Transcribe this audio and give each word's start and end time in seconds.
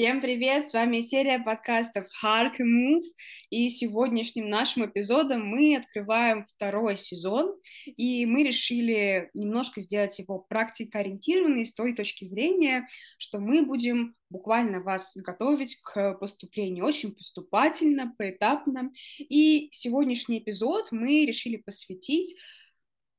Всем 0.00 0.22
привет! 0.22 0.66
С 0.66 0.72
вами 0.72 1.02
серия 1.02 1.38
подкастов 1.38 2.06
Hark 2.24 2.52
and 2.58 2.64
Move, 2.64 3.04
и 3.50 3.68
сегодняшним 3.68 4.48
нашим 4.48 4.86
эпизодом 4.86 5.46
мы 5.46 5.76
открываем 5.76 6.46
второй 6.46 6.96
сезон, 6.96 7.54
и 7.84 8.24
мы 8.24 8.42
решили 8.42 9.28
немножко 9.34 9.82
сделать 9.82 10.18
его 10.18 10.38
практикоориентированный 10.38 11.66
с 11.66 11.74
той 11.74 11.94
точки 11.94 12.24
зрения, 12.24 12.88
что 13.18 13.40
мы 13.40 13.62
будем 13.62 14.14
буквально 14.30 14.80
вас 14.80 15.14
готовить 15.18 15.76
к 15.82 16.14
поступлению 16.14 16.86
очень 16.86 17.14
поступательно, 17.14 18.14
поэтапно, 18.16 18.92
и 19.18 19.68
сегодняшний 19.70 20.38
эпизод 20.38 20.92
мы 20.92 21.26
решили 21.26 21.58
посвятить 21.58 22.38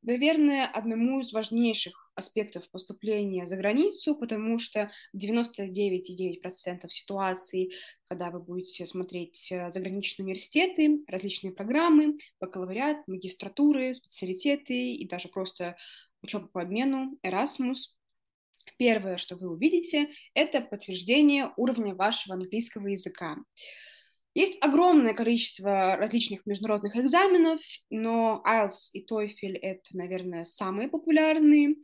наверное, 0.03 0.65
одному 0.65 1.20
из 1.21 1.31
важнейших 1.31 2.00
аспектов 2.15 2.70
поступления 2.70 3.45
за 3.45 3.57
границу, 3.57 4.15
потому 4.15 4.59
что 4.59 4.91
в 5.13 5.23
99,9% 5.23 6.89
ситуаций, 6.89 7.73
когда 8.03 8.31
вы 8.31 8.39
будете 8.39 8.85
смотреть 8.85 9.51
э, 9.51 9.71
заграничные 9.71 10.25
университеты, 10.25 11.03
различные 11.07 11.51
программы, 11.51 12.17
бакалавриат, 12.39 13.07
магистратуры, 13.07 13.93
специалитеты 13.93 14.93
и 14.93 15.07
даже 15.07 15.29
просто 15.29 15.75
учеба 16.21 16.47
по 16.47 16.61
обмену, 16.61 17.17
Erasmus, 17.25 17.93
первое, 18.77 19.17
что 19.17 19.35
вы 19.35 19.49
увидите, 19.49 20.09
это 20.34 20.62
подтверждение 20.62 21.51
уровня 21.57 21.95
вашего 21.95 22.35
английского 22.35 22.87
языка. 22.87 23.37
Есть 24.34 24.63
огромное 24.63 25.13
количество 25.13 25.98
различных 25.98 26.45
международных 26.45 26.95
экзаменов, 26.95 27.59
но 27.90 28.41
IELTS 28.48 28.91
и 28.94 29.05
TOEFL— 29.05 29.57
это, 29.62 29.98
наверное, 29.98 30.45
самые 30.45 30.88
популярные. 30.88 31.76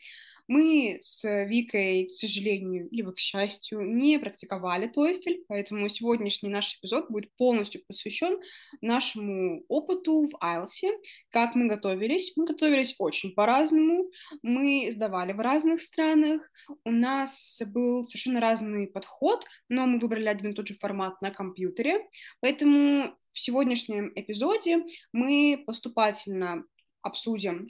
Мы 0.47 0.97
с 1.01 1.23
Викой, 1.45 2.05
к 2.05 2.11
сожалению, 2.11 2.87
либо 2.91 3.11
к 3.11 3.19
счастью, 3.19 3.81
не 3.81 4.17
практиковали 4.17 4.89
TOEFL, 4.89 5.43
поэтому 5.47 5.89
сегодняшний 5.89 6.49
наш 6.49 6.77
эпизод 6.77 7.09
будет 7.09 7.35
полностью 7.35 7.83
посвящен 7.85 8.39
нашему 8.81 9.63
опыту 9.67 10.25
в 10.25 10.35
IELTS, 10.41 10.91
как 11.29 11.55
мы 11.55 11.67
готовились. 11.67 12.31
Мы 12.37 12.45
готовились 12.45 12.95
очень 12.97 13.33
по-разному, 13.33 14.09
мы 14.41 14.89
сдавали 14.91 15.33
в 15.33 15.39
разных 15.39 15.81
странах, 15.81 16.49
у 16.85 16.91
нас 16.91 17.61
был 17.67 18.05
совершенно 18.05 18.39
разный 18.39 18.87
подход, 18.87 19.45
но 19.67 19.85
мы 19.85 19.99
выбрали 19.99 20.27
один 20.27 20.51
и 20.51 20.53
тот 20.53 20.67
же 20.67 20.75
формат 20.75 21.21
на 21.21 21.31
компьютере, 21.31 22.07
поэтому 22.39 23.15
в 23.33 23.39
сегодняшнем 23.39 24.11
эпизоде 24.15 24.83
мы 25.11 25.63
поступательно 25.67 26.63
обсудим 27.01 27.67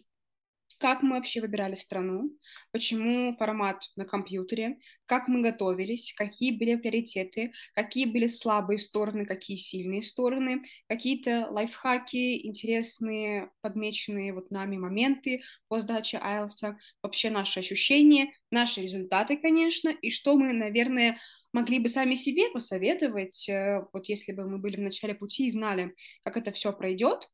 как 0.80 1.02
мы 1.02 1.16
вообще 1.18 1.42
выбирали 1.42 1.76
страну, 1.76 2.32
почему 2.72 3.34
формат 3.34 3.82
на 3.96 4.06
компьютере, 4.06 4.78
как 5.06 5.28
мы 5.28 5.42
готовились, 5.42 6.14
какие 6.16 6.52
были 6.52 6.76
приоритеты, 6.76 7.52
какие 7.74 8.06
были 8.06 8.28
слабые 8.28 8.80
стороны, 8.80 9.26
какие 9.26 9.58
сильные 9.58 10.04
стороны, 10.04 10.64
какие-то 10.88 11.48
лайфхаки, 11.50 12.46
интересные, 12.46 13.50
подмеченные 13.62 14.34
вот 14.34 14.52
нами 14.52 14.78
моменты 14.78 15.42
по 15.68 15.80
сдаче 15.80 16.18
IELTS, 16.18 16.76
вообще 17.02 17.30
наши 17.30 17.60
ощущения, 17.60 18.32
наши 18.52 18.82
результаты, 18.82 19.38
конечно, 19.38 19.90
и 19.90 20.10
что 20.12 20.38
мы, 20.38 20.54
наверное, 20.54 21.18
могли 21.58 21.80
бы 21.80 21.90
сами 21.90 22.14
себе 22.14 22.50
посоветовать, 22.52 23.50
э, 23.50 23.84
вот 23.92 24.08
если 24.08 24.32
бы 24.32 24.48
мы 24.48 24.60
были 24.60 24.76
в 24.78 24.82
начале 24.82 25.16
пути 25.16 25.48
и 25.48 25.52
знали, 25.52 25.96
как 26.24 26.38
это 26.38 26.52
все 26.52 26.72
пройдет. 26.72 27.28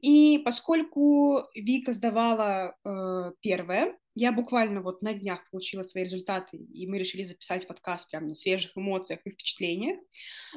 И 0.00 0.38
поскольку 0.44 1.42
Вика 1.54 1.92
сдавала 1.92 2.76
э, 2.84 3.32
первое, 3.40 3.98
я 4.14 4.30
буквально 4.30 4.80
вот 4.80 5.02
на 5.02 5.12
днях 5.12 5.50
получила 5.50 5.82
свои 5.82 6.04
результаты, 6.04 6.56
и 6.56 6.86
мы 6.86 6.98
решили 6.98 7.24
записать 7.24 7.66
подкаст 7.66 8.08
прямо 8.10 8.28
на 8.28 8.34
свежих 8.36 8.76
эмоциях 8.76 9.20
и 9.24 9.30
впечатлениях. 9.30 9.98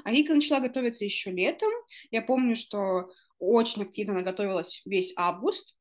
А 0.04 0.12
Вика 0.12 0.36
начала 0.36 0.60
готовиться 0.60 1.04
еще 1.04 1.32
летом. 1.32 1.72
Я 2.12 2.22
помню, 2.22 2.56
что 2.56 3.10
очень 3.40 3.82
активно 3.82 4.14
она 4.14 4.22
готовилась 4.22 4.84
весь 4.86 5.14
август, 5.16 5.77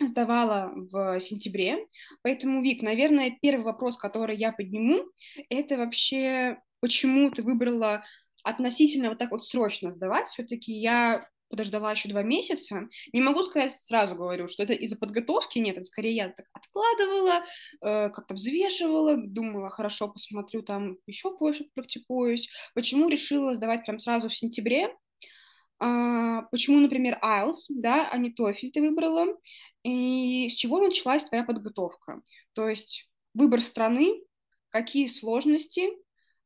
сдавала 0.00 0.72
в 0.74 1.20
сентябре. 1.20 1.86
Поэтому, 2.22 2.62
Вик, 2.62 2.82
наверное, 2.82 3.36
первый 3.40 3.64
вопрос, 3.64 3.96
который 3.96 4.36
я 4.36 4.52
подниму, 4.52 5.04
это 5.48 5.76
вообще 5.76 6.58
почему 6.80 7.30
ты 7.30 7.42
выбрала 7.42 8.04
относительно 8.42 9.08
вот 9.08 9.18
так 9.18 9.30
вот 9.30 9.44
срочно 9.44 9.92
сдавать. 9.92 10.28
Все-таки 10.28 10.72
я 10.72 11.26
подождала 11.52 11.92
еще 11.92 12.08
два 12.08 12.22
месяца. 12.22 12.88
Не 13.12 13.20
могу 13.20 13.42
сказать, 13.42 13.72
сразу 13.72 14.16
говорю, 14.16 14.48
что 14.48 14.62
это 14.62 14.72
из-за 14.72 14.96
подготовки, 14.96 15.58
нет, 15.58 15.76
это 15.76 15.84
скорее 15.84 16.14
я 16.14 16.28
так 16.30 16.46
откладывала, 16.52 17.44
э, 17.82 18.08
как-то 18.08 18.34
взвешивала, 18.34 19.18
думала, 19.18 19.68
хорошо, 19.68 20.08
посмотрю 20.08 20.62
там 20.62 20.96
еще 21.06 21.36
больше 21.36 21.66
практикуюсь. 21.74 22.48
Почему 22.74 23.10
решила 23.10 23.54
сдавать 23.54 23.84
прям 23.84 23.98
сразу 23.98 24.30
в 24.30 24.34
сентябре? 24.34 24.88
А, 25.84 26.42
почему, 26.52 26.78
например, 26.78 27.18
IELTS, 27.20 27.66
да, 27.70 28.08
а 28.08 28.16
не 28.16 28.30
TOEFL 28.30 28.70
ты 28.70 28.80
выбрала? 28.80 29.36
И 29.82 30.48
с 30.48 30.54
чего 30.54 30.78
началась 30.78 31.24
твоя 31.24 31.42
подготовка? 31.42 32.22
То 32.52 32.68
есть 32.68 33.10
выбор 33.34 33.60
страны, 33.60 34.22
какие 34.68 35.08
сложности 35.08 35.88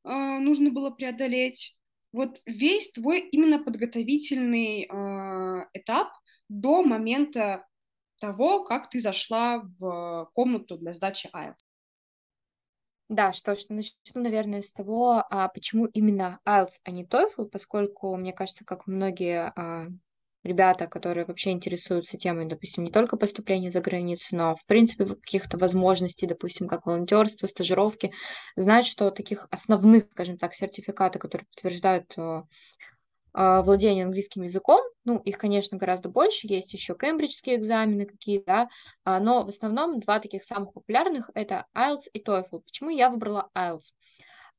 э, 0.05 0.39
нужно 0.39 0.71
было 0.71 0.91
преодолеть, 0.91 1.79
вот 2.13 2.41
весь 2.47 2.93
твой 2.93 3.29
именно 3.29 3.63
подготовительный 3.63 4.85
э, 4.85 5.67
этап 5.75 6.09
до 6.49 6.83
момента 6.83 7.67
того, 8.19 8.65
как 8.65 8.89
ты 8.89 9.01
зашла 9.01 9.69
в 9.79 10.31
комнату 10.33 10.79
для 10.79 10.95
сдачи 10.95 11.29
IELTS. 11.35 11.66
Да, 13.09 13.33
что 13.33 13.55
ж, 13.55 13.67
начну, 13.69 13.93
наверное, 14.23 14.63
с 14.63 14.73
того, 14.73 15.25
а 15.31 15.49
почему 15.49 15.87
именно 15.87 16.41
IELTS, 16.45 16.81
а 16.85 16.91
не 16.91 17.05
TOEFL, 17.05 17.47
поскольку, 17.49 18.17
мне 18.17 18.33
кажется, 18.33 18.65
как 18.65 18.89
многие 18.89 19.53
а, 19.55 19.87
ребята, 20.43 20.89
которые 20.89 21.25
вообще 21.25 21.53
интересуются 21.53 22.17
темой, 22.19 22.47
допустим, 22.47 22.83
не 22.83 22.91
только 22.91 23.17
поступления 23.17 23.71
за 23.71 23.81
границу, 23.81 24.35
но, 24.35 24.57
в 24.57 24.65
принципе, 24.67 25.07
каких-то 25.07 25.57
возможностей, 25.57 26.27
допустим, 26.27 26.67
как 26.67 26.85
волонтерство, 26.87 27.47
стажировки, 27.47 28.13
знают, 28.57 28.87
что 28.87 29.13
таких 29.13 29.47
основных, 29.53 30.07
скажем 30.11 30.37
так, 30.37 30.55
сертификатов, 30.55 31.23
которые 31.23 31.47
подтверждают 31.55 32.13
э, 32.17 32.43
владение 33.37 34.05
английским 34.07 34.43
языком. 34.43 34.81
Ну, 35.05 35.19
их, 35.19 35.37
конечно, 35.37 35.77
гораздо 35.77 36.09
больше. 36.09 36.47
Есть 36.47 36.73
еще 36.73 36.95
кембриджские 36.95 37.57
экзамены 37.57 38.07
какие-то, 38.07 38.47
да? 38.47 38.69
А, 39.05 39.21
но 39.21 39.45
в 39.45 39.49
основном 39.49 40.01
два 40.01 40.21
таких 40.21 40.43
самых 40.43 40.73
популярных— 40.73 41.31
это 41.35 41.67
IELTS 41.77 42.09
и 42.13 42.23
TOEFL. 42.23 42.61
Почему 42.61 42.91
я 42.91 43.11
выбрала 43.11 43.51
IELTS? 43.55 43.93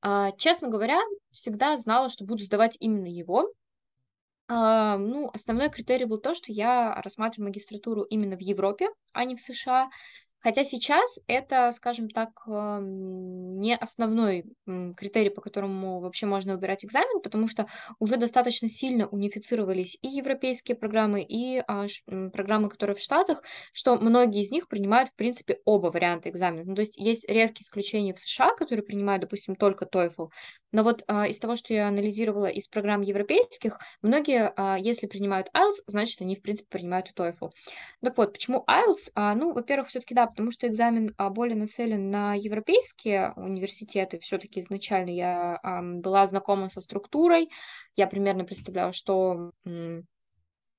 А, 0.02 0.32
честно 0.34 0.68
говоря, 0.68 1.00
всегда 1.32 1.76
знала, 1.78 2.10
что 2.10 2.24
буду 2.24 2.44
сдавать 2.44 2.78
именно 2.80 3.08
его, 3.08 3.48
а, 4.50 4.98
ну, 4.98 5.30
основной 5.34 5.70
критерий 5.70 6.06
был 6.06 6.20
то, 6.20 6.34
что 6.34 6.52
я 6.52 7.02
рассматриваю 7.04 7.50
магистратуру 7.50 8.04
именно 8.04 8.38
в 8.38 8.42
Европе, 8.42 8.88
а 9.12 9.26
не 9.26 9.36
в 9.36 9.42
США. 9.42 9.90
Хотя 10.40 10.64
сейчас 10.64 11.20
это, 11.28 11.72
скажем 11.72 12.10
так, 12.10 12.30
эм, 12.48 13.60
не 13.60 13.76
основной 13.76 14.46
критерий, 14.96 15.30
по 15.30 15.42
которому 15.42 16.00
вообще 16.00 16.26
можно 16.26 16.54
выбирать 16.54 16.86
экзамен, 16.86 17.22
потому 17.22 17.48
что 17.48 17.68
уже 18.00 18.18
достаточно 18.18 18.70
сильно 18.70 19.08
унифицировались 19.08 19.98
и 20.02 20.08
европейские 20.08 20.78
программы, 20.78 21.24
и 21.24 21.58
а, 21.68 21.86
программы, 22.32 22.70
которые 22.70 22.96
в 22.96 23.00
Штатах, 23.00 23.44
что 23.74 23.96
многие 23.98 24.44
из 24.44 24.52
них 24.52 24.68
принимают, 24.68 25.10
в 25.10 25.16
принципе, 25.16 25.60
оба 25.66 25.88
варианта 25.88 26.30
экзамена. 26.30 26.64
Ну, 26.66 26.76
то 26.76 26.82
есть 26.82 26.98
есть 26.98 27.28
редкие 27.28 27.64
исключения 27.64 28.14
в 28.14 28.20
США, 28.20 28.54
которые 28.56 28.86
принимают, 28.86 29.22
допустим, 29.22 29.56
только 29.56 29.86
TOEFL, 29.86 30.30
но 30.72 30.84
вот 30.84 31.04
а, 31.08 31.28
из 31.28 31.40
того, 31.40 31.56
что 31.56 31.74
я 31.74 31.88
анализировала 31.88 32.48
из 32.48 32.68
программ 32.68 33.02
европейских, 33.02 33.80
многие, 34.02 34.54
а, 34.56 34.78
если 34.78 35.08
принимают 35.08 35.50
IELTS, 35.56 35.84
значит, 35.88 36.22
они, 36.22 36.36
в 36.36 36.42
принципе, 36.42 36.68
принимают 36.70 37.10
и 37.10 37.14
TOEFL. 37.14 37.52
Так 38.04 38.18
вот, 38.18 38.34
почему 38.34 38.64
IELTS? 38.70 39.36
Ну, 39.36 39.54
во-первых, 39.54 39.88
все-таки 39.90 40.14
да, 40.14 40.27
потому 40.28 40.52
что 40.52 40.68
экзамен 40.68 41.14
а, 41.18 41.30
более 41.30 41.56
нацелен 41.56 42.10
на 42.10 42.36
европейские 42.36 43.34
университеты. 43.36 44.20
Все-таки 44.20 44.60
изначально 44.60 45.10
я 45.10 45.60
была 45.82 46.26
знакома 46.28 46.70
со 46.70 46.82
структурой, 46.82 47.50
я 47.96 48.08
примерно 48.08 48.44
представляла, 48.44 48.94
что 48.94 49.52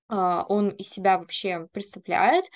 он 0.09 0.71
из 0.71 0.89
себя 0.89 1.19
вообще 1.19 1.69
представляет, 1.73 2.47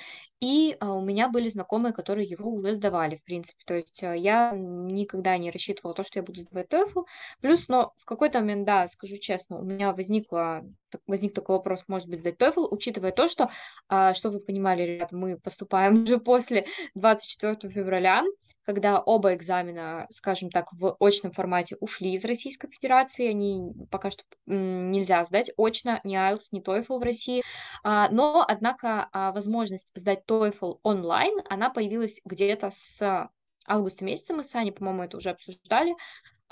и 0.42 0.76
а, 0.80 0.92
у 0.94 1.04
меня 1.04 1.28
были 1.28 1.48
знакомые, 1.48 1.92
которые 1.92 2.26
его 2.28 2.50
уже 2.50 2.74
сдавали, 2.74 3.14
в 3.14 3.22
принципе, 3.22 3.62
то 3.64 3.74
есть 3.74 4.02
а, 4.02 4.12
я 4.12 4.50
никогда 4.50 5.38
не 5.38 5.52
рассчитывала 5.52 5.94
то, 5.94 6.02
что 6.02 6.18
я 6.18 6.24
буду 6.24 6.40
сдавать 6.40 6.66
TOEFL, 6.68 7.04
плюс, 7.40 7.68
но 7.68 7.92
в 7.96 8.04
какой-то 8.04 8.40
момент, 8.40 8.66
да, 8.66 8.88
скажу 8.88 9.18
честно, 9.18 9.60
у 9.60 9.62
меня 9.62 9.92
возникло, 9.92 10.64
возник 11.06 11.32
такой 11.32 11.58
вопрос, 11.58 11.84
может 11.86 12.08
быть, 12.08 12.18
сдать 12.18 12.38
TOEFL, 12.38 12.66
учитывая 12.72 13.12
то, 13.12 13.28
что, 13.28 13.50
что 13.86 14.30
вы 14.30 14.40
понимали, 14.40 14.82
ребята, 14.82 15.14
мы 15.14 15.38
поступаем 15.38 15.94
уже 16.02 16.18
после 16.18 16.66
24 16.96 17.72
февраля, 17.72 18.24
когда 18.64 19.00
оба 19.00 19.34
экзамена, 19.34 20.06
скажем 20.10 20.50
так, 20.50 20.72
в 20.72 20.96
очном 21.00 21.32
формате 21.32 21.76
ушли 21.80 22.12
из 22.14 22.24
Российской 22.24 22.68
Федерации, 22.68 23.28
они 23.28 23.72
пока 23.90 24.10
что 24.10 24.24
нельзя 24.46 25.24
сдать 25.24 25.50
очно, 25.56 26.00
ни 26.04 26.16
IELTS, 26.16 26.48
ни 26.52 26.62
TOEFL 26.62 26.98
в 26.98 27.02
России, 27.02 27.42
а, 27.82 28.08
но, 28.10 28.44
однако, 28.46 29.08
а, 29.12 29.32
возможность 29.32 29.90
сдать 29.94 30.22
TOEFL 30.26 30.78
онлайн, 30.82 31.40
она 31.48 31.70
появилась 31.70 32.20
где-то 32.24 32.70
с 32.72 33.30
августа 33.66 34.04
месяца, 34.04 34.34
мы 34.34 34.42
с 34.42 34.54
Аней, 34.54 34.72
по-моему, 34.72 35.04
это 35.04 35.16
уже 35.16 35.30
обсуждали, 35.30 35.94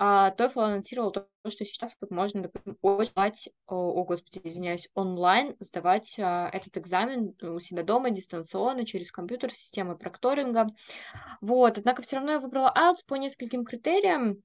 а 0.02 0.30
TOEFL 0.30 0.62
анонсировал 0.62 1.10
то, 1.10 1.28
что 1.46 1.62
сейчас 1.62 1.94
вот 2.00 2.10
можно, 2.10 2.40
допустим, 2.40 2.78
сдавать, 3.04 3.50
о, 3.66 3.74
о, 3.74 4.04
господи, 4.04 4.40
извиняюсь, 4.42 4.88
онлайн 4.94 5.56
сдавать 5.60 6.18
а, 6.18 6.48
этот 6.54 6.78
экзамен 6.78 7.36
у 7.42 7.60
себя 7.60 7.82
дома 7.82 8.08
дистанционно 8.08 8.86
через 8.86 9.12
компьютер, 9.12 9.52
системы 9.52 9.98
прокторинга. 9.98 10.68
Вот, 11.42 11.76
однако 11.76 12.00
все 12.00 12.16
равно 12.16 12.32
я 12.32 12.40
выбрала 12.40 12.72
IELTS 12.74 13.04
по 13.06 13.16
нескольким 13.16 13.62
критериям, 13.66 14.42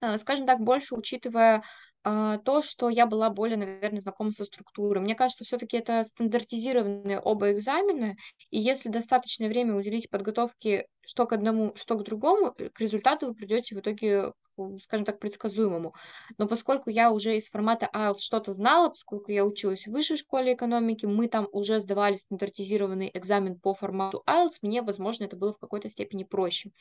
а, 0.00 0.16
скажем 0.16 0.46
так, 0.46 0.60
больше 0.60 0.94
учитывая 0.94 1.64
то, 2.02 2.62
что 2.62 2.88
я 2.88 3.06
была 3.06 3.30
более, 3.30 3.56
наверное, 3.56 4.00
знакома 4.00 4.30
со 4.32 4.44
структурой. 4.44 5.02
Мне 5.02 5.14
кажется, 5.14 5.44
все-таки 5.44 5.76
это 5.76 6.04
стандартизированные 6.04 7.20
оба 7.20 7.52
экзамена, 7.52 8.14
и 8.50 8.58
если 8.58 8.88
достаточное 8.88 9.48
время 9.48 9.74
уделить 9.74 10.08
подготовке 10.08 10.86
что 11.08 11.26
к 11.26 11.32
одному, 11.32 11.72
что 11.74 11.96
к 11.96 12.04
другому, 12.04 12.54
э, 12.58 12.68
к 12.68 12.80
результату 12.80 13.28
вы 13.28 13.34
придете 13.34 13.74
в 13.74 13.80
итоге, 13.80 14.34
скажем 14.82 15.06
так, 15.06 15.18
предсказуемому. 15.18 15.94
Но 16.36 16.46
поскольку 16.46 16.90
я 16.90 17.10
уже 17.10 17.38
из 17.38 17.48
формата 17.48 17.88
IELTS 17.94 18.18
что-то 18.20 18.52
знала, 18.52 18.90
поскольку 18.90 19.32
я 19.32 19.46
училась 19.46 19.86
в 19.86 19.90
высшей 19.90 20.18
школе 20.18 20.52
экономики, 20.52 21.06
мы 21.06 21.28
там 21.28 21.48
уже 21.50 21.80
сдавали 21.80 22.16
стандартизированный 22.16 23.10
экзамен 23.14 23.58
по 23.58 23.72
формату 23.72 24.22
IELTS, 24.26 24.58
мне, 24.60 24.82
возможно, 24.82 25.24
это 25.24 25.36
было 25.36 25.54
в 25.54 25.58
какой-то 25.58 25.88
степени 25.88 26.24
проще. 26.24 26.72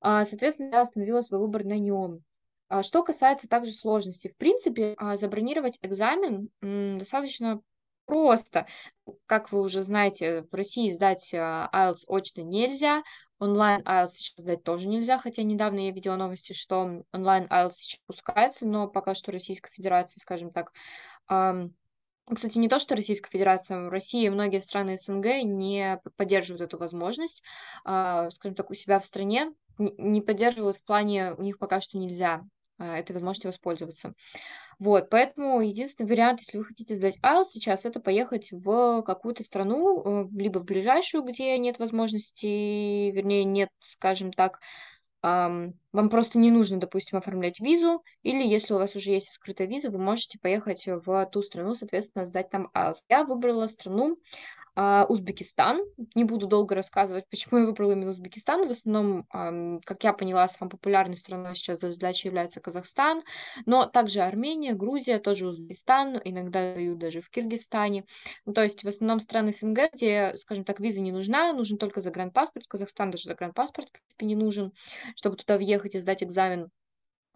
А, 0.00 0.26
соответственно, 0.26 0.74
я 0.74 0.80
остановила 0.82 1.22
свой 1.22 1.40
выбор 1.40 1.64
на 1.64 1.78
нем. 1.78 2.22
А, 2.68 2.82
что 2.82 3.02
касается 3.02 3.48
также 3.48 3.72
сложности, 3.72 4.28
в 4.28 4.36
принципе, 4.36 4.94
а, 4.98 5.16
забронировать 5.16 5.78
экзамен 5.82 6.50
достаточно 6.60 7.60
просто. 8.04 8.66
Как 9.26 9.52
вы 9.52 9.60
уже 9.60 9.82
знаете, 9.82 10.42
в 10.50 10.54
России 10.54 10.90
сдать 10.90 11.32
IELTS 11.32 12.04
очно 12.06 12.42
нельзя, 12.42 13.02
онлайн 13.38 13.82
IELTS 13.82 14.10
сейчас 14.10 14.36
сдать 14.38 14.62
тоже 14.64 14.88
нельзя, 14.88 15.18
хотя 15.18 15.42
недавно 15.42 15.80
я 15.86 15.92
видела 15.92 16.16
новости, 16.16 16.52
что 16.52 17.02
онлайн 17.12 17.44
IELTS 17.44 17.72
сейчас 17.72 18.00
пускается, 18.06 18.66
но 18.66 18.88
пока 18.88 19.14
что 19.14 19.32
Российская 19.32 19.70
Федерация, 19.72 20.20
скажем 20.20 20.50
так, 20.52 20.72
кстати, 22.34 22.58
не 22.58 22.68
то, 22.68 22.78
что 22.78 22.94
Российская 22.94 23.30
Федерация, 23.30 23.80
в 23.80 23.88
России 23.88 24.28
многие 24.28 24.60
страны 24.60 24.98
СНГ 24.98 25.44
не 25.44 26.00
поддерживают 26.16 26.62
эту 26.62 26.76
возможность, 26.78 27.42
скажем 27.82 28.54
так, 28.54 28.70
у 28.70 28.74
себя 28.74 29.00
в 29.00 29.06
стране 29.06 29.52
не 29.78 30.20
поддерживают 30.20 30.76
в 30.76 30.84
плане, 30.84 31.32
у 31.32 31.42
них 31.42 31.58
пока 31.58 31.80
что 31.80 31.98
нельзя. 31.98 32.42
а, 32.42 32.57
этой 32.78 33.12
возможностью 33.12 33.50
воспользоваться. 33.50 34.12
Вот, 34.78 35.10
поэтому 35.10 35.60
единственный 35.60 36.06
вариант, 36.06 36.40
если 36.40 36.58
вы 36.58 36.64
хотите 36.64 36.94
сдать 36.94 37.18
IELTS 37.22 37.46
сейчас, 37.46 37.84
это 37.84 38.00
поехать 38.00 38.50
в 38.52 39.02
какую-то 39.02 39.42
страну, 39.42 40.02
э, 40.24 40.28
либо 40.36 40.58
в 40.60 40.64
ближайшую, 40.64 41.24
где 41.24 41.58
нет 41.58 41.78
возможности, 41.78 43.10
вернее, 43.10 43.44
нет, 43.44 43.70
скажем 43.80 44.32
так, 44.32 44.60
вам 45.20 45.74
просто 46.10 46.38
не 46.38 46.50
нужно, 46.50 46.78
допустим, 46.78 47.18
оформлять 47.18 47.58
визу, 47.58 48.02
или 48.22 48.46
если 48.46 48.74
у 48.74 48.78
вас 48.78 48.94
уже 48.94 49.10
есть 49.10 49.30
открытая 49.30 49.66
виза, 49.66 49.90
вы 49.90 49.98
можете 49.98 50.38
поехать 50.38 50.86
в 50.86 51.26
ту 51.26 51.42
страну, 51.42 51.74
соответственно, 51.74 52.24
сдать 52.24 52.50
там 52.50 52.70
IELTS. 52.74 52.98
Я 53.08 53.24
выбрала 53.24 53.66
страну, 53.66 54.16
а, 54.16 54.18
Узбекистан. 55.08 55.80
Не 56.14 56.22
буду 56.22 56.46
долго 56.46 56.76
рассказывать, 56.76 57.28
почему 57.28 57.58
я 57.58 57.66
выбрала 57.66 57.92
именно 57.92 58.10
Узбекистан. 58.10 58.68
В 58.68 58.70
основном, 58.70 59.24
как 59.84 60.04
я 60.04 60.12
поняла, 60.12 60.46
самой 60.46 60.70
популярной 60.70 61.16
страной 61.16 61.56
сейчас 61.56 61.80
для 61.80 61.90
сдачи 61.90 62.26
является 62.26 62.60
Казахстан, 62.60 63.22
но 63.66 63.86
также 63.86 64.20
Армения, 64.20 64.74
Грузия, 64.74 65.18
тоже 65.18 65.48
Узбекистан, 65.48 66.20
иногда 66.22 66.74
дают 66.74 66.98
даже 66.98 67.20
в 67.20 67.28
Киргизстане. 67.30 68.04
Ну, 68.46 68.52
то 68.52 68.62
есть 68.62 68.84
в 68.84 68.88
основном 68.88 69.18
страны 69.18 69.52
СНГ, 69.52 69.90
где, 69.94 70.34
скажем 70.36 70.64
так, 70.64 70.78
виза 70.78 71.00
не 71.00 71.10
нужна, 71.10 71.52
нужен 71.52 71.76
только 71.76 72.00
загранпаспорт. 72.00 72.66
В 72.66 72.68
Казахстан 72.68 73.10
даже 73.10 73.24
загранпаспорт, 73.24 73.88
в 73.88 73.92
принципе, 73.92 74.26
не 74.26 74.36
нужен, 74.36 74.72
чтобы 75.16 75.36
туда 75.36 75.56
въехать 75.56 75.96
и 75.96 75.98
сдать 75.98 76.22
экзамен. 76.22 76.68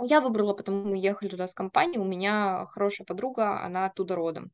Я 0.04 0.20
выбрала, 0.20 0.52
потому 0.52 0.84
мы 0.84 0.96
ехали 0.96 1.28
туда 1.28 1.46
с 1.46 1.54
компанией, 1.54 2.00
у 2.00 2.04
меня 2.04 2.66
хорошая 2.70 3.04
подруга, 3.06 3.62
она 3.62 3.86
оттуда 3.86 4.16
родом. 4.16 4.50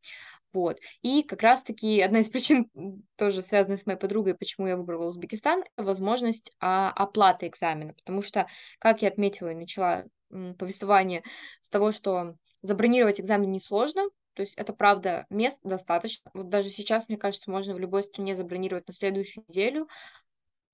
Вот. 0.53 0.79
И 1.03 1.23
как 1.23 1.43
раз-таки 1.43 2.01
одна 2.01 2.21
из 2.21 2.29
причин, 2.29 2.71
тоже 3.17 3.43
связанная 3.43 3.77
с 3.77 3.87
моей 3.87 3.99
подругой, 3.99 4.35
почему 4.35 4.67
я 4.67 4.77
выбрала 4.77 5.07
Узбекистан, 5.07 5.63
возможность 5.77 6.53
а, 6.61 6.91
оплаты 6.91 7.47
экзамена. 7.49 7.95
Потому 7.95 8.23
что, 8.23 8.47
как 8.79 9.03
я 9.03 9.09
отметила 9.09 9.51
и 9.51 9.55
начала 9.55 10.05
м, 10.31 10.55
повествование 10.55 11.23
с 11.61 11.69
того, 11.69 11.93
что 11.93 12.37
забронировать 12.63 13.21
экзамен 13.21 13.51
несложно, 13.51 14.09
то 14.35 14.43
есть 14.43 14.55
это 14.55 14.73
правда 14.73 15.27
мест 15.31 15.59
достаточно. 15.65 16.31
Вот 16.33 16.49
даже 16.49 16.69
сейчас, 16.71 17.09
мне 17.09 17.19
кажется, 17.19 17.51
можно 17.51 17.75
в 17.75 17.79
любой 17.81 18.05
стране 18.05 18.37
забронировать 18.37 18.87
на 18.87 18.95
следующую 18.95 19.45
неделю, 19.49 19.89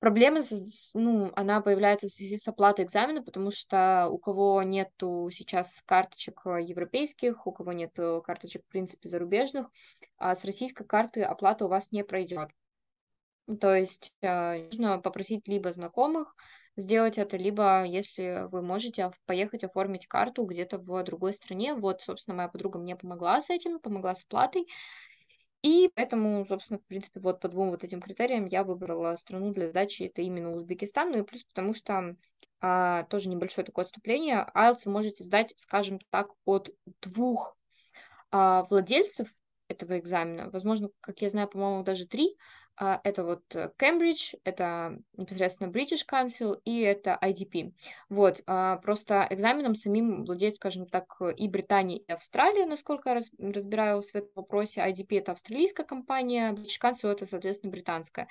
Проблема, 0.04 0.40
ну, 0.92 1.32
она 1.34 1.62
появляется 1.62 2.08
в 2.08 2.12
связи 2.12 2.36
с 2.36 2.46
оплатой 2.46 2.84
экзамена, 2.84 3.22
потому 3.22 3.50
что 3.50 4.08
у 4.10 4.18
кого 4.18 4.62
нету 4.62 5.30
сейчас 5.32 5.82
карточек 5.86 6.42
э, 6.44 6.60
европейских, 6.60 7.46
у 7.46 7.52
кого 7.52 7.72
нету 7.72 8.22
карточек, 8.22 8.64
в 8.66 8.68
принципе, 8.70 9.08
зарубежных, 9.08 9.70
а 10.18 10.34
с 10.34 10.44
российской 10.44 10.84
карты 10.84 11.22
оплата 11.22 11.64
у 11.64 11.68
вас 11.68 11.90
не 11.90 12.04
пройдет. 12.04 12.50
То 13.62 13.74
есть 13.74 14.12
э, 14.20 14.64
нужно 14.64 14.98
попросить 14.98 15.48
либо 15.48 15.72
знакомых 15.72 16.36
сделать 16.76 17.16
это, 17.16 17.38
либо, 17.38 17.84
если 17.84 18.46
вы 18.50 18.60
можете, 18.60 19.10
поехать 19.24 19.64
оформить 19.64 20.06
карту 20.06 20.44
где-то 20.44 20.76
в 20.76 21.02
другой 21.04 21.32
стране. 21.32 21.72
Вот, 21.72 22.02
собственно, 22.02 22.36
моя 22.36 22.48
подруга 22.48 22.78
мне 22.78 22.94
помогла 22.94 23.40
с 23.40 23.48
этим, 23.48 23.78
помогла 23.78 24.14
с 24.14 24.22
оплатой. 24.22 24.66
И 25.64 25.90
поэтому, 25.94 26.44
собственно, 26.44 26.78
в 26.78 26.84
принципе, 26.84 27.20
вот 27.20 27.40
по 27.40 27.49
двум 27.49 27.70
вот 27.70 27.84
этим 27.84 28.02
критериям 28.02 28.44
я 28.44 28.64
выбрала 28.64 29.16
страну 29.16 29.50
для 29.50 29.70
сдачи, 29.70 30.02
это 30.02 30.20
именно 30.20 30.52
Узбекистан, 30.52 31.11
ну 31.11 31.20
и 31.20 31.22
плюс 31.22 31.43
потому 31.44 31.72
что 31.72 32.16
а, 32.61 33.05
тоже 33.05 33.31
небольшое 33.31 33.64
такое 33.64 33.87
отступление, 33.87 34.46
IELTS 34.55 34.81
вы 34.84 34.93
можете 34.93 35.25
сдать, 35.25 35.55
скажем 35.56 36.00
так, 36.11 36.28
от 36.44 36.69
двух 37.00 37.56
а, 38.31 38.64
владельцев 38.64 39.28
этого 39.69 39.99
экзамена, 39.99 40.50
возможно, 40.50 40.90
как 41.00 41.22
я 41.22 41.31
знаю, 41.31 41.49
по-моему, 41.49 41.82
даже 41.82 42.06
три, 42.06 42.37
а, 42.37 42.38
это 42.78 43.24
вот 43.24 43.42
Кембридж, 43.78 44.34
это 44.44 44.98
непосредственно 45.16 45.68
British 45.68 46.04
Council 46.10 46.60
и 46.64 46.80
это 46.80 47.18
IDP. 47.22 47.72
Вот, 48.08 48.42
а, 48.46 48.76
просто 48.78 49.26
экзаменом 49.30 49.74
самим 49.74 50.24
владеет, 50.24 50.56
скажем 50.56 50.86
так, 50.86 51.20
и 51.36 51.48
Британия, 51.48 51.98
и 51.98 52.12
Австралия, 52.12 52.66
насколько 52.66 53.10
я 53.10 53.20
разбираюсь 53.38 54.10
в 54.10 54.14
этом 54.14 54.30
вопросе. 54.34 54.80
IDP 54.80 55.18
это 55.18 55.32
австралийская 55.32 55.86
компания, 55.86 56.52
British 56.52 56.80
Council 56.82 57.10
это, 57.10 57.26
соответственно, 57.26 57.70
британская. 57.70 58.28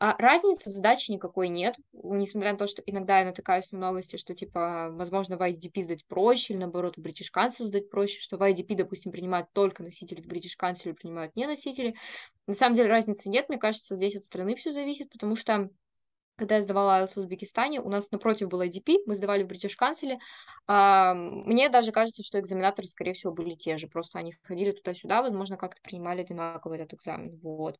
А 0.00 0.14
разницы 0.18 0.70
в 0.70 0.76
сдаче 0.76 1.12
никакой 1.12 1.48
нет, 1.48 1.74
несмотря 1.92 2.52
на 2.52 2.58
то, 2.58 2.66
что 2.66 2.82
иногда 2.86 3.18
я 3.18 3.24
натыкаюсь 3.24 3.72
на 3.72 3.78
новости, 3.78 4.16
что, 4.16 4.34
типа, 4.34 4.90
возможно, 4.92 5.36
в 5.36 5.42
IDP 5.42 5.82
сдать 5.82 6.06
проще, 6.06 6.52
или, 6.52 6.60
наоборот, 6.60 6.96
в 6.96 7.00
British 7.00 7.32
Council 7.34 7.64
сдать 7.64 7.90
проще, 7.90 8.20
что 8.20 8.36
в 8.36 8.42
IDP, 8.42 8.76
допустим, 8.76 9.10
принимают 9.10 9.48
только 9.52 9.82
носители, 9.82 10.20
в 10.20 10.26
British 10.26 10.56
Council 10.60 10.94
принимают 10.94 11.34
не 11.34 11.46
носители. 11.46 11.94
На 12.46 12.54
самом 12.54 12.76
деле 12.76 12.88
разницы 12.88 13.28
нет, 13.28 13.48
мне 13.48 13.58
кажется, 13.58 13.77
здесь 13.96 14.16
от 14.16 14.24
страны 14.24 14.54
все 14.56 14.72
зависит, 14.72 15.10
потому 15.10 15.36
что 15.36 15.70
когда 16.38 16.56
я 16.56 16.62
сдавала 16.62 17.02
IELTS 17.02 17.14
в 17.14 17.16
Узбекистане, 17.18 17.80
у 17.80 17.88
нас 17.88 18.12
напротив 18.12 18.48
был 18.48 18.62
IDP, 18.62 18.98
мы 19.06 19.16
сдавали 19.16 19.42
в. 19.42 20.20
А, 20.68 21.12
мне 21.12 21.68
даже 21.68 21.90
кажется, 21.90 22.22
что 22.22 22.38
экзаменаторы, 22.38 22.86
скорее 22.86 23.12
всего, 23.12 23.32
были 23.32 23.56
те 23.56 23.76
же, 23.76 23.88
просто 23.88 24.20
они 24.20 24.34
ходили 24.42 24.70
туда-сюда, 24.70 25.20
возможно, 25.20 25.56
как-то 25.56 25.82
принимали 25.82 26.20
одинаково 26.20 26.74
этот 26.74 26.94
экзамен. 26.94 27.40
Вот. 27.42 27.76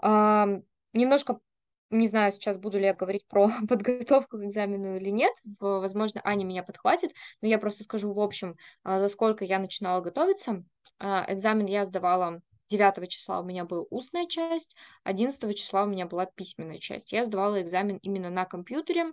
А, 0.00 0.48
немножко, 0.92 1.40
не 1.88 2.08
знаю, 2.08 2.32
сейчас 2.32 2.58
буду 2.58 2.78
ли 2.78 2.84
я 2.84 2.94
говорить 2.94 3.26
про 3.26 3.48
подготовку 3.68 4.36
к 4.38 4.44
экзамену 4.44 4.96
или 4.96 5.08
нет, 5.08 5.32
возможно, 5.58 6.20
Аня 6.24 6.44
меня 6.44 6.62
подхватит, 6.62 7.12
но 7.40 7.48
я 7.48 7.58
просто 7.58 7.84
скажу 7.84 8.12
в 8.12 8.20
общем, 8.20 8.56
а, 8.84 9.00
за 9.00 9.08
сколько 9.08 9.46
я 9.46 9.58
начинала 9.58 10.02
готовиться. 10.02 10.62
А, 10.98 11.24
экзамен 11.28 11.64
я 11.64 11.86
сдавала 11.86 12.42
9 12.68 13.08
числа 13.08 13.40
у 13.40 13.44
меня 13.44 13.64
была 13.64 13.84
устная 13.90 14.26
часть, 14.26 14.76
11 15.04 15.56
числа 15.56 15.84
у 15.84 15.86
меня 15.86 16.06
была 16.06 16.26
письменная 16.26 16.78
часть. 16.78 17.12
Я 17.12 17.24
сдавала 17.24 17.60
экзамен 17.62 17.98
именно 17.98 18.30
на 18.30 18.44
компьютере, 18.44 19.12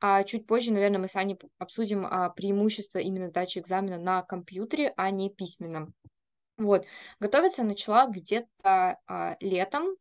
а 0.00 0.24
чуть 0.24 0.46
позже, 0.46 0.72
наверное, 0.72 0.98
мы 0.98 1.08
с 1.08 1.16
Аней 1.16 1.38
обсудим 1.58 2.06
а, 2.06 2.30
преимущества 2.30 2.98
именно 2.98 3.28
сдачи 3.28 3.58
экзамена 3.58 3.98
на 3.98 4.22
компьютере, 4.22 4.92
а 4.96 5.10
не 5.10 5.30
письменном. 5.30 5.94
Вот, 6.58 6.86
готовиться 7.20 7.64
начала 7.64 8.06
где-то 8.06 8.98
а, 9.06 9.36
летом. 9.40 9.96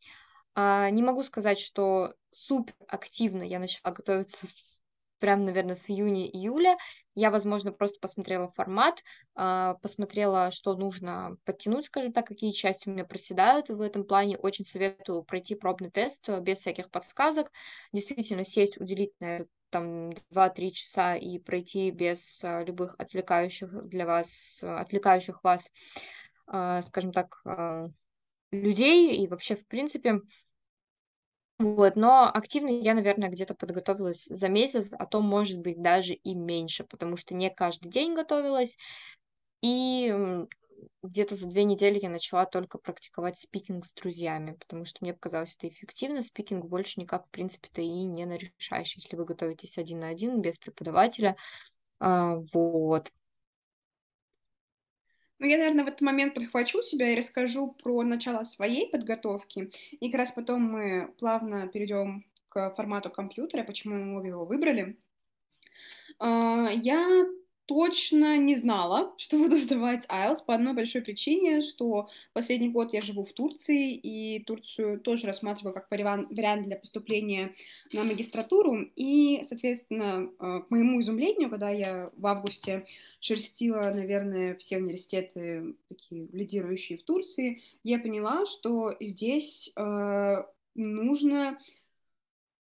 А, 0.53 0.89
не 0.89 1.03
могу 1.03 1.23
сказать, 1.23 1.59
что 1.59 2.13
супер 2.31 2.75
активно 2.87 3.43
я 3.43 3.59
начала 3.59 3.93
готовиться 3.93 4.47
с 4.47 4.81
прям, 5.25 5.43
наверное, 5.43 5.73
с 5.73 5.89
июня-июля. 5.89 6.77
Я, 7.15 7.31
возможно, 7.31 7.71
просто 7.71 7.99
посмотрела 7.99 8.51
формат, 8.51 9.03
а, 9.33 9.73
посмотрела, 9.81 10.51
что 10.51 10.75
нужно 10.75 11.37
подтянуть, 11.45 11.87
скажем 11.87 12.13
так, 12.13 12.27
какие 12.27 12.51
части 12.51 12.87
у 12.87 12.91
меня 12.91 13.05
проседают. 13.05 13.69
В 13.69 13.81
этом 13.81 14.03
плане 14.03 14.37
очень 14.37 14.67
советую 14.67 15.23
пройти 15.23 15.55
пробный 15.55 15.89
тест 15.89 16.29
без 16.41 16.59
всяких 16.59 16.91
подсказок. 16.91 17.51
Действительно 17.91 18.43
сесть, 18.43 18.79
уделить 18.79 19.13
на 19.19 19.37
это 19.37 19.47
там 19.71 20.11
2-3 20.29 20.71
часа 20.71 21.15
и 21.15 21.39
пройти 21.39 21.89
без 21.89 22.43
а, 22.43 22.63
любых 22.63 22.93
отвлекающих 22.99 23.87
для 23.87 24.05
вас, 24.05 24.59
отвлекающих 24.61 25.43
вас, 25.43 25.71
скажем 26.45 27.11
так, 27.11 27.41
людей 28.51 29.17
и 29.17 29.27
вообще, 29.27 29.55
в 29.55 29.65
принципе, 29.65 30.21
Вот, 31.59 31.95
но 31.95 32.29
активно 32.33 32.67
я, 32.69 32.93
наверное, 32.93 33.29
где-то 33.29 33.55
подготовилась 33.55 34.25
за 34.25 34.49
месяц, 34.49 34.89
а 34.91 35.05
то, 35.05 35.21
может 35.21 35.59
быть, 35.59 35.81
даже 35.81 36.13
и 36.13 36.35
меньше, 36.35 36.83
потому 36.83 37.15
что 37.15 37.33
не 37.33 37.49
каждый 37.49 37.89
день 37.89 38.13
готовилась. 38.13 38.77
И 39.61 40.13
где-то 41.03 41.35
за 41.35 41.47
две 41.47 41.63
недели 41.65 41.99
я 42.01 42.09
начала 42.09 42.45
только 42.45 42.77
практиковать 42.77 43.39
спикинг 43.39 43.85
с 43.85 43.93
друзьями, 43.93 44.53
потому 44.59 44.85
что 44.85 44.99
мне 45.01 45.13
показалось 45.13 45.55
это 45.57 45.69
эффективно. 45.69 46.21
Спикинг 46.23 46.65
больше 46.65 46.99
никак, 46.99 47.27
в 47.27 47.31
принципе-то, 47.31 47.81
и 47.81 47.87
не 47.87 48.25
нарешаешь, 48.25 48.95
если 48.95 49.15
вы 49.15 49.25
готовитесь 49.25 49.77
один 49.77 50.01
на 50.01 50.09
один, 50.09 50.41
без 50.41 50.57
преподавателя. 50.57 51.37
А, 51.99 52.37
вот. 52.53 53.11
Ну, 55.39 55.47
я, 55.47 55.57
наверное, 55.57 55.83
в 55.83 55.87
этот 55.87 56.01
момент 56.01 56.33
подхвачу 56.33 56.81
себя 56.81 57.11
и 57.11 57.17
расскажу 57.17 57.73
про 57.73 58.03
начало 58.03 58.43
своей 58.45 58.89
подготовки. 58.89 59.69
И 59.99 60.09
как 60.09 60.19
раз 60.19 60.31
потом 60.31 60.61
мы 60.61 61.13
плавно 61.19 61.67
перейдем 61.67 62.25
к 62.49 62.73
формату 62.75 63.09
компьютера, 63.09 63.63
почему 63.63 63.95
мы 63.95 64.25
его 64.27 64.45
выбрали. 64.45 64.97
А, 66.19 66.69
я 66.71 67.25
точно 67.65 68.37
не 68.37 68.55
знала, 68.55 69.13
что 69.17 69.37
буду 69.37 69.57
сдавать 69.57 70.05
IELTS 70.07 70.45
по 70.45 70.55
одной 70.55 70.73
большой 70.73 71.01
причине, 71.01 71.61
что 71.61 72.09
последний 72.33 72.69
год 72.69 72.93
я 72.93 73.01
живу 73.01 73.25
в 73.25 73.33
Турции, 73.33 73.93
и 73.93 74.43
Турцию 74.43 74.99
тоже 74.99 75.27
рассматриваю 75.27 75.73
как 75.73 75.89
вариант 75.89 76.29
для 76.65 76.75
поступления 76.75 77.53
на 77.91 78.03
магистратуру. 78.03 78.89
И, 78.95 79.41
соответственно, 79.43 80.29
э, 80.39 80.61
к 80.67 80.71
моему 80.71 80.99
изумлению, 81.01 81.49
когда 81.49 81.69
я 81.69 82.11
в 82.15 82.27
августе 82.27 82.85
шерстила, 83.19 83.91
наверное, 83.93 84.55
все 84.55 84.77
университеты, 84.77 85.75
такие 85.89 86.27
лидирующие 86.31 86.97
в 86.97 87.03
Турции, 87.03 87.61
я 87.83 87.99
поняла, 87.99 88.45
что 88.45 88.95
здесь 88.99 89.71
э, 89.75 90.43
нужно 90.75 91.59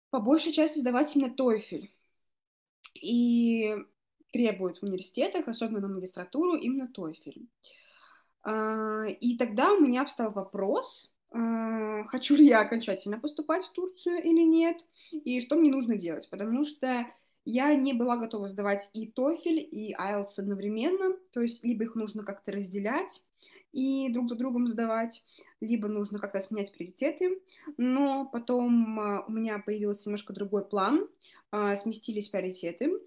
по 0.09 0.19
большей 0.19 0.53
части 0.53 0.79
сдавать 0.79 1.13
именно 1.15 1.33
TOEFL. 1.33 1.89
И 3.01 3.75
требуют 4.35 4.79
в 4.79 4.83
университетах, 4.83 5.47
особенно 5.47 5.79
на 5.79 5.87
магистратуру, 5.87 6.57
именно 6.57 6.91
TOEFL. 6.93 7.47
А, 8.43 9.05
и 9.05 9.37
тогда 9.37 9.71
у 9.71 9.79
меня 9.79 10.03
встал 10.03 10.33
вопрос, 10.33 11.15
а, 11.31 12.03
хочу 12.03 12.35
ли 12.35 12.45
я 12.45 12.59
окончательно 12.59 13.17
поступать 13.17 13.63
в 13.63 13.71
Турцию 13.71 14.21
или 14.21 14.41
нет, 14.41 14.85
и 15.13 15.39
что 15.39 15.55
мне 15.55 15.71
нужно 15.71 15.95
делать, 15.95 16.29
потому 16.29 16.65
что 16.65 17.07
я 17.45 17.73
не 17.75 17.93
была 17.93 18.17
готова 18.17 18.49
сдавать 18.49 18.89
и 18.91 19.09
TOEFL, 19.09 19.55
и 19.57 19.95
IELTS 19.95 20.37
одновременно, 20.37 21.15
то 21.31 21.41
есть 21.41 21.63
либо 21.63 21.85
их 21.85 21.95
нужно 21.95 22.23
как-то 22.23 22.51
разделять 22.51 23.23
и 23.71 24.09
друг 24.09 24.27
за 24.27 24.35
другом 24.35 24.67
сдавать, 24.67 25.23
либо 25.61 25.87
нужно 25.87 26.19
как-то 26.19 26.41
сменять 26.41 26.73
приоритеты, 26.73 27.41
но 27.77 28.25
потом 28.25 28.99
а, 28.99 29.23
у 29.25 29.31
меня 29.31 29.59
появился 29.59 30.09
немножко 30.09 30.33
другой 30.33 30.65
план, 30.65 31.07
сместились 31.77 32.27
приоритеты, 32.27 32.99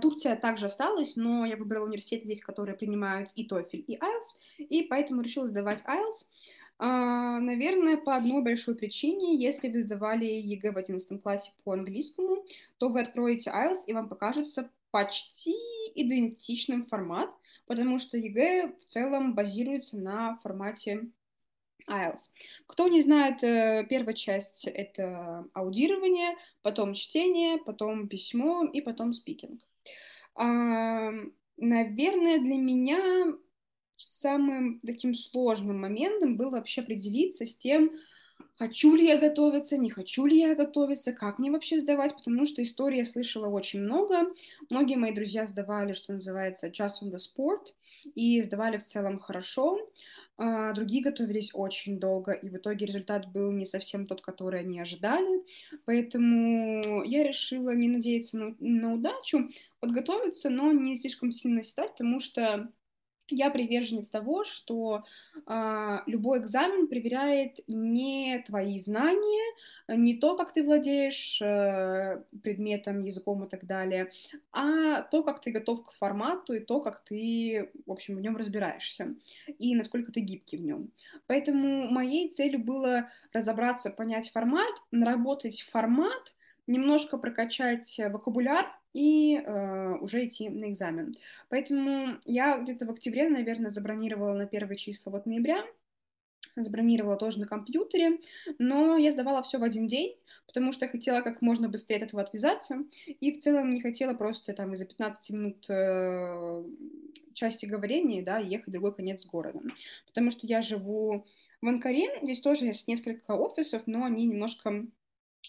Турция 0.00 0.36
также 0.36 0.66
осталась, 0.66 1.16
но 1.16 1.44
я 1.44 1.56
выбрала 1.56 1.86
университеты 1.86 2.24
здесь, 2.24 2.40
которые 2.40 2.76
принимают 2.76 3.30
и 3.34 3.46
TOEFL, 3.46 3.76
и 3.76 3.96
IELTS, 3.96 4.38
и 4.58 4.82
поэтому 4.82 5.22
решила 5.22 5.46
сдавать 5.46 5.82
IELTS. 5.84 6.26
А, 6.78 7.40
наверное, 7.40 7.96
по 7.96 8.16
одной 8.16 8.42
большой 8.42 8.74
причине, 8.74 9.36
если 9.36 9.68
вы 9.68 9.80
сдавали 9.80 10.26
ЕГЭ 10.26 10.72
в 10.72 10.76
11 10.76 11.22
классе 11.22 11.52
по 11.64 11.72
английскому, 11.72 12.44
то 12.78 12.88
вы 12.88 13.00
откроете 13.00 13.50
IELTS, 13.50 13.84
и 13.86 13.94
вам 13.94 14.08
покажется 14.08 14.70
почти 14.90 15.54
идентичным 15.94 16.84
формат, 16.84 17.30
потому 17.66 17.98
что 17.98 18.18
ЕГЭ 18.18 18.74
в 18.78 18.84
целом 18.84 19.34
базируется 19.34 19.98
на 19.98 20.36
формате 20.42 21.10
IELTS. 21.88 22.30
Кто 22.66 22.88
не 22.88 23.02
знает, 23.02 23.42
э, 23.44 23.86
первая 23.88 24.14
часть— 24.14 24.64
это 24.66 25.46
аудирование, 25.54 26.36
потом 26.62 26.94
чтение, 26.94 27.58
потом 27.58 28.08
письмо 28.08 28.64
и 28.64 28.80
потом 28.80 29.12
speaking. 29.12 29.60
Наверное, 31.58 32.38
для 32.38 32.56
меня 32.56 33.34
самым 33.96 34.80
таким 34.80 35.14
сложным 35.14 35.80
моментом 35.80 36.36
было 36.36 36.50
вообще 36.50 36.82
определиться 36.82 37.46
с 37.46 37.56
тем, 37.56 37.92
хочу 38.56 38.94
ли 38.94 39.06
я 39.06 39.18
готовиться, 39.18 39.76
не 39.78 39.90
хочу 39.90 40.26
ли 40.26 40.38
я 40.38 40.54
готовиться, 40.54 41.12
как 41.12 41.38
мне 41.38 41.50
вообще 41.50 41.78
сдавать, 41.78 42.14
потому 42.14 42.46
что 42.46 42.62
истории 42.62 42.98
я 42.98 43.04
слышала 43.04 43.48
очень 43.48 43.80
много. 43.80 44.26
Многие 44.70 44.96
мои 44.96 45.12
друзья 45.12 45.46
сдавали, 45.46 45.92
что 45.92 46.12
называется, 46.12 46.68
just 46.68 47.02
on 47.02 47.10
the 47.10 47.18
sport, 47.18 47.74
и 48.14 48.42
сдавали 48.42 48.78
в 48.78 48.82
целом 48.82 49.18
хорошо 49.18 49.78
а 50.38 50.72
другие 50.72 51.02
готовились 51.02 51.50
очень 51.54 51.98
долго, 51.98 52.32
и 52.32 52.48
в 52.50 52.56
итоге 52.56 52.84
результат 52.86 53.32
был 53.32 53.50
не 53.52 53.64
совсем 53.64 54.06
тот, 54.06 54.20
который 54.20 54.60
они 54.60 54.78
ожидали. 54.80 55.42
Поэтому 55.86 57.02
я 57.04 57.24
решила 57.24 57.74
не 57.74 57.88
надеяться 57.88 58.36
на, 58.36 58.56
на 58.58 58.92
удачу, 58.92 59.48
подготовиться, 59.80 60.50
но 60.50 60.72
не 60.72 60.94
слишком 60.96 61.32
сильно 61.32 61.62
седать, 61.62 61.92
потому 61.92 62.20
что 62.20 62.70
я 63.28 63.50
приверженец 63.50 64.10
того, 64.10 64.44
что 64.44 65.04
э, 65.46 65.98
любой 66.06 66.38
экзамен 66.38 66.88
проверяет 66.88 67.60
не 67.66 68.42
твои 68.46 68.78
знания, 68.80 69.54
не 69.88 70.16
то, 70.16 70.36
как 70.36 70.52
ты 70.52 70.62
владеешь 70.62 71.40
э, 71.42 72.22
предметом, 72.42 73.04
языком 73.04 73.44
и 73.44 73.48
так 73.48 73.66
далее, 73.66 74.10
а 74.52 75.02
то, 75.02 75.22
как 75.22 75.40
ты 75.40 75.50
готов 75.50 75.84
к 75.84 75.92
формату 75.92 76.54
и 76.54 76.60
то, 76.60 76.80
как 76.80 77.02
ты, 77.04 77.70
в 77.86 77.92
общем, 77.92 78.16
в 78.16 78.20
нем 78.20 78.36
разбираешься 78.36 79.14
и 79.58 79.74
насколько 79.74 80.12
ты 80.12 80.20
гибкий 80.20 80.56
в 80.56 80.62
нем. 80.62 80.90
Поэтому 81.26 81.88
моей 81.88 82.28
целью 82.28 82.60
было 82.60 83.08
разобраться, 83.32 83.90
понять 83.90 84.30
формат, 84.30 84.72
наработать 84.90 85.62
формат, 85.62 86.34
немножко 86.66 87.18
прокачать 87.18 88.00
вокабуляр 88.10 88.66
и 88.92 89.36
э, 89.36 89.96
уже 90.00 90.26
идти 90.26 90.48
на 90.48 90.70
экзамен. 90.70 91.14
Поэтому 91.48 92.18
я 92.24 92.58
где-то 92.58 92.86
в 92.86 92.90
октябре, 92.90 93.28
наверное, 93.28 93.70
забронировала 93.70 94.32
на 94.32 94.46
первые 94.46 94.78
числа 94.78 95.12
вот 95.12 95.26
ноября, 95.26 95.64
забронировала 96.56 97.16
тоже 97.16 97.40
на 97.40 97.46
компьютере, 97.46 98.18
но 98.58 98.96
я 98.96 99.10
сдавала 99.10 99.42
все 99.42 99.58
в 99.58 99.62
один 99.62 99.86
день, 99.86 100.16
потому 100.46 100.72
что 100.72 100.88
хотела 100.88 101.20
как 101.20 101.42
можно 101.42 101.68
быстрее 101.68 101.96
от 101.96 102.04
этого 102.04 102.22
отвязаться, 102.22 102.84
и 103.06 103.32
в 103.32 103.38
целом 103.38 103.70
не 103.70 103.80
хотела 103.80 104.14
просто 104.14 104.54
там 104.54 104.72
из-за 104.72 104.86
15 104.86 105.30
минут 105.30 105.66
э, 105.68 106.64
части 107.34 107.66
говорения, 107.66 108.22
да, 108.22 108.38
ехать 108.38 108.68
в 108.68 108.72
другой 108.72 108.94
конец 108.94 109.26
города, 109.26 109.60
потому 110.06 110.30
что 110.30 110.46
я 110.46 110.62
живу 110.62 111.26
в 111.60 111.68
Анкаре, 111.68 112.18
здесь 112.22 112.40
тоже 112.40 112.66
есть 112.66 112.88
несколько 112.88 113.32
офисов, 113.32 113.82
но 113.86 114.04
они 114.04 114.24
немножко 114.24 114.86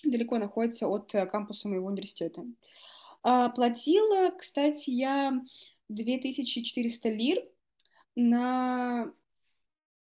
далеко 0.04 0.38
находятся 0.38 0.88
от 0.88 1.14
э, 1.16 1.26
кампуса 1.26 1.68
моего 1.68 1.88
университета. 1.88 2.46
А, 3.24 3.50
платила, 3.50 4.30
кстати, 4.32 4.90
я 4.90 5.42
2400 5.90 7.10
лир 7.10 7.44
на 8.16 9.12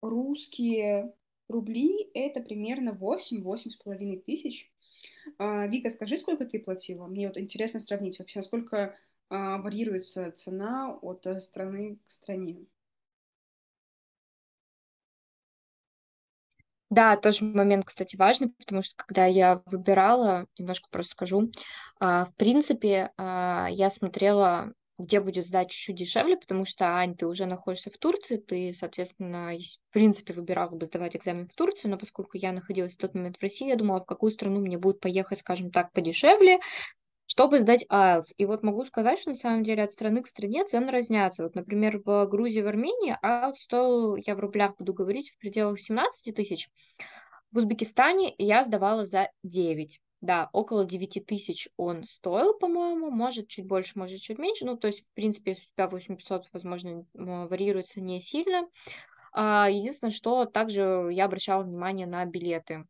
русские 0.03 1.13
рубли, 1.49 2.11
это 2.15 2.41
примерно 2.41 2.91
8-8 2.91 3.71
с 3.71 3.77
половиной 3.77 4.19
тысяч. 4.19 4.71
А, 5.39 5.67
Вика, 5.67 5.91
скажи, 5.91 6.17
сколько 6.17 6.45
ты 6.45 6.61
платила? 6.61 7.07
Мне 7.07 7.29
вот 7.29 7.37
интересно 7.37 7.81
сравнить 7.81 8.19
вообще, 8.19 8.41
насколько 8.41 8.97
а, 9.29 9.59
варьируется 9.59 10.31
цена 10.33 10.99
от 11.03 11.27
э, 11.27 11.41
страны 11.41 11.99
к 12.05 12.11
стране. 12.11 12.67
Да, 16.91 17.17
тоже 17.17 17.45
момент, 17.45 17.85
кстати, 17.85 18.17
важный, 18.17 18.49
потому 18.51 18.83
что 18.83 18.95
когда 18.97 19.25
я 19.27 19.63
выбирала, 19.67 20.47
немножко 20.59 20.89
просто 20.91 21.13
скажу, 21.13 21.45
а, 22.01 22.25
в 22.25 22.35
принципе, 22.35 23.11
а, 23.17 23.69
я 23.71 23.91
смотрела, 23.91 24.73
где 24.99 25.21
будет 25.21 25.47
сдать 25.47 25.71
чуть-чуть 25.71 25.97
дешевле, 25.97 26.37
потому 26.37 26.65
что, 26.65 26.87
Ань, 26.97 27.15
ты 27.17 27.27
уже 27.29 27.47
находишься 27.47 27.91
в 27.91 27.97
Турции, 27.99 28.39
ты, 28.39 28.73
соответственно, 28.73 29.53
в 29.91 29.93
принципе, 29.93 30.33
выбирала 30.35 30.71
бы 30.75 30.85
сдавать 30.85 31.15
экзамен 31.15 31.49
в 31.49 31.55
Турцию, 31.55 31.93
но 31.93 31.97
поскольку 31.97 32.37
я 32.37 32.51
находилась 32.53 32.95
в 32.95 32.99
тот 32.99 33.15
момент 33.15 33.37
в 33.39 33.43
России, 33.43 33.69
я 33.69 33.77
думала, 33.77 34.01
в 34.01 34.07
какую 34.07 34.33
страну 34.33 34.61
мне 34.61 34.77
будет 34.77 34.99
поехать, 35.01 35.39
скажем 35.39 35.71
так, 35.71 35.93
подешевле, 35.93 36.59
чтобы 37.31 37.61
сдать 37.61 37.87
IELTS. 37.89 38.35
И 38.39 38.45
вот 38.45 38.65
могу 38.65 38.85
сказать, 38.85 39.21
что 39.21 39.31
на 39.31 39.37
самом 39.37 39.63
деле 39.63 39.85
от 39.85 39.93
страны 39.93 40.21
к 40.21 40.27
стране 40.27 40.65
цены 40.65 40.91
разнятся. 40.91 41.45
Вот, 41.45 41.55
например, 41.55 42.03
в 42.05 42.27
Грузии, 42.27 42.61
в 42.61 42.67
Армении 42.67 43.17
IELTS 43.25 43.55
стоил, 43.55 44.17
я 44.17 44.35
в 44.35 44.41
рублях 44.41 44.77
буду 44.77 44.93
говорить, 44.93 45.31
в 45.31 45.39
пределах 45.39 45.79
17 45.79 46.35
тысяч. 46.35 46.69
В 47.53 47.59
Узбекистане 47.59 48.35
я 48.37 48.65
сдавала 48.65 49.07
за 49.07 49.31
9. 49.45 50.01
Да, 50.21 50.51
около 50.53 50.85
9 50.85 51.25
тысяч 51.25 51.69
он 51.77 52.03
стоил, 52.03 52.53
по-моему, 52.55 53.13
может 53.13 53.47
чуть 53.47 53.65
больше, 53.65 53.97
может 53.97 54.19
чуть 54.19 54.39
меньше. 54.39 54.65
Ну, 54.65 54.77
то 54.77 54.89
есть, 54.89 55.07
в 55.07 55.13
принципе, 55.13 55.53
если 55.53 55.63
у 55.63 55.73
тебя 55.77 55.87
8500, 55.87 56.49
возможно, 56.53 57.07
варьируется 57.15 58.01
не 58.01 58.21
сильно. 58.21 58.67
А, 59.33 59.71
единственное, 59.71 60.11
что 60.11 60.47
также 60.47 61.11
я 61.13 61.27
обращала 61.27 61.63
внимание 61.63 62.09
на 62.09 62.25
билеты, 62.25 62.87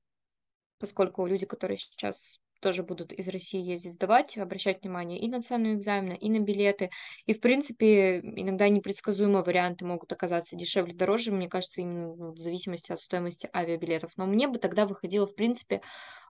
поскольку 0.79 1.27
люди, 1.27 1.45
которые 1.45 1.77
сейчас 1.77 2.41
тоже 2.61 2.83
будут 2.83 3.13
из 3.13 3.29
России 3.29 3.61
ездить 3.61 3.95
сдавать, 3.95 4.39
обращать 4.39 4.83
внимание 4.83 5.19
и 5.19 5.29
на 5.29 5.43
цену 5.43 5.75
экзамена, 5.75 6.15
и 6.15 6.29
на 6.31 6.39
билеты. 6.39 6.91
И, 7.27 7.35
в 7.35 7.41
принципе, 7.41 8.21
иногда 8.21 8.69
непредсказуемые 8.69 9.43
варианты 9.43 9.85
могут 9.85 10.13
оказаться 10.13 10.57
дешевле, 10.57 10.95
дороже, 10.95 11.33
мне 11.33 11.49
кажется, 11.49 11.81
именно 11.81 12.33
в 12.33 12.39
зависимости 12.39 12.93
от 12.93 13.01
стоимости 13.01 13.49
авиабилетов. 13.55 14.13
Но 14.17 14.27
мне 14.27 14.49
бы 14.49 14.59
тогда 14.59 14.87
выходило, 14.87 15.27
в 15.27 15.35
принципе, 15.35 15.83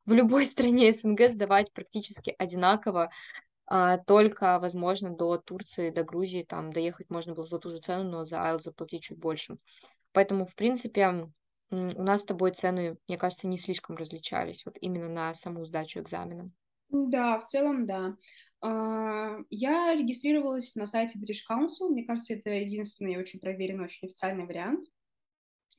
в 0.06 0.12
любой 0.12 0.46
стране 0.46 0.92
СНГ 0.92 1.28
сдавать 1.28 1.72
практически 1.72 2.34
одинаково, 2.38 3.10
а, 3.66 3.98
только, 3.98 4.58
возможно, 4.58 5.10
до 5.10 5.38
Турции, 5.38 5.90
до 5.90 6.02
Грузии, 6.02 6.42
там 6.42 6.72
доехать 6.72 7.08
можно 7.08 7.34
было 7.34 7.46
за 7.46 7.58
ту 7.58 7.68
же 7.68 7.78
цену, 7.78 8.04
но 8.04 8.24
за 8.24 8.36
IELTS 8.36 8.62
заплатить 8.62 9.02
чуть 9.04 9.18
больше. 9.18 9.58
Поэтому, 10.12 10.44
в 10.44 10.56
принципе, 10.56 11.30
у 11.70 12.02
нас 12.02 12.22
с 12.22 12.24
тобой 12.24 12.52
цены, 12.52 12.96
мне 13.06 13.16
кажется, 13.16 13.46
не 13.46 13.58
слишком 13.58 13.96
различались, 13.96 14.64
вот 14.64 14.76
именно 14.80 15.08
на 15.08 15.34
саму 15.34 15.64
сдачу 15.64 16.00
экзамена. 16.00 16.50
Да, 16.88 17.38
в 17.38 17.46
целом, 17.46 17.86
да. 17.86 18.16
А, 18.60 19.38
я 19.50 19.94
регистрировалась 19.94 20.74
на 20.74 20.86
сайте 20.86 21.18
British 21.18 21.42
Council, 21.48 21.88
мне 21.88 22.04
кажется, 22.04 22.34
это 22.34 22.50
единственный 22.50 23.16
очень 23.16 23.40
проверенный, 23.40 23.84
очень 23.84 24.08
официальный 24.08 24.46
вариант. 24.46 24.84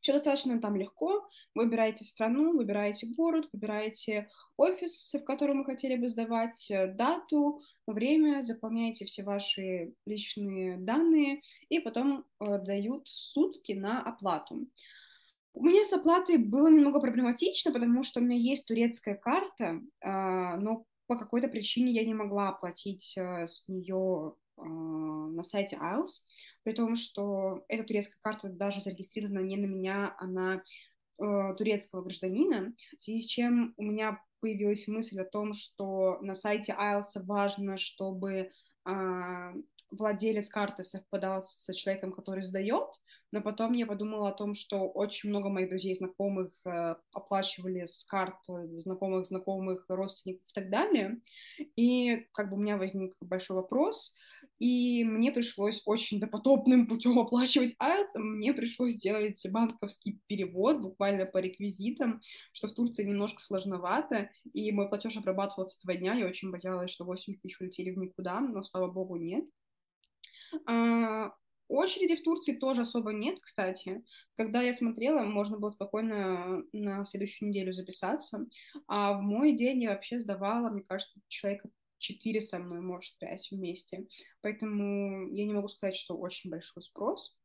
Все 0.01 0.13
достаточно 0.13 0.59
там 0.59 0.75
легко. 0.75 1.27
Выбираете 1.53 2.05
страну, 2.05 2.57
выбираете 2.57 3.05
город, 3.15 3.47
выбираете 3.53 4.29
офис, 4.57 5.13
в 5.13 5.23
котором 5.23 5.59
вы 5.59 5.65
хотели 5.65 5.95
бы 5.95 6.09
сдавать, 6.09 6.71
э, 6.71 6.87
дату, 6.87 7.61
время, 7.85 8.41
заполняете 8.41 9.05
все 9.05 9.23
ваши 9.23 9.93
личные 10.07 10.77
данные, 10.77 11.41
и 11.69 11.79
потом 11.79 12.25
э, 12.39 12.57
дают 12.59 13.07
сутки 13.07 13.73
на 13.73 14.01
оплату. 14.01 14.67
У 15.53 15.63
меня 15.63 15.83
с 15.83 15.91
оплатой 15.91 16.37
было 16.37 16.69
немного 16.69 16.99
проблематично, 16.99 17.71
потому 17.71 18.03
что 18.03 18.19
у 18.19 18.23
меня 18.23 18.37
есть 18.37 18.67
турецкая 18.67 19.15
карта, 19.15 19.81
а, 20.01 20.57
но 20.57 20.85
по 21.07 21.17
какой-то 21.17 21.49
причине 21.49 21.91
я 21.91 22.05
не 22.05 22.13
могла 22.13 22.49
оплатить 22.49 23.15
э, 23.17 23.45
с 23.45 23.67
нее 23.67 24.33
а, 24.55 24.63
на 24.63 25.43
сайте 25.43 25.75
IELTS, 25.75 26.21
при 26.63 26.71
том, 26.73 26.95
что 26.95 27.65
эта 27.67 27.83
турецкая 27.83 28.17
карта 28.21 28.49
даже 28.49 28.79
зарегистрирована 28.79 29.39
не 29.39 29.57
на 29.57 29.65
меня, 29.65 30.15
а 30.17 30.25
на 30.25 30.63
э, 31.19 31.55
турецкого 31.57 32.01
гражданина, 32.01 32.73
в 32.97 33.03
связи 33.03 33.21
с 33.21 33.25
чем 33.25 33.73
у 33.75 33.83
меня 33.83 34.21
появилась 34.39 34.87
мысль 34.87 35.19
о 35.19 35.25
том, 35.25 35.53
что 35.53 36.17
на 36.21 36.33
сайте 36.33 36.73
IELTS 36.79 37.25
важно, 37.25 37.77
чтобы 37.77 38.51
а, 38.85 39.51
владелец 39.91 40.49
карты 40.49 40.83
совпадал 40.83 41.43
с 41.43 41.73
человеком, 41.73 42.13
который 42.13 42.43
сдает, 42.43 42.89
но 43.31 43.41
потом 43.41 43.73
я 43.73 43.85
подумала 43.85 44.29
о 44.29 44.33
том, 44.33 44.53
что 44.53 44.87
очень 44.87 45.29
много 45.29 45.49
моих 45.49 45.69
друзей, 45.69 45.93
знакомых 45.95 46.51
э, 46.65 46.95
оплачивали 47.13 47.85
с 47.85 48.03
карт 48.03 48.35
знакомых, 48.77 49.25
знакомых, 49.25 49.85
родственников 49.87 50.47
и 50.49 50.53
так 50.53 50.69
далее, 50.69 51.21
и 51.75 52.27
как 52.33 52.49
бы 52.49 52.57
у 52.57 52.59
меня 52.59 52.77
возник 52.77 53.15
большой 53.21 53.57
вопрос, 53.57 54.13
и 54.59 55.03
мне 55.03 55.31
пришлось 55.31 55.81
очень 55.85 56.19
допотопным 56.19 56.87
путем 56.87 57.19
оплачивать 57.19 57.75
IELTS, 57.81 58.19
мне 58.19 58.53
пришлось 58.53 58.93
сделать 58.93 59.41
банковский 59.49 60.19
перевод 60.27 60.81
буквально 60.81 61.25
по 61.25 61.37
реквизитам, 61.37 62.21
что 62.51 62.67
в 62.67 62.73
Турции 62.73 63.03
немножко 63.03 63.41
сложновато, 63.41 64.29
и 64.53 64.71
мой 64.71 64.89
платеж 64.89 65.17
обрабатывался 65.17 65.79
два 65.83 65.95
дня, 65.95 66.15
я 66.15 66.25
очень 66.25 66.51
боялась, 66.51 66.91
что 66.91 67.05
8 67.05 67.35
тысяч 67.41 67.59
улетели 67.61 67.91
в 67.91 67.97
никуда, 67.97 68.39
но, 68.41 68.63
слава 68.63 68.91
богу, 68.91 69.15
нет. 69.15 69.45
А, 70.65 71.31
очереди 71.71 72.15
в 72.15 72.23
Турции 72.23 72.53
тоже 72.53 72.81
особо 72.81 73.11
нет, 73.13 73.39
кстати. 73.39 74.03
Когда 74.35 74.61
я 74.61 74.73
смотрела, 74.73 75.23
можно 75.23 75.57
было 75.57 75.69
спокойно 75.69 76.63
на 76.73 77.05
следующую 77.05 77.49
неделю 77.49 77.73
записаться. 77.73 78.45
А 78.87 79.13
в 79.13 79.21
мой 79.21 79.53
день 79.53 79.83
я 79.83 79.91
вообще 79.91 80.19
сдавала, 80.19 80.69
мне 80.69 80.83
кажется, 80.83 81.19
человека 81.27 81.69
четыре 81.97 82.41
со 82.41 82.59
мной, 82.59 82.81
может, 82.81 83.17
пять 83.19 83.49
вместе. 83.51 84.07
Поэтому 84.41 85.27
я 85.33 85.45
не 85.45 85.53
могу 85.53 85.69
сказать, 85.69 85.95
что 85.95 86.17
очень 86.17 86.49
большой 86.49 86.83
спрос. 86.83 87.37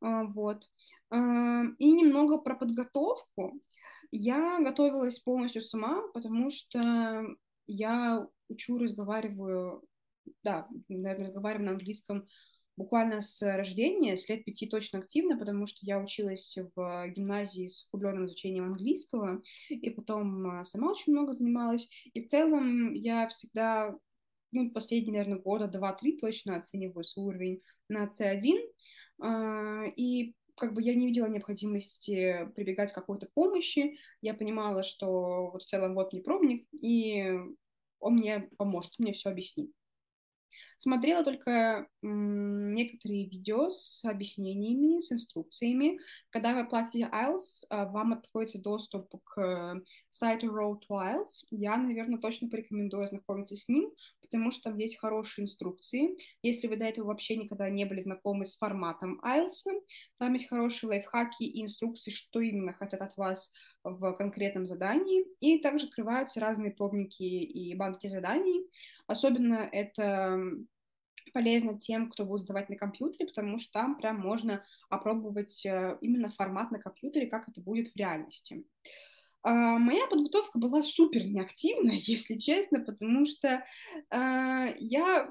А, 0.00 0.24
вот. 0.24 0.64
А, 1.10 1.64
и 1.78 1.92
немного 1.92 2.38
про 2.38 2.56
подготовку. 2.56 3.60
Я 4.10 4.58
готовилась 4.60 5.20
полностью 5.20 5.62
сама, 5.62 6.02
потому 6.14 6.50
что 6.50 7.26
я 7.66 8.26
учу, 8.48 8.78
разговариваю 8.78 9.82
да, 10.42 10.66
наверное, 10.88 11.26
разговариваем 11.26 11.66
на 11.66 11.72
английском 11.72 12.28
буквально 12.78 13.20
с 13.20 13.42
рождения, 13.42 14.16
с 14.16 14.28
лет 14.28 14.44
пяти 14.44 14.66
точно 14.66 15.00
активно, 15.00 15.36
потому 15.36 15.66
что 15.66 15.80
я 15.82 15.98
училась 15.98 16.56
в 16.74 17.08
гимназии 17.08 17.66
с 17.66 17.88
углубленным 17.92 18.26
изучением 18.26 18.66
английского, 18.66 19.42
и 19.68 19.90
потом 19.90 20.46
а, 20.46 20.64
сама 20.64 20.92
очень 20.92 21.12
много 21.12 21.32
занималась. 21.32 21.88
И 22.14 22.22
в 22.22 22.26
целом 22.26 22.94
я 22.94 23.28
всегда, 23.28 23.94
ну, 24.52 24.70
последние, 24.70 25.18
наверное, 25.18 25.42
года 25.42 25.66
два-три 25.66 26.16
точно 26.16 26.56
оцениваю 26.56 27.04
свой 27.04 27.26
уровень 27.26 27.62
на 27.88 28.06
C1, 28.06 28.60
а, 29.20 29.84
и 29.96 30.34
как 30.54 30.72
бы 30.72 30.82
я 30.82 30.94
не 30.94 31.06
видела 31.06 31.26
необходимости 31.26 32.48
прибегать 32.54 32.92
к 32.92 32.94
какой-то 32.94 33.28
помощи. 33.34 33.98
Я 34.22 34.34
понимала, 34.34 34.82
что 34.82 35.50
вот 35.52 35.62
в 35.62 35.66
целом 35.66 35.94
вот 35.94 36.12
мне 36.12 36.22
пробник, 36.22 36.66
и 36.80 37.38
он 38.00 38.14
мне 38.14 38.48
поможет, 38.56 38.92
он 38.98 39.04
мне 39.04 39.12
все 39.12 39.30
объяснит. 39.30 39.72
Смотрела 40.78 41.24
только 41.24 41.86
некоторые 42.02 43.28
видео 43.28 43.70
с 43.70 44.04
объяснениями, 44.04 45.00
с 45.00 45.12
инструкциями. 45.12 45.98
Когда 46.30 46.54
вы 46.54 46.68
платите 46.68 47.08
IELTS, 47.12 47.66
а, 47.70 47.86
вам 47.86 48.12
откроется 48.12 48.60
доступ 48.60 49.12
к 49.24 49.82
сайту 50.08 50.46
Road 50.46 50.80
to 50.88 50.98
IELTS. 50.98 51.46
Я, 51.50 51.76
наверное, 51.76 52.20
точно 52.20 52.48
порекомендую 52.48 53.04
ознакомиться 53.04 53.56
с 53.56 53.68
ним, 53.68 53.90
потому 54.30 54.50
что 54.50 54.70
там 54.70 54.78
есть 54.78 54.98
хорошие 54.98 55.44
инструкции. 55.44 56.16
Если 56.42 56.66
вы 56.66 56.76
до 56.76 56.84
этого 56.84 57.08
вообще 57.08 57.36
никогда 57.36 57.68
не 57.70 57.84
были 57.84 58.00
знакомы 58.00 58.44
с 58.44 58.56
форматом 58.56 59.20
IELTS, 59.24 59.64
там 60.18 60.32
есть 60.32 60.48
хорошие 60.48 60.88
лайфхаки 60.88 61.44
и 61.44 61.62
инструкции, 61.62 62.10
что 62.10 62.40
именно 62.40 62.72
хотят 62.72 63.00
от 63.00 63.16
вас 63.16 63.52
в 63.84 64.12
конкретном 64.14 64.66
задании. 64.66 65.24
И 65.40 65.58
также 65.58 65.86
открываются 65.86 66.40
разные 66.40 66.72
пробники 66.72 67.22
и 67.22 67.74
банки 67.74 68.06
заданий. 68.06 68.68
Особенно 69.06 69.68
это 69.72 70.40
полезно 71.32 71.78
тем, 71.78 72.10
кто 72.10 72.24
будет 72.24 72.42
сдавать 72.42 72.68
на 72.68 72.76
компьютере, 72.76 73.26
потому 73.26 73.58
что 73.58 73.72
там 73.72 73.96
прям 73.96 74.18
можно 74.18 74.64
опробовать 74.88 75.64
э, 75.66 75.98
именно 76.00 76.30
формат 76.30 76.70
на 76.70 76.78
компьютере, 76.78 77.26
как 77.26 77.48
это 77.48 77.60
будет 77.60 77.92
в 77.92 77.96
реальности. 77.96 78.64
Uh, 78.82 78.88
моя 79.44 80.06
подготовка 80.08 80.58
была 80.58 80.82
супер 80.82 81.26
неактивная, 81.26 81.96
если 81.98 82.36
честно, 82.36 82.80
потому 82.80 83.26
что 83.26 83.64
uh, 84.12 84.74
я 84.78 85.28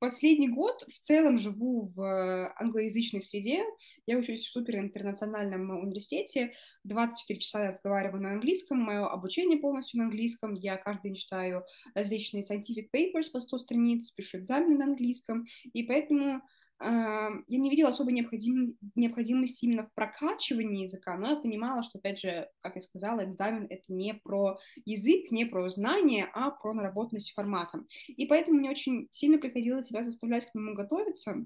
Последний 0.00 0.48
год 0.48 0.82
в 0.88 0.98
целом 0.98 1.36
живу 1.36 1.82
в 1.94 2.00
э, 2.00 2.54
англоязычной 2.56 3.20
среде. 3.20 3.62
Я 4.06 4.16
учусь 4.16 4.46
в 4.46 4.50
суперинтернациональном 4.50 5.68
университете. 5.78 6.54
24 6.84 7.38
часа 7.38 7.64
я 7.64 7.68
разговариваю 7.68 8.22
на 8.22 8.32
английском. 8.32 8.78
Мое 8.78 9.06
обучение 9.06 9.58
полностью 9.58 9.98
на 9.98 10.04
английском. 10.04 10.54
Я 10.54 10.78
каждый 10.78 11.08
день 11.08 11.16
читаю 11.16 11.64
различные 11.94 12.42
scientific 12.42 12.88
papers 12.96 13.30
по 13.30 13.40
100 13.42 13.58
страниц, 13.58 14.10
пишу 14.10 14.38
экзамен 14.38 14.78
на 14.78 14.86
английском. 14.86 15.44
И 15.74 15.82
поэтому 15.82 16.40
я 16.82 17.42
не 17.48 17.70
видела 17.70 17.90
особой 17.90 18.14
необходим, 18.14 18.76
необходимости 18.94 19.66
именно 19.66 19.86
в 19.86 19.92
прокачивании 19.94 20.82
языка, 20.82 21.16
но 21.16 21.30
я 21.30 21.36
понимала, 21.36 21.82
что, 21.82 21.98
опять 21.98 22.20
же, 22.20 22.48
как 22.60 22.76
я 22.76 22.80
сказала, 22.80 23.24
экзамен— 23.24 23.66
это 23.70 23.84
не 23.88 24.14
про 24.14 24.58
язык, 24.84 25.30
не 25.30 25.44
про 25.44 25.68
знания, 25.70 26.28
а 26.32 26.50
про 26.50 26.72
наработанность 26.72 27.32
форматом. 27.32 27.86
И 28.08 28.26
поэтому 28.26 28.58
мне 28.58 28.70
очень 28.70 29.08
сильно 29.10 29.38
приходилось 29.38 29.88
себя 29.88 30.02
заставлять 30.02 30.46
к 30.46 30.54
нему 30.54 30.74
готовиться, 30.74 31.44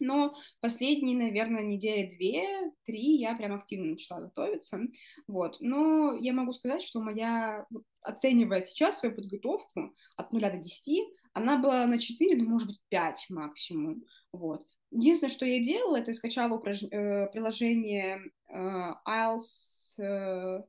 но 0.00 0.34
последние, 0.60 1.16
наверное, 1.16 1.62
недели 1.62 2.08
две-три 2.08 3.16
я 3.16 3.34
прям 3.34 3.54
активно 3.54 3.92
начала 3.92 4.20
готовиться, 4.20 4.80
вот, 5.26 5.56
но 5.60 6.14
я 6.14 6.32
могу 6.32 6.52
сказать, 6.52 6.82
что 6.82 7.00
моя, 7.00 7.66
оценивая 8.02 8.60
сейчас 8.60 9.00
свою 9.00 9.14
подготовку 9.14 9.94
от 10.16 10.32
нуля 10.32 10.50
до 10.50 10.58
десяти, 10.58 11.04
она 11.32 11.56
была 11.58 11.86
на 11.86 11.98
четыре, 11.98 12.36
ну, 12.36 12.48
может 12.48 12.68
быть, 12.68 12.80
пять 12.88 13.26
максимум, 13.30 14.04
вот. 14.32 14.66
Единственное, 14.90 15.32
что 15.32 15.46
я 15.46 15.62
делала, 15.62 15.96
это 15.96 16.14
скачала 16.14 16.56
упраж... 16.56 16.82
э, 16.82 17.26
приложение 17.32 18.32
э, 18.48 18.92
IELTS 19.06 19.98
э, 19.98 20.62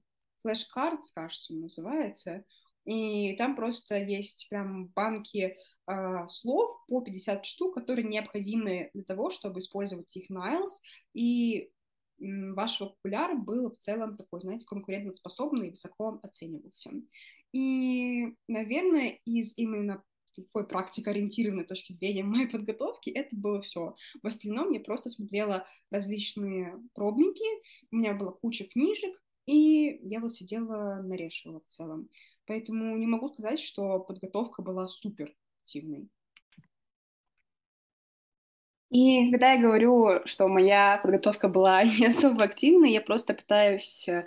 Flashcards, 0.46 1.14
кажется, 1.14 1.54
называется, 1.54 2.44
и 2.86 3.36
там 3.38 3.56
просто 3.56 3.98
есть 3.98 4.48
прям 4.50 4.88
банки 4.88 5.56
э, 5.88 6.28
слов 6.28 6.72
по 6.88 7.02
50 7.02 7.46
штук, 7.46 7.76
которые 7.76 8.08
необходимы 8.08 8.90
для 8.94 9.04
того, 9.04 9.30
чтобы 9.30 9.60
использовать 9.60 10.16
их 10.18 10.30
на 10.30 10.56
IELTS, 10.56 10.82
и 11.14 11.72
ваш 12.20 12.80
вокабуляр 12.82 13.38
был 13.38 13.72
в 13.72 13.78
целом 13.78 14.18
такой, 14.18 14.42
знаете, 14.42 14.66
конкурентоспособный 14.66 15.68
и 15.68 15.70
высоко 15.72 16.20
оценивался. 16.22 16.92
И, 17.52 18.36
наверное, 18.48 19.20
из 19.26 19.58
именно 19.58 20.04
такой 20.44 20.68
практикоориентированной 20.68 21.66
точки 21.66 21.94
зрения 21.94 22.24
моей 22.24 22.48
подготовки, 22.48 23.10
это 23.10 23.36
было 23.36 23.62
все. 23.62 23.96
В 24.22 24.28
остальном 24.28 24.72
я 24.72 24.80
просто 24.80 25.10
смотрела 25.10 25.66
различные 25.92 26.80
пробники, 26.94 27.46
у 27.92 27.96
меня 27.96 28.14
была 28.14 28.32
куча 28.32 28.66
книжек, 28.66 29.16
и 29.46 30.00
я 30.04 30.20
вот 30.20 30.34
сидела 30.34 31.02
нарешила 31.02 31.60
в 31.60 31.66
целом. 31.66 32.10
Поэтому 32.46 32.98
не 32.98 33.08
могу 33.08 33.30
сказать, 33.30 33.60
что 33.60 34.00
подготовка 34.00 34.62
была 34.62 34.88
супер 34.88 35.36
активной. 35.62 36.10
И 38.90 39.30
когда 39.32 39.54
я 39.54 39.62
говорю, 39.62 40.26
что 40.26 40.48
моя 40.48 41.00
подготовка 41.04 41.48
была 41.48 41.84
не 42.00 42.08
особо 42.08 42.44
активной, 42.44 42.92
я 42.92 43.02
просто 43.02 43.34
пытаюсь 43.34 44.08
э, 44.08 44.26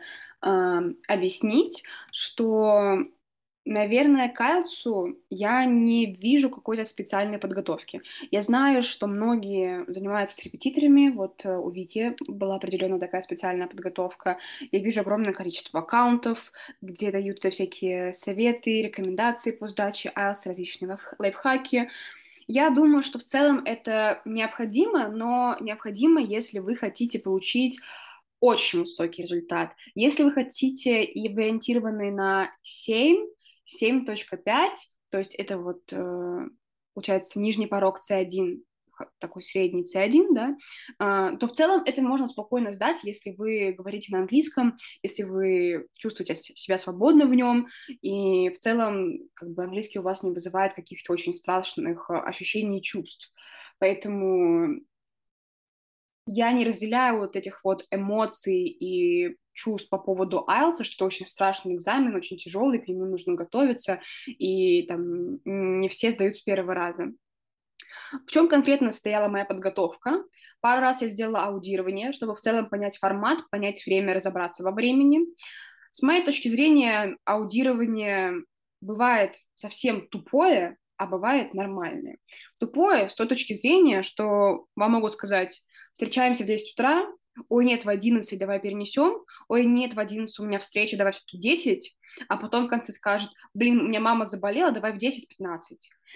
объяснить, 1.08 1.82
что 2.12 2.98
Наверное, 3.64 4.28
к 4.28 4.40
IELTS 4.40 5.14
я 5.30 5.64
не 5.66 6.06
вижу 6.14 6.50
какой-то 6.50 6.84
специальной 6.84 7.38
подготовки. 7.38 8.02
Я 8.32 8.42
знаю, 8.42 8.82
что 8.82 9.06
многие 9.06 9.84
занимаются 9.86 10.36
с 10.36 10.44
репетиторами, 10.44 11.10
вот 11.10 11.42
э, 11.44 11.56
у 11.56 11.70
Вики 11.70 12.16
была 12.26 12.56
определенно 12.56 12.98
такая 12.98 13.22
специальная 13.22 13.68
подготовка. 13.68 14.38
Я 14.72 14.80
вижу 14.80 15.02
огромное 15.02 15.32
количество 15.32 15.78
аккаунтов, 15.78 16.52
где 16.80 17.12
дают 17.12 17.38
всякие 17.44 18.12
советы, 18.12 18.82
рекомендации 18.82 19.52
по 19.52 19.68
сдаче 19.68 20.12
IELTS, 20.16 20.46
различные 20.46 20.98
лайфхаки. 21.20 21.88
Я 22.48 22.70
думаю, 22.70 23.02
что 23.02 23.20
в 23.20 23.24
целом 23.24 23.62
это 23.64 24.20
необходимо, 24.24 25.06
но 25.06 25.56
необходимо, 25.60 26.20
если 26.20 26.58
вы 26.58 26.74
хотите 26.74 27.20
получить 27.20 27.78
очень 28.40 28.80
высокий 28.80 29.22
результат. 29.22 29.72
Если 29.94 30.24
вы 30.24 30.32
хотите 30.32 31.04
и 31.04 31.32
вы 31.32 31.44
ориентированы 31.44 32.10
на 32.10 32.50
7, 32.64 33.24
7.5, 33.66 34.70
то 35.10 35.18
есть 35.18 35.34
это 35.34 35.58
вот, 35.58 35.92
э, 35.92 36.48
получается, 36.94 37.40
нижний 37.40 37.66
порог 37.66 38.00
C1, 38.00 38.62
такой 39.18 39.42
средний 39.42 39.84
C1, 39.84 40.28
да, 40.32 40.56
а, 40.98 41.36
то 41.36 41.46
в 41.46 41.52
целом 41.52 41.82
это 41.84 42.02
можно 42.02 42.28
спокойно 42.28 42.72
сдать, 42.72 42.98
если 43.04 43.32
вы 43.32 43.74
говорите 43.76 44.12
на 44.12 44.20
английском, 44.20 44.76
если 45.02 45.22
вы 45.22 45.88
чувствуете 45.94 46.34
себя 46.34 46.78
свободно 46.78 47.26
в 47.26 47.34
нем, 47.34 47.68
и 47.88 48.50
в 48.50 48.58
целом 48.58 49.18
как 49.34 49.50
бы 49.50 49.64
английский 49.64 49.98
у 49.98 50.02
вас 50.02 50.22
не 50.22 50.30
вызывает 50.30 50.74
каких-то 50.74 51.12
очень 51.12 51.34
страшных 51.34 52.08
э, 52.10 52.14
ощущений 52.14 52.78
и 52.78 52.82
чувств. 52.82 53.32
Поэтому 53.78 54.80
я 56.34 56.52
не 56.52 56.64
разделяю 56.64 57.18
вот 57.18 57.36
этих 57.36 57.62
вот 57.62 57.86
эмоций 57.90 58.64
и 58.64 59.36
чувств 59.52 59.90
по 59.90 59.98
поводу 59.98 60.46
IELTS, 60.48 60.84
что 60.84 60.94
это 60.96 61.04
очень 61.04 61.26
страшный 61.26 61.74
экзамен, 61.74 62.14
очень 62.14 62.38
тяжелый, 62.38 62.80
к 62.80 62.88
нему 62.88 63.04
нужно 63.04 63.34
готовиться, 63.34 64.00
и 64.26 64.86
там 64.86 65.40
не 65.44 65.88
все 65.88 66.10
сдают 66.10 66.36
с 66.36 66.40
первого 66.40 66.74
раза. 66.74 67.12
В 68.26 68.30
чем 68.30 68.48
конкретно 68.48 68.90
состояла 68.90 69.28
моя 69.28 69.44
подготовка? 69.44 70.24
Пару 70.60 70.80
раз 70.80 71.02
я 71.02 71.08
сделала 71.08 71.44
аудирование, 71.44 72.12
чтобы 72.12 72.34
в 72.34 72.40
целом 72.40 72.68
понять 72.68 72.98
формат, 72.98 73.38
понять 73.50 73.84
время, 73.84 74.14
разобраться 74.14 74.62
во 74.62 74.70
времени. 74.70 75.20
С 75.90 76.02
моей 76.02 76.24
точки 76.24 76.48
зрения, 76.48 77.16
аудирование 77.24 78.44
бывает 78.80 79.36
совсем 79.54 80.08
тупое, 80.08 80.76
а 81.02 81.06
бывает 81.06 81.52
нормальное. 81.52 82.18
Тупое 82.60 83.10
с 83.10 83.16
той 83.16 83.26
точки 83.26 83.54
зрения, 83.54 84.04
что 84.04 84.66
вам 84.76 84.92
могут 84.92 85.12
сказать, 85.12 85.60
встречаемся 85.92 86.44
в 86.44 86.46
10 86.46 86.74
утра, 86.74 87.04
ой, 87.48 87.64
нет, 87.64 87.84
в 87.84 87.88
11 87.88 88.38
давай 88.38 88.60
перенесем, 88.60 89.24
ой, 89.48 89.64
нет, 89.64 89.94
в 89.94 89.98
11 89.98 90.38
у 90.38 90.44
меня 90.44 90.60
встреча, 90.60 90.96
давай 90.96 91.12
все-таки 91.12 91.38
10, 91.38 91.98
а 92.28 92.36
потом 92.36 92.66
в 92.66 92.68
конце 92.68 92.92
скажет, 92.92 93.30
блин, 93.52 93.80
у 93.80 93.88
меня 93.88 93.98
мама 93.98 94.26
заболела, 94.26 94.70
давай 94.70 94.92
в 94.92 94.98
10-15. 94.98 95.18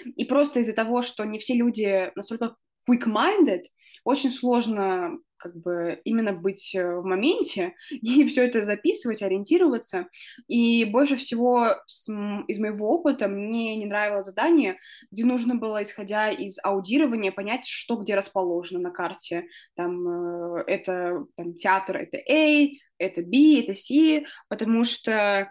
И 0.05 0.25
просто 0.25 0.61
из-за 0.61 0.73
того, 0.73 1.03
что 1.03 1.25
не 1.25 1.41
все 1.41 1.55
люди 1.55 2.13
настолько 2.15 2.55
quick-minded, 2.89 3.65
очень 4.05 4.31
сложно 4.31 5.19
как 5.37 5.57
бы 5.57 6.01
именно 6.05 6.33
быть 6.33 6.75
э, 6.75 6.97
в 6.97 7.05
моменте 7.05 7.75
и 7.91 8.27
все 8.27 8.45
это 8.45 8.63
записывать, 8.63 9.23
ориентироваться. 9.23 10.09
И 10.49 10.85
больше 10.85 11.17
всего 11.17 11.77
с, 11.87 12.11
из 12.49 12.59
моего 12.59 12.91
опыта 12.91 13.29
мне 13.29 13.77
не 13.77 13.87
нравилось 13.87 14.27
задание, 14.27 14.79
где 15.11 15.25
нужно 15.25 15.55
было, 15.55 15.83
исходя 15.83 16.31
из 16.31 16.59
аудирования, 16.63 17.33
понять, 17.33 17.67
что 17.67 17.97
где 17.97 18.15
расположено 18.15 18.81
на 18.81 18.91
карте. 18.91 19.47
Там 19.75 20.57
э, 20.59 20.65
это 20.67 21.25
там, 21.37 21.55
театр, 21.55 21.97
это 21.97 22.19
A, 22.19 22.69
это 22.99 23.23
B, 23.23 23.61
это 23.61 23.75
C, 23.75 24.25
потому 24.49 24.85
что 24.85 25.51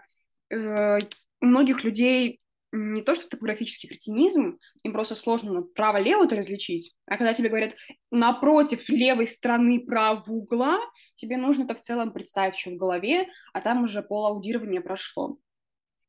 э, 0.50 0.98
у 1.40 1.46
многих 1.46 1.84
людей 1.84 2.40
не 2.72 3.02
то 3.02 3.14
что 3.14 3.28
топографический 3.28 3.88
кретинизм, 3.88 4.58
им 4.82 4.92
просто 4.92 5.14
сложно 5.14 5.62
право-лево 5.62 6.24
это 6.24 6.36
различить, 6.36 6.94
а 7.06 7.16
когда 7.16 7.32
тебе 7.32 7.48
говорят 7.48 7.74
напротив 8.10 8.88
левой 8.88 9.26
стороны 9.26 9.80
правого 9.80 10.30
угла, 10.30 10.78
тебе 11.14 11.36
нужно 11.36 11.64
это 11.64 11.74
в 11.74 11.80
целом 11.80 12.12
представить 12.12 12.56
еще 12.56 12.70
в 12.70 12.76
голове, 12.76 13.28
а 13.52 13.60
там 13.60 13.84
уже 13.84 14.02
пол 14.02 14.26
аудирования 14.26 14.80
прошло. 14.80 15.38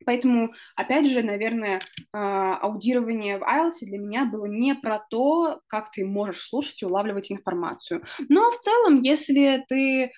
Поэтому, 0.06 0.54
опять 0.76 1.10
же, 1.10 1.24
наверное, 1.24 1.82
а, 2.14 2.58
аудирование 2.58 3.40
в 3.40 3.42
IELTS 3.42 3.86
для 3.86 3.98
меня 3.98 4.26
было 4.26 4.46
не 4.46 4.76
про 4.76 5.00
то, 5.10 5.62
как 5.68 5.92
ты 5.92 6.06
можешь 6.06 6.42
слушать 6.42 6.82
и 6.82 6.86
улавливать 6.86 7.32
информацию. 7.32 8.04
Но 8.30 8.52
в 8.52 8.60
целом, 8.60 9.02
если 9.02 9.66
ты 9.68 10.12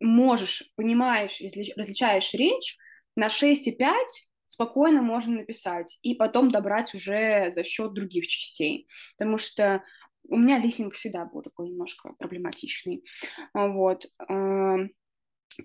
можешь, 0.00 0.70
понимаешь, 0.76 1.40
различаешь 1.76 2.32
речь, 2.34 2.76
на 3.16 3.28
6,5 3.28 4.28
спокойно 4.56 5.02
можно 5.02 5.36
написать 5.36 5.98
и 6.00 6.14
потом 6.14 6.50
добрать 6.50 6.94
уже 6.94 7.50
за 7.50 7.62
счет 7.62 7.92
других 7.92 8.26
частей, 8.26 8.88
потому 9.18 9.36
что 9.36 9.82
у 10.28 10.38
меня 10.38 10.58
listening 10.58 10.94
всегда 10.94 11.26
был 11.26 11.42
такой 11.42 11.68
немножко 11.68 12.14
проблематичный, 12.18 13.04
а, 13.52 13.68
вот. 13.68 14.06
Эм, 14.28 14.92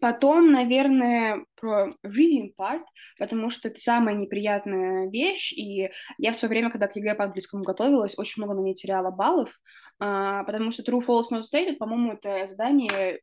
потом, 0.02 0.52
наверное, 0.52 1.46
про 1.56 1.94
reading 2.06 2.54
part, 2.60 2.84
потому 3.18 3.50
что 3.50 3.70
это 3.70 3.80
самая 3.80 4.14
неприятная 4.14 5.10
вещь, 5.10 5.54
и 5.54 5.90
я 6.18 6.34
в 6.34 6.36
свое 6.36 6.50
время, 6.50 6.70
когда 6.70 6.88
к 6.88 6.96
ЕГЭ 6.98 7.16
по 7.16 7.24
английскому 7.24 7.64
готовилась, 7.64 8.20
очень 8.20 8.44
много 8.44 8.60
на 8.60 8.64
ней 8.64 8.74
теряла 8.74 9.10
баллов, 9.10 9.58
а, 10.00 10.44
потому 10.44 10.72
что 10.72 10.84
true, 10.84 11.00
false, 11.00 11.32
not 11.32 11.44
stated, 11.44 11.78
по-моему, 11.78 12.12
это 12.12 12.46
задание 12.46 13.22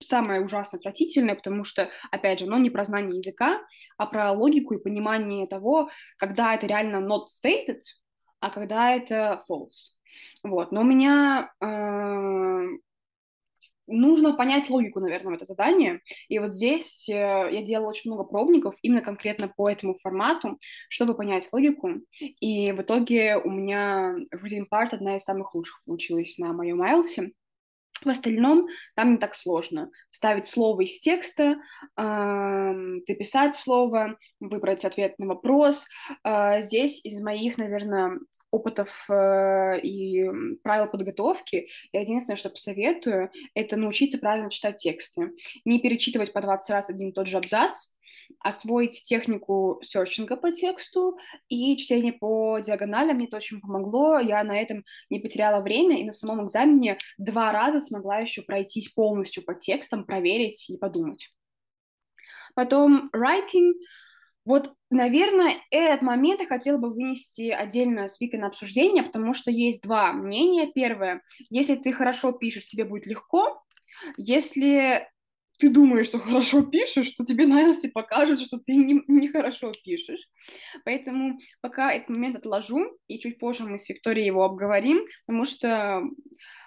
самое 0.00 0.40
ужасно 0.40 0.78
отвратительное, 0.78 1.34
потому 1.34 1.64
что, 1.64 1.90
опять 2.10 2.40
же, 2.40 2.46
оно 2.46 2.58
не 2.58 2.70
про 2.70 2.84
знание 2.84 3.18
языка, 3.18 3.60
а 3.98 4.06
про 4.06 4.32
логику 4.32 4.74
и 4.74 4.82
понимание 4.82 5.46
того, 5.46 5.90
когда 6.16 6.54
это 6.54 6.66
реально 6.66 6.96
not 7.06 7.26
stated, 7.28 7.80
а 8.40 8.50
когда 8.50 8.90
это 8.92 9.44
false. 9.48 9.96
Вот, 10.42 10.72
но 10.72 10.80
у 10.80 10.84
меня 10.84 11.52
э, 11.60 12.66
нужно 13.86 14.32
понять 14.34 14.70
логику, 14.70 15.00
наверное, 15.00 15.32
в 15.32 15.36
это 15.36 15.44
задание, 15.44 16.00
и 16.28 16.38
вот 16.38 16.54
здесь 16.54 17.08
э, 17.08 17.12
я 17.12 17.62
делала 17.62 17.90
очень 17.90 18.10
много 18.10 18.24
пробников 18.24 18.74
именно 18.82 19.02
конкретно 19.02 19.48
по 19.48 19.68
этому 19.68 19.98
формату, 19.98 20.58
чтобы 20.88 21.14
понять 21.14 21.48
логику, 21.52 22.00
и 22.18 22.72
в 22.72 22.80
итоге 22.82 23.36
у 23.36 23.50
меня 23.50 24.16
reading 24.34 24.66
part 24.72 24.88
одна 24.92 25.16
из 25.16 25.24
самых 25.24 25.54
лучших 25.54 25.82
получилась 25.84 26.38
на 26.38 26.52
моем 26.52 26.82
IELTS, 26.82 27.30
в 28.04 28.08
остальном 28.08 28.68
там 28.94 29.12
не 29.12 29.18
так 29.18 29.34
сложно. 29.34 29.90
Вставить 30.10 30.46
слово 30.46 30.82
из 30.82 31.00
текста, 31.00 31.56
э, 31.96 32.72
дописать 33.06 33.56
слово, 33.56 34.16
выбрать 34.40 34.84
ответ 34.84 35.18
на 35.18 35.26
вопрос. 35.26 35.86
Э, 36.24 36.60
здесь 36.60 37.04
из 37.04 37.20
моих, 37.20 37.58
наверное, 37.58 38.18
опытов 38.50 39.06
э, 39.08 39.80
и 39.80 40.28
правил 40.62 40.88
подготовки, 40.88 41.68
я 41.92 42.00
единственное, 42.00 42.36
что 42.36 42.50
посоветую, 42.50 43.30
это 43.54 43.76
научиться 43.76 44.18
правильно 44.18 44.50
читать 44.50 44.78
тексты. 44.78 45.30
Не 45.64 45.80
перечитывать 45.80 46.32
по 46.32 46.40
20 46.40 46.70
раз 46.70 46.90
один 46.90 47.10
и 47.10 47.12
тот 47.12 47.28
же 47.28 47.36
абзац, 47.36 47.90
освоить 48.38 49.04
технику 49.04 49.80
серчинга 49.82 50.36
по 50.36 50.52
тексту 50.52 51.18
и 51.48 51.76
чтение 51.76 52.12
по 52.12 52.58
диагоналям. 52.58 53.16
Мне 53.16 53.26
это 53.26 53.36
очень 53.36 53.60
помогло. 53.60 54.18
Я 54.18 54.42
на 54.44 54.56
этом 54.56 54.84
не 55.10 55.18
потеряла 55.18 55.62
время 55.62 56.00
и 56.00 56.04
на 56.04 56.12
самом 56.12 56.46
экзамене 56.46 56.98
два 57.18 57.52
раза 57.52 57.80
смогла 57.80 58.18
еще 58.18 58.42
пройтись 58.42 58.88
полностью 58.88 59.44
по 59.44 59.54
текстам, 59.54 60.04
проверить 60.04 60.70
и 60.70 60.76
подумать. 60.76 61.32
Потом 62.54 63.10
writing. 63.14 63.72
Вот, 64.44 64.72
наверное, 64.90 65.58
этот 65.70 66.02
момент 66.02 66.40
я 66.40 66.46
хотела 66.46 66.78
бы 66.78 66.92
вынести 66.92 67.50
отдельно 67.50 68.08
с 68.08 68.20
Викой 68.20 68.40
на 68.40 68.48
обсуждение, 68.48 69.02
потому 69.02 69.34
что 69.34 69.50
есть 69.50 69.82
два 69.82 70.12
мнения. 70.12 70.70
Первое, 70.72 71.22
если 71.50 71.76
ты 71.76 71.92
хорошо 71.92 72.32
пишешь, 72.32 72.66
тебе 72.66 72.84
будет 72.84 73.06
легко. 73.06 73.62
Если 74.16 75.06
ты 75.60 75.68
думаешь, 75.68 76.06
что 76.06 76.18
хорошо 76.18 76.62
пишешь, 76.62 77.12
то 77.12 77.24
тебе 77.24 77.46
на 77.46 77.62
Элси 77.62 77.88
покажут, 77.88 78.40
что 78.40 78.58
ты 78.58 78.74
не, 78.74 79.02
не 79.06 79.28
хорошо 79.28 79.72
пишешь. 79.84 80.26
Поэтому 80.84 81.38
пока 81.60 81.92
этот 81.92 82.08
момент 82.08 82.36
отложу, 82.36 82.98
и 83.06 83.18
чуть 83.18 83.38
позже 83.38 83.64
мы 83.64 83.78
с 83.78 83.88
Викторией 83.88 84.26
его 84.26 84.44
обговорим, 84.44 85.04
потому 85.26 85.44
что 85.44 86.02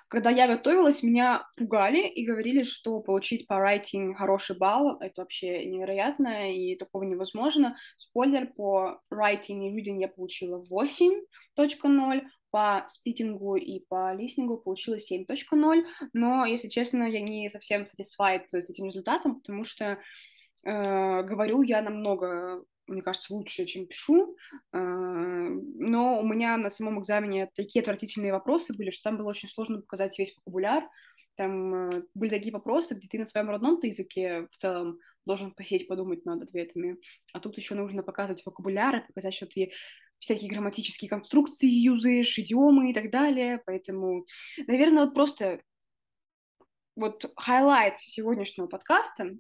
когда 0.08 0.30
я 0.30 0.48
готовилась, 0.48 1.02
меня 1.02 1.48
пугали 1.58 2.08
и 2.08 2.24
говорили, 2.24 2.62
что 2.62 3.00
получить 3.00 3.48
по 3.48 3.54
writing 3.54 4.14
хороший 4.14 4.56
балл— 4.56 5.00
это 5.02 5.22
вообще 5.22 5.66
невероятно, 5.66 6.54
и 6.54 6.76
такого 6.76 7.02
невозможно. 7.02 7.76
Спойлер, 7.96 8.54
по 8.54 9.02
writing 9.12 9.68
и 9.68 9.76
reading 9.76 10.00
я 10.00 10.08
получила 10.08 10.64
8.0, 10.72 12.22
по 12.54 12.86
спикингу 12.88 13.56
и 13.56 13.80
по 13.90 14.14
листингу 14.14 14.58
получилось 14.58 15.12
7.0, 15.12 15.84
но, 16.14 16.46
если 16.46 16.70
честно, 16.70 17.04
я 17.04 17.20
не 17.20 17.50
совсем 17.50 17.82
satisfied 17.82 18.46
с 18.52 18.70
этим 18.70 18.86
результатом, 18.86 19.42
потому 19.42 19.64
что 19.64 19.98
Э, 20.64 21.24
говорю 21.24 21.62
я 21.62 21.82
намного 21.82 22.64
мне 22.86 23.02
кажется, 23.02 23.34
лучше, 23.34 23.66
чем 23.66 23.88
пишу, 23.88 24.36
э, 24.74 24.78
но 24.78 26.20
у 26.20 26.28
меня 26.28 26.58
на 26.58 26.70
самом 26.70 27.00
экзамене 27.00 27.50
такие 27.56 27.82
отвратительные 27.82 28.34
вопросы 28.34 28.76
были, 28.76 28.90
что 28.90 29.04
там 29.04 29.18
было 29.18 29.30
очень 29.30 29.48
сложно 29.48 29.80
показать 29.80 30.20
весь 30.20 30.36
вокабуляр, 30.36 30.84
там 31.36 31.74
э, 31.74 32.04
были 32.14 32.30
такие 32.30 32.52
вопросы, 32.52 32.96
где 32.96 33.08
ты 33.08 33.20
на 33.20 33.26
своем 33.26 33.50
родном 33.50 33.80
языке 33.82 34.48
в 34.52 34.58
целом 34.58 35.00
должен 35.26 35.52
посидеть, 35.52 35.88
подумать 35.88 36.26
над 36.26 36.44
ответами, 36.44 36.98
а 37.32 37.40
тут 37.40 37.56
еще 37.56 37.74
нужно 37.76 38.04
показывать 38.04 38.46
вокабуляр, 38.46 39.06
показать, 39.08 39.34
что 39.34 39.46
ты 39.46 39.72
всякие 40.24 40.50
грамматические 40.50 41.10
конструкции 41.10 41.68
юзаешь, 41.68 42.40
идиомы 42.40 42.92
и 42.92 42.94
так 42.94 43.12
далее, 43.12 43.62
поэтому, 43.66 44.26
наверное, 44.68 45.04
вот 45.04 45.14
просто 45.14 45.62
вот 46.96 47.30
highlight 47.36 48.00
сегодняшнего 48.00 48.68
подкаста, 48.68 49.36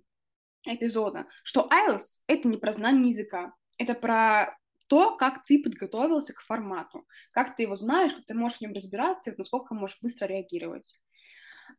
эпизода, 0.65 1.25
что 1.43 1.69
IELTS— 1.71 2.19
это 2.27 2.47
не 2.49 2.57
про 2.57 2.73
знание 2.73 3.11
языка, 3.11 3.53
это 3.77 3.93
про 3.93 4.57
то, 4.87 5.15
как 5.15 5.45
ты 5.45 5.63
подготовился 5.63 6.33
к 6.33 6.41
формату, 6.41 7.07
как 7.31 7.55
ты 7.55 7.63
его 7.63 7.77
знаешь, 7.77 8.13
как 8.13 8.25
ты 8.25 8.33
можешь 8.33 8.57
в 8.57 8.61
нем 8.61 8.73
разбираться, 8.73 9.31
и 9.31 9.35
насколько 9.37 9.73
можешь 9.73 10.01
быстро 10.01 10.25
реагировать. 10.25 10.99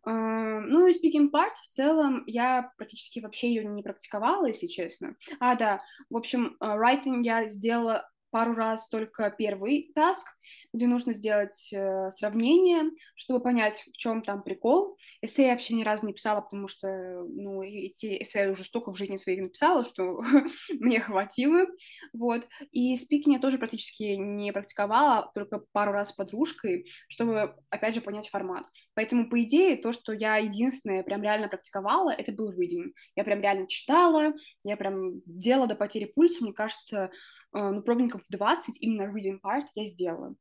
Ну 0.06 0.86
и 0.86 0.92
speaking 0.92 1.30
part 1.30 1.54
в 1.62 1.68
целом 1.68 2.24
я 2.26 2.72
практически 2.78 3.20
вообще 3.20 3.48
ее 3.48 3.64
не 3.64 3.82
практиковала, 3.82 4.46
если 4.46 4.66
честно. 4.66 5.16
А, 5.40 5.54
да, 5.56 5.80
в 6.08 6.16
общем, 6.16 6.56
э, 6.60 6.64
writing 6.64 7.22
я 7.22 7.48
сделала 7.48 8.10
пару 8.34 8.56
раз 8.56 8.88
только 8.88 9.30
первый 9.30 9.92
task, 9.94 10.26
где 10.72 10.88
нужно 10.88 11.14
сделать 11.14 11.72
э, 11.72 12.10
сравнение, 12.10 12.90
чтобы 13.14 13.38
понять, 13.38 13.84
в 13.92 13.96
чем 13.96 14.22
там 14.22 14.42
прикол. 14.42 14.98
Эссе 15.22 15.46
я 15.46 15.52
вообще 15.52 15.74
ни 15.74 15.84
разу 15.84 16.04
не 16.04 16.12
писала, 16.12 16.40
потому 16.40 16.66
что, 16.66 16.88
ну, 17.28 17.62
эти 17.62 18.20
эссе 18.20 18.40
я 18.40 18.50
уже 18.50 18.64
столько 18.64 18.90
в 18.90 18.96
жизни 18.96 19.18
своей 19.18 19.40
написала, 19.40 19.84
что 19.84 20.20
мне 20.80 20.98
хватило, 20.98 21.64
вот. 22.12 22.48
И 22.72 22.96
спикинг 22.96 23.36
я 23.36 23.40
тоже 23.40 23.56
практически 23.56 24.16
не 24.16 24.52
практиковала, 24.52 25.30
только 25.32 25.62
пару 25.70 25.92
раз 25.92 26.08
с 26.08 26.12
подружкой, 26.12 26.90
чтобы, 27.08 27.54
опять 27.70 27.94
же, 27.94 28.00
понять 28.00 28.30
формат. 28.30 28.66
Поэтому, 28.94 29.30
по 29.30 29.40
идее, 29.44 29.76
то, 29.76 29.92
что 29.92 30.12
я 30.12 30.38
единственное 30.38 31.04
прям 31.04 31.22
реально 31.22 31.46
практиковала, 31.46 32.10
это 32.10 32.32
был 32.32 32.52
reading. 32.52 32.94
Я 33.14 33.22
прям 33.22 33.40
реально 33.40 33.68
читала, 33.68 34.32
я 34.64 34.76
прям 34.76 35.20
делала 35.24 35.68
до 35.68 35.76
потери 35.76 36.06
пульса, 36.06 36.42
мне 36.42 36.52
кажется, 36.52 37.12
ну, 37.54 37.82
пробников 37.82 38.22
20 38.28 38.82
именно 38.82 39.10
reading 39.10 39.40
part 39.40 39.64
я 39.74 39.86
сделала. 39.86 40.34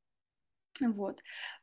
Вот. 0.82 1.19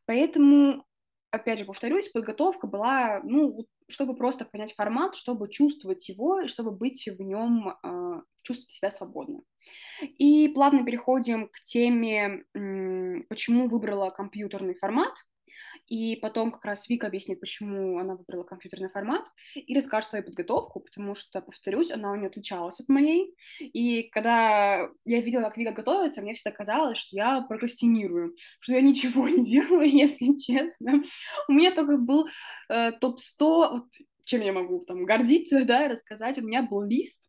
Поэтому, 0.06 0.84
опять 1.30 1.58
же, 1.58 1.64
повторюсь, 1.64 2.08
подготовка 2.08 2.66
была, 2.66 3.20
ну, 3.24 3.66
чтобы 3.88 4.14
просто 4.14 4.44
понять 4.44 4.74
формат, 4.74 5.16
чтобы 5.16 5.50
чувствовать 5.50 6.08
его, 6.08 6.40
и 6.40 6.48
чтобы 6.48 6.70
быть 6.70 7.06
в 7.06 7.20
нем, 7.20 7.74
э, 7.82 8.22
чувствовать 8.42 8.70
себя 8.70 8.90
свободно. 8.90 9.40
И 10.18 10.48
плавно 10.48 10.84
переходим 10.84 11.48
к 11.48 11.60
теме, 11.64 12.44
почему 13.28 13.68
выбрала 13.68 14.10
компьютерный 14.10 14.74
формат– 14.74 15.12
и 15.90 16.14
потом 16.14 16.52
как 16.52 16.64
раз 16.64 16.88
Вика 16.88 17.08
объяснит, 17.08 17.40
почему 17.40 17.98
она 17.98 18.14
выбрала 18.14 18.44
компьютерный 18.44 18.88
формат, 18.90 19.24
и 19.56 19.74
расскажет 19.74 20.08
свою 20.08 20.24
подготовку, 20.24 20.78
потому 20.78 21.16
что, 21.16 21.40
повторюсь, 21.40 21.90
она 21.90 22.12
у 22.12 22.14
нее 22.14 22.28
отличалась 22.28 22.78
от 22.78 22.88
моей, 22.88 23.34
и 23.58 24.04
когда 24.04 24.88
я 25.04 25.20
видела, 25.20 25.42
как 25.42 25.56
Вика 25.56 25.72
готовится, 25.72 26.22
мне 26.22 26.34
всегда 26.34 26.52
казалось, 26.52 26.96
что 26.96 27.16
я 27.16 27.40
прокрастинирую, 27.42 28.36
что 28.60 28.72
я 28.72 28.80
ничего 28.80 29.28
не 29.28 29.44
делаю, 29.44 29.90
если 29.90 30.36
честно. 30.36 31.02
У 31.48 31.52
меня 31.52 31.74
только 31.74 31.98
был 31.98 32.28
э, 32.68 32.92
топ-100, 32.92 33.40
вот, 33.40 33.86
чем 34.24 34.42
я 34.42 34.52
могу 34.52 34.84
там 34.84 35.04
гордиться, 35.04 35.64
да, 35.64 35.88
рассказать, 35.88 36.38
у 36.38 36.46
меня 36.46 36.62
был 36.62 36.82
лист, 36.82 37.28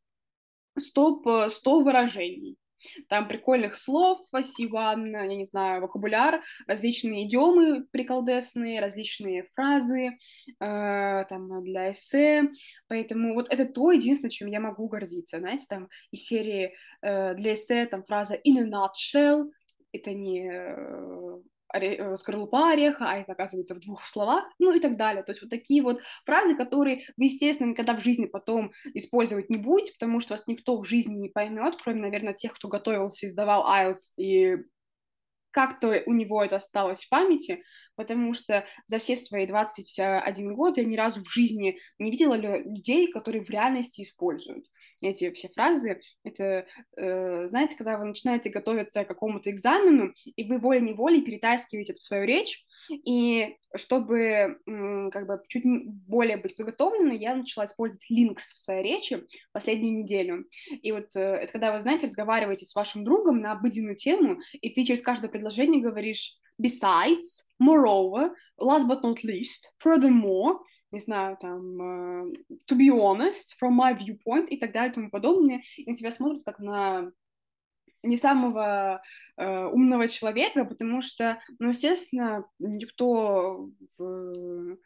стоп 0.78 1.28
100 1.50 1.82
выражений 1.82 2.61
там 3.08 3.28
прикольных 3.28 3.76
слов, 3.76 4.20
сиван, 4.44 5.12
я 5.12 5.36
не 5.36 5.46
знаю, 5.46 5.82
вокабуляр, 5.82 6.42
различные 6.68 7.28
идиомы 7.28 7.86
приколдесные, 7.92 8.80
различные 8.80 9.44
фразы, 9.54 10.18
э, 10.60 11.26
там, 11.30 11.64
для 11.64 11.92
эссе, 11.92 12.50
поэтому 12.88 13.34
вот 13.34 13.48
это 13.52 13.66
то 13.66 13.92
единственное, 13.92 14.32
чем 14.32 14.48
я 14.48 14.60
могу 14.60 14.88
гордиться, 14.88 15.40
знаете, 15.40 15.66
там, 15.70 15.90
из 16.12 16.26
серии 16.26 16.74
э, 17.02 17.36
для 17.36 17.54
эссе, 17.54 17.86
там, 17.86 18.04
фраза 18.04 18.36
in 18.36 18.58
a 18.58 18.68
nutshell, 18.68 19.52
это 19.94 20.14
не 20.14 21.42
э, 21.74 22.02
Э, 22.02 22.18
скорлупа 22.18 22.72
ореха, 22.72 23.06
а 23.10 23.18
это 23.18 23.34
оказывается 23.34 23.76
в 23.76 23.80
двух 23.80 24.06
словах, 24.06 24.46
ну 24.60 24.74
и 24.74 24.80
так 24.80 24.98
далее. 24.98 25.24
То 25.24 25.32
есть 25.32 25.42
вот 25.42 25.50
такие 25.50 25.82
вот 25.82 26.02
фразы, 26.26 26.56
которые 26.56 27.06
вы, 27.18 27.26
естественно, 27.26 27.70
никогда 27.70 27.96
в 27.96 28.04
жизни 28.04 28.26
потом 28.26 28.72
использовать 28.94 29.50
не 29.50 29.58
будете, 29.58 29.94
потому 29.94 30.20
что 30.20 30.34
вас 30.34 30.48
никто 30.48 30.78
в 30.78 30.86
жизни 30.86 31.16
не 31.16 31.30
поймет, 31.30 31.76
кроме, 31.82 32.02
наверное, 32.02 32.34
тех, 32.34 32.54
кто 32.54 32.68
готовился 32.68 33.26
и 33.26 33.30
сдавал 33.30 33.68
IELTS, 33.68 34.14
и 34.18 34.58
как-то 35.52 36.02
у 36.06 36.14
него 36.14 36.44
это 36.44 36.56
осталось 36.56 37.04
в 37.04 37.10
памяти, 37.10 37.64
потому 37.96 38.34
что 38.34 38.66
за 38.86 39.00
все 39.00 39.18
свои 39.18 39.46
21 39.46 40.56
год 40.56 40.78
я 40.78 40.86
ни 40.86 40.96
разу 40.96 41.22
в 41.22 41.30
жизни 41.32 41.78
не 42.00 42.10
видела 42.10 42.36
людей, 42.36 43.12
которые 43.12 43.44
в 43.44 43.50
реальности 43.50 44.02
используют 44.02 44.66
эти 45.10 45.32
все 45.32 45.50
фразы. 45.50 46.02
Это, 46.24 46.66
э, 46.98 47.48
знаете, 47.48 47.76
когда 47.76 47.98
вы 47.98 48.06
начинаете 48.06 48.50
готовиться 48.50 49.04
к 49.04 49.08
какому-то 49.08 49.50
экзамену, 49.50 50.14
и 50.36 50.44
вы 50.44 50.60
волей-неволей 50.60 51.22
перетаскиваете 51.22 51.94
это 51.94 52.02
в 52.02 52.04
свою 52.04 52.26
речь, 52.26 52.66
и 52.90 53.58
чтобы 53.76 54.58
как 55.12 55.28
бы 55.28 55.42
чуть 55.48 55.64
более 56.08 56.38
быть 56.38 56.58
подготовленной, 56.58 57.18
я 57.18 57.36
начала 57.36 57.66
использовать 57.66 58.06
links 58.12 58.54
в 58.54 58.60
своей 58.60 58.84
речи 58.84 59.24
последнюю 59.52 59.96
неделю. 59.96 60.46
И 60.82 60.92
вот 60.92 61.16
э, 61.16 61.20
это 61.20 61.52
когда 61.52 61.74
вы, 61.74 61.82
знаете, 61.82 62.08
разговариваете 62.08 62.66
с 62.66 62.76
вашим 62.76 63.04
другом 63.04 63.40
на 63.40 63.54
обыденную 63.54 63.96
тему, 63.96 64.40
и 64.54 64.70
ты 64.70 64.84
через 64.84 65.02
каждое 65.02 65.30
предложение 65.30 65.82
говоришь 65.82 66.38
besides, 66.62 67.44
moreover, 67.62 68.32
last 68.60 68.88
but 68.88 69.02
not 69.04 69.24
least, 69.24 69.72
furthermore, 69.84 70.60
не 70.92 71.00
знаю, 71.00 71.38
там, 71.40 71.82
uh, 71.82 72.36
to 72.68 72.78
be 72.78 72.90
honest, 72.90 73.56
from 73.62 73.78
my 73.78 73.98
viewpoint 73.98 74.48
и 74.48 74.58
так 74.58 74.72
далее 74.72 74.92
и 74.92 74.96
тому 74.96 75.10
подобное, 75.10 75.62
и 75.78 75.90
на 75.90 75.96
тебя 75.96 76.12
смотрят 76.12 76.44
как 76.44 76.60
на 76.60 77.12
не 78.04 78.18
самого 78.18 79.02
э, 79.38 79.66
умного 79.66 80.08
человека, 80.08 80.66
потому 80.66 81.02
что, 81.02 81.40
ну, 81.60 81.70
естественно, 81.70 82.46
никто 82.58 83.70
в 83.98 84.78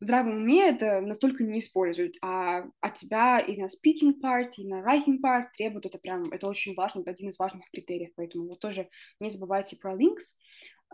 здравом 0.00 0.36
уме 0.36 0.68
это 0.68 1.00
настолько 1.00 1.44
не 1.44 1.58
использует, 1.58 2.16
а 2.22 2.64
от 2.80 2.94
тебя 2.94 3.40
и 3.40 3.56
на 3.60 3.66
speaking 3.66 4.14
part, 4.22 4.52
и 4.56 4.66
на 4.66 4.82
writing 4.82 5.20
part 5.22 5.46
требуют 5.56 5.86
это 5.86 5.98
прям, 5.98 6.30
это 6.30 6.48
очень 6.48 6.74
важно, 6.74 7.00
это 7.00 7.10
один 7.10 7.28
из 7.28 7.38
важных 7.38 7.68
критериев, 7.70 8.12
поэтому 8.16 8.48
вот 8.48 8.60
тоже 8.60 8.88
не 9.20 9.30
забывайте 9.30 9.76
про 9.76 9.94
links. 9.94 10.36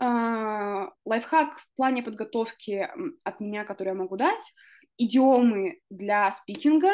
Uh, 0.01 0.89
лайфхак 1.05 1.57
в 1.57 1.75
плане 1.77 2.03
подготовки 2.03 2.89
от 3.23 3.39
меня, 3.39 3.63
который 3.63 3.89
я 3.89 3.93
могу 3.93 4.17
дать, 4.17 4.53
идиомы 4.97 5.79
для 5.89 6.31
спикинга, 6.33 6.91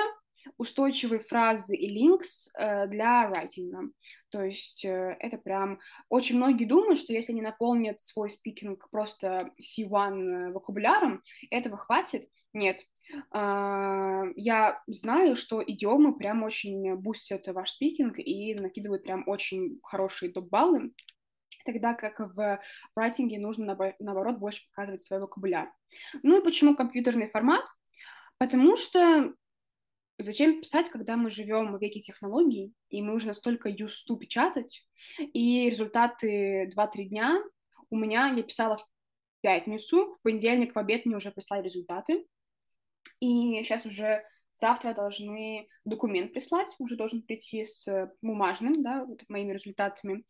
устойчивые 0.57 1.21
фразы 1.21 1.75
и 1.75 1.89
links 1.97 2.49
uh, 2.59 2.85
для 2.85 3.27
райтинга. 3.27 3.89
То 4.29 4.43
есть 4.43 4.85
uh, 4.85 5.15
это 5.19 5.39
прям... 5.39 5.79
Очень 6.09 6.37
многие 6.37 6.65
думают, 6.65 6.99
что 6.99 7.13
если 7.13 7.31
они 7.31 7.41
наполнят 7.41 8.01
свой 8.03 8.29
спикинг 8.29 8.87
просто 8.91 9.49
C1 9.59 10.51
вокабуляром, 10.51 11.23
этого 11.49 11.77
хватит. 11.77 12.29
Нет. 12.53 12.79
Я 13.33 14.81
знаю, 14.87 15.35
что 15.35 15.61
идиомы 15.65 16.17
прям 16.17 16.43
очень 16.43 16.95
бустят 16.95 17.47
ваш 17.47 17.71
спикинг 17.71 18.19
и 18.19 18.55
накидывают 18.55 19.03
прям 19.03 19.23
очень 19.27 19.79
хорошие 19.83 20.31
топ-баллы 20.31 20.91
тогда 21.65 21.93
как 21.93 22.19
в 22.19 22.59
райтинге 22.95 23.39
нужно, 23.39 23.77
наоборот, 23.99 24.37
больше 24.37 24.67
показывать 24.69 25.01
свой 25.01 25.19
вокабуляр. 25.19 25.71
Ну 26.23 26.39
и 26.39 26.43
почему 26.43 26.75
компьютерный 26.75 27.29
формат? 27.29 27.65
Потому 28.37 28.75
что 28.77 29.33
зачем 30.17 30.61
писать, 30.61 30.89
когда 30.89 31.17
мы 31.17 31.31
живем 31.31 31.75
в 31.75 31.81
веке 31.81 31.99
технологий, 31.99 32.73
и 32.89 33.01
мы 33.01 33.15
уже 33.15 33.27
настолько 33.27 33.69
to 33.69 34.17
печатать, 34.19 34.85
и 35.17 35.69
результаты 35.69 36.69
2-3 36.75 37.03
дня 37.05 37.43
у 37.89 37.97
меня, 37.97 38.27
я 38.27 38.43
писала 38.43 38.77
в 38.77 38.85
пятницу, 39.41 40.13
в 40.13 40.21
понедельник 40.21 40.75
в 40.75 40.79
обед 40.79 41.05
мне 41.05 41.15
уже 41.15 41.31
прислали 41.31 41.63
результаты, 41.63 42.25
и 43.19 43.63
сейчас 43.63 43.85
уже 43.85 44.23
завтра 44.53 44.93
должны 44.93 45.67
документ 45.85 46.33
прислать, 46.33 46.75
уже 46.77 46.95
должен 46.95 47.23
прийти 47.23 47.65
с 47.65 48.13
бумажным, 48.21 48.83
да, 48.83 49.05
вот 49.05 49.23
моими 49.27 49.53
результатами. 49.53 50.23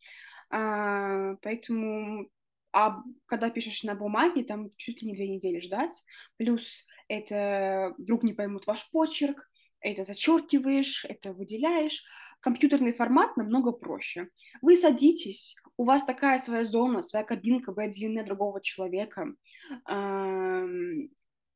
А, 0.52 1.34
поэтому, 1.42 2.28
а 2.72 3.02
когда 3.26 3.48
пишешь 3.50 3.82
на 3.84 3.94
бумаге, 3.94 4.44
там 4.44 4.68
чуть 4.76 5.02
ли 5.02 5.08
не 5.08 5.14
две 5.14 5.28
недели 5.28 5.60
ждать. 5.60 5.94
Плюс 6.36 6.86
это 7.08 7.94
вдруг 7.98 8.22
не 8.22 8.34
поймут 8.34 8.66
ваш 8.66 8.88
почерк, 8.90 9.50
это 9.80 10.04
зачеркиваешь, 10.04 11.04
это 11.06 11.32
выделяешь. 11.32 12.04
Компьютерный 12.40 12.92
формат 12.92 13.36
намного 13.36 13.72
проще. 13.72 14.28
Вы 14.60 14.76
садитесь, 14.76 15.56
у 15.76 15.84
вас 15.84 16.04
такая 16.04 16.38
своя 16.38 16.64
зона, 16.64 17.00
своя 17.00 17.24
кабинка, 17.24 17.72
вы 17.72 17.84
отделены 17.84 18.20
от 18.20 18.26
другого 18.26 18.60
человека 18.60 19.34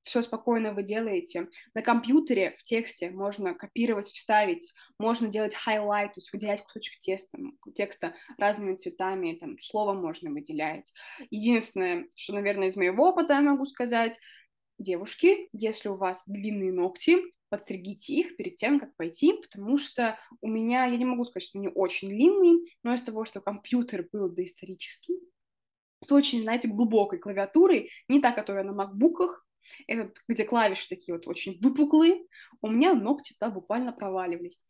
все 0.06 0.22
спокойно 0.22 0.72
вы 0.72 0.84
делаете. 0.84 1.48
На 1.74 1.82
компьютере 1.82 2.54
в 2.58 2.62
тексте 2.62 3.10
можно 3.10 3.54
копировать, 3.54 4.06
вставить, 4.06 4.72
можно 4.98 5.26
делать 5.26 5.54
highlight, 5.66 6.06
то 6.06 6.18
есть 6.18 6.32
выделять 6.32 6.62
кусочек 6.62 6.98
теста, 7.00 7.36
текста 7.74 8.14
разными 8.38 8.76
цветами, 8.76 9.34
там, 9.34 9.58
слово 9.58 9.92
можно 9.94 10.30
выделять. 10.30 10.92
Единственное, 11.30 12.08
что, 12.14 12.34
наверное, 12.34 12.68
из 12.68 12.76
моего 12.76 13.08
опыта 13.08 13.34
я 13.34 13.40
могу 13.40 13.66
сказать, 13.66 14.18
девушки, 14.78 15.48
если 15.52 15.88
у 15.88 15.96
вас 15.96 16.22
длинные 16.26 16.72
ногти, 16.72 17.16
подстригите 17.48 18.14
их 18.14 18.36
перед 18.36 18.54
тем, 18.54 18.78
как 18.78 18.94
пойти, 18.96 19.32
потому 19.32 19.76
что 19.76 20.18
у 20.40 20.48
меня, 20.48 20.84
я 20.84 20.96
не 20.96 21.04
могу 21.04 21.24
сказать, 21.24 21.48
что 21.48 21.58
они 21.58 21.68
очень 21.68 22.08
длинные, 22.08 22.60
но 22.84 22.94
из 22.94 23.02
того, 23.02 23.24
что 23.24 23.40
компьютер 23.40 24.06
был 24.12 24.28
доисторический, 24.28 25.16
с 26.00 26.12
очень, 26.12 26.42
знаете, 26.42 26.68
глубокой 26.68 27.18
клавиатурой, 27.18 27.90
не 28.08 28.20
та, 28.20 28.30
которая 28.32 28.64
на 28.64 28.72
макбуках, 28.72 29.45
этот, 29.86 30.16
где 30.28 30.44
клавиши 30.44 30.88
такие 30.88 31.14
вот 31.14 31.26
очень 31.26 31.58
выпуклые, 31.60 32.24
у 32.62 32.68
меня 32.68 32.94
ногти 32.94 33.34
там 33.38 33.54
буквально 33.54 33.92
проваливались. 33.92 34.62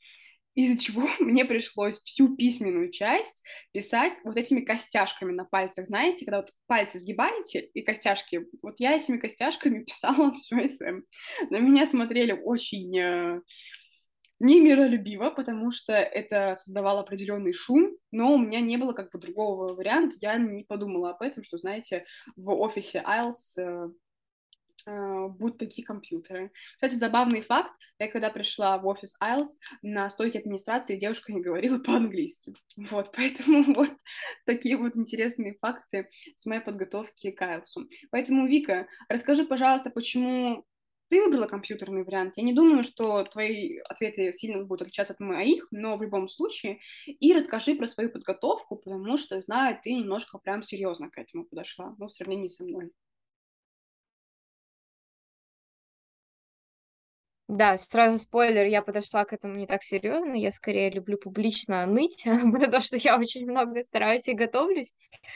Из-за 0.57 0.79
чего 0.79 1.07
мне 1.21 1.45
пришлось 1.45 2.01
всю 2.03 2.35
письменную 2.35 2.91
часть 2.91 3.45
писать 3.73 4.15
вот 4.25 4.37
этими 4.37 4.63
костяшками 4.63 5.33
на 5.33 5.45
пальцах. 5.45 5.87
Знаете, 5.87 6.25
когда 6.25 6.39
вот 6.39 6.51
пальцы 6.67 6.99
сгибаете 6.99 7.61
и 7.75 7.83
костяшки, 7.83 8.47
вот 8.63 8.77
я 8.79 8.97
этими 8.97 9.19
костяшками 9.19 9.85
писала 9.85 10.35
все 10.35 10.67
СМ. 10.69 11.03
На 11.51 11.61
меня 11.61 11.87
смотрели 11.87 12.33
очень 12.33 12.99
э, 12.99 13.41
не 14.39 14.61
миролюбиво, 14.61 15.31
потому 15.31 15.71
что 15.71 15.93
это 15.93 16.55
создавало 16.57 17.01
определенный 17.01 17.53
шум, 17.53 17.95
но 18.11 18.35
у 18.35 18.39
меня 18.39 18.61
не 18.61 18.77
было 18.77 18.93
как 18.93 19.11
бы 19.13 19.19
другого 19.19 19.75
варианта, 19.75 20.17
я 20.21 20.37
не 20.37 20.65
подумала 20.65 21.11
об 21.11 21.23
этом, 21.23 21.43
что, 21.43 21.59
знаете, 21.59 22.05
в 22.37 22.51
офисе 22.51 23.03
IELTS 23.07 23.93
будут 24.87 25.59
такие 25.59 25.85
компьютеры. 25.85 26.53
Кстати, 26.75 26.95
забавный 26.95 27.43
факт, 27.43 27.73
я 27.99 28.09
когда 28.09 28.31
пришла 28.31 28.79
в 28.79 28.87
офис 28.87 29.17
IELTS, 29.23 29.59
на 29.83 30.09
стойке 30.11 30.39
администрации 30.39 30.97
девушка 30.97 31.33
не 31.33 31.41
говорила 31.41 31.79
по-английски. 31.85 32.55
Вот, 32.77 33.13
поэтому 33.15 33.75
вот 33.75 33.91
такие 34.45 34.77
вот 34.77 34.97
интересные 34.97 35.57
факты 35.61 36.09
с 36.37 36.47
моей 36.47 36.61
подготовки 36.61 37.31
к 37.31 37.43
IELTS. 37.43 37.87
Поэтому, 38.11 38.47
Вика, 38.47 38.87
расскажи, 39.09 39.45
пожалуйста, 39.45 39.91
почему 39.91 40.65
ты 41.09 41.23
выбрала 41.23 41.47
компьютерный 41.47 42.03
вариант. 42.03 42.35
Я 42.37 42.43
не 42.43 42.53
думаю, 42.53 42.83
что 42.83 43.23
твои 43.25 43.79
ответы 43.89 44.33
сильно 44.33 44.65
будут 44.65 44.83
отличаться 44.83 45.13
от 45.13 45.21
моих, 45.21 45.69
но 45.71 45.97
в 45.97 46.03
любом 46.03 46.29
случае. 46.29 46.81
И 47.07 47.33
расскажи 47.33 47.77
про 47.77 47.87
свою 47.87 48.11
подготовку, 48.11 48.77
потому 48.77 49.17
что, 49.17 49.41
знаю, 49.41 49.79
ты 49.83 49.93
немножко 49.93 50.39
прям 50.39 50.63
серьезно 50.63 51.09
к 51.09 51.19
этому 51.19 51.45
подошла, 51.45 51.95
ну, 51.99 52.09
в 52.09 52.13
сравнении 52.13 52.49
со 52.49 52.65
мной. 52.65 52.91
Да, 57.49 57.79
сразу 57.79 58.19
спойлер, 58.19 58.67
я 58.67 58.83
подошла 58.83 59.25
к 59.25 59.33
этому 59.33 59.55
не 59.55 59.69
так 59.69 59.85
серьезно, 59.85 60.35
я 60.35 60.51
скорее 60.51 60.91
люблю 60.91 61.17
публично 61.17 61.87
ныть, 61.87 62.25
потому 62.53 62.83
что 62.83 62.97
я 62.97 63.17
очень 63.19 63.49
много 63.49 63.83
стараюсь 63.83 64.27
и 64.27 64.35
готовлюсь, 64.35 64.93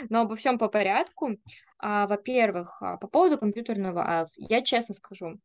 но 0.08 0.22
обо 0.22 0.34
всем 0.34 0.58
по 0.58 0.68
порядку. 0.68 1.36
А, 1.78 2.08
во-первых, 2.08 2.82
а, 2.82 2.96
по 2.96 3.06
поводу 3.06 3.38
компьютерного 3.38 4.00
IELTS, 4.00 4.32
я 4.38 4.60
честно 4.60 4.94
скажу, 4.94 5.38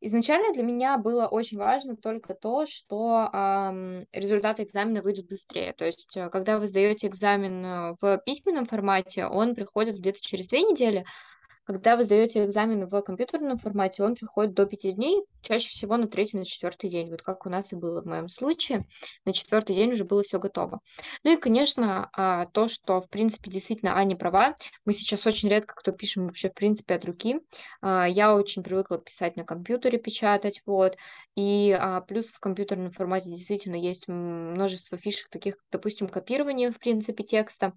изначально 0.00 0.54
для 0.54 0.62
меня 0.62 0.96
было 0.96 1.26
очень 1.26 1.58
важно 1.58 1.96
только 1.96 2.34
то, 2.34 2.66
что 2.66 3.28
ам, 3.32 4.04
результаты 4.12 4.62
экзамена 4.62 5.02
выйдут 5.02 5.26
быстрее, 5.28 5.72
то 5.72 5.84
есть 5.84 6.16
э, 6.16 6.30
когда 6.30 6.60
вы 6.60 6.68
сдаете 6.68 7.08
экзамен 7.08 7.64
э, 7.64 7.96
в 8.00 8.18
письменном 8.24 8.66
формате, 8.66 9.26
он 9.26 9.56
приходит 9.56 9.98
где-то 9.98 10.20
через 10.20 10.46
две 10.46 10.62
недели, 10.62 11.04
когда 11.72 11.96
вы 11.96 12.02
сдаете 12.02 12.44
экзамен 12.44 12.88
в 12.88 13.00
компьютерном 13.02 13.56
формате, 13.56 14.02
он 14.02 14.16
приходит 14.16 14.54
до 14.54 14.66
пяти 14.66 14.90
дней, 14.90 15.22
чаще 15.40 15.68
всего 15.68 15.96
на 15.96 16.08
третий, 16.08 16.36
на 16.36 16.44
четвертый 16.44 16.90
день, 16.90 17.08
вот 17.10 17.22
как 17.22 17.46
у 17.46 17.48
нас 17.48 17.72
и 17.72 17.76
было 17.76 18.02
в 18.02 18.06
моем 18.06 18.28
случае. 18.28 18.88
На 19.24 19.32
четвертый 19.32 19.76
день 19.76 19.92
уже 19.92 20.04
было 20.04 20.24
все 20.24 20.40
готово. 20.40 20.80
Ну 21.22 21.32
и, 21.32 21.36
конечно, 21.36 22.10
а, 22.12 22.46
то, 22.46 22.66
что, 22.66 23.00
в 23.00 23.08
принципе, 23.08 23.52
действительно 23.52 23.96
Аня 23.96 24.16
права, 24.16 24.56
мы 24.84 24.92
сейчас 24.92 25.24
очень 25.26 25.48
редко 25.48 25.76
кто 25.76 25.92
пишем 25.92 26.26
вообще, 26.26 26.50
в 26.50 26.54
принципе, 26.54 26.96
от 26.96 27.04
руки. 27.04 27.38
А, 27.82 28.04
я 28.08 28.34
очень 28.34 28.64
привыкла 28.64 28.98
писать 28.98 29.36
на 29.36 29.44
компьютере, 29.44 29.96
печатать, 29.98 30.62
вот, 30.66 30.96
и 31.36 31.76
а, 31.78 32.00
плюс 32.00 32.26
в 32.26 32.40
компьютерном 32.40 32.90
формате 32.90 33.30
действительно 33.30 33.76
есть 33.76 34.08
множество 34.08 34.98
фишек, 34.98 35.28
таких, 35.30 35.54
допустим, 35.70 36.08
копирование, 36.08 36.72
в 36.72 36.80
принципе, 36.80 37.22
текста, 37.22 37.74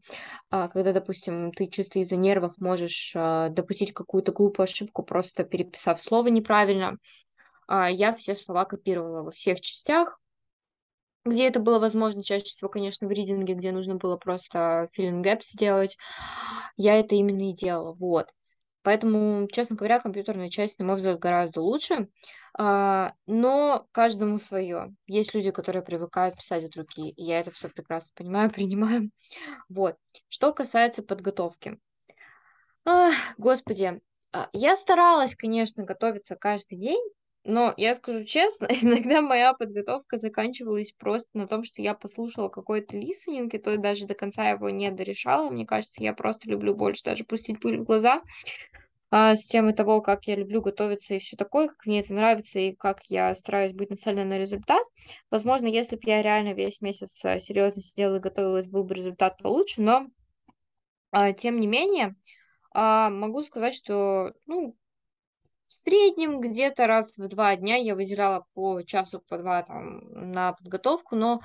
когда, 0.50 0.94
допустим, 0.94 1.52
ты 1.52 1.68
чисто 1.68 2.00
из-за 2.00 2.16
нервов 2.16 2.54
можешь 2.58 3.12
допустить 3.14 3.83
допустить 3.84 3.94
какую-то 3.94 4.32
глупую 4.32 4.64
ошибку, 4.66 5.04
просто 5.04 5.44
переписав 5.44 6.02
слово 6.02 6.28
неправильно. 6.28 6.98
А, 7.68 7.90
я 7.90 8.14
все 8.14 8.36
слова 8.36 8.66
копировала 8.66 9.24
во 9.24 9.32
всех 9.32 9.62
частях, 9.62 10.20
где 11.26 11.48
это 11.48 11.60
было 11.60 11.80
возможно, 11.80 12.24
чаще 12.24 12.46
всего, 12.46 12.70
конечно, 12.70 13.08
в 13.08 13.12
ридинге, 13.12 13.54
где 13.54 13.72
нужно 13.72 13.96
было 13.96 14.18
просто 14.18 14.90
filling 14.98 15.24
gaps 15.24 15.44
сделать, 15.54 15.98
я 16.76 17.00
это 17.00 17.16
именно 17.16 17.50
и 17.50 17.54
делала, 17.54 17.94
вот. 17.94 18.28
Поэтому, 18.82 19.48
честно 19.48 19.78
говоря, 19.78 20.02
компьютерная 20.02 20.50
часть, 20.50 20.78
на 20.78 20.86
мой 20.86 20.98
взгляд, 20.98 21.18
гораздо 21.18 21.62
лучше, 21.62 22.10
а, 22.58 23.14
но 23.26 23.88
каждому 23.94 24.40
свое. 24.40 24.94
Есть 25.08 25.34
люди, 25.34 25.52
которые 25.52 25.84
привыкают 25.84 26.36
писать 26.36 26.66
от 26.66 26.76
руки, 26.76 27.10
и 27.12 27.24
я 27.24 27.40
это 27.40 27.52
все 27.52 27.70
прекрасно 27.70 28.12
понимаю, 28.14 28.52
принимаю. 28.52 29.10
Вот. 29.70 29.96
Что 30.28 30.52
касается 30.54 31.02
подготовки. 31.02 31.80
Ах, 32.86 33.16
господи, 33.38 34.02
а, 34.34 34.50
я 34.54 34.76
старалась, 34.76 35.36
конечно, 35.36 35.84
готовиться 35.84 36.36
каждый 36.36 36.78
день, 36.78 37.02
но 37.46 37.74
я 37.78 37.96
скажу 37.96 38.26
честно, 38.26 38.68
иногда 38.82 39.22
моя 39.22 39.54
подготовка 39.54 40.18
заканчивалась 40.18 40.92
просто 40.98 41.30
на 41.38 41.48
том, 41.48 41.64
что 41.64 41.82
я 41.82 41.94
послушала 41.94 42.50
какой-то 42.50 42.98
листенинг, 42.98 43.54
и 43.54 43.58
то 43.58 43.78
даже 43.78 44.06
до 44.06 44.16
конца 44.16 44.50
его 44.50 44.70
не 44.70 44.92
дорешала. 44.92 45.50
Мне 45.50 45.66
кажется, 45.66 46.04
я 46.04 46.14
просто 46.14 46.50
люблю 46.50 46.76
больше 46.76 47.04
даже 47.04 47.24
пустить 47.24 47.62
пыль 47.62 47.80
в 47.80 47.84
глаза 47.86 48.22
а, 49.12 49.36
с 49.36 49.46
темой 49.48 49.74
того, 49.74 50.02
как 50.02 50.26
я 50.28 50.36
люблю 50.36 50.62
готовиться 50.62 51.16
и 51.16 51.20
все 51.20 51.38
такое, 51.38 51.70
как 51.70 51.86
мне 51.86 52.02
это 52.02 52.14
нравится, 52.14 52.60
и 52.60 52.74
как 52.76 53.02
я 53.10 53.34
стараюсь 53.36 53.74
быть 53.74 53.92
нацелена 53.92 54.26
на 54.26 54.38
результат. 54.40 54.84
Возможно, 55.32 55.68
если 55.68 55.96
бы 55.96 56.02
я 56.06 56.22
реально 56.22 56.54
весь 56.54 56.82
месяц 56.82 57.24
а, 57.26 57.40
серьезно 57.40 57.82
сидела 57.82 58.18
и 58.18 58.22
готовилась, 58.22 58.68
был 58.68 58.84
бы 58.84 58.94
результат 58.96 59.38
получше, 59.42 59.82
но 59.82 60.08
а, 61.12 61.32
тем 61.34 61.60
не 61.60 61.68
менее, 61.68 62.16
а, 62.74 63.10
могу 63.10 63.44
сказать, 63.44 63.74
что, 63.74 64.34
ну, 64.46 64.76
в 65.68 65.72
среднем 65.74 66.40
где-то 66.40 66.88
раз 66.88 67.18
в 67.18 67.28
два 67.28 67.56
дня 67.56 67.78
я 67.78 67.96
выделяла 67.96 68.46
по 68.54 68.82
часу, 68.84 69.22
по 69.28 69.38
два 69.38 69.64
там 69.64 70.32
на 70.32 70.54
подготовку, 70.54 71.16
но 71.16 71.42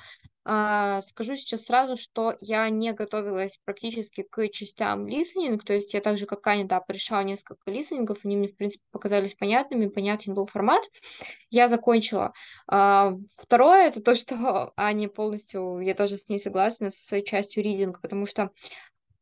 а, 0.50 1.02
скажу 1.02 1.36
сейчас 1.36 1.64
сразу, 1.64 1.94
что 1.94 2.34
я 2.40 2.68
не 2.70 2.94
готовилась 2.94 3.58
практически 3.66 4.22
к 4.22 4.48
частям 4.48 5.06
листенинг, 5.06 5.62
то 5.62 5.74
есть 5.74 5.92
я 5.92 6.00
так 6.00 6.16
же, 6.16 6.24
как 6.24 6.46
Аня, 6.46 6.66
да, 6.66 6.82
решала 6.88 7.20
несколько 7.22 7.70
листенингов, 7.70 8.24
они 8.24 8.36
мне, 8.36 8.48
в 8.48 8.56
принципе, 8.56 8.82
показались 8.90 9.34
понятными, 9.34 9.88
понятен 9.88 10.32
был 10.32 10.46
формат, 10.46 10.82
я 11.50 11.68
закончила. 11.68 12.32
А, 12.66 13.12
второе, 13.36 13.88
это 13.88 14.02
то, 14.02 14.14
что 14.14 14.72
Аня 14.76 15.10
полностью, 15.10 15.80
я 15.80 15.94
тоже 15.94 16.16
с 16.16 16.30
ней 16.30 16.38
согласна, 16.38 16.88
со 16.88 17.06
своей 17.06 17.24
частью 17.24 17.62
ридинг, 17.62 18.00
потому 18.00 18.24
что 18.24 18.50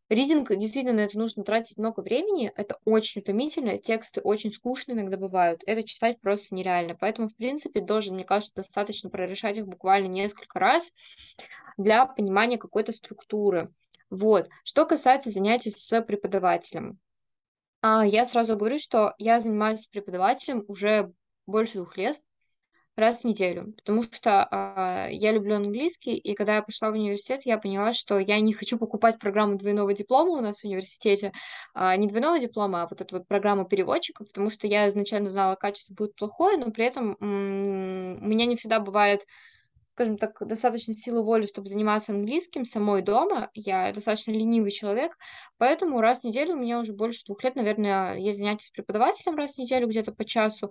Ридинг, 0.09 0.55
действительно, 0.55 0.95
на 0.95 1.01
это 1.01 1.19
нужно 1.19 1.43
тратить 1.43 1.79
много 1.79 2.01
времени, 2.01 2.53
это 2.55 2.79
очень 2.85 3.23
утомительно, 3.23 3.77
тексты 3.77 4.21
очень 4.21 4.53
скучные 4.53 4.95
иногда 4.95 5.17
бывают, 5.17 5.63
это 5.67 5.83
читать 5.83 6.21
просто 6.21 6.55
нереально, 6.55 6.95
поэтому, 6.95 7.29
в 7.29 7.35
принципе, 7.35 7.81
должен, 7.81 8.15
мне 8.15 8.25
кажется, 8.25 8.55
достаточно 8.55 9.11
прорешать 9.11 9.57
их 9.57 9.67
буквально 9.67 10.07
несколько 10.07 10.61
раз 10.61 10.93
для 11.77 12.07
понимания 12.07 12.57
какой-то 12.57 12.93
структуры. 12.93 13.73
Вот. 14.09 14.49
Что 14.63 14.87
касается 14.87 15.31
занятий 15.31 15.71
с 15.71 16.03
преподавателем. 16.03 17.01
А, 17.83 18.07
я 18.07 18.25
сразу 18.27 18.57
говорю, 18.57 18.79
что 18.79 19.15
я 19.19 19.41
занимаюсь 19.41 19.81
с 19.81 19.87
преподавателем 19.89 20.65
уже 20.69 21.13
больше 21.47 21.79
двух 21.79 21.97
лет, 21.97 22.21
раз 22.97 23.21
в 23.21 23.25
неделю, 23.25 23.75
потому 23.77 24.03
что 24.03 24.49
э, 24.51 25.13
я 25.13 25.33
люблю 25.33 25.57
английский, 25.57 26.17
и 26.17 26.35
когда 26.35 26.57
я 26.57 26.63
пошла 26.63 26.91
в 26.91 26.95
университет, 26.95 27.43
я 27.45 27.59
поняла, 27.59 27.93
что 27.93 28.19
я 28.19 28.41
не 28.41 28.55
хочу 28.55 28.79
покупать 28.79 29.19
программу 29.19 29.59
двойного 29.59 29.93
диплома 29.93 30.33
у 30.33 30.41
нас 30.41 30.61
в 30.61 30.65
университете, 30.65 31.33
э, 31.75 31.97
не 31.97 32.09
двойного 32.09 32.39
диплома, 32.39 32.83
а 32.83 32.89
вот 32.89 33.01
эту 33.01 33.19
вот 33.19 33.29
программу 33.29 33.67
переводчика, 33.67 34.25
потому 34.25 34.51
что 34.51 34.67
я 34.67 34.89
изначально 34.89 35.31
знала, 35.31 35.57
качество 35.57 35.95
будет 35.95 36.17
плохое, 36.17 36.57
но 36.57 36.71
при 36.71 36.87
этом 36.87 37.17
у 37.21 37.25
меня 37.25 38.47
не 38.47 38.57
всегда 38.57 38.81
бывает 38.81 39.27
скажем 39.97 40.19
так, 40.19 40.37
достаточно 40.47 40.93
силы 40.93 41.23
воли, 41.23 41.47
чтобы 41.47 41.71
заниматься 41.71 42.13
английским 42.13 42.67
самой 42.67 43.01
дома. 43.01 43.49
Я 43.55 43.91
достаточно 43.95 44.31
ленивый 44.31 44.71
человек, 44.71 45.17
поэтому 45.57 46.03
раз 46.03 46.21
в 46.21 46.25
неделю 46.25 46.53
у 46.53 46.59
меня 46.59 46.79
уже 46.81 46.93
больше 46.93 47.25
двух 47.25 47.43
лет, 47.43 47.57
наверное, 47.57 48.19
есть 48.19 48.37
занятия 48.37 48.67
с 48.67 48.71
преподавателем 48.71 49.37
раз 49.37 49.55
в 49.55 49.59
неделю, 49.59 49.89
где-то 49.89 50.13
по 50.13 50.27
часу, 50.27 50.71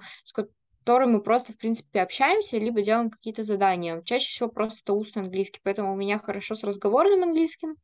которым 0.86 1.14
мы 1.14 1.22
просто, 1.22 1.52
в 1.52 1.58
принципе, 1.58 2.02
общаемся, 2.02 2.58
либо 2.58 2.84
делаем 2.84 3.10
какие-то 3.10 3.44
задания. 3.44 4.02
Чаще 4.04 4.30
всего 4.30 4.50
просто 4.50 4.82
это 4.84 4.94
устный 4.94 5.24
английский, 5.24 5.60
поэтому 5.64 5.92
у 5.92 5.96
меня 5.96 6.20
хорошо 6.20 6.54
с 6.54 6.64
разговорным 6.64 7.24
английским. 7.24 7.76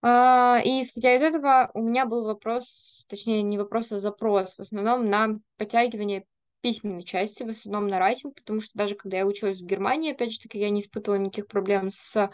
А, 0.00 0.62
и 0.64 0.80
исходя 0.80 1.14
из 1.14 1.20
этого, 1.20 1.70
у 1.74 1.82
меня 1.82 2.06
был 2.06 2.24
вопрос, 2.24 3.04
точнее, 3.06 3.42
не 3.42 3.58
вопрос, 3.58 3.92
а 3.92 3.98
запрос, 3.98 4.54
в 4.54 4.60
основном 4.60 5.10
на 5.10 5.40
подтягивание 5.58 6.24
письменной 6.62 7.02
части, 7.02 7.42
в 7.42 7.50
основном 7.50 7.88
на 7.88 7.98
райтинг, 7.98 8.34
потому 8.34 8.62
что 8.62 8.70
даже 8.74 8.94
когда 8.94 9.18
я 9.18 9.26
училась 9.26 9.60
в 9.60 9.66
Германии, 9.66 10.12
опять 10.12 10.32
же 10.32 10.40
таки, 10.40 10.58
я 10.58 10.70
не 10.70 10.80
испытывала 10.80 11.18
никаких 11.18 11.48
проблем 11.48 11.90
с 11.90 12.30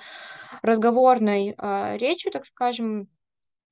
разговорной 0.62 1.56
э, 1.58 1.96
речью, 1.98 2.30
так 2.30 2.46
скажем, 2.46 3.08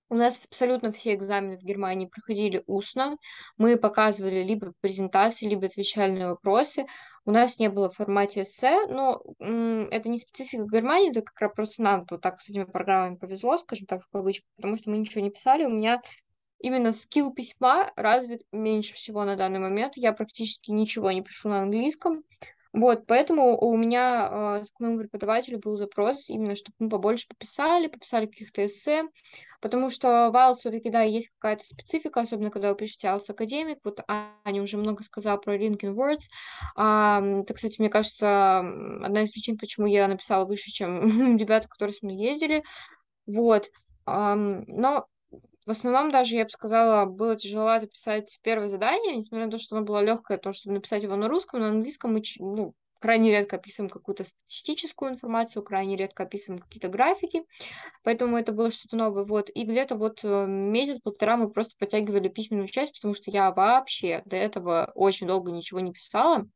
у 0.09 0.15
нас 0.17 0.41
абсолютно 0.45 0.93
все 0.93 1.15
экзамены 1.15 1.59
в 1.59 1.63
Германии 1.63 2.07
проходили 2.07 2.63
устно. 2.67 3.17
Мы 3.57 3.77
показывали 3.77 4.43
либо 4.43 4.73
презентации, 4.81 5.47
либо 5.47 5.67
отвечали 5.67 6.13
на 6.13 6.31
вопросы. 6.31 6.87
У 7.25 7.31
нас 7.31 7.59
не 7.59 7.69
было 7.69 7.91
в 7.91 7.97
формате 7.97 8.43
эссе, 8.43 8.87
но 8.87 9.23
это 9.39 10.09
не 10.09 10.19
специфика 10.19 10.65
Германии, 10.65 11.11
это 11.11 11.23
как 11.23 11.41
раз 11.41 11.53
просто 11.55 11.83
нам 11.83 12.07
вот 12.11 12.21
так 12.21 12.41
с 12.41 12.49
этими 12.49 12.65
программами 12.65 13.17
повезло, 13.17 13.57
скажем 13.57 13.87
так, 13.87 14.03
в 14.05 14.09
кавычках, 14.11 14.49
потому 14.57 14.77
что 14.77 14.91
мы 14.91 14.99
ничего 14.99 15.23
не 15.23 15.31
писали. 15.31 15.65
У 15.65 15.71
меня 15.71 16.03
именно 16.61 16.93
скилл 16.93 17.33
письма 17.33 17.93
развит 17.97 18.43
меньше 18.53 18.95
всего 18.95 19.25
на 19.25 19.37
данный 19.37 19.59
момент. 19.59 19.97
Я 19.97 20.13
практически 20.13 20.71
ничего 20.71 21.11
не 21.11 21.23
пишу 21.23 21.49
на 21.49 21.61
английском. 21.61 22.23
Вот, 22.75 23.07
поэтому 23.07 23.57
у 23.57 23.77
меня 23.77 24.59
э, 24.61 24.65
к 24.75 24.81
моему 24.81 24.99
преподавателю 24.99 25.61
был 25.61 25.77
запрос 25.77 26.29
именно, 26.29 26.57
чтобы 26.57 26.75
мы 26.81 26.89
побольше 26.89 27.29
пописали, 27.29 27.87
пописали 27.87 28.27
каких-то 28.27 28.67
эссе, 28.67 29.05
потому 29.61 29.91
что 29.91 30.31
в 30.33 30.37
IELTS 30.37 30.57
все-таки, 30.57 30.91
да, 30.91 31.03
есть 31.03 31.31
какая-то 31.39 31.65
специфика, 31.65 32.23
особенно 32.23 32.51
когда 32.51 32.71
вы 32.71 32.75
пишете 32.75 33.07
IELTS 33.07 33.31
академик, 33.31 33.79
вот 33.85 34.01
Аня 34.09 34.61
уже 34.61 34.77
много 34.77 35.05
сказала 35.05 35.37
про 35.37 35.57
linking 35.57 35.95
words, 35.95 36.25
а, 36.75 37.23
это, 37.43 37.55
кстати, 37.55 37.77
мне 37.79 37.91
кажется, 37.91 38.59
одна 38.59 39.23
из 39.23 39.31
причин, 39.31 39.57
почему 39.57 39.87
я 39.87 40.09
написала 40.09 40.45
выше, 40.45 40.73
чем 40.73 41.37
ребята, 41.37 41.69
которые 41.69 41.95
со 41.95 42.05
мной 42.05 42.17
ездили, 42.17 42.65
вот, 43.27 43.71
а, 44.05 44.35
но 44.35 45.07
в 45.67 45.71
основном 45.71 46.11
даже, 46.11 46.37
я 46.37 46.45
бы 46.45 46.51
сказала, 46.51 47.07
было 47.07 47.37
тяжеловато 47.37 47.87
писать 47.87 48.39
первое 48.43 48.69
задание, 48.69 49.17
несмотря 49.17 49.47
на 49.47 49.53
то, 49.53 49.59
что 49.59 49.77
оно 49.77 49.85
было 49.85 50.03
легкое, 50.03 50.39
то, 50.39 50.53
чтобы 50.53 50.75
написать 50.75 51.03
его 51.03 51.17
на 51.17 51.29
русском, 51.29 51.61
на 51.61 51.69
английском 51.69 52.13
мы 52.13 52.23
ну, 52.39 52.75
крайне 53.01 53.31
редко 53.31 53.57
описываем 53.57 53.91
какую-то 53.91 54.25
статистическую 54.25 55.11
информацию, 55.11 55.63
крайне 55.63 55.97
редко 55.97 56.23
описываем 56.23 56.61
какие-то 56.61 56.89
графики, 56.89 57.45
поэтому 58.03 58.37
это 58.39 58.53
было 58.53 58.71
что-то 58.71 58.97
новое. 58.97 59.25
Вот. 59.25 59.51
И 59.55 59.65
где-то 59.65 59.97
вот 59.97 60.21
э, 60.23 60.47
месяц-полтора 60.47 61.37
мы 61.37 61.51
просто 61.51 61.75
подтягивали 61.79 62.29
письменную 62.29 62.69
часть, 62.69 62.95
потому 62.95 63.15
что 63.15 63.31
я 63.31 63.51
вообще 63.51 64.23
до 64.25 64.37
этого 64.37 64.91
очень 64.95 65.27
долго 65.27 65.51
ничего 65.51 65.81
не 65.81 65.93
писала. 65.93 66.47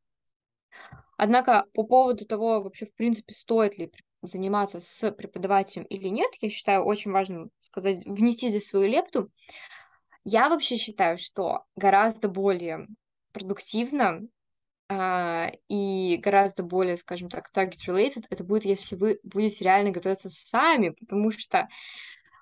Однако 1.17 1.65
по 1.73 1.83
поводу 1.83 2.25
того, 2.25 2.61
вообще, 2.61 2.85
в 2.85 2.95
принципе, 2.95 3.33
стоит 3.33 3.77
ли 3.77 3.91
заниматься 4.21 4.79
с 4.79 5.11
преподавателем 5.11 5.85
или 5.85 6.07
нет, 6.07 6.31
я 6.41 6.49
считаю 6.49 6.83
очень 6.83 7.11
важным 7.11 7.51
сказать, 7.61 8.05
внести 8.05 8.49
здесь 8.49 8.67
свою 8.67 8.87
лепту. 8.87 9.31
Я 10.23 10.49
вообще 10.49 10.75
считаю, 10.75 11.17
что 11.17 11.65
гораздо 11.75 12.29
более 12.29 12.87
продуктивно 13.31 14.27
Uh, 14.91 15.55
и 15.67 16.17
гораздо 16.17 16.63
более, 16.63 16.97
скажем 16.97 17.29
так, 17.29 17.51
target-related, 17.53 18.23
это 18.31 18.43
будет, 18.43 18.65
если 18.65 18.95
вы 18.95 19.19
будете 19.21 19.63
реально 19.63 19.91
готовиться 19.91 20.31
сами, 20.31 20.89
потому 20.99 21.29
что 21.29 21.67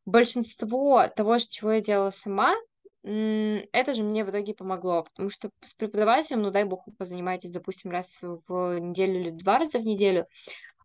большинство 0.06 1.10
того, 1.10 1.40
чего 1.40 1.74
я 1.74 1.82
делала 1.82 2.12
сама, 2.12 2.56
это 3.04 3.94
же 3.94 4.02
мне 4.04 4.24
в 4.24 4.30
итоге 4.30 4.54
помогло, 4.54 5.04
потому 5.04 5.30
что 5.30 5.50
с 5.66 5.74
преподавателем, 5.74 6.42
ну 6.42 6.50
дай 6.50 6.64
бог, 6.64 6.88
вы 6.88 6.94
позанимаетесь, 6.94 7.52
допустим, 7.52 7.92
раз 7.92 8.20
в 8.22 8.80
неделю 8.80 9.20
или 9.20 9.30
два 9.32 9.60
раза 9.60 9.80
в 9.80 9.86
неделю, 9.86 10.26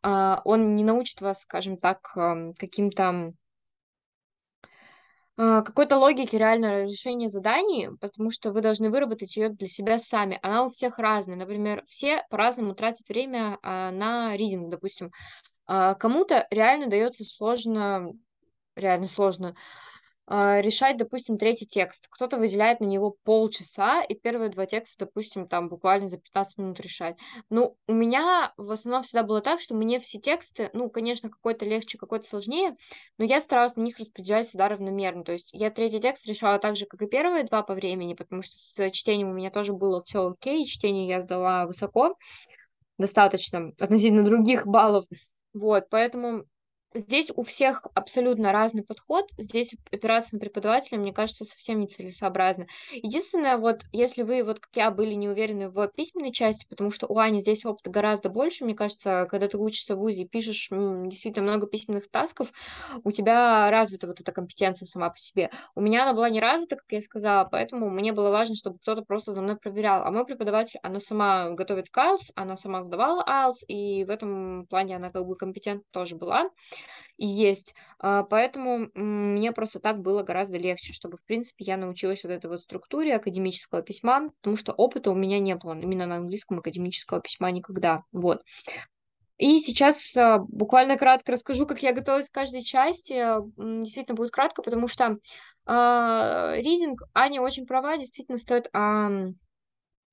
он 0.02 0.74
не 0.74 0.84
научит 0.84 1.20
вас, 1.20 1.42
скажем 1.42 1.76
так, 1.76 2.00
каким-то 2.58 3.32
а, 5.38 5.62
какой-то 5.62 5.96
логики 5.96 6.36
реально 6.36 6.84
решения 6.84 7.28
заданий, 7.28 7.88
потому 8.00 8.30
что 8.30 8.52
вы 8.52 8.60
должны 8.60 8.90
выработать 8.90 9.36
ее 9.36 9.48
для 9.48 9.66
себя 9.66 9.98
сами. 9.98 10.38
Она 10.42 10.64
у 10.64 10.70
всех 10.70 10.98
разная. 10.98 11.36
Например, 11.36 11.84
все 11.88 12.24
по-разному 12.28 12.74
тратят 12.74 13.08
время 13.08 13.58
а, 13.62 13.90
на 13.90 14.36
ридинг, 14.36 14.68
допустим. 14.68 15.10
А, 15.66 15.94
кому-то 15.94 16.46
реально 16.50 16.88
дается 16.88 17.24
сложно, 17.24 18.12
реально 18.76 19.08
сложно 19.08 19.48
а, 19.48 20.01
решать, 20.28 20.96
допустим, 20.96 21.36
третий 21.36 21.66
текст. 21.66 22.06
Кто-то 22.08 22.38
выделяет 22.38 22.80
на 22.80 22.84
него 22.84 23.16
полчаса, 23.24 24.02
и 24.02 24.14
первые 24.14 24.50
два 24.50 24.66
текста, 24.66 25.04
допустим, 25.04 25.48
там 25.48 25.68
буквально 25.68 26.08
за 26.08 26.16
15 26.16 26.58
минут 26.58 26.80
решать. 26.80 27.18
Ну, 27.50 27.76
у 27.88 27.92
меня 27.92 28.52
в 28.56 28.70
основном 28.70 29.02
всегда 29.02 29.24
было 29.24 29.40
так, 29.40 29.60
что 29.60 29.74
мне 29.74 29.98
все 29.98 30.18
тексты, 30.18 30.70
ну, 30.72 30.88
конечно, 30.88 31.28
какой-то 31.28 31.64
легче, 31.64 31.98
какой-то 31.98 32.26
сложнее, 32.26 32.76
но 33.18 33.24
я 33.24 33.40
старалась 33.40 33.74
на 33.76 33.82
них 33.82 33.98
распределять 33.98 34.46
всегда 34.46 34.68
равномерно. 34.68 35.24
То 35.24 35.32
есть 35.32 35.50
я 35.52 35.70
третий 35.70 36.00
текст 36.00 36.26
решала 36.26 36.58
так 36.58 36.76
же, 36.76 36.86
как 36.86 37.02
и 37.02 37.08
первые 37.08 37.44
два 37.44 37.62
по 37.62 37.74
времени, 37.74 38.14
потому 38.14 38.42
что 38.42 38.56
с 38.56 38.90
чтением 38.92 39.30
у 39.30 39.34
меня 39.34 39.50
тоже 39.50 39.72
было 39.72 40.02
все 40.04 40.28
окей, 40.28 40.64
чтение 40.64 41.08
я 41.08 41.20
сдала 41.20 41.66
высоко, 41.66 42.16
достаточно 42.96 43.72
относительно 43.80 44.24
других 44.24 44.66
баллов. 44.66 45.04
Вот, 45.52 45.88
поэтому 45.90 46.44
Здесь 46.94 47.30
у 47.34 47.42
всех 47.42 47.86
абсолютно 47.94 48.52
разный 48.52 48.82
подход. 48.82 49.24
Здесь 49.38 49.74
опираться 49.90 50.34
на 50.34 50.40
преподавателя, 50.40 50.98
мне 50.98 51.12
кажется, 51.12 51.44
совсем 51.44 51.80
нецелесообразно. 51.80 52.66
Единственное, 52.92 53.56
вот 53.56 53.84
если 53.92 54.22
вы, 54.22 54.44
вот 54.44 54.60
как 54.60 54.70
я, 54.74 54.90
были 54.90 55.14
не 55.14 55.28
уверены 55.28 55.70
в 55.70 55.88
письменной 55.88 56.32
части, 56.32 56.66
потому 56.68 56.90
что 56.90 57.06
у 57.06 57.16
Ани 57.18 57.40
здесь 57.40 57.64
опыта 57.64 57.88
гораздо 57.90 58.28
больше, 58.28 58.64
мне 58.64 58.74
кажется, 58.74 59.26
когда 59.30 59.48
ты 59.48 59.56
учишься 59.56 59.96
в 59.96 60.00
ВУЗе 60.00 60.22
и 60.22 60.28
пишешь 60.28 60.68
действительно 60.70 61.44
много 61.44 61.66
письменных 61.66 62.10
тасков, 62.10 62.52
у 63.04 63.10
тебя 63.10 63.70
развита 63.70 64.06
вот 64.06 64.20
эта 64.20 64.32
компетенция 64.32 64.86
сама 64.86 65.08
по 65.08 65.18
себе. 65.18 65.50
У 65.74 65.80
меня 65.80 66.02
она 66.02 66.12
была 66.12 66.28
не 66.28 66.40
развита, 66.40 66.76
как 66.76 66.86
я 66.90 67.00
сказала, 67.00 67.48
поэтому 67.50 67.88
мне 67.88 68.12
было 68.12 68.30
важно, 68.30 68.54
чтобы 68.54 68.78
кто-то 68.78 69.02
просто 69.02 69.32
за 69.32 69.40
мной 69.40 69.56
проверял. 69.56 70.04
А 70.04 70.10
мой 70.10 70.26
преподаватель, 70.26 70.78
она 70.82 71.00
сама 71.00 71.50
готовит 71.50 71.88
IELTS, 71.96 72.32
она 72.34 72.58
сама 72.58 72.84
сдавала 72.84 73.24
IELTS, 73.26 73.64
и 73.66 74.04
в 74.04 74.10
этом 74.10 74.66
плане 74.66 74.96
она 74.96 75.10
как 75.10 75.26
бы 75.26 75.36
компетентна 75.36 75.84
тоже 75.90 76.16
была 76.16 76.50
и 77.16 77.26
есть. 77.26 77.74
А, 77.98 78.22
поэтому 78.24 78.90
мне 78.94 79.52
просто 79.52 79.80
так 79.80 80.00
было 80.00 80.22
гораздо 80.22 80.58
легче, 80.58 80.92
чтобы, 80.92 81.16
в 81.16 81.24
принципе, 81.24 81.64
я 81.64 81.76
научилась 81.76 82.22
вот 82.24 82.32
этой 82.32 82.50
вот 82.50 82.60
структуре 82.60 83.16
академического 83.16 83.82
письма, 83.82 84.30
потому 84.40 84.56
что 84.56 84.72
опыта 84.72 85.10
у 85.10 85.14
меня 85.14 85.38
не 85.38 85.54
было 85.54 85.78
именно 85.78 86.06
на 86.06 86.16
английском 86.16 86.58
академического 86.58 87.20
письма 87.20 87.50
никогда. 87.50 88.04
Вот. 88.12 88.42
И 89.38 89.58
сейчас 89.58 90.16
а, 90.16 90.38
буквально 90.38 90.96
кратко 90.96 91.32
расскажу, 91.32 91.66
как 91.66 91.82
я 91.82 91.92
готовилась 91.92 92.30
к 92.30 92.34
каждой 92.34 92.62
части. 92.62 93.14
Действительно 93.56 94.14
будет 94.14 94.30
кратко, 94.30 94.62
потому 94.62 94.86
что 94.86 95.16
э, 95.66 96.54
ридинг, 96.58 97.02
Аня 97.12 97.40
очень 97.40 97.66
права, 97.66 97.96
действительно 97.96 98.38
стоит 98.38 98.68
э, 98.72 99.32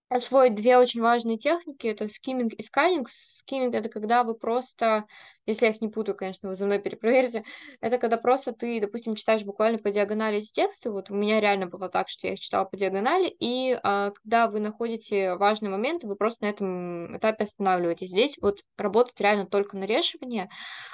освоить 0.09 0.55
две 0.55 0.77
очень 0.77 1.01
важные 1.01 1.37
техники. 1.37 1.87
Это 1.87 2.07
скимминг 2.07 2.53
и 2.53 2.63
сканинг. 2.63 3.09
Скимминг— 3.09 3.73
это 3.75 3.89
когда 3.89 4.23
вы 4.23 4.35
просто 4.35 5.05
если 5.49 5.65
я 5.65 5.71
их 5.71 5.81
не 5.81 5.89
путаю, 5.89 6.15
конечно, 6.15 6.47
вы 6.47 6.55
за 6.55 6.65
мной 6.65 6.79
перепроверите, 6.79 7.43
это 7.81 7.97
когда 7.97 8.17
просто 8.17 8.53
ты, 8.53 8.79
допустим, 8.79 9.15
читаешь 9.15 9.43
буквально 9.43 9.79
по 9.79 9.89
диагонали 9.89 10.37
эти 10.37 10.51
тексты, 10.51 10.91
вот 10.91 11.09
у 11.09 11.15
меня 11.15 11.39
реально 11.39 11.65
было 11.65 11.89
так, 11.89 12.07
что 12.07 12.27
я 12.27 12.33
их 12.33 12.39
читала 12.39 12.65
по 12.65 12.77
диагонали, 12.77 13.35
и 13.39 13.77
а, 13.83 14.11
когда 14.11 14.47
вы 14.47 14.59
находите 14.59 15.35
важные 15.35 15.71
моменты, 15.71 16.07
вы 16.07 16.15
просто 16.15 16.45
на 16.45 16.49
этом 16.49 17.17
этапе 17.17 17.43
останавливаетесь. 17.43 18.09
Здесь 18.09 18.37
вот 18.41 18.59
работать 18.77 19.19
реально 19.19 19.45
только 19.45 19.75
на 19.75 19.85
решение, 19.85 20.49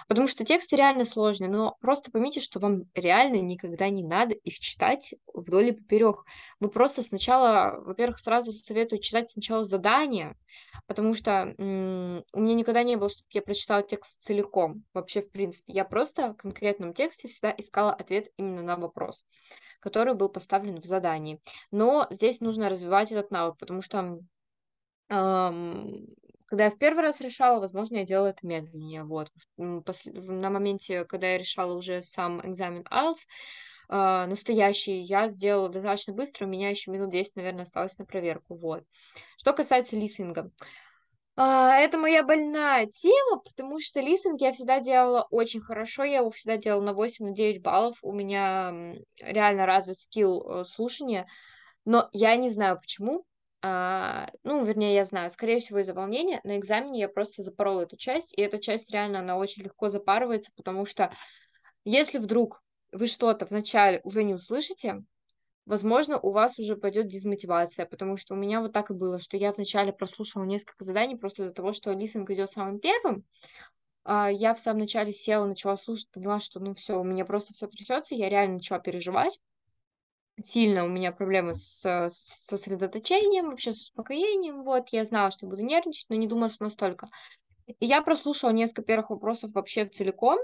потому 0.07 0.28
что 0.28 0.45
тексты 0.45 0.76
реально 0.76 1.05
сложные, 1.05 1.49
но 1.49 1.76
просто 1.82 2.11
поймите, 2.11 2.39
что 2.39 2.59
вам 2.59 2.84
реально 2.93 3.41
никогда 3.41 3.89
не 3.89 4.03
надо 4.03 4.36
их 4.36 4.59
читать 4.59 5.13
вдоль 5.34 5.70
и 5.70 5.72
поперек. 5.74 6.24
Вы 6.59 6.70
просто 6.70 7.01
сначала, 7.01 7.76
во-первых, 7.82 8.20
сразу 8.20 8.53
советую 8.53 8.99
читать 9.06 9.30
сначала 9.30 9.64
задание, 9.64 10.36
потому 10.88 11.14
что 11.14 11.53
у 11.58 11.62
меня 11.62 12.56
никогда 12.56 12.84
не 12.84 12.95
было, 12.95 13.10
чтобы 13.10 13.28
я 13.30 13.41
прочитала 13.41 13.84
текст 13.84 14.22
целиком, 14.22 14.84
вообще, 14.93 15.22
в 15.22 15.32
принципе. 15.32 15.74
Я 15.74 15.86
просто 15.86 16.34
в 16.34 16.36
конкретном 16.36 16.93
тексте 16.93 17.28
всегда 17.28 17.53
искала 17.58 17.93
ответ 17.93 18.28
именно 18.38 18.64
на 18.64 18.76
вопрос, 18.76 19.24
который 19.80 20.16
был 20.16 20.30
поставлен 20.30 20.82
в 20.82 20.86
задании. 20.86 21.39
Но 21.72 22.08
здесь 22.10 22.41
нужно 22.41 22.70
развивать 22.70 23.12
этот 23.12 23.32
навык, 23.32 23.58
потому 23.58 23.82
что 23.82 24.20
когда 26.47 26.66
я 26.66 26.70
в 26.70 26.78
первый 26.78 27.01
раз 27.01 27.22
решала, 27.22 27.60
возможно, 27.60 27.97
я 27.97 28.06
делала 28.06 28.28
это 28.28 28.45
медленнее. 28.45 29.03
Вот. 29.03 29.32
На 29.58 30.49
моменте, 30.49 31.06
когда 31.06 31.28
я 31.28 31.38
решала 31.38 31.74
уже 31.74 32.01
сам 32.03 32.39
экзамен 32.47 32.84
IELTS, 32.91 33.26
э, 33.90 34.26
настоящий, 34.28 35.02
я 35.02 35.28
сделала 35.28 35.70
достаточно 35.70 36.14
быстро, 36.14 36.46
у 36.46 36.50
меня 36.50 36.70
еще 36.70 36.92
минут 36.92 37.12
10, 37.12 37.36
наверное, 37.36 37.64
осталось 37.64 37.98
на 37.98 38.06
проверку. 38.06 38.56
Вот. 38.56 38.84
Что 39.38 39.54
касается 39.54 39.96
лисинга. 39.96 40.52
А, 41.38 41.76
это 41.78 41.98
моя 41.98 42.24
больная 42.24 42.86
тема, 42.88 43.42
потому 43.44 43.82
что 43.82 44.00
листинг 44.00 44.40
я 44.40 44.54
всегда 44.54 44.80
делала 44.80 45.28
очень 45.32 45.60
хорошо, 45.60 46.04
я 46.04 46.20
его 46.20 46.32
всегда 46.32 46.56
делала 46.56 46.82
на 46.82 46.94
8, 46.94 47.26
на 47.26 47.32
9 47.32 47.62
баллов, 47.62 47.98
у 48.02 48.14
меня 48.14 48.96
реально 49.20 49.66
развит 49.66 50.00
скилл 50.00 50.62
э, 50.62 50.64
слушания, 50.64 51.28
но 51.84 52.10
я 52.14 52.38
не 52.38 52.50
знаю 52.50 52.80
почему, 52.80 53.26
а, 53.62 54.30
ну, 54.44 54.64
вернее, 54.64 54.94
я 54.94 55.06
знаю, 55.06 55.32
скорее 55.32 55.60
всего, 55.60 55.80
из-за 55.80 55.96
волнения, 55.96 56.40
на 56.44 56.58
экзамене 56.58 57.00
я 57.00 57.10
просто 57.10 57.42
запорола 57.42 57.82
эту 57.82 57.98
часть, 57.98 58.32
и 58.38 58.42
эта 58.42 58.60
часть 58.60 58.92
реально, 58.92 59.20
она 59.20 59.38
очень 59.38 59.64
легко 59.64 59.90
запарывается, 59.90 60.52
потому 60.56 60.86
что 60.86 61.12
если 61.84 62.20
вдруг 62.20 62.62
вы 62.96 63.08
что-то 63.08 63.46
вначале 63.46 64.00
уже 64.04 64.24
не 64.24 64.34
услышите, 64.34 65.04
возможно, 65.66 66.18
у 66.18 66.32
вас 66.32 66.58
уже 66.58 66.78
пойдет 66.78 67.08
дезмотивация, 67.08 67.86
потому 67.86 68.16
что 68.16 68.34
у 68.34 68.38
меня 68.38 68.62
вот 68.62 68.72
так 68.72 68.89
и 68.89 68.93
было, 68.93 69.20
что 69.20 69.36
я 69.36 69.52
вначале 69.52 69.91
прослушала 69.91 70.43
несколько 70.43 70.84
заданий 70.84 71.18
просто 71.18 71.43
из-за 71.43 71.54
того, 71.54 71.74
что 71.74 71.91
листинг 71.91 72.30
идет 72.30 72.50
самым 72.50 72.80
первым, 72.80 73.26
а 74.06 74.32
я 74.32 74.54
в 74.54 74.60
самом 74.60 74.80
начале 74.80 75.12
села, 75.12 75.46
начала 75.46 75.76
слушать, 75.76 76.10
поняла, 76.10 76.39
что 76.39 76.60
ну 76.62 76.74
все, 76.74 76.98
у 76.98 77.04
меня 77.04 77.26
просто 77.26 77.54
все 77.54 77.68
трясется, 77.68 78.16
я 78.16 78.30
реально 78.30 78.56
начала 78.56 78.80
переживать, 78.80 79.39
сильно 80.41 80.86
у 80.86 80.88
меня 80.88 81.12
проблемы 81.12 81.56
с, 81.56 81.84
с 81.84 82.26
сосредоточением, 82.43 83.50
вообще 83.50 83.74
с 83.74 83.82
успокоением, 83.82 84.64
вот, 84.64 84.89
я 84.91 85.04
знала, 85.04 85.32
что 85.32 85.48
буду 85.48 85.64
нервничать, 85.64 86.06
но 86.08 86.16
не 86.16 86.28
думала, 86.28 86.50
что 86.50 86.64
настолько. 86.64 87.10
И 87.68 87.86
я 87.86 88.02
прослушала 88.02 88.52
несколько 88.52 88.84
первых 88.84 89.10
вопросов 89.10 89.52
вообще 89.54 89.86
целиком, 89.86 90.39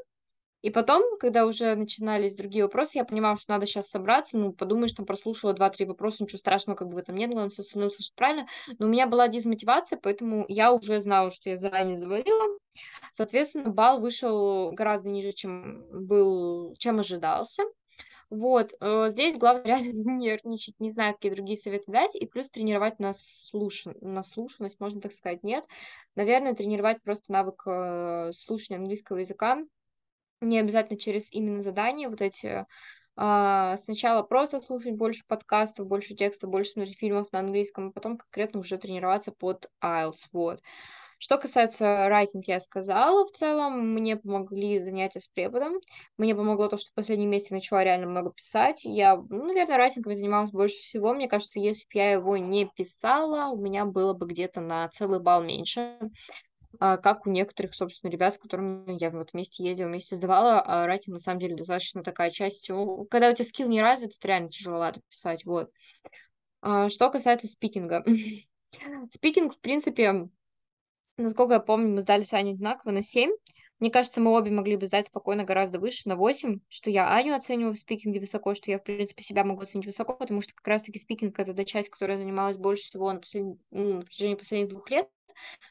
и 0.61 0.69
потом, 0.69 1.03
когда 1.19 1.45
уже 1.45 1.75
начинались 1.75 2.35
другие 2.35 2.65
вопросы, 2.65 2.97
я 2.97 3.05
понимала, 3.05 3.37
что 3.37 3.51
надо 3.51 3.65
сейчас 3.65 3.89
собраться, 3.89 4.37
ну, 4.37 4.53
подумаешь, 4.53 4.93
там 4.93 5.05
прослушала 5.05 5.53
два-три 5.53 5.85
вопроса, 5.85 6.23
ничего 6.23 6.37
страшного 6.37 6.77
как 6.77 6.87
бы 6.87 6.99
этом 6.99 7.15
нет, 7.15 7.31
главное 7.31 7.49
все 7.49 7.63
остальное 7.63 7.89
услышать 7.89 8.13
правильно. 8.15 8.47
Но 8.77 8.85
у 8.85 8.89
меня 8.89 9.07
была 9.07 9.27
дезмотивация, 9.27 9.99
поэтому 10.01 10.45
я 10.47 10.71
уже 10.71 10.99
знала, 10.99 11.31
что 11.31 11.49
я 11.49 11.57
заранее 11.57 11.97
завалила. 11.97 12.57
Соответственно, 13.13 13.71
балл 13.71 13.99
вышел 13.99 14.71
гораздо 14.71 15.09
ниже, 15.09 15.31
чем 15.33 15.83
был, 15.91 16.75
чем 16.77 16.99
ожидался. 16.99 17.63
Вот, 18.29 18.71
э, 18.79 19.09
здесь 19.09 19.35
главное 19.35 19.63
реально 19.65 19.91
не 19.91 20.25
нервничать, 20.27 20.79
не 20.79 20.89
знаю, 20.89 21.15
какие 21.15 21.31
другие 21.31 21.57
советы 21.57 21.91
дать, 21.91 22.15
и 22.15 22.25
плюс 22.25 22.49
тренировать 22.49 22.99
наслушан... 22.99 23.95
наслушанность, 23.99 24.79
можно 24.79 25.01
так 25.01 25.13
сказать, 25.13 25.43
нет. 25.43 25.65
Наверное, 26.15 26.53
тренировать 26.53 27.01
просто 27.01 27.31
навык 27.31 27.63
э, 27.65 28.31
слушания 28.33 28.79
английского 28.79 29.17
языка, 29.17 29.57
не 30.41 30.59
обязательно 30.59 30.99
через 30.99 31.31
именно 31.31 31.59
задания, 31.59 32.09
вот 32.09 32.21
эти 32.21 32.65
а, 33.15 33.77
сначала 33.77 34.23
просто 34.23 34.61
слушать 34.61 34.95
больше 34.95 35.23
подкастов, 35.27 35.87
больше 35.87 36.15
текста, 36.15 36.47
больше 36.47 36.71
смотреть 36.71 36.97
фильмов 36.97 37.31
на 37.31 37.39
английском, 37.39 37.89
а 37.89 37.91
потом 37.91 38.17
конкретно 38.17 38.61
уже 38.61 38.77
тренироваться 38.77 39.31
под 39.31 39.67
IELTS, 39.83 40.27
вот. 40.31 40.61
Что 41.19 41.37
касается 41.37 42.09
райтинг, 42.09 42.47
я 42.47 42.59
сказала, 42.59 43.27
в 43.27 43.31
целом 43.31 43.93
мне 43.93 44.17
помогли 44.17 44.79
занятия 44.79 45.19
с 45.19 45.27
преподом, 45.27 45.75
мне 46.17 46.33
помогло 46.33 46.67
то, 46.67 46.77
что 46.77 46.89
в 46.89 46.93
последнем 46.95 47.29
месяце 47.29 47.53
начала 47.53 47.83
реально 47.83 48.07
много 48.07 48.31
писать, 48.31 48.83
я, 48.85 49.15
ну, 49.15 49.45
наверное, 49.45 49.77
райтингом 49.77 50.15
занималась 50.15 50.49
больше 50.49 50.77
всего, 50.77 51.13
мне 51.13 51.27
кажется, 51.27 51.59
если 51.59 51.83
бы 51.83 51.89
я 51.93 52.13
его 52.13 52.37
не 52.37 52.65
писала, 52.75 53.51
у 53.51 53.57
меня 53.61 53.85
было 53.85 54.13
бы 54.13 54.25
где-то 54.25 54.61
на 54.61 54.87
целый 54.89 55.19
балл 55.19 55.43
меньше, 55.43 55.99
как 56.79 57.27
у 57.27 57.29
некоторых, 57.29 57.75
собственно, 57.75 58.11
ребят, 58.11 58.35
с 58.35 58.37
которыми 58.37 58.97
я 58.99 59.11
вот 59.11 59.33
вместе 59.33 59.63
ездила, 59.63 59.87
вместе 59.87 60.15
сдавала, 60.15 60.61
а 60.61 60.85
райтинг 60.85 61.15
на 61.15 61.19
самом 61.19 61.39
деле 61.39 61.55
достаточно 61.55 62.03
такая 62.03 62.31
часть. 62.31 62.67
Когда 63.09 63.29
у 63.29 63.33
тебя 63.33 63.45
скилл 63.45 63.67
не 63.67 63.81
развит, 63.81 64.15
это 64.17 64.27
реально 64.27 64.49
тяжеловато 64.49 65.01
писать, 65.09 65.45
вот. 65.45 65.71
А, 66.61 66.89
что 66.89 67.09
касается 67.09 67.47
спикинга. 67.47 68.05
Спикинг, 69.09 69.55
в 69.55 69.59
принципе, 69.59 70.29
насколько 71.17 71.55
я 71.55 71.59
помню, 71.59 71.89
мы 71.89 72.01
сдали 72.01 72.23
с 72.23 72.33
Аней 72.33 72.53
одинаково 72.53 72.91
на 72.91 73.01
7. 73.01 73.31
Мне 73.79 73.89
кажется, 73.89 74.21
мы 74.21 74.31
обе 74.31 74.51
могли 74.51 74.75
бы 74.75 74.85
сдать 74.85 75.07
спокойно 75.07 75.43
гораздо 75.43 75.79
выше, 75.79 76.07
на 76.07 76.15
8, 76.15 76.59
что 76.69 76.91
я 76.91 77.15
Аню 77.15 77.33
оцениваю 77.33 77.73
в 77.73 77.79
спикинге 77.79 78.19
высоко, 78.19 78.53
что 78.53 78.69
я, 78.69 78.77
в 78.77 78.83
принципе, 78.83 79.23
себя 79.23 79.43
могу 79.43 79.63
оценить 79.63 79.87
высоко, 79.87 80.13
потому 80.13 80.41
что 80.41 80.53
как 80.53 80.67
раз-таки 80.67 80.99
спикинг— 80.99 81.39
это 81.39 81.55
та 81.55 81.65
часть, 81.65 81.89
которая 81.89 82.17
занималась 82.17 82.57
больше 82.57 82.83
всего 82.83 83.11
на, 83.11 83.19
послед... 83.19 83.57
ну, 83.71 83.95
на 83.95 84.01
протяжении 84.01 84.35
последних 84.35 84.69
двух 84.69 84.87
лет 84.91 85.09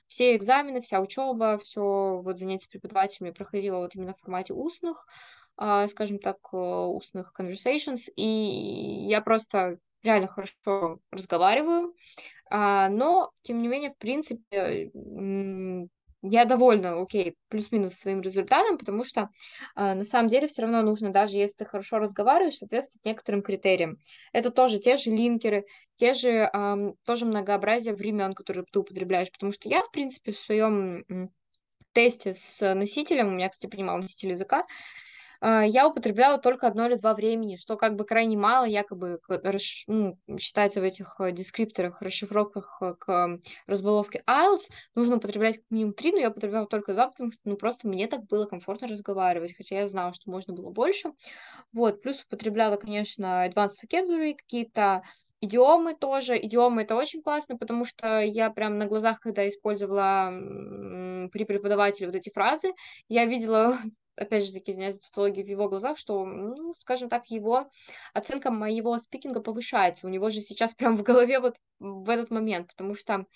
все 0.07 0.37
экзамены, 0.37 0.81
вся 0.81 1.01
учеба, 1.01 1.59
все 1.59 2.21
вот 2.23 2.39
занятия 2.39 2.64
с 2.64 2.68
преподавателями 2.68 3.33
проходило 3.33 3.79
вот 3.79 3.95
именно 3.95 4.14
в 4.14 4.21
формате 4.21 4.55
устных, 4.55 5.07
а, 5.57 5.87
скажем 5.89 6.18
так, 6.18 6.39
э, 6.53 6.57
устных 6.57 7.33
conversations, 7.39 8.11
и 8.16 8.25
я 9.09 9.21
просто 9.21 9.79
реально 10.03 10.29
хорошо 10.29 11.01
разговариваю, 11.11 11.95
а, 12.51 12.89
но, 12.89 13.31
тем 13.43 13.62
не 13.62 13.68
менее, 13.68 13.91
в 13.93 13.99
принципе, 13.99 14.91
я 16.23 16.45
довольна, 16.45 17.01
окей, 17.01 17.37
плюс-минус 17.49 17.95
своим 17.95 18.21
результатом, 18.21 18.79
потому 18.79 19.05
что 19.05 19.31
э, 19.77 19.95
на 19.95 20.05
самом 20.05 20.29
деле 20.29 20.49
все 20.49 20.62
равно 20.62 20.83
нужно, 20.83 21.11
даже 21.11 21.37
если 21.37 21.57
ты 21.59 21.64
хорошо 21.64 21.99
разговариваешь, 21.99 22.57
соответствовать 22.59 23.05
некоторым 23.05 23.43
критериям. 23.43 23.97
Это 24.33 24.51
тоже 24.51 24.79
те 24.79 24.97
же 24.97 25.11
линкеры, 25.11 25.64
те 25.97 26.14
же, 26.14 26.51
э, 26.53 26.93
тоже 27.05 27.27
многообразие 27.27 27.95
времен, 27.95 28.35
которые 28.35 28.64
ты 28.71 28.79
употребляешь, 28.79 29.31
потому 29.33 29.53
что 29.53 29.68
я, 29.68 29.83
в 29.83 29.91
принципе, 29.91 30.33
в 30.33 30.39
своем 30.39 31.31
тесте 31.93 32.35
с 32.35 32.75
носителем, 32.75 33.29
у 33.29 33.33
меня, 33.33 33.49
кстати, 33.49 33.71
принимал 33.71 33.99
носитель 33.99 34.31
языка, 34.31 34.64
я 35.43 35.88
употребляла 35.88 36.38
только 36.38 36.66
одно 36.66 36.86
или 36.86 36.97
два 36.97 37.14
времени, 37.14 37.57
что 37.57 37.76
как 37.76 37.97
бы 37.97 38.05
крайне 38.05 38.36
мало, 38.36 38.64
якобы 38.64 39.20
ну, 39.86 40.18
считается 40.38 40.80
в 40.80 40.84
этих 40.84 41.16
э, 41.18 41.32
дескрипторах, 41.32 42.03
расшифровках 42.03 42.78
э, 42.80 42.95
к 42.99 43.38
разбаловке 43.66 44.22
IELTS, 44.28 44.70
нужно 44.95 45.16
употреблять 45.16 45.57
как 45.57 45.64
минимум 45.70 45.95
три, 45.95 46.12
но 46.12 46.18
я 46.18 46.30
употребляла 46.30 46.66
только 46.66 46.93
два, 46.93 47.09
потому 47.09 47.30
что 47.30 47.41
ну, 47.45 47.57
просто 47.57 47.88
мне 47.88 48.07
так 48.07 48.26
было 48.26 48.47
комфортно 48.47 48.88
разговаривать, 48.88 49.57
хотя 49.57 49.80
я 49.80 49.88
знала, 49.88 50.12
что 50.12 50.30
можно 50.30 50.53
было 50.53 50.70
больше. 50.70 51.12
Вот, 51.72 52.03
плюс 52.03 52.22
употребляла, 52.24 52.76
конечно, 52.76 53.49
advanced 53.49 53.78
vocabulary, 53.82 54.34
какие-то 54.36 55.03
Идиомы 55.43 55.95
тоже. 55.95 56.36
Идиомы 56.36 56.82
это 56.82 56.95
очень 56.97 57.22
классно, 57.22 57.57
потому 57.57 57.86
что 57.86 58.20
я 58.20 58.51
прям 58.51 58.76
на 58.76 58.84
глазах, 58.84 59.20
когда 59.20 59.49
использовала 59.49 60.30
при 61.32 61.45
преподавателе 61.45 62.09
вот 62.09 62.16
эти 62.16 62.30
фразы, 62.30 62.72
я 63.09 63.24
видела 63.24 63.78
опять 64.21 64.45
же 64.47 64.53
таки, 64.53 64.71
извиняюсь 64.71 64.97
за 64.97 65.03
в 65.43 65.49
его 65.49 65.68
глазах, 65.68 65.99
что, 65.99 66.25
ну, 66.25 66.75
скажем 66.79 67.09
так, 67.09 67.27
его 67.31 67.71
оценка 68.12 68.51
моего 68.51 68.99
спикинга 68.99 69.41
повышается. 69.41 70.07
У 70.07 70.11
него 70.11 70.31
же 70.31 70.41
сейчас 70.41 70.75
прям 70.75 70.97
в 70.97 71.03
голове 71.03 71.41
вот 71.41 71.57
в 71.79 72.09
этот 72.09 72.31
момент, 72.31 72.68
потому 72.68 72.95
что 72.95 73.27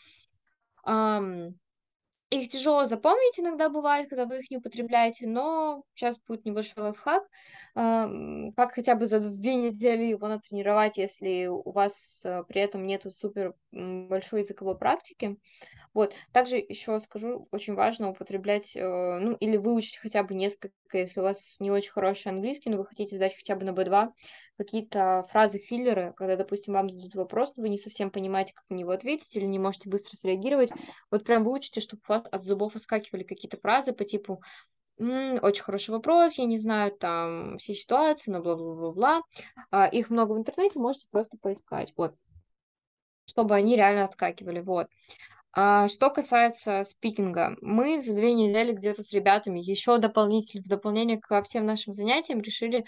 эм, 0.86 1.58
их 2.40 2.48
тяжело 2.48 2.84
запомнить 2.84 3.38
иногда 3.38 3.68
бывает, 3.68 4.08
когда 4.08 4.26
вы 4.26 4.38
их 4.38 4.50
не 4.50 4.58
употребляете, 4.58 5.26
но 5.26 5.82
сейчас 5.94 6.18
будет 6.26 6.44
небольшой 6.44 6.82
лайфхак. 6.82 7.22
Эм, 7.76 8.50
как 8.56 8.72
хотя 8.74 8.94
бы 8.94 9.06
за 9.06 9.20
две 9.20 9.54
недели 9.54 10.04
его 10.04 10.28
натренировать, 10.28 10.96
если 10.96 11.46
у 11.46 11.70
вас 11.70 12.22
э, 12.24 12.44
при 12.48 12.60
этом 12.60 12.84
нету 12.86 13.10
супер 13.10 13.54
большой 13.72 14.40
языковой 14.40 14.76
практики. 14.78 15.38
Вот. 15.94 16.12
Также 16.32 16.56
еще 16.56 16.98
скажу, 17.00 17.46
очень 17.52 17.74
важно 17.74 18.10
употреблять, 18.10 18.72
э, 18.74 19.18
ну, 19.20 19.34
или 19.34 19.56
выучить 19.56 19.96
хотя 19.96 20.22
бы 20.24 20.34
несколько, 20.34 20.72
если 20.92 21.20
у 21.20 21.22
вас 21.22 21.56
не 21.60 21.70
очень 21.70 21.92
хороший 21.92 22.28
английский, 22.28 22.70
но 22.70 22.78
вы 22.78 22.86
хотите 22.86 23.16
сдать 23.16 23.36
хотя 23.36 23.54
бы 23.56 23.64
на 23.64 23.70
B2, 23.70 24.12
какие-то 24.56 25.26
фразы-филлеры, 25.30 26.12
когда, 26.16 26.36
допустим, 26.36 26.74
вам 26.74 26.90
задают 26.90 27.14
вопрос, 27.14 27.52
но 27.56 27.62
вы 27.62 27.68
не 27.68 27.78
совсем 27.78 28.10
понимаете, 28.10 28.52
как 28.54 28.64
на 28.68 28.74
него 28.74 28.92
ответить, 28.92 29.34
или 29.36 29.44
не 29.44 29.58
можете 29.58 29.88
быстро 29.88 30.16
среагировать, 30.16 30.70
вот 31.10 31.24
прям 31.24 31.44
выучите, 31.44 31.80
чтобы 31.80 32.02
у 32.08 32.12
вас 32.12 32.22
от 32.30 32.44
зубов 32.44 32.76
оскакивали 32.76 33.22
какие-то 33.22 33.58
фразы 33.58 33.92
по 33.92 34.04
типу 34.04 34.42
очень 34.96 35.62
хороший 35.64 35.90
вопрос, 35.90 36.34
я 36.38 36.44
не 36.44 36.56
знаю 36.56 36.92
там 36.92 37.58
все 37.58 37.74
ситуации, 37.74 38.30
но 38.30 38.40
бла-бла-бла-бла. 38.40 39.22
А, 39.72 39.86
их 39.86 40.08
много 40.08 40.32
в 40.32 40.38
интернете, 40.38 40.78
можете 40.78 41.08
просто 41.10 41.36
поискать, 41.36 41.92
вот, 41.96 42.14
чтобы 43.26 43.56
они 43.56 43.74
реально 43.74 44.04
отскакивали, 44.04 44.60
вот. 44.60 44.86
А 45.56 45.86
что 45.88 46.10
касается 46.10 46.82
спикинга, 46.82 47.56
мы 47.60 48.00
за 48.00 48.14
две 48.14 48.34
недели 48.34 48.72
где-то 48.72 49.04
с 49.04 49.12
ребятами 49.12 49.60
еще 49.60 49.98
дополнительно, 49.98 50.64
в 50.64 50.68
дополнение 50.68 51.20
ко 51.20 51.42
всем 51.44 51.64
нашим 51.64 51.94
занятиям 51.94 52.40
решили 52.40 52.84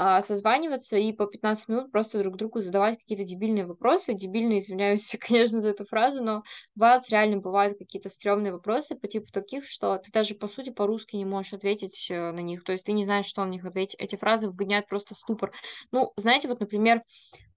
а, 0.00 0.22
созваниваться 0.22 0.96
и 0.96 1.12
по 1.12 1.26
15 1.26 1.66
минут 1.66 1.90
просто 1.90 2.20
друг 2.20 2.36
другу 2.36 2.60
задавать 2.60 3.00
какие-то 3.00 3.24
дебильные 3.24 3.66
вопросы. 3.66 4.14
Дебильные, 4.14 4.60
извиняюсь, 4.60 5.12
конечно, 5.20 5.60
за 5.60 5.70
эту 5.70 5.84
фразу, 5.86 6.22
но 6.22 6.44
бывают, 6.76 7.08
реально 7.10 7.38
бывают 7.38 7.76
какие-то 7.76 8.08
стрёмные 8.08 8.52
вопросы 8.52 8.94
по 8.94 9.08
типу 9.08 9.26
таких, 9.32 9.66
что 9.66 9.98
ты 9.98 10.12
даже, 10.12 10.36
по 10.36 10.46
сути, 10.46 10.70
по-русски 10.70 11.16
не 11.16 11.24
можешь 11.24 11.52
ответить 11.52 12.06
э, 12.10 12.30
на 12.30 12.38
них, 12.38 12.62
то 12.62 12.70
есть 12.70 12.84
ты 12.84 12.92
не 12.92 13.02
знаешь, 13.02 13.26
что 13.26 13.44
на 13.44 13.48
них 13.48 13.64
ответить. 13.64 13.96
Эти 13.98 14.14
фразы 14.14 14.48
вгоняют 14.48 14.86
просто 14.86 15.16
ступор. 15.16 15.50
Ну, 15.90 16.12
знаете, 16.16 16.46
вот, 16.46 16.60
например, 16.60 17.02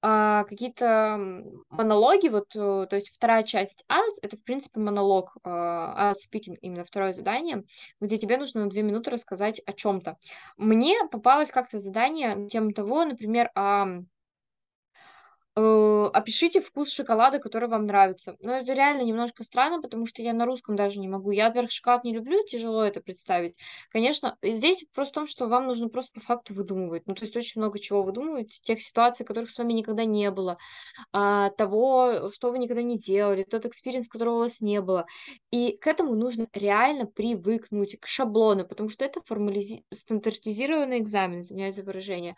а, 0.04 0.46
какие-то 0.46 1.44
монологи, 1.70 2.28
вот, 2.28 2.56
э, 2.56 2.88
то 2.89 2.96
есть 2.96 3.12
вторая 3.14 3.44
часть 3.44 3.86
IELTS, 3.88 4.18
это, 4.24 4.36
в 4.36 4.44
принципе, 4.44 4.80
монолог, 4.80 5.38
IELTS 5.46 6.16
speaking, 6.28 6.56
именно 6.62 6.84
второе 6.84 7.14
задание, 7.14 7.64
где 8.00 8.18
тебе 8.18 8.38
нужно 8.38 8.64
на 8.64 8.70
две 8.70 8.82
минуты 8.82 9.12
рассказать 9.12 9.62
о 9.68 9.74
чем-то. 9.74 10.18
Мне 10.58 10.96
попалось 11.12 11.52
как-то 11.52 11.78
задание 11.78 12.30
на 12.36 12.49
тему 12.49 12.71
того, 12.73 13.05
например, 13.05 13.49
Э, 13.55 14.03
опишите 15.56 16.62
вкус 16.62 16.91
шоколада, 16.91 17.39
который 17.39 17.68
вам 17.68 17.86
нравится. 17.86 18.38
Но 18.39 18.54
это 18.54 18.74
реально 18.74 19.02
немножко 19.02 19.43
странно, 19.43 19.82
потому 19.82 20.06
что 20.06 20.22
я 20.22 20.34
на 20.34 20.45
русском 20.45 20.76
даже 20.76 20.99
не 20.99 21.08
могу. 21.08 21.32
Я, 21.32 21.47
во-первых, 21.47 21.72
шоколад 21.72 22.04
не 22.04 22.14
люблю, 22.14 22.43
тяжело 22.45 22.84
это 22.84 23.02
представить. 23.02 23.58
Конечно, 23.89 24.38
здесь 24.41 24.86
просто 24.93 25.12
в 25.12 25.16
том, 25.16 25.28
что 25.28 25.47
вам 25.47 25.68
нужно 25.68 25.89
просто 25.89 26.14
по 26.14 26.22
факту 26.22 26.54
выдумывать. 26.54 27.06
Ну, 27.06 27.16
то 27.16 27.24
есть 27.24 27.36
очень 27.36 27.60
много 27.60 27.80
чего 27.80 28.04
выдумывать, 28.04 28.62
тех 28.64 28.82
ситуаций, 28.82 29.26
которых 29.26 29.52
с 29.52 29.58
вами 29.58 29.74
никогда 29.74 30.06
не 30.06 30.32
было, 30.32 30.58
а, 31.12 31.49
того, 31.52 32.30
что 32.34 32.52
вы 32.52 32.60
никогда 32.60 32.82
не 32.82 32.97
делали, 32.97 33.43
тот 33.43 33.66
experience, 33.66 34.07
которого 34.08 34.36
у 34.36 34.39
вас 34.39 34.62
не 34.62 34.82
было. 34.82 35.06
И 35.52 35.78
к 35.82 35.88
этому 35.88 36.16
нужно 36.16 36.47
реально 36.54 37.06
привыкнуть, 37.08 37.99
к 37.99 38.08
шаблону, 38.08 38.66
потому 38.66 38.89
что 38.89 39.04
это 39.04 39.22
формализи... 39.26 39.84
стандартизированный 39.93 40.99
экзамен, 40.99 41.41
извиняюсь 41.41 41.76
за 41.76 41.84
выражение. 41.84 42.36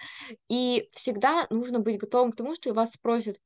И 0.49 0.89
всегда 0.93 1.45
нужно 1.51 1.79
быть 1.79 1.99
готовым 1.99 2.31
к 2.31 2.35
тому, 2.35 2.55
что 2.55 2.73
вас 2.73 2.97
спросят, 3.03 3.37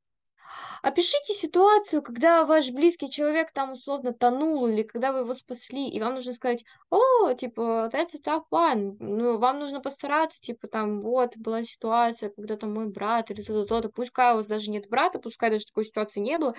опишите 0.84 1.34
ситуацию, 1.34 2.04
когда 2.04 2.46
ваш 2.46 2.70
близкий 2.70 3.10
человек 3.10 3.52
там 3.52 3.72
условно 3.72 4.14
тонул, 4.14 4.68
или 4.68 4.84
когда 4.84 5.12
вы 5.12 5.20
его 5.20 5.34
спасли, 5.34 5.90
и 5.90 6.00
вам 6.00 6.14
нужно 6.14 6.34
сказать, 6.34 6.64
о, 6.92 7.34
типа, 7.34 7.90
that's 7.92 8.14
a 8.14 8.22
tough 8.24 8.44
one, 8.52 8.98
ну, 9.00 9.40
вам 9.40 9.58
нужно 9.58 9.82
постараться, 9.82 10.40
типа, 10.40 10.68
там, 10.68 11.02
вот, 11.02 11.36
была 11.38 11.64
ситуация, 11.64 12.30
когда 12.30 12.56
там 12.56 12.72
мой 12.72 12.88
брат, 12.88 13.32
или 13.32 13.42
то-то, 13.42 13.66
то-то, 13.66 13.90
пускай 13.90 14.34
у 14.34 14.36
вас 14.38 14.46
даже 14.46 14.70
нет 14.70 14.88
брата, 14.90 15.18
пускай 15.18 15.50
даже 15.50 15.66
такой 15.66 15.86
ситуации 15.86 16.20
не 16.20 16.38
было, 16.38 16.54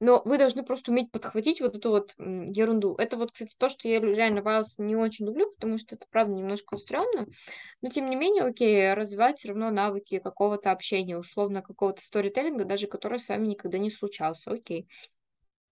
но 0.00 0.22
вы 0.24 0.38
должны 0.38 0.62
просто 0.62 0.90
уметь 0.90 1.10
подхватить 1.10 1.60
вот 1.60 1.76
эту 1.76 1.90
вот 1.90 2.14
ерунду. 2.18 2.94
Это 2.96 3.16
вот, 3.16 3.32
кстати, 3.32 3.54
то, 3.58 3.68
что 3.68 3.88
я 3.88 4.00
реально 4.00 4.42
Вайлс 4.42 4.78
не 4.78 4.96
очень 4.96 5.26
люблю, 5.26 5.50
потому 5.52 5.78
что 5.78 5.94
это, 5.96 6.06
правда, 6.10 6.34
немножко 6.34 6.76
стрёмно. 6.76 7.26
Но, 7.82 7.90
тем 7.90 8.10
не 8.10 8.16
менее, 8.16 8.44
окей, 8.44 8.94
развивать 8.94 9.38
все 9.38 9.48
равно 9.48 9.70
навыки 9.70 10.18
какого-то 10.20 10.72
общения, 10.72 11.18
условно, 11.18 11.62
какого-то 11.62 12.02
сторителлинга, 12.02 12.64
даже 12.64 12.86
который 12.88 13.18
с 13.20 13.28
вами 13.28 13.48
никогда 13.48 13.78
не 13.78 13.90
случался, 13.90 14.52
окей. 14.52 14.88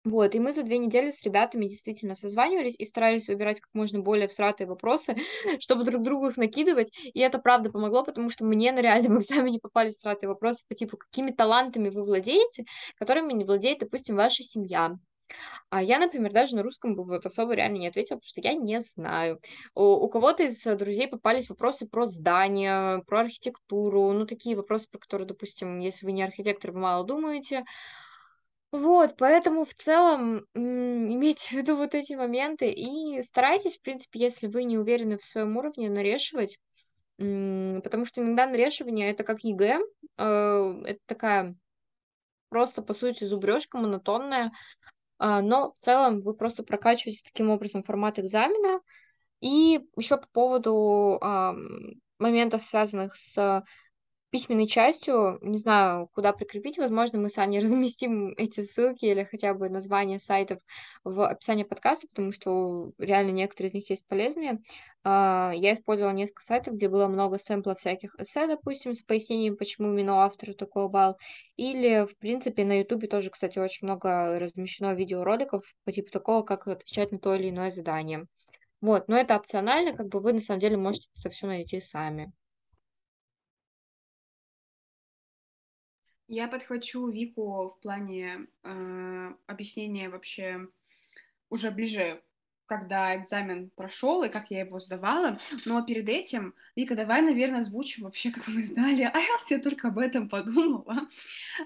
Вот, 0.06 0.36
и 0.36 0.40
мы 0.40 0.52
за 0.52 0.64
две 0.64 0.80
недели 0.80 1.12
с 1.12 1.24
ребятами 1.24 1.66
действительно 1.66 2.16
созванивались 2.16 2.76
и 2.78 2.84
старались 2.86 3.30
выбирать 3.30 3.62
как 3.62 3.70
можно 3.74 4.00
более 4.00 4.28
всратые 4.28 4.68
вопросы, 4.68 5.16
чтобы 5.60 5.86
друг 5.86 6.04
другу 6.04 6.28
их 6.28 6.36
накидывать, 6.36 6.92
и 7.02 7.20
это 7.22 7.40
правда 7.40 7.72
помогло, 7.72 8.04
потому 8.04 8.30
что 8.30 8.44
мне 8.44 8.74
на 8.74 8.82
реальном 8.82 9.18
экзамене 9.20 9.60
попались 9.62 9.96
всратые 9.96 10.28
вопросы 10.28 10.66
по 10.68 10.76
типу, 10.76 10.98
какими 10.98 11.32
талантами 11.32 11.88
вы 11.90 12.04
владеете, 12.04 12.66
которыми 12.98 13.32
не 13.32 13.46
владеет, 13.46 13.80
допустим, 13.80 14.18
ваша 14.18 14.44
семья. 14.44 14.98
А 15.70 15.82
я, 15.82 16.00
например, 16.00 16.32
даже 16.32 16.56
на 16.56 16.64
русском 16.64 16.96
бы 16.96 17.04
вот 17.06 17.26
особо 17.26 17.54
реально 17.54 17.78
не 17.78 17.88
ответила, 17.88 18.18
потому 18.18 18.28
что 18.28 18.42
я 18.42 18.54
не 18.54 18.80
знаю. 18.82 19.40
У, 19.76 19.84
у 19.84 20.10
кого-то 20.10 20.44
из 20.44 20.64
друзей 20.64 21.08
попались 21.08 21.50
вопросы 21.50 21.88
про 21.88 22.06
здания, 22.06 23.00
про 23.08 23.22
архитектуру, 23.22 24.12
ну, 24.12 24.26
такие 24.28 24.56
вопросы, 24.56 24.88
про 24.92 25.00
которые, 25.00 25.28
допустим, 25.28 25.80
если 25.80 26.06
вы 26.06 26.12
не 26.12 26.24
архитектор, 26.24 26.72
вы 26.72 26.80
мало 26.80 27.06
думаете, 27.06 27.64
вот, 28.74 29.18
поэтому 29.18 29.66
в 29.66 29.74
целом 29.76 30.48
имейте 30.56 31.50
в 31.50 31.52
виду 31.52 31.76
вот 31.76 31.94
эти 31.94 32.14
моменты 32.14 32.72
и 32.72 33.22
старайтесь, 33.22 33.78
в 33.78 33.82
принципе, 33.84 34.20
если 34.20 34.48
вы 34.48 34.64
не 34.64 34.80
уверены 34.80 35.20
в 35.20 35.24
своем 35.24 35.56
уровне, 35.58 35.92
нарешивать, 35.92 36.58
потому 37.18 38.06
что 38.06 38.22
иногда 38.22 38.48
нарешивание 38.48 39.12
это 39.12 39.24
как 39.24 39.44
ЕГЭ, 39.44 39.80
э, 40.18 40.82
это 40.86 41.00
такая 41.06 41.56
просто, 42.50 42.82
по 42.82 42.96
сути, 42.96 43.26
зубрежка 43.26 43.78
монотонная, 43.78 44.52
а, 45.20 45.44
но 45.44 45.72
в 45.72 45.78
целом 45.78 46.20
вы 46.22 46.34
просто 46.34 46.64
прокачиваете 46.64 47.22
таким 47.24 47.52
образом 47.52 47.84
формат 47.84 48.18
экзамена. 48.18 48.82
И 49.40 49.88
еще 49.96 50.18
по 50.18 50.28
поводу 50.32 51.20
моментов, 52.18 52.64
связанных 52.64 53.16
с 53.16 53.64
письменной 54.34 54.66
частью, 54.66 55.38
не 55.44 55.60
знаю, 55.60 56.10
куда 56.16 56.34
прикрепить, 56.34 56.80
возможно, 56.80 57.20
мы 57.20 57.30
с 57.30 57.38
Аней 57.38 57.60
разместим 57.62 58.34
эти 58.36 58.62
ссылки 58.62 59.06
или 59.06 59.24
хотя 59.24 59.54
бы 59.54 59.70
название 59.70 60.18
сайтов 60.18 60.60
в 61.04 61.24
описании 61.24 61.64
подкаста, 61.64 62.08
потому 62.08 62.32
что 62.32 62.94
реально 62.98 63.30
некоторые 63.30 63.70
из 63.70 63.74
них 63.76 63.90
есть 63.92 64.08
полезные. 64.08 64.58
А, 65.04 65.52
я 65.56 65.74
использовала 65.74 66.14
несколько 66.14 66.42
сайтов, 66.42 66.74
где 66.74 66.90
было 66.90 67.08
много 67.08 67.38
сэмплов 67.38 67.78
всяких 67.78 68.16
эссе, 68.20 68.48
допустим, 68.48 68.96
с 68.96 69.04
пояснением, 69.04 69.56
почему 69.56 69.94
именно 69.94 70.16
у 70.16 70.20
автора 70.22 70.54
такой 70.54 70.90
балл. 70.90 71.16
Или, 71.56 72.08
в 72.08 72.18
принципе, 72.18 72.66
на 72.66 72.80
Ютубе 72.80 73.08
тоже, 73.08 73.30
кстати, 73.30 73.60
очень 73.60 73.86
много 73.86 74.40
размещено 74.40 74.96
видеороликов 74.96 75.64
по 75.86 75.92
типу 75.92 76.10
такого, 76.10 76.42
как 76.42 76.68
отвечать 76.68 77.12
на 77.12 77.20
то 77.20 77.36
или 77.36 77.52
иное 77.52 77.70
задание. 77.70 78.26
Вот, 78.82 79.08
но 79.08 79.16
это 79.16 79.36
опционально, 79.36 79.96
как 79.96 80.08
бы 80.08 80.20
вы 80.20 80.34
на 80.34 80.42
самом 80.42 80.60
деле 80.60 80.76
можете 80.78 81.08
это 81.20 81.30
все 81.30 81.46
найти 81.46 81.80
сами. 81.80 82.34
Я 86.36 86.48
подхвачу 86.48 87.12
Вику 87.12 87.76
в 87.78 87.80
плане 87.80 88.48
э, 88.64 89.34
объяснения 89.46 90.10
вообще 90.10 90.68
уже 91.52 91.70
ближе 91.70 92.24
когда 92.74 93.16
экзамен 93.16 93.70
прошел 93.76 94.24
и 94.24 94.30
как 94.30 94.50
я 94.50 94.62
его 94.62 94.80
сдавала. 94.80 95.40
Но 95.66 95.84
перед 95.84 96.10
этим, 96.10 96.56
Вика, 96.76 96.96
давай, 96.96 97.22
наверное, 97.22 97.60
озвучим 97.60 98.04
вообще, 98.04 98.32
как 98.32 98.48
мы 98.48 98.64
сдали. 98.64 99.04
А 99.14 99.20
я 99.50 99.60
только 99.60 99.90
об 99.90 100.00
этом 100.00 100.28
подумала. 100.30 101.08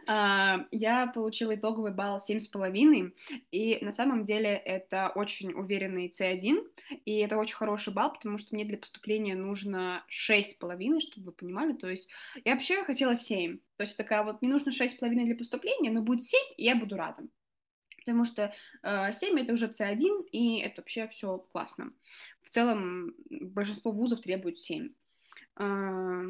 А, 0.05 0.65
я 0.71 1.07
получила 1.07 1.55
итоговый 1.55 1.93
балл 1.93 2.17
7,5, 2.17 3.13
и 3.51 3.77
на 3.81 3.91
самом 3.91 4.23
деле 4.23 4.49
это 4.49 5.11
очень 5.15 5.53
уверенный 5.53 6.09
C1, 6.09 6.63
и 7.05 7.19
это 7.19 7.37
очень 7.37 7.55
хороший 7.55 7.93
балл, 7.93 8.13
потому 8.13 8.37
что 8.37 8.53
мне 8.53 8.65
для 8.65 8.77
поступления 8.77 9.35
нужно 9.35 10.03
6,5, 10.09 10.99
чтобы 10.99 11.27
вы 11.27 11.31
понимали, 11.31 11.73
то 11.73 11.89
есть 11.89 12.09
я 12.43 12.53
вообще 12.53 12.83
хотела 12.83 13.15
7, 13.15 13.59
то 13.77 13.83
есть 13.83 13.95
такая 13.95 14.23
вот, 14.23 14.41
мне 14.41 14.51
нужно 14.51 14.71
6,5 14.71 15.09
для 15.25 15.35
поступления, 15.35 15.91
но 15.91 16.01
будет 16.01 16.25
7, 16.25 16.39
и 16.57 16.65
я 16.65 16.75
буду 16.75 16.97
рада 16.97 17.23
потому 18.07 18.23
что 18.23 18.53
э, 18.83 19.11
7 19.11 19.37
это 19.37 19.51
уже 19.51 19.67
C1, 19.67 20.29
и 20.31 20.59
это 20.59 20.79
вообще 20.79 21.09
все 21.09 21.39
классно. 21.51 21.91
В 22.41 22.49
целом 22.49 23.13
большинство 23.29 23.91
вузов 23.91 24.21
требуют 24.21 24.59
7. 24.59 24.93
Э, 25.57 26.21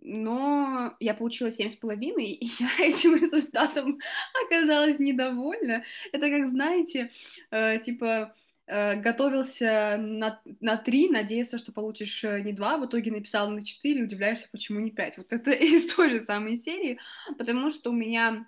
но 0.00 0.96
я 0.98 1.12
получила 1.12 1.48
7,5, 1.48 2.22
и 2.22 2.46
я 2.58 2.70
этим 2.86 3.16
результатом 3.16 3.98
оказалась 4.46 4.98
недовольна. 4.98 5.84
Это 6.12 6.30
как, 6.30 6.48
знаете, 6.48 7.10
э, 7.50 7.80
типа 7.80 8.34
э, 8.66 8.98
готовился 8.98 9.98
на, 9.98 10.40
на 10.60 10.78
3, 10.78 11.10
надеялся, 11.10 11.58
что 11.58 11.70
получишь 11.70 12.24
э, 12.24 12.40
не 12.40 12.54
2, 12.54 12.78
в 12.78 12.86
итоге 12.86 13.10
написал 13.10 13.50
на 13.50 13.60
4, 13.60 14.04
удивляешься, 14.04 14.48
почему 14.50 14.80
не 14.80 14.90
5. 14.90 15.18
Вот 15.18 15.34
это 15.34 15.50
из 15.50 15.94
той 15.94 16.12
же 16.12 16.20
самой 16.20 16.56
серии, 16.56 16.98
потому 17.36 17.70
что 17.70 17.90
у 17.90 17.92
меня 17.92 18.46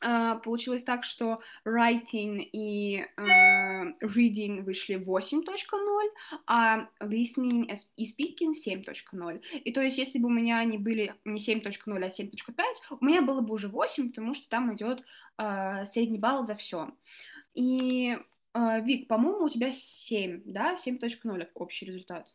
получилось 0.00 0.84
так, 0.84 1.04
что 1.04 1.40
writing 1.64 2.40
и 2.40 3.04
uh, 3.16 3.92
reading 4.02 4.62
вышли 4.62 4.96
8.0, 4.96 5.42
а 6.46 6.88
listening 7.00 7.70
и 7.96 8.04
speaking 8.04 8.52
7.0. 8.52 9.42
И 9.64 9.72
то 9.72 9.82
есть, 9.82 9.98
если 9.98 10.18
бы 10.18 10.26
у 10.26 10.32
меня 10.32 10.58
они 10.58 10.78
были 10.78 11.14
не 11.24 11.40
7.0, 11.40 11.72
а 11.86 12.08
7.5, 12.08 12.62
у 13.00 13.04
меня 13.04 13.22
было 13.22 13.40
бы 13.40 13.54
уже 13.54 13.68
8, 13.68 14.10
потому 14.10 14.34
что 14.34 14.48
там 14.48 14.74
идет 14.74 15.04
uh, 15.38 15.84
средний 15.86 16.18
балл 16.18 16.42
за 16.42 16.54
все. 16.54 16.90
И, 17.54 18.16
Вик, 18.54 19.08
по-моему, 19.08 19.44
у 19.44 19.48
тебя 19.48 19.72
7, 19.72 20.42
да? 20.44 20.76
7.0 20.76 21.48
общий 21.54 21.86
результат. 21.86 22.32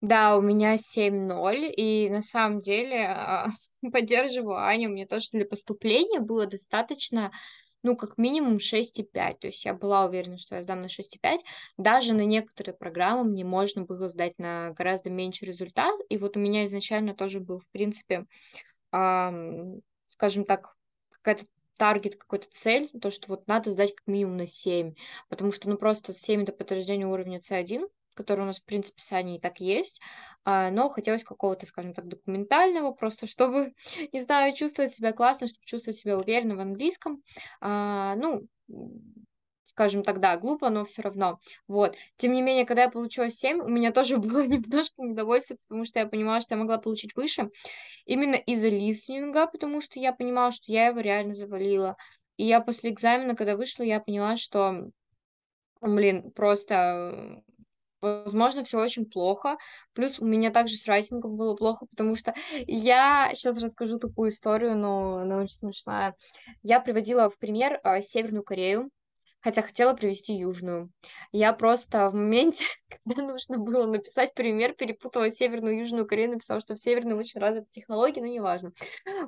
Да, 0.00 0.36
у 0.36 0.40
меня 0.40 0.76
7-0, 0.78 1.72
и 1.76 2.08
на 2.10 2.22
самом 2.22 2.60
деле 2.60 3.06
а, 3.08 3.48
поддерживаю 3.92 4.64
Аню, 4.64 4.90
мне 4.90 5.06
тоже 5.06 5.28
для 5.32 5.44
поступления 5.44 6.20
было 6.20 6.46
достаточно, 6.46 7.32
ну, 7.82 7.96
как 7.96 8.16
минимум 8.16 8.60
6,5, 8.60 9.40
то 9.40 9.48
есть 9.48 9.64
я 9.64 9.74
была 9.74 10.04
уверена, 10.06 10.38
что 10.38 10.54
я 10.54 10.62
сдам 10.62 10.82
на 10.82 10.88
6,5, 10.88 11.42
даже 11.78 12.12
на 12.14 12.24
некоторые 12.24 12.76
программы 12.76 13.24
мне 13.24 13.44
можно 13.44 13.82
было 13.84 14.08
сдать 14.08 14.38
на 14.38 14.70
гораздо 14.70 15.10
меньше 15.10 15.44
результат, 15.44 15.94
и 16.08 16.16
вот 16.16 16.36
у 16.36 16.40
меня 16.40 16.64
изначально 16.66 17.14
тоже 17.14 17.40
был, 17.40 17.58
в 17.58 17.68
принципе, 17.70 18.26
эм, 18.92 19.82
скажем 20.10 20.44
так, 20.44 20.74
какая-то 21.10 21.46
таргет, 21.76 22.16
какой-то 22.16 22.46
цель, 22.52 22.90
то, 23.00 23.10
что 23.10 23.28
вот 23.28 23.46
надо 23.46 23.72
сдать 23.72 23.94
как 23.94 24.06
минимум 24.06 24.36
на 24.36 24.46
7, 24.46 24.94
потому 25.28 25.52
что, 25.52 25.68
ну, 25.68 25.76
просто 25.76 26.14
7 26.14 26.42
это 26.42 26.52
подтверждение 26.52 27.06
уровня 27.06 27.40
C1, 27.40 27.88
который 28.18 28.40
у 28.40 28.46
нас, 28.46 28.58
в 28.58 28.64
принципе, 28.64 29.00
Аней 29.12 29.38
и 29.38 29.40
так 29.40 29.60
есть, 29.60 30.00
а, 30.44 30.70
но 30.70 30.88
хотелось 30.90 31.24
какого-то, 31.24 31.66
скажем 31.66 31.94
так, 31.94 32.08
документального, 32.08 32.92
просто 32.92 33.26
чтобы, 33.28 33.74
не 34.12 34.20
знаю, 34.20 34.54
чувствовать 34.54 34.92
себя 34.92 35.12
классно, 35.12 35.46
чтобы 35.46 35.64
чувствовать 35.64 35.98
себя 35.98 36.18
уверенно 36.18 36.56
в 36.56 36.60
английском. 36.60 37.22
А, 37.60 38.16
ну, 38.16 38.46
скажем 39.64 40.02
так, 40.02 40.18
да, 40.18 40.36
глупо, 40.36 40.70
но 40.70 40.84
все 40.84 41.02
равно. 41.02 41.38
Вот. 41.68 41.94
Тем 42.16 42.32
не 42.32 42.42
менее, 42.42 42.66
когда 42.66 42.82
я 42.82 42.90
получила 42.90 43.30
7, 43.30 43.60
у 43.60 43.68
меня 43.68 43.92
тоже 43.92 44.16
было 44.18 44.44
немножко 44.44 45.02
недовольство, 45.02 45.56
потому 45.68 45.84
что 45.84 46.00
я 46.00 46.06
понимала, 46.06 46.40
что 46.40 46.54
я 46.54 46.60
могла 46.60 46.78
получить 46.78 47.14
выше. 47.14 47.50
Именно 48.04 48.34
из-за 48.34 48.68
листинга, 48.68 49.46
потому 49.46 49.80
что 49.80 50.00
я 50.00 50.12
понимала, 50.12 50.50
что 50.50 50.64
я 50.72 50.88
его 50.88 50.98
реально 50.98 51.36
завалила. 51.36 51.96
И 52.36 52.44
я 52.44 52.60
после 52.60 52.90
экзамена, 52.90 53.36
когда 53.36 53.56
вышла, 53.56 53.84
я 53.84 54.00
поняла, 54.00 54.36
что, 54.36 54.90
блин, 55.80 56.32
просто 56.32 57.42
возможно, 58.00 58.64
все 58.64 58.78
очень 58.78 59.06
плохо. 59.06 59.56
Плюс 59.92 60.18
у 60.18 60.24
меня 60.24 60.50
также 60.50 60.76
с 60.76 60.86
райтингом 60.86 61.36
было 61.36 61.54
плохо, 61.54 61.86
потому 61.86 62.16
что 62.16 62.34
я 62.66 63.30
сейчас 63.34 63.62
расскажу 63.62 63.98
такую 63.98 64.30
историю, 64.30 64.76
но 64.76 65.18
она 65.18 65.38
очень 65.38 65.54
смешная. 65.54 66.14
Я 66.62 66.80
приводила 66.80 67.30
в 67.30 67.38
пример 67.38 67.80
а, 67.82 68.00
Северную 68.02 68.42
Корею, 68.42 68.90
хотя 69.40 69.62
хотела 69.62 69.94
привести 69.94 70.34
Южную. 70.34 70.90
Я 71.32 71.52
просто 71.52 72.10
в 72.10 72.14
моменте, 72.14 72.64
когда 73.06 73.22
нужно 73.22 73.58
было 73.58 73.86
написать 73.86 74.34
пример, 74.34 74.74
перепутала 74.74 75.30
Северную 75.30 75.76
и 75.76 75.80
Южную 75.80 76.06
Корею, 76.06 76.30
написала, 76.30 76.60
что 76.60 76.74
в 76.74 76.82
Северной 76.82 77.16
очень 77.16 77.40
развиты 77.40 77.68
технологии, 77.70 78.20
но 78.20 78.26
неважно. 78.26 78.72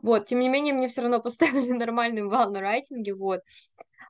Вот, 0.03 0.27
тем 0.27 0.41
не 0.41 0.49
менее, 0.49 0.75
мне 0.75 0.89
все 0.89 1.03
равно 1.03 1.21
поставили 1.21 1.71
нормальный 1.73 2.27
балл 2.27 2.51
на 2.51 2.61
райтинге, 2.61 3.15
вот. 3.15 3.41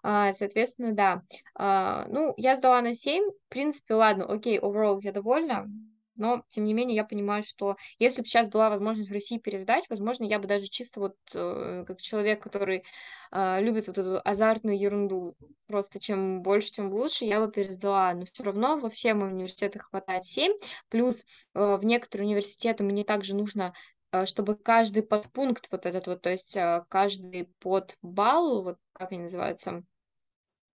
А, 0.02 0.32
соответственно, 0.32 0.92
да. 0.92 1.22
А, 1.54 2.06
ну, 2.08 2.34
я 2.36 2.56
сдала 2.56 2.80
на 2.80 2.94
7. 2.94 3.24
В 3.24 3.48
принципе, 3.48 3.94
ладно, 3.94 4.24
окей, 4.24 4.58
overall 4.58 5.00
я 5.02 5.12
довольна. 5.12 5.68
Но, 6.16 6.44
тем 6.50 6.64
не 6.64 6.74
менее, 6.74 6.96
я 6.96 7.04
понимаю, 7.04 7.42
что 7.42 7.76
если 7.98 8.20
бы 8.20 8.26
сейчас 8.26 8.48
была 8.48 8.68
возможность 8.68 9.08
в 9.08 9.12
России 9.12 9.38
пересдать, 9.38 9.86
возможно, 9.88 10.24
я 10.24 10.38
бы 10.38 10.46
даже 10.46 10.66
чисто 10.66 11.00
вот 11.00 11.16
э, 11.32 11.84
как 11.86 11.98
человек, 12.02 12.42
который 12.42 12.84
э, 13.32 13.62
любит 13.62 13.86
вот 13.86 13.96
эту 13.96 14.20
азартную 14.22 14.78
ерунду, 14.78 15.34
просто 15.66 15.98
чем 15.98 16.42
больше, 16.42 16.72
тем 16.72 16.92
лучше, 16.92 17.24
я 17.24 17.40
бы 17.40 17.50
пересдала. 17.50 18.12
Но 18.12 18.26
все 18.26 18.42
равно 18.42 18.78
во 18.78 18.90
все 18.90 19.14
мои 19.14 19.32
университеты 19.32 19.78
хватает 19.78 20.24
7. 20.26 20.52
Плюс 20.90 21.24
э, 21.54 21.76
в 21.76 21.84
некоторые 21.84 22.26
университеты 22.26 22.84
мне 22.84 23.04
также 23.04 23.34
нужно 23.34 23.72
э, 24.12 24.26
чтобы 24.26 24.56
каждый 24.56 25.02
подпункт 25.02 25.68
вот 25.70 25.86
этот 25.86 26.06
вот, 26.06 26.20
то 26.20 26.28
есть 26.28 26.54
каждый 26.88 27.48
подбалл, 27.60 28.62
вот 28.62 28.76
как 28.92 29.12
они 29.12 29.22
называются, 29.22 29.70
а, 29.70 29.82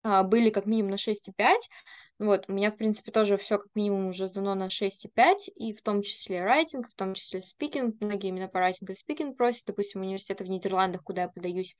были 0.04 0.50
как 0.50 0.66
минимум 0.66 0.92
на 0.92 0.96
6,5. 0.96 1.68
Вот, 2.20 2.44
у 2.46 2.52
меня, 2.52 2.70
в 2.70 2.76
принципе, 2.76 3.10
тоже 3.10 3.36
все 3.36 3.58
как 3.58 3.68
минимум 3.74 4.08
уже 4.08 4.28
сдано 4.28 4.54
на 4.54 4.68
6,5, 4.68 5.48
и 5.56 5.72
в 5.72 5.82
том 5.82 6.02
числе 6.02 6.44
райтинг, 6.44 6.88
в 6.88 6.94
том 6.94 7.14
числе 7.14 7.40
спикинг. 7.40 7.96
Многие 8.00 8.28
именно 8.28 8.48
по 8.48 8.60
райтингу 8.60 8.92
и 8.92 8.96
спикинг 8.96 9.36
просят, 9.36 9.64
допустим, 9.66 10.02
университеты 10.02 10.44
в 10.44 10.48
Нидерландах, 10.48 11.02
куда 11.02 11.22
я 11.22 11.28
подаюсь. 11.28 11.74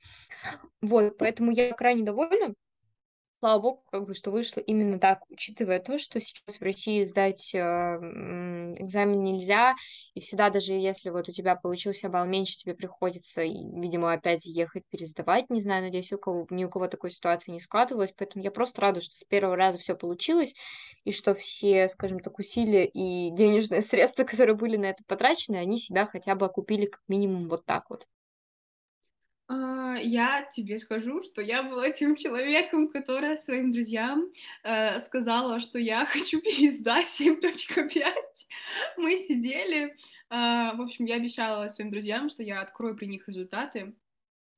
Вот, 0.81 1.17
поэтому 1.17 1.51
я 1.51 1.71
крайне 1.71 2.03
довольна 2.03 2.53
слава 3.39 3.61
богу, 3.61 3.83
как 3.91 4.05
бы, 4.05 4.13
что 4.13 4.31
вышло 4.31 4.59
именно 4.61 4.99
так, 4.99 5.19
учитывая 5.29 5.79
то, 5.79 5.97
что 5.97 6.19
сейчас 6.19 6.57
в 6.57 6.61
России 6.61 7.03
сдать 7.03 7.53
э, 7.53 7.59
экзамен 7.59 9.23
нельзя, 9.23 9.75
и 10.13 10.19
всегда 10.19 10.49
даже 10.49 10.73
если 10.73 11.09
вот 11.09 11.29
у 11.29 11.31
тебя 11.31 11.55
получился 11.55 12.09
балл 12.09 12.25
меньше, 12.25 12.57
тебе 12.57 12.73
приходится, 12.73 13.43
видимо, 13.43 14.13
опять 14.13 14.45
ехать 14.45 14.83
пересдавать, 14.89 15.49
не 15.49 15.61
знаю, 15.61 15.83
надеюсь, 15.83 16.11
у 16.11 16.17
кого, 16.17 16.47
ни 16.49 16.63
у 16.65 16.69
кого 16.69 16.87
такой 16.87 17.11
ситуации 17.11 17.51
не 17.51 17.59
складывалось, 17.59 18.13
поэтому 18.17 18.43
я 18.43 18.51
просто 18.51 18.81
рада, 18.81 19.01
что 19.01 19.15
с 19.15 19.23
первого 19.23 19.55
раза 19.55 19.77
все 19.79 19.95
получилось, 19.95 20.53
и 21.03 21.11
что 21.11 21.35
все, 21.35 21.87
скажем 21.89 22.19
так, 22.19 22.39
усилия 22.39 22.85
и 22.85 23.31
денежные 23.31 23.81
средства, 23.83 24.23
которые 24.23 24.55
были 24.55 24.77
на 24.77 24.85
это 24.85 25.03
потрачены, 25.07 25.57
они 25.57 25.77
себя 25.77 26.05
хотя 26.05 26.35
бы 26.35 26.45
окупили 26.45 26.85
как 26.87 27.01
минимум 27.07 27.47
вот 27.49 27.65
так 27.65 27.89
вот. 27.89 28.07
А, 29.47 29.95
я 30.01 30.41
тебе 30.51 30.77
скажу, 30.79 31.23
что 31.23 31.41
я 31.41 31.61
была 31.63 31.89
тем 31.91 32.15
человеком, 32.15 32.87
которая 32.87 33.37
своим 33.37 33.71
друзьям 33.71 34.31
э, 34.63 34.99
сказала, 34.99 35.59
что 35.59 35.77
я 35.79 36.05
хочу 36.07 36.41
пересдать 36.41 37.05
7.5. 37.05 38.13
Мы 38.97 39.17
сидели, 39.17 39.85
э, 39.85 39.95
в 40.29 40.81
общем, 40.81 41.05
я 41.05 41.15
обещала 41.15 41.69
своим 41.69 41.91
друзьям, 41.91 42.29
что 42.29 42.41
я 42.43 42.61
открою 42.61 42.95
при 42.95 43.05
них 43.05 43.27
результаты. 43.27 43.93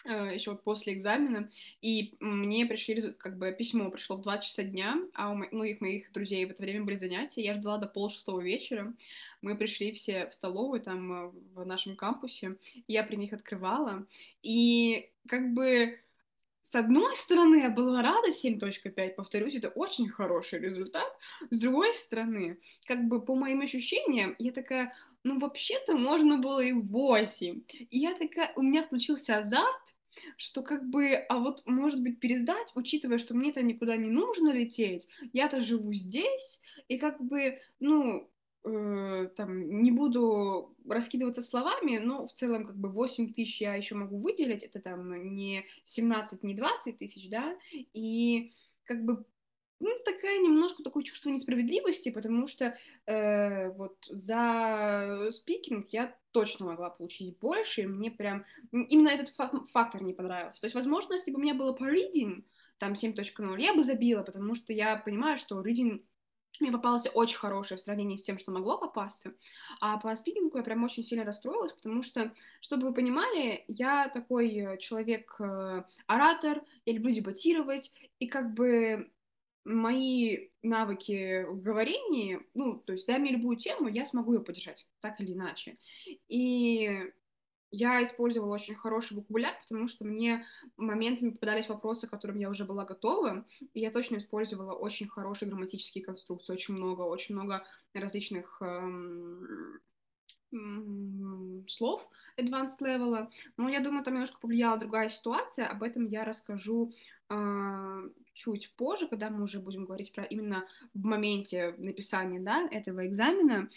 Э, 0.09 0.33
еще 0.33 0.55
после 0.55 0.93
экзамена, 0.93 1.49
и 1.81 2.15
мне 2.21 2.65
пришли, 2.65 3.01
как 3.11 3.37
бы, 3.37 3.51
письмо 3.51 3.91
пришло 3.91 4.15
в 4.15 4.21
2 4.21 4.37
часа 4.37 4.63
дня, 4.63 4.95
а 5.13 5.31
у 5.31 5.35
многих 5.35 5.81
моих 5.81 6.13
друзей 6.13 6.45
в 6.45 6.51
это 6.51 6.63
время 6.63 6.85
были 6.85 6.95
занятия, 6.95 7.43
я 7.43 7.55
ждала 7.55 7.77
до 7.77 7.87
пол 7.87 8.09
шестого 8.09 8.39
вечера, 8.39 8.93
мы 9.41 9.57
пришли 9.57 9.91
все 9.91 10.27
в 10.29 10.33
столовую 10.33 10.79
там 10.79 11.11
э, 11.11 11.31
в 11.55 11.65
нашем 11.65 11.97
кампусе, 11.97 12.55
я 12.87 13.03
при 13.03 13.17
них 13.17 13.33
открывала, 13.33 14.07
и 14.41 15.09
как 15.27 15.53
бы 15.53 15.99
с 16.61 16.75
одной 16.75 17.13
стороны, 17.17 17.57
я 17.57 17.69
была 17.69 18.01
рада 18.01 18.31
7.5, 18.31 19.15
повторюсь, 19.15 19.55
это 19.55 19.69
очень 19.69 20.07
хороший 20.07 20.59
результат. 20.59 21.07
С 21.49 21.59
другой 21.59 21.93
стороны, 21.95 22.59
как 22.85 23.07
бы 23.07 23.21
по 23.21 23.35
моим 23.35 23.61
ощущениям, 23.61 24.35
я 24.37 24.51
такая, 24.51 24.93
ну 25.23 25.39
вообще-то 25.39 25.95
можно 25.95 26.37
было 26.37 26.61
и 26.61 26.71
8. 26.71 27.61
И 27.69 27.99
я 27.99 28.13
такая, 28.13 28.51
у 28.55 28.61
меня 28.61 28.83
включился 28.83 29.37
азарт, 29.37 29.96
что 30.37 30.61
как 30.61 30.89
бы, 30.89 31.13
а 31.13 31.39
вот, 31.39 31.63
может 31.65 32.01
быть, 32.01 32.19
пересдать, 32.19 32.71
учитывая, 32.75 33.17
что 33.17 33.35
мне-то 33.35 33.61
никуда 33.61 33.97
не 33.97 34.09
нужно 34.09 34.51
лететь, 34.51 35.07
я-то 35.33 35.61
живу 35.61 35.93
здесь, 35.93 36.61
и 36.87 36.97
как 36.97 37.21
бы, 37.21 37.59
ну, 37.79 38.29
э, 38.63 39.29
там, 39.35 39.69
не 39.69 39.91
буду 39.91 40.75
раскидываться 40.87 41.41
словами, 41.41 41.97
но 41.97 42.27
в 42.27 42.33
целом, 42.33 42.65
как 42.65 42.77
бы, 42.77 42.89
8 42.89 43.33
тысяч 43.33 43.61
я 43.61 43.75
еще 43.75 43.95
могу 43.95 44.19
выделить, 44.19 44.63
это 44.63 44.79
там 44.79 45.33
не 45.33 45.65
17, 45.83 46.43
не 46.43 46.53
20 46.53 46.97
тысяч, 46.97 47.29
да, 47.29 47.57
и 47.93 48.53
как 48.83 49.03
бы 49.03 49.25
ну, 49.79 49.89
такая 50.03 50.39
немножко 50.39 50.83
такое 50.83 51.03
чувство 51.03 51.29
несправедливости, 51.29 52.09
потому 52.09 52.47
что 52.47 52.77
э, 53.05 53.69
вот 53.71 53.95
за 54.09 55.29
спикинг 55.31 55.89
я 55.89 56.15
точно 56.31 56.67
могла 56.67 56.89
получить 56.89 57.37
больше, 57.39 57.81
и 57.81 57.87
мне 57.87 58.11
прям 58.11 58.45
именно 58.71 59.09
этот 59.09 59.33
фактор 59.71 60.03
не 60.03 60.13
понравился. 60.13 60.61
То 60.61 60.65
есть, 60.65 60.75
возможно, 60.75 61.13
если 61.13 61.31
бы 61.31 61.37
у 61.37 61.41
меня 61.41 61.53
было 61.53 61.73
по 61.73 61.83
reading, 61.83 62.43
там 62.79 62.93
7.0, 62.93 63.61
я 63.61 63.73
бы 63.73 63.83
забила, 63.83 64.23
потому 64.23 64.55
что 64.55 64.73
я 64.73 64.97
понимаю, 64.97 65.37
что 65.37 65.61
reading 65.61 66.03
мне 66.59 66.71
попался 66.71 67.09
очень 67.11 67.37
хороший 67.37 67.77
в 67.77 67.81
сравнении 67.81 68.15
с 68.15 68.23
тем, 68.23 68.39
что 68.39 68.51
могло 68.51 68.77
попасться. 68.79 69.33
А 69.79 69.97
по 69.97 70.15
спикингу 70.15 70.57
я 70.57 70.63
прям 70.63 70.83
очень 70.83 71.03
сильно 71.03 71.23
расстроилась, 71.23 71.73
потому 71.73 72.01
что, 72.01 72.33
чтобы 72.61 72.87
вы 72.87 72.93
понимали, 72.93 73.63
я 73.67 74.09
такой 74.09 74.77
человек-оратор, 74.79 76.63
я 76.85 76.93
люблю 76.93 77.11
дебатировать, 77.13 77.93
и 78.19 78.27
как 78.27 78.53
бы 78.53 79.11
мои 79.67 80.49
навыки 80.63 81.43
в 81.43 81.61
говорении, 81.61 82.39
ну, 82.53 82.77
то 82.77 82.93
есть 82.93 83.05
дай 83.05 83.19
мне 83.19 83.31
любую 83.31 83.57
тему, 83.57 83.89
я 83.89 84.05
смогу 84.05 84.33
ее 84.33 84.39
поддержать, 84.39 84.87
так 85.01 85.19
или 85.19 85.33
иначе. 85.33 85.77
И 86.29 87.11
я 87.69 88.01
использовала 88.01 88.55
очень 88.55 88.75
хороший 88.75 89.17
вокабуляр, 89.17 89.53
потому 89.61 89.87
что 89.87 90.05
мне 90.05 90.45
моментами 90.77 91.31
попадались 91.31 91.67
вопросы, 91.67 92.07
к 92.07 92.11
которым 92.11 92.39
я 92.39 92.49
уже 92.49 92.63
была 92.63 92.85
готова, 92.85 93.45
и 93.73 93.81
я 93.81 93.91
точно 93.91 94.17
использовала 94.17 94.71
очень 94.73 95.09
хорошие 95.09 95.49
грамматические 95.49 96.03
конструкции, 96.03 96.53
очень 96.53 96.75
много, 96.75 97.01
очень 97.01 97.35
много 97.35 97.65
различных 97.93 98.61
эм, 98.61 99.81
слов 101.67 102.09
advanced 102.37 102.79
level, 102.81 103.27
но 103.57 103.69
я 103.69 103.81
думаю, 103.81 104.03
там 104.05 104.13
немножко 104.13 104.39
повлияла 104.39 104.79
другая 104.79 105.09
ситуация, 105.09 105.67
об 105.67 105.83
этом 105.83 106.07
я 106.07 106.23
расскажу 106.23 106.93
чуть 108.37 108.75
позже, 108.75 109.07
когда 109.07 109.29
мы 109.29 109.43
уже 109.43 109.59
будем 109.59 109.85
говорить 109.85 110.13
про 110.13 110.23
именно 110.23 110.67
в 110.93 111.03
моменте 111.03 111.73
написания, 111.77 112.39
да, 112.39 112.67
этого 112.71 113.05
экзамена. 113.07 113.69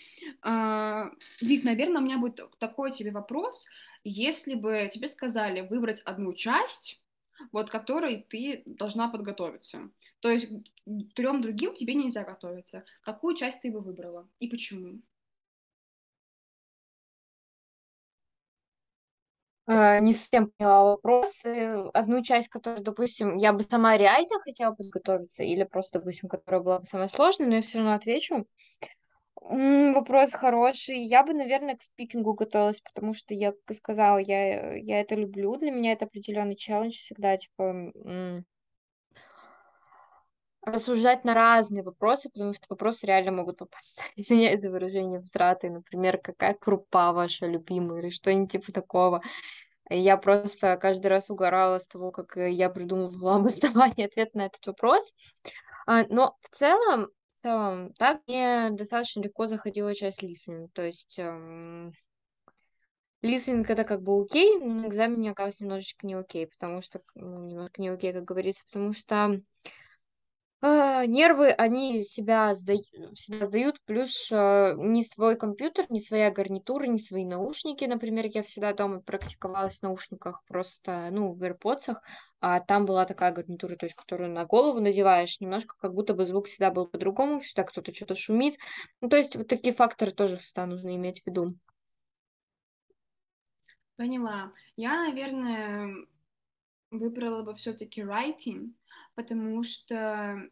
Э, 0.45 1.11
Вик, 1.41 1.65
наверное, 1.65 2.01
у 2.01 2.05
меня 2.05 2.19
будет 2.19 2.41
такой 2.59 2.93
тебе 2.93 3.11
вопрос, 3.11 3.67
если 4.05 4.55
бы 4.55 4.89
тебе 4.93 5.09
сказали 5.09 5.63
выбрать 5.63 6.03
одну 6.03 6.33
часть, 6.33 7.03
вот 7.53 7.71
которой 7.71 8.27
ты 8.29 8.63
должна 8.67 9.09
подготовиться, 9.09 9.91
то 10.21 10.31
есть 10.31 10.51
трем 11.15 11.41
другим 11.41 11.73
тебе 11.75 11.95
нельзя 11.95 12.23
готовиться, 12.23 12.85
какую 13.03 13.35
часть 13.35 13.63
ты 13.63 13.71
бы 13.71 13.81
выбрала 13.81 14.29
и 14.41 14.49
почему? 14.49 15.01
Не 19.71 20.13
совсем 20.13 20.51
поняла 20.51 20.85
вопрос. 20.85 21.43
Одну 21.95 22.23
часть, 22.23 22.49
которую, 22.49 22.83
допустим, 22.83 23.37
я 23.37 23.53
бы 23.53 23.63
сама 23.63 23.97
реально 23.97 24.41
хотела 24.43 24.75
подготовиться, 24.75 25.45
или 25.45 25.63
просто, 25.63 26.01
допустим, 26.01 26.29
которая 26.29 26.61
была 26.61 26.79
бы 26.81 26.85
самая 26.85 27.09
сложная, 27.09 27.47
но 27.47 27.55
я 27.57 27.63
все 27.63 27.79
равно 27.79 27.95
отвечу. 27.95 28.47
Вопрос 29.41 30.33
хороший. 30.33 31.03
Я 31.03 31.23
бы, 31.25 31.33
наверное, 31.33 31.77
к 31.77 31.83
спикингу 31.83 32.35
готовилась, 32.35 32.81
потому 32.81 33.15
что 33.15 33.33
я, 33.33 33.53
как 33.65 33.77
сказала, 33.77 34.19
я, 34.19 34.75
я 34.75 35.01
это 35.01 35.15
люблю. 35.15 35.57
Для 35.57 35.71
меня 35.71 35.93
это 35.93 36.05
определенный 36.05 36.57
челлендж 36.57 36.97
всегда, 36.97 37.37
типа, 37.37 37.93
рассуждать 40.63 41.25
на 41.25 41.35
разные 41.35 41.83
вопросы, 41.83 42.29
потому 42.29 42.53
что 42.53 42.65
вопросы 42.69 43.07
реально 43.07 43.33
могут 43.33 43.59
попасть, 43.59 44.03
извиняюсь 44.17 44.61
за 44.61 44.71
выражение, 44.71 45.21
взраты, 45.21 45.71
например, 45.71 46.19
какая 46.19 46.55
крупа 46.55 47.13
ваша 47.13 47.47
любимая 47.47 48.03
или 48.03 48.11
что-нибудь 48.11 48.53
типа 48.53 48.73
такого. 48.73 49.23
Я 49.89 50.17
просто 50.17 50.77
каждый 50.77 51.09
раз 51.09 51.31
угорала 51.31 51.79
с 51.79 51.87
того, 51.87 52.13
как 52.13 52.37
э, 52.37 52.51
я 52.51 52.71
придумывала 52.71 53.37
обоснование 53.37 54.07
ответ 54.07 54.35
на 54.35 54.47
этот 54.47 54.65
вопрос. 54.67 55.13
А, 55.87 56.05
но 56.09 56.37
в 56.41 56.49
целом, 56.51 57.09
в 57.37 57.41
целом, 57.41 57.93
так 57.95 58.21
мне 58.27 58.69
достаточно 58.71 59.23
легко 59.23 59.47
заходила 59.47 59.95
часть 59.95 60.23
listening. 60.23 60.69
То 60.73 60.83
есть 60.83 61.19
эм, 61.19 61.93
listening 63.23 63.65
это 63.67 63.83
как 63.83 64.03
бы 64.03 64.23
окей, 64.23 64.59
но 64.61 64.75
на 64.75 64.87
экзамене 64.87 65.33
оказалось 65.33 65.59
немножечко 65.59 66.07
не 66.07 66.15
окей, 66.15 66.47
потому 66.47 66.83
что, 66.83 67.01
ну, 67.17 67.47
немножко 67.47 67.83
не 67.83 67.89
окей, 67.89 68.13
как 68.13 68.25
говорится, 68.25 68.65
потому 68.67 68.93
что 68.93 69.41
нервы, 70.63 71.51
они 71.51 72.05
себя 72.05 72.55
сдают, 72.55 72.87
всегда 73.15 73.47
сдают, 73.47 73.81
плюс 73.87 74.29
а, 74.31 74.75
ни 74.75 75.03
свой 75.03 75.37
компьютер, 75.37 75.87
ни 75.89 75.99
своя 75.99 76.31
гарнитура, 76.31 76.85
ни 76.85 76.99
свои 76.99 77.25
наушники. 77.25 77.85
Например, 77.85 78.27
я 78.27 78.43
всегда 78.43 78.75
дома 78.75 79.01
практиковалась 79.01 79.79
в 79.79 79.83
наушниках 79.83 80.43
просто, 80.47 81.09
ну, 81.11 81.33
в 81.33 81.43
AirPods, 81.43 81.97
а 82.41 82.61
там 82.61 82.85
была 82.85 83.07
такая 83.07 83.33
гарнитура, 83.33 83.77
то 83.77 83.87
есть, 83.87 83.97
которую 83.97 84.31
на 84.31 84.45
голову 84.45 84.81
надеваешь, 84.81 85.41
немножко 85.41 85.77
как 85.79 85.95
будто 85.95 86.13
бы 86.15 86.27
звук 86.27 86.47
всегда 86.47 86.71
был 86.71 86.87
по-другому, 86.87 87.41
всегда 87.41 87.65
кто-то 87.65 87.95
что-то 87.95 88.15
шумит. 88.15 88.59
Ну, 89.01 89.09
то 89.09 89.17
есть, 89.17 89.37
вот 89.37 89.49
такие 89.49 89.75
факторы 89.75 90.11
тоже 90.11 90.37
всегда 90.37 90.67
нужно 90.67 90.95
иметь 90.95 91.23
в 91.23 91.27
виду. 91.27 91.55
Поняла. 93.97 94.53
Я, 94.77 94.97
наверное, 95.07 96.07
выбрала 96.91 97.43
бы 97.43 97.55
все-таки 97.55 98.03
writing, 98.03 98.73
потому 99.15 99.63
что 99.63 100.49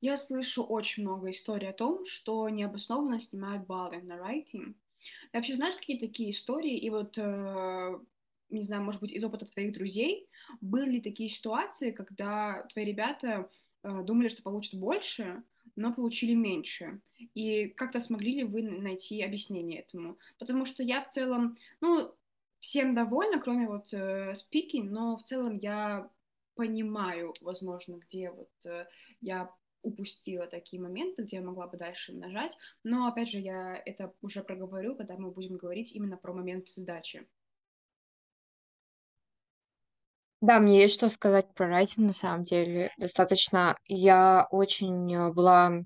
я 0.00 0.16
слышу 0.16 0.64
очень 0.64 1.02
много 1.02 1.30
историй 1.30 1.68
о 1.68 1.74
том, 1.74 2.04
что 2.04 2.48
необоснованно 2.48 3.20
снимают 3.20 3.66
баллы 3.66 4.02
на 4.02 4.14
writing. 4.14 4.74
Ты 5.32 5.38
вообще 5.38 5.54
знаешь 5.54 5.76
какие 5.76 5.98
такие 5.98 6.30
истории? 6.30 6.76
И 6.76 6.90
вот, 6.90 7.18
э, 7.18 7.98
не 8.50 8.62
знаю, 8.62 8.82
может 8.82 9.00
быть, 9.00 9.12
из 9.12 9.22
опыта 9.22 9.46
твоих 9.46 9.72
друзей, 9.72 10.28
были 10.60 10.92
ли 10.92 11.00
такие 11.00 11.28
ситуации, 11.28 11.90
когда 11.90 12.66
твои 12.72 12.84
ребята 12.84 13.50
э, 13.82 14.02
думали, 14.02 14.28
что 14.28 14.42
получат 14.42 14.80
больше, 14.80 15.42
но 15.76 15.92
получили 15.92 16.34
меньше? 16.34 17.00
И 17.34 17.68
как-то 17.68 18.00
смогли 18.00 18.36
ли 18.36 18.44
вы 18.44 18.62
найти 18.62 19.22
объяснение 19.22 19.80
этому? 19.80 20.18
Потому 20.38 20.64
что 20.64 20.82
я 20.82 21.02
в 21.02 21.08
целом, 21.08 21.56
ну, 21.80 22.14
всем 22.64 22.94
довольна, 22.94 23.38
кроме 23.38 23.68
вот 23.68 23.92
э, 23.92 24.32
но 24.84 25.18
в 25.18 25.22
целом 25.22 25.58
я 25.58 26.08
понимаю, 26.54 27.34
возможно, 27.42 27.96
где 27.96 28.30
вот 28.30 28.48
э, 28.64 28.86
я 29.20 29.50
упустила 29.82 30.46
такие 30.46 30.80
моменты, 30.80 31.24
где 31.24 31.36
я 31.36 31.42
могла 31.42 31.66
бы 31.66 31.76
дальше 31.76 32.14
нажать, 32.14 32.56
но, 32.82 33.06
опять 33.06 33.28
же, 33.28 33.38
я 33.38 33.82
это 33.84 34.14
уже 34.22 34.42
проговорю, 34.42 34.96
когда 34.96 35.18
мы 35.18 35.30
будем 35.30 35.58
говорить 35.58 35.94
именно 35.94 36.16
про 36.16 36.32
момент 36.32 36.66
сдачи. 36.68 37.28
Да, 40.40 40.58
мне 40.58 40.80
есть 40.80 40.94
что 40.94 41.10
сказать 41.10 41.52
про 41.52 41.68
райтинг, 41.68 42.06
на 42.06 42.12
самом 42.14 42.44
деле. 42.44 42.92
Достаточно. 42.96 43.76
Я 43.88 44.46
очень 44.50 45.14
э, 45.14 45.30
была 45.34 45.84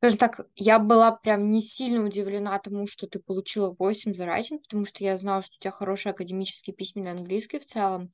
Скажем 0.00 0.18
так, 0.18 0.46
я 0.56 0.78
была 0.78 1.12
прям 1.12 1.50
не 1.50 1.60
сильно 1.60 2.02
удивлена 2.02 2.58
тому, 2.58 2.86
что 2.86 3.06
ты 3.06 3.18
получила 3.18 3.76
8 3.78 4.14
за 4.14 4.24
райтинг, 4.24 4.62
потому 4.62 4.86
что 4.86 5.04
я 5.04 5.18
знала, 5.18 5.42
что 5.42 5.54
у 5.56 5.60
тебя 5.60 5.72
хороший 5.72 6.12
академический 6.12 6.72
письменный 6.72 7.10
английский 7.10 7.58
в 7.58 7.66
целом. 7.66 8.10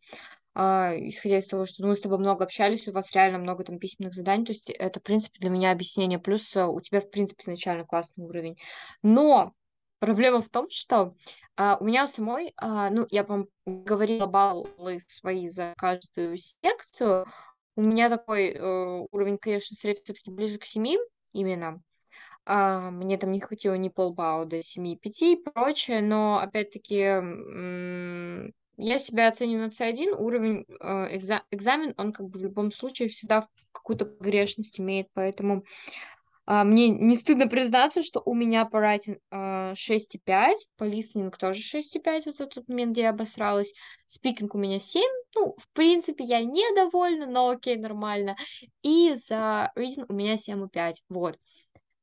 А, 0.53 0.95
исходя 0.97 1.39
из 1.39 1.47
того, 1.47 1.65
что 1.65 1.83
ну, 1.83 1.89
мы 1.89 1.95
с 1.95 2.01
тобой 2.01 2.19
много 2.19 2.43
общались, 2.43 2.89
у 2.89 2.93
вас 2.93 3.13
реально 3.13 3.39
много 3.39 3.63
там 3.63 3.79
письменных 3.79 4.15
заданий, 4.15 4.45
то 4.45 4.51
есть 4.51 4.69
это, 4.69 4.99
в 4.99 5.05
принципе, 5.05 5.39
для 5.39 5.49
меня 5.49 5.71
объяснение. 5.71 6.19
Плюс 6.19 6.57
у 6.57 6.81
тебя, 6.81 7.01
в 7.01 7.09
принципе, 7.09 7.45
изначально 7.45 7.85
классный 7.85 8.25
уровень. 8.25 8.59
Но 9.05 9.53
проблема 10.01 10.43
в 10.43 10.49
том, 10.49 10.69
что 10.69 11.15
а, 11.57 11.77
у 11.79 11.85
меня 11.85 12.09
самой, 12.09 12.53
а, 12.57 12.91
ну, 12.91 13.07
я 13.11 13.23
вам 13.23 13.47
говорила 13.65 14.27
баллы 14.27 15.01
свои 15.07 15.47
за 15.47 15.73
каждую 15.77 16.37
секцию, 16.37 17.27
у 17.77 17.83
меня 17.83 18.09
такой 18.09 18.49
э, 18.49 19.07
уровень, 19.13 19.37
конечно, 19.39 19.77
средний 19.77 20.03
все-таки 20.03 20.31
ближе 20.31 20.59
к 20.59 20.65
7, 20.65 20.99
именно. 21.33 21.83
А, 22.45 22.91
мне 22.91 23.19
там 23.19 23.33
не 23.33 23.41
хватило 23.41 23.75
ни 23.75 23.89
полбалла 23.89 24.47
до 24.47 24.63
7,5 24.63 25.33
и 25.33 25.37
прочее, 25.37 26.03
но 26.03 26.39
опять-таки 26.39 26.97
я 28.79 28.99
себя 28.99 29.29
оцениваю 29.29 29.67
на 29.67 29.71
C1, 29.73 30.15
уровень 30.19 30.67
э, 30.69 31.17
экза- 31.17 31.43
экзамен, 31.51 31.95
он 31.97 32.13
как 32.13 32.29
бы 32.29 32.39
в 32.39 32.43
любом 32.43 32.71
случае 32.71 33.09
всегда 33.09 33.47
какую-то 33.73 34.05
погрешность 34.05 34.79
имеет, 34.81 35.09
поэтому 35.15 35.65
мне 36.47 36.91
не 36.91 37.17
стыдно 37.17 37.49
признаться, 37.49 38.03
что 38.03 38.23
у 38.25 38.33
меня 38.33 38.65
по 38.67 38.79
а, 39.31 39.73
6,5, 39.75 40.57
по 40.77 40.85
listening 40.85 41.33
тоже 41.37 41.61
6,5, 41.61 42.23
вот 42.27 42.41
этот 42.41 42.69
момент, 42.69 42.93
где 42.93 43.03
я 43.03 43.11
обосралась. 43.11 43.73
Спикинг 44.07 44.55
у 44.55 44.59
меня 44.59 44.79
7, 44.79 45.03
ну, 45.35 45.57
в 45.59 45.69
принципе, 45.73 46.25
я 46.25 46.41
недовольна, 46.43 47.27
но 47.27 47.49
окей, 47.49 47.77
нормально. 47.77 48.37
И 48.83 49.13
за 49.15 49.73
reading 49.77 50.07
у 50.09 50.13
меня 50.13 50.37
7,5, 50.37 51.03
вот. 51.09 51.37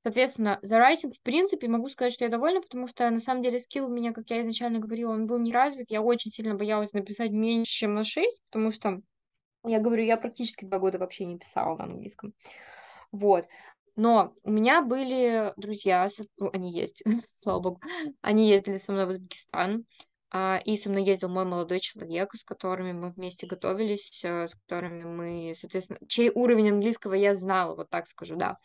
Соответственно, 0.03 0.59
за 0.61 0.79
writing, 0.79 1.13
в 1.13 1.21
принципе, 1.21 1.69
могу 1.69 1.87
сказать, 1.87 2.11
что 2.11 2.25
я 2.25 2.29
довольна, 2.29 2.61
потому 2.61 2.87
что, 2.87 3.09
на 3.09 3.19
самом 3.19 3.41
деле, 3.41 3.57
скилл 3.57 3.85
у 3.85 3.89
меня, 3.89 4.11
как 4.11 4.29
я 4.29 4.41
изначально 4.41 4.79
говорила, 4.79 5.13
он 5.13 5.27
был 5.27 5.39
не 5.39 5.53
развит. 5.53 5.89
Я 5.89 6.01
очень 6.01 6.29
сильно 6.29 6.55
боялась 6.55 6.91
написать 6.91 7.31
меньше, 7.31 7.71
чем 7.71 7.93
на 7.93 8.03
6, 8.03 8.41
потому 8.49 8.71
что, 8.71 8.99
я 9.65 9.79
говорю, 9.79 10.03
я 10.03 10.17
практически 10.17 10.65
два 10.65 10.79
года 10.79 10.99
вообще 10.99 11.23
не 11.23 11.37
писала 11.37 11.77
на 11.77 11.85
английском. 11.85 12.33
Вот. 13.13 13.45
Но 13.95 14.33
у 14.43 14.51
меня 14.51 14.81
были 14.81 15.53
друзья, 15.57 16.07
ну, 16.37 16.49
они 16.53 16.71
есть, 16.71 17.03
слава 17.35 17.59
богу, 17.59 17.81
они 18.21 18.49
ездили 18.49 18.77
со 18.77 18.91
мной 18.91 19.05
в 19.05 19.09
Узбекистан, 19.09 19.85
а, 20.35 20.59
и 20.65 20.75
со 20.77 20.89
мной 20.89 21.03
ездил 21.03 21.29
мой 21.29 21.45
молодой 21.45 21.79
человек, 21.79 22.33
с 22.33 22.43
которыми 22.43 22.91
мы 22.91 23.11
вместе 23.11 23.45
готовились, 23.45 24.23
э, 24.25 24.47
с 24.47 24.55
которыми 24.55 25.03
мы, 25.03 25.53
соответственно, 25.55 25.99
чей 26.07 26.31
уровень 26.33 26.71
английского 26.71 27.13
я 27.13 27.35
знала, 27.35 27.75
вот 27.75 27.91
так 27.91 28.07
скажу, 28.07 28.35
да. 28.35 28.57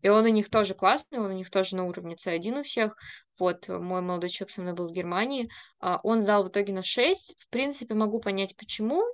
И 0.00 0.08
он 0.08 0.24
у 0.24 0.28
них 0.28 0.50
тоже 0.50 0.74
классный, 0.74 1.20
он 1.20 1.30
у 1.30 1.34
них 1.34 1.48
тоже 1.48 1.76
на 1.76 1.84
уровне 1.84 2.16
C1 2.16 2.58
у 2.58 2.62
всех. 2.64 2.96
Вот, 3.38 3.68
мой 3.68 4.00
молодой 4.00 4.30
человек 4.30 4.50
со 4.52 4.62
мной 4.62 4.74
был 4.74 4.88
в 4.88 4.92
Германии, 4.92 5.48
а, 5.78 6.00
он 6.02 6.22
сдал 6.22 6.42
в 6.42 6.48
итоге 6.48 6.72
на 6.72 6.82
6. 6.82 7.36
В 7.38 7.48
принципе, 7.50 7.94
могу 7.94 8.18
понять, 8.18 8.56
почему, 8.56 9.04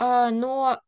но 0.00 0.80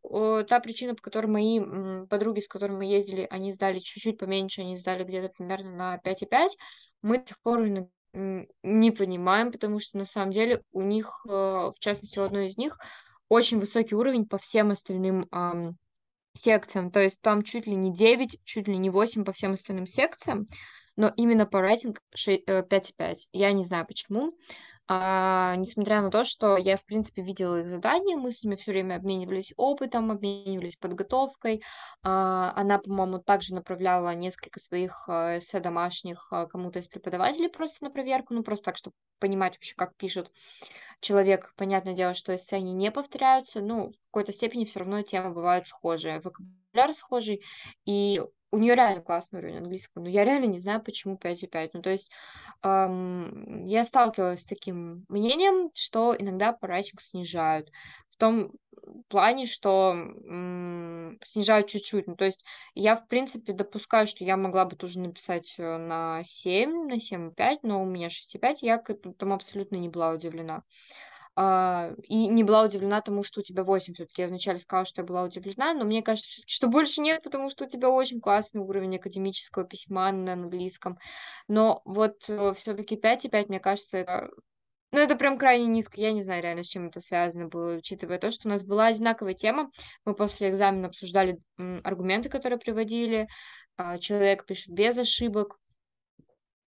та 0.48 0.60
причина, 0.60 0.94
по 0.94 1.02
которой 1.02 1.26
мои 1.26 1.60
подруги, 2.06 2.40
с 2.40 2.48
которыми 2.48 2.78
мы 2.78 2.84
ездили, 2.86 3.26
они 3.30 3.52
сдали 3.52 3.78
чуть-чуть 3.78 4.18
поменьше, 4.18 4.62
они 4.62 4.76
сдали 4.76 5.04
где-то 5.04 5.28
примерно 5.28 5.70
на 5.70 5.98
5,5, 5.98 6.48
мы 7.02 7.18
до 7.18 7.26
сих 7.26 7.40
пор 7.40 7.68
не 8.14 8.90
понимаем, 8.90 9.52
потому 9.52 9.80
что 9.80 9.98
на 9.98 10.06
самом 10.06 10.32
деле 10.32 10.62
у 10.72 10.82
них, 10.82 11.24
э, 11.26 11.30
в 11.30 11.74
частности, 11.78 12.18
у 12.18 12.22
одной 12.22 12.46
из 12.46 12.56
них 12.56 12.78
очень 13.28 13.58
высокий 13.58 13.94
уровень 13.94 14.26
по 14.26 14.38
всем 14.38 14.70
остальным 14.70 15.28
секциям, 16.34 16.90
то 16.90 17.00
есть 17.00 17.20
там 17.20 17.42
чуть 17.42 17.66
ли 17.66 17.74
не 17.74 17.92
9, 17.92 18.40
чуть 18.44 18.68
ли 18.68 18.76
не 18.76 18.90
8 18.90 19.24
по 19.24 19.32
всем 19.32 19.52
остальным 19.52 19.86
секциям, 19.86 20.46
но 20.96 21.12
именно 21.16 21.46
по 21.46 21.60
рейтинг 21.60 22.00
5,5. 22.14 23.28
Я 23.32 23.52
не 23.52 23.64
знаю 23.64 23.86
почему. 23.86 24.32
А, 24.89 25.55
несмотря 25.57 26.03
на 26.03 26.11
то, 26.11 26.24
что 26.24 26.57
я, 26.57 26.76
в 26.76 26.85
принципе, 26.85 27.22
видела 27.22 27.61
их 27.61 27.68
задания, 27.68 28.16
мы 28.16 28.33
с 28.33 28.43
ними 28.43 28.57
все 28.57 28.72
время 28.72 28.97
обменивались 28.97 29.53
опытом, 29.57 30.11
обменивались 30.11 30.76
подготовкой. 30.76 31.62
А, 32.03 32.53
она, 32.57 32.78
по-моему, 32.78 33.18
также 33.18 33.55
направляла 33.55 34.14
несколько 34.14 34.61
своих 34.61 35.09
а, 35.09 35.39
эссе 35.39 35.61
домашних 35.61 36.28
а, 36.33 36.47
кому-то 36.47 36.80
из 36.80 36.89
преподавателей 36.89 37.49
просто 37.49 37.85
на 37.85 37.91
проверку, 37.91 38.35
ну, 38.35 38.43
просто 38.43 38.66
так, 38.66 38.76
чтобы 38.76 38.95
понимать 39.18 39.55
вообще, 39.55 39.74
как 39.76 39.95
пишет 39.97 40.30
человек. 41.01 41.53
Понятное 41.57 41.95
дело, 41.95 42.14
что 42.14 42.35
эссе 42.35 42.57
они 42.57 42.72
не 42.72 42.91
повторяются, 42.91 43.61
ну, 43.61 43.91
в 43.91 43.95
какой-то 44.11 44.33
степени 44.33 44.64
все 44.64 44.80
равно 44.80 45.03
темы 45.03 45.30
бывают 45.30 45.66
схожие, 45.68 46.20
вокабуляр 46.20 46.95
схожий, 46.95 47.43
и 47.85 48.22
у 48.53 48.59
нее 48.59 48.74
реально 48.74 49.03
классный 49.03 49.40
уровень 49.40 49.59
английского, 49.59 50.03
но 50.03 50.09
я 50.09 50.24
реально 50.24 50.44
не 50.46 50.61
знаю, 50.61 50.82
почему 50.82 51.16
5,5. 51.16 51.74
Ну, 51.74 51.82
то 51.82 51.90
есть 51.90 52.11
эм, 52.62 53.66
я 53.66 53.84
сталкивалась 53.84 54.42
с 54.42 54.46
таким 54.46 55.05
мнением, 55.09 55.70
что 55.74 56.14
иногда 56.18 56.53
по 56.53 56.68
снижают. 57.00 57.70
В 58.11 58.16
том 58.18 58.53
плане, 59.09 59.46
что 59.46 59.92
м, 59.94 61.18
снижают 61.24 61.68
чуть-чуть. 61.68 62.07
Ну, 62.07 62.16
то 62.16 62.24
есть 62.24 62.44
я, 62.74 62.94
в 62.96 63.07
принципе, 63.09 63.53
допускаю, 63.53 64.07
что 64.07 64.24
я 64.24 64.36
могла 64.36 64.64
бы 64.64 64.76
тоже 64.76 65.00
написать 65.00 65.55
э, 65.59 65.76
на 65.78 66.22
7, 66.24 66.88
на 66.88 67.00
7,5, 67.00 67.62
но 67.62 67.82
у 67.82 67.86
меня 67.86 68.11
6,5, 68.11 68.62
я 68.62 68.78
к 68.78 68.90
этому 68.90 69.34
абсолютно 69.34 69.76
не 69.76 69.88
была 69.88 70.11
удивлена. 70.12 70.62
А, 71.35 71.93
и 72.05 72.28
не 72.28 72.45
была 72.45 72.62
удивлена 72.64 73.01
тому, 73.01 73.22
что 73.22 73.41
у 73.41 73.43
тебя 73.43 73.64
8 73.64 73.95
все-таки. 73.95 74.22
Я 74.22 74.28
вначале 74.28 74.59
сказала, 74.59 74.85
что 74.85 75.01
я 75.01 75.07
была 75.07 75.22
удивлена, 75.22 75.72
но 75.72 75.85
мне 75.85 76.03
кажется, 76.03 76.43
что 76.47 76.68
больше 76.68 77.01
нет, 77.01 77.22
потому 77.22 77.49
что 77.49 77.64
у 77.64 77.68
тебя 77.68 77.89
очень 77.89 78.20
классный 78.20 78.61
уровень 78.61 78.97
академического 78.97 79.64
письма 79.64 80.12
на 80.12 80.35
английском. 80.35 80.99
Но 81.49 81.80
вот 81.85 82.28
э, 82.28 82.53
все-таки 82.55 82.97
5,5, 82.97 83.49
мне 83.49 83.61
кажется, 83.61 83.99
это 83.99 84.28
ну, 84.93 84.99
это 84.99 85.16
прям 85.16 85.39
крайне 85.39 85.66
низко. 85.66 85.99
Я 85.99 86.12
не 86.12 86.22
знаю 86.22 86.43
реально, 86.43 86.62
с 86.62 86.68
чем 86.68 86.89
это 86.89 87.01
связано 87.01 87.49
было, 87.49 87.76
учитывая 87.76 88.18
то, 88.18 88.30
что 88.30 88.47
у 88.47 88.51
нас 88.51 88.62
была 88.62 88.89
одинаковая 88.89 89.33
тема. 89.33 89.70
Мы 90.05 90.14
после 90.14 90.51
экзамена 90.51 90.89
обсуждали 90.89 91.39
аргументы, 91.57 92.28
которые 92.28 92.59
приводили. 92.59 93.26
А, 93.78 93.97
человек 93.97 94.45
пишет 94.45 94.74
без 94.74 94.99
ошибок. 94.99 95.57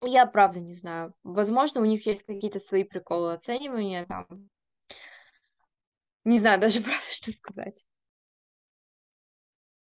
Я 0.03 0.27
правда 0.27 0.61
не 0.61 0.75
знаю. 0.75 1.13
Возможно, 1.23 1.81
у 1.81 1.85
них 1.85 2.07
есть 2.07 2.25
какие-то 2.25 2.59
свои 2.59 2.85
приколы 2.85 3.33
оценивания 3.33 4.07
там. 4.07 4.27
Не 6.25 6.39
знаю 6.39 6.61
даже 6.61 6.81
правда, 6.83 7.07
что 7.11 7.31
сказать. 7.33 7.87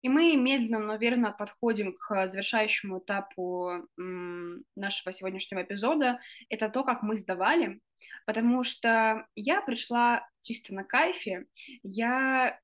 И 0.02 0.08
мы 0.08 0.36
медленно, 0.36 0.80
но 0.80 0.96
верно 0.96 1.30
подходим 1.30 1.94
к 1.94 2.26
завершающему 2.26 2.98
этапу 2.98 3.88
нашего 3.96 5.12
сегодняшнего 5.12 5.62
эпизода. 5.62 6.18
Это 6.48 6.68
то, 6.68 6.82
как 6.82 7.02
мы 7.02 7.16
сдавали, 7.16 7.80
потому 8.26 8.64
что 8.64 9.26
я 9.36 9.62
пришла 9.62 10.28
чисто 10.42 10.74
на 10.74 10.82
кайфе. 10.82 11.46
Я 11.84 12.58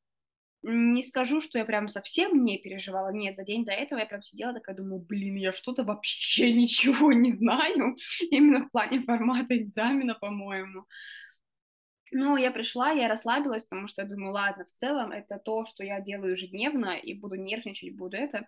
не 0.63 1.03
скажу, 1.03 1.41
что 1.41 1.59
я 1.59 1.65
прям 1.65 1.89
совсем 1.89 2.45
не 2.45 2.59
переживала. 2.59 3.13
Нет, 3.13 3.37
за 3.37 3.45
день 3.45 3.65
до 3.65 3.73
этого 3.73 3.99
я 4.01 4.07
прям 4.07 4.23
сидела 4.23 4.53
такая, 4.53 4.77
думаю, 4.77 5.01
блин, 5.01 5.37
я 5.37 5.53
что-то 5.53 5.85
вообще 5.85 6.53
ничего 6.55 7.13
не 7.13 7.31
знаю. 7.31 7.97
Именно 8.31 8.67
в 8.67 8.71
плане 8.71 9.01
формата 9.01 9.57
экзамена, 9.57 10.15
по-моему. 10.15 10.85
Ну, 12.13 12.37
я 12.37 12.51
пришла, 12.51 12.91
я 12.91 13.09
расслабилась, 13.09 13.65
потому 13.65 13.89
что 13.89 14.03
я 14.03 14.09
думаю, 14.09 14.33
ладно, 14.33 14.65
в 14.65 14.73
целом 14.73 15.13
это 15.13 15.39
то, 15.39 15.65
что 15.67 15.85
я 15.85 16.01
делаю 16.01 16.33
ежедневно, 16.33 16.97
и 16.97 17.15
буду 17.15 17.37
нервничать, 17.37 17.97
буду 17.97 18.17
это, 18.17 18.39
э, 18.39 18.45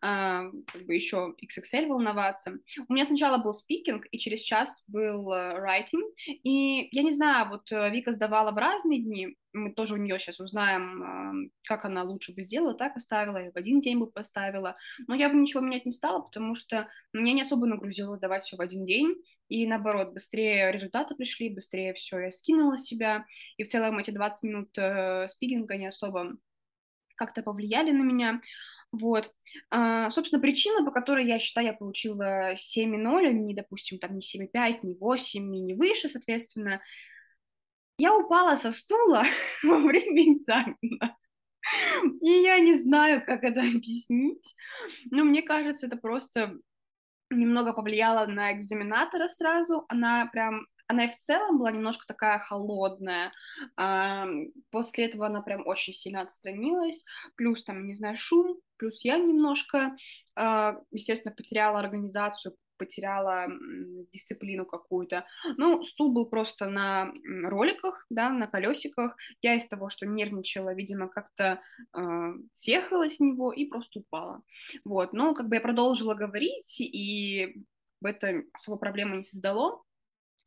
как 0.00 0.86
бы 0.86 0.94
еще 0.94 1.34
XXL 1.42 1.86
волноваться. 1.86 2.58
У 2.88 2.92
меня 2.92 3.04
сначала 3.04 3.38
был 3.38 3.52
спикинг, 3.52 4.06
и 4.10 4.18
через 4.18 4.40
час 4.40 4.84
был 4.88 5.32
э, 5.32 5.58
writing, 5.58 6.02
и 6.26 6.88
я 6.92 7.02
не 7.02 7.12
знаю, 7.12 7.48
вот 7.50 7.70
э, 7.72 7.90
Вика 7.90 8.12
сдавала 8.12 8.50
в 8.52 8.58
разные 8.58 9.00
дни, 9.00 9.36
мы 9.52 9.72
тоже 9.72 9.94
у 9.94 9.96
нее 9.96 10.18
сейчас 10.18 10.40
узнаем, 10.40 11.02
э, 11.46 11.50
как 11.64 11.84
она 11.84 12.02
лучше 12.04 12.32
бы 12.32 12.42
сделала, 12.42 12.74
так 12.74 12.96
оставила, 12.96 13.38
или 13.38 13.50
в 13.50 13.56
один 13.56 13.80
день 13.80 13.98
бы 13.98 14.06
поставила, 14.06 14.76
но 15.06 15.14
я 15.14 15.28
бы 15.28 15.36
ничего 15.36 15.60
менять 15.60 15.86
не 15.86 15.92
стала, 15.92 16.20
потому 16.20 16.54
что 16.54 16.88
меня 17.12 17.32
не 17.32 17.42
особо 17.42 17.66
нагрузило 17.66 18.16
сдавать 18.16 18.44
все 18.44 18.56
в 18.56 18.60
один 18.60 18.84
день, 18.84 19.14
и 19.50 19.66
наоборот, 19.66 20.12
быстрее 20.12 20.72
результаты 20.72 21.14
пришли, 21.14 21.50
быстрее 21.50 21.92
все 21.92 22.20
я 22.20 22.30
скинула 22.30 22.78
себя, 22.78 23.26
и 23.56 23.64
в 23.64 23.68
целом 23.68 23.98
эти 23.98 24.12
20 24.12 24.42
минут 24.44 24.78
э, 24.78 25.26
спикинга 25.28 25.76
не 25.76 25.86
особо 25.86 26.36
как-то 27.16 27.42
повлияли 27.42 27.90
на 27.90 28.02
меня, 28.02 28.40
вот. 28.92 29.32
А, 29.70 30.10
собственно, 30.10 30.40
причина, 30.40 30.84
по 30.84 30.90
которой 30.90 31.26
я 31.26 31.38
считаю, 31.38 31.68
я 31.68 31.72
получила 31.72 32.54
7,0, 32.54 33.26
а 33.26 33.32
не, 33.32 33.54
допустим, 33.54 33.98
там 33.98 34.14
не 34.14 34.20
7,5, 34.20 34.78
не 34.82 34.94
8, 34.94 35.56
и 35.56 35.60
не 35.60 35.74
выше, 35.74 36.08
соответственно, 36.08 36.80
я 37.98 38.16
упала 38.16 38.56
со 38.56 38.72
стула 38.72 39.24
во 39.62 39.78
время 39.78 40.34
экзамена. 40.34 41.16
И 42.20 42.30
я 42.30 42.58
не 42.58 42.76
знаю, 42.78 43.22
как 43.24 43.44
это 43.44 43.60
объяснить, 43.60 44.56
но 45.10 45.24
мне 45.24 45.42
кажется, 45.42 45.86
это 45.86 45.96
просто 45.96 46.58
немного 47.30 47.72
повлияла 47.72 48.26
на 48.26 48.52
экзаменатора 48.52 49.28
сразу. 49.28 49.84
Она 49.88 50.26
прям 50.26 50.66
она 50.90 51.04
и 51.04 51.08
в 51.08 51.16
целом 51.18 51.58
была 51.58 51.70
немножко 51.70 52.04
такая 52.04 52.40
холодная. 52.40 53.32
После 54.72 55.06
этого 55.06 55.26
она 55.26 55.40
прям 55.40 55.64
очень 55.64 55.92
сильно 55.92 56.22
отстранилась. 56.22 57.04
Плюс 57.36 57.62
там, 57.62 57.86
не 57.86 57.94
знаю, 57.94 58.16
шум. 58.16 58.58
Плюс 58.76 59.04
я 59.04 59.16
немножко, 59.16 59.96
а, 60.34 60.80
естественно, 60.90 61.32
потеряла 61.32 61.78
организацию 61.78 62.56
потеряла 62.80 63.46
дисциплину 64.12 64.64
какую-то. 64.64 65.26
Ну, 65.58 65.82
стул 65.84 66.12
был 66.12 66.26
просто 66.26 66.66
на 66.66 67.12
роликах, 67.44 68.06
да, 68.08 68.30
на 68.30 68.46
колесиках. 68.46 69.16
Я 69.42 69.54
из 69.54 69.68
того, 69.68 69.90
что 69.90 70.06
нервничала, 70.06 70.74
видимо, 70.74 71.08
как-то 71.08 71.60
э, 71.94 72.32
съехала 72.54 73.08
с 73.08 73.20
него 73.20 73.52
и 73.52 73.66
просто 73.66 74.00
упала. 74.00 74.42
Вот, 74.84 75.12
но 75.12 75.34
как 75.34 75.48
бы 75.48 75.56
я 75.56 75.60
продолжила 75.60 76.14
говорить, 76.14 76.80
и 76.80 77.62
в 78.00 78.06
этом 78.06 78.44
особо 78.54 78.78
проблемы 78.78 79.16
не 79.16 79.22
создало. 79.22 79.82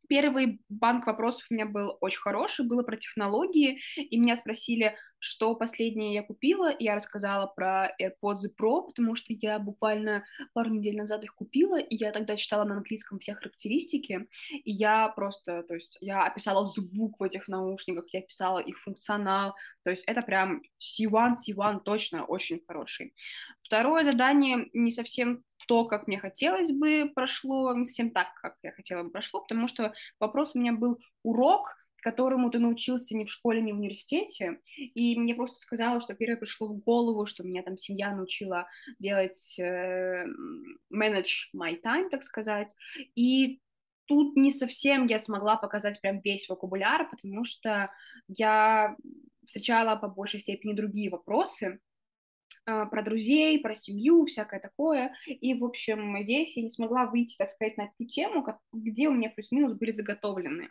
Первый 0.08 0.60
банк 0.68 1.06
вопросов 1.06 1.46
у 1.50 1.54
меня 1.54 1.66
был 1.66 1.96
очень 2.00 2.20
хороший, 2.20 2.66
было 2.66 2.82
про 2.82 2.96
технологии, 2.96 3.80
и 3.96 4.18
меня 4.18 4.36
спросили, 4.36 4.96
что 5.18 5.54
последнее 5.54 6.12
я 6.12 6.22
купила, 6.22 6.70
и 6.70 6.84
я 6.84 6.94
рассказала 6.94 7.46
про 7.46 7.90
AirPods 7.98 8.50
Pro, 8.60 8.86
потому 8.86 9.14
что 9.14 9.32
я 9.32 9.58
буквально 9.58 10.24
пару 10.52 10.70
недель 10.70 10.96
назад 10.96 11.24
их 11.24 11.34
купила, 11.34 11.78
и 11.78 11.96
я 11.96 12.12
тогда 12.12 12.36
читала 12.36 12.64
на 12.64 12.76
английском 12.76 13.18
все 13.18 13.34
характеристики, 13.34 14.28
и 14.50 14.70
я 14.70 15.08
просто, 15.08 15.62
то 15.62 15.74
есть 15.74 15.96
я 16.02 16.26
описала 16.26 16.66
звук 16.66 17.18
в 17.18 17.22
этих 17.22 17.48
наушниках, 17.48 18.04
я 18.12 18.20
описала 18.20 18.58
их 18.58 18.78
функционал, 18.80 19.54
то 19.82 19.90
есть 19.90 20.04
это 20.04 20.20
прям 20.20 20.62
C1, 20.78 21.34
C1 21.48 21.80
точно 21.84 22.26
очень 22.26 22.60
хороший. 22.66 23.14
Второе 23.62 24.04
задание 24.04 24.68
не 24.74 24.90
совсем 24.90 25.42
то, 25.66 25.84
как 25.84 26.06
мне 26.06 26.18
хотелось 26.18 26.72
бы, 26.72 27.10
прошло 27.14 27.74
не 27.74 27.84
совсем 27.84 28.10
так, 28.10 28.34
как 28.34 28.56
я 28.62 28.72
хотела 28.72 29.02
бы 29.02 29.10
прошло, 29.10 29.40
потому 29.40 29.68
что 29.68 29.92
вопрос 30.20 30.52
у 30.54 30.58
меня 30.58 30.72
был 30.72 31.00
урок, 31.22 31.74
которому 32.04 32.50
ты 32.50 32.58
научился 32.58 33.16
ни 33.16 33.24
в 33.24 33.30
школе, 33.30 33.62
ни 33.62 33.72
в 33.72 33.76
университете, 33.76 34.60
и 34.76 35.18
мне 35.18 35.34
просто 35.34 35.58
сказала, 35.58 36.00
что 36.00 36.14
первое 36.14 36.36
пришло 36.36 36.68
в 36.68 36.76
голову, 36.76 37.24
что 37.24 37.44
меня 37.44 37.62
там 37.62 37.78
семья 37.78 38.14
научила 38.14 38.68
делать 38.98 39.58
э, 39.58 40.26
manage 40.92 41.48
my 41.56 41.80
time, 41.82 42.10
так 42.10 42.22
сказать, 42.22 42.76
и 43.14 43.58
тут 44.04 44.36
не 44.36 44.50
совсем 44.50 45.06
я 45.06 45.18
смогла 45.18 45.56
показать 45.56 45.98
прям 46.02 46.20
весь 46.20 46.46
вокабуляр, 46.50 47.08
потому 47.08 47.44
что 47.44 47.90
я 48.28 48.96
встречала 49.46 49.96
по 49.96 50.08
большей 50.08 50.40
степени 50.40 50.74
другие 50.74 51.10
вопросы, 51.10 51.80
про 52.64 53.02
друзей, 53.02 53.60
про 53.60 53.74
семью, 53.74 54.24
всякое 54.24 54.60
такое. 54.60 55.14
И, 55.26 55.54
в 55.54 55.64
общем, 55.64 56.16
здесь 56.22 56.56
я 56.56 56.62
не 56.62 56.70
смогла 56.70 57.06
выйти, 57.06 57.36
так 57.36 57.50
сказать, 57.50 57.76
на 57.76 57.90
ту 57.98 58.04
тему, 58.04 58.46
где 58.72 59.08
у 59.08 59.12
меня 59.12 59.30
плюс-минус 59.30 59.74
были 59.74 59.90
заготовлены 59.90 60.70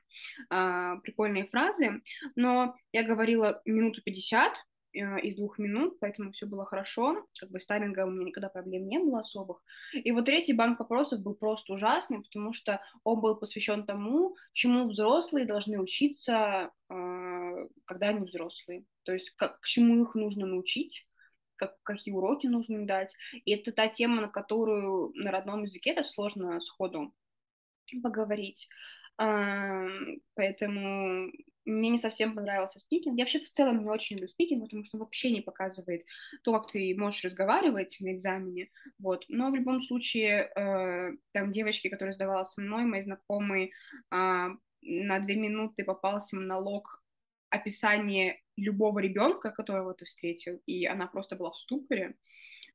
э, 0.50 0.96
прикольные 1.04 1.48
фразы. 1.48 2.02
Но 2.36 2.76
я 2.91 3.04
говорила 3.04 3.62
минуту 3.66 4.02
пятьдесят 4.02 4.54
э, 4.94 5.22
из 5.22 5.36
двух 5.36 5.60
минут, 5.60 6.00
поэтому 6.00 6.32
все 6.32 6.46
было 6.46 6.66
хорошо. 6.66 7.28
Как 7.39 7.52
бы 7.52 7.60
с 7.60 7.68
таймингом 7.68 8.10
у 8.10 8.12
меня 8.12 8.26
никогда 8.26 8.50
проблем 8.50 8.88
не 8.88 9.00
было 9.00 9.20
особых. 9.20 9.64
И 9.94 10.12
вот 10.12 10.26
третий 10.26 10.54
банк 10.54 10.80
вопросов 10.80 11.22
был 11.22 11.36
просто 11.36 11.74
ужасный, 11.74 12.22
потому 12.22 12.54
что 12.54 12.82
он 13.04 13.22
был 13.22 13.36
посвящен 13.36 13.86
тому, 13.86 14.36
чему 14.54 14.88
взрослые 14.88 15.46
должны 15.46 15.80
учиться, 15.80 16.72
э, 16.89 17.68
когда 17.86 18.08
они 18.10 18.26
взрослые. 18.26 18.86
То 19.04 19.14
есть 19.14 19.30
как, 19.32 19.60
к 19.60 19.66
чему 19.66 20.02
их 20.02 20.16
нужно 20.16 20.46
научить 20.46 21.08
как, 21.56 21.82
какие 21.84 22.14
уроки 22.14 22.47
нужно 22.47 22.86
дать. 22.86 23.16
И 23.45 23.51
это 23.54 23.72
та 23.72 23.88
тема, 23.88 24.22
на 24.22 24.28
которую 24.28 25.12
на 25.16 25.32
родном 25.32 25.64
языке 25.64 25.91
это 25.91 26.04
сложно 26.04 26.60
сходу 26.62 27.14
поговорить. 28.01 28.68
Поэтому 30.36 31.32
мне 31.66 31.89
не 31.89 31.97
совсем 31.97 32.36
понравился 32.36 32.80
спикинг. 32.80 33.18
Я 33.18 33.24
вообще 33.24 33.39
в 33.39 33.49
целом 33.49 33.84
не 33.84 33.89
очень 33.89 34.18
люблю 34.18 34.28
спикинг, 34.28 34.64
потому 34.64 34.84
что 34.84 34.97
он 34.97 35.04
вообще 35.04 35.32
не 35.32 35.41
показывает 35.41 36.06
то, 36.43 36.51
как 36.54 36.72
ты 36.72 36.95
можешь 36.97 37.24
разговаривать 37.24 37.97
на 38.01 38.14
экзамене. 38.14 38.70
Вот. 38.99 39.26
Но 39.30 39.49
в 39.49 39.56
любом 39.56 39.80
случае, 39.80 40.51
э, 40.56 41.12
там 41.32 41.51
девочки, 41.51 41.89
которые 41.89 42.14
сдавала 42.14 42.43
со 42.43 42.62
мной, 42.62 42.84
мои 42.84 43.01
знакомые, 43.01 43.68
э, 43.68 44.49
на 44.82 45.20
две 45.20 45.36
минуты 45.36 45.86
попался 45.86 46.36
монолог 46.36 47.03
описание 47.54 48.41
любого 48.58 48.99
ребенка, 48.99 49.51
которого 49.51 49.93
ты 49.93 50.06
встретил, 50.06 50.62
и 50.66 50.86
она 50.86 51.08
просто 51.08 51.36
была 51.36 51.51
в 51.51 51.58
ступоре, 51.58 52.16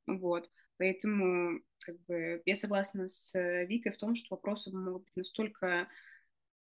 вот, 0.07 0.49
поэтому, 0.77 1.61
как 1.79 1.99
бы, 2.05 2.41
я 2.45 2.55
согласна 2.55 3.07
с 3.07 3.35
э, 3.35 3.65
Викой 3.65 3.91
в 3.91 3.97
том, 3.97 4.15
что 4.15 4.35
вопросы 4.35 4.71
могут 4.71 5.03
быть 5.03 5.15
настолько 5.15 5.87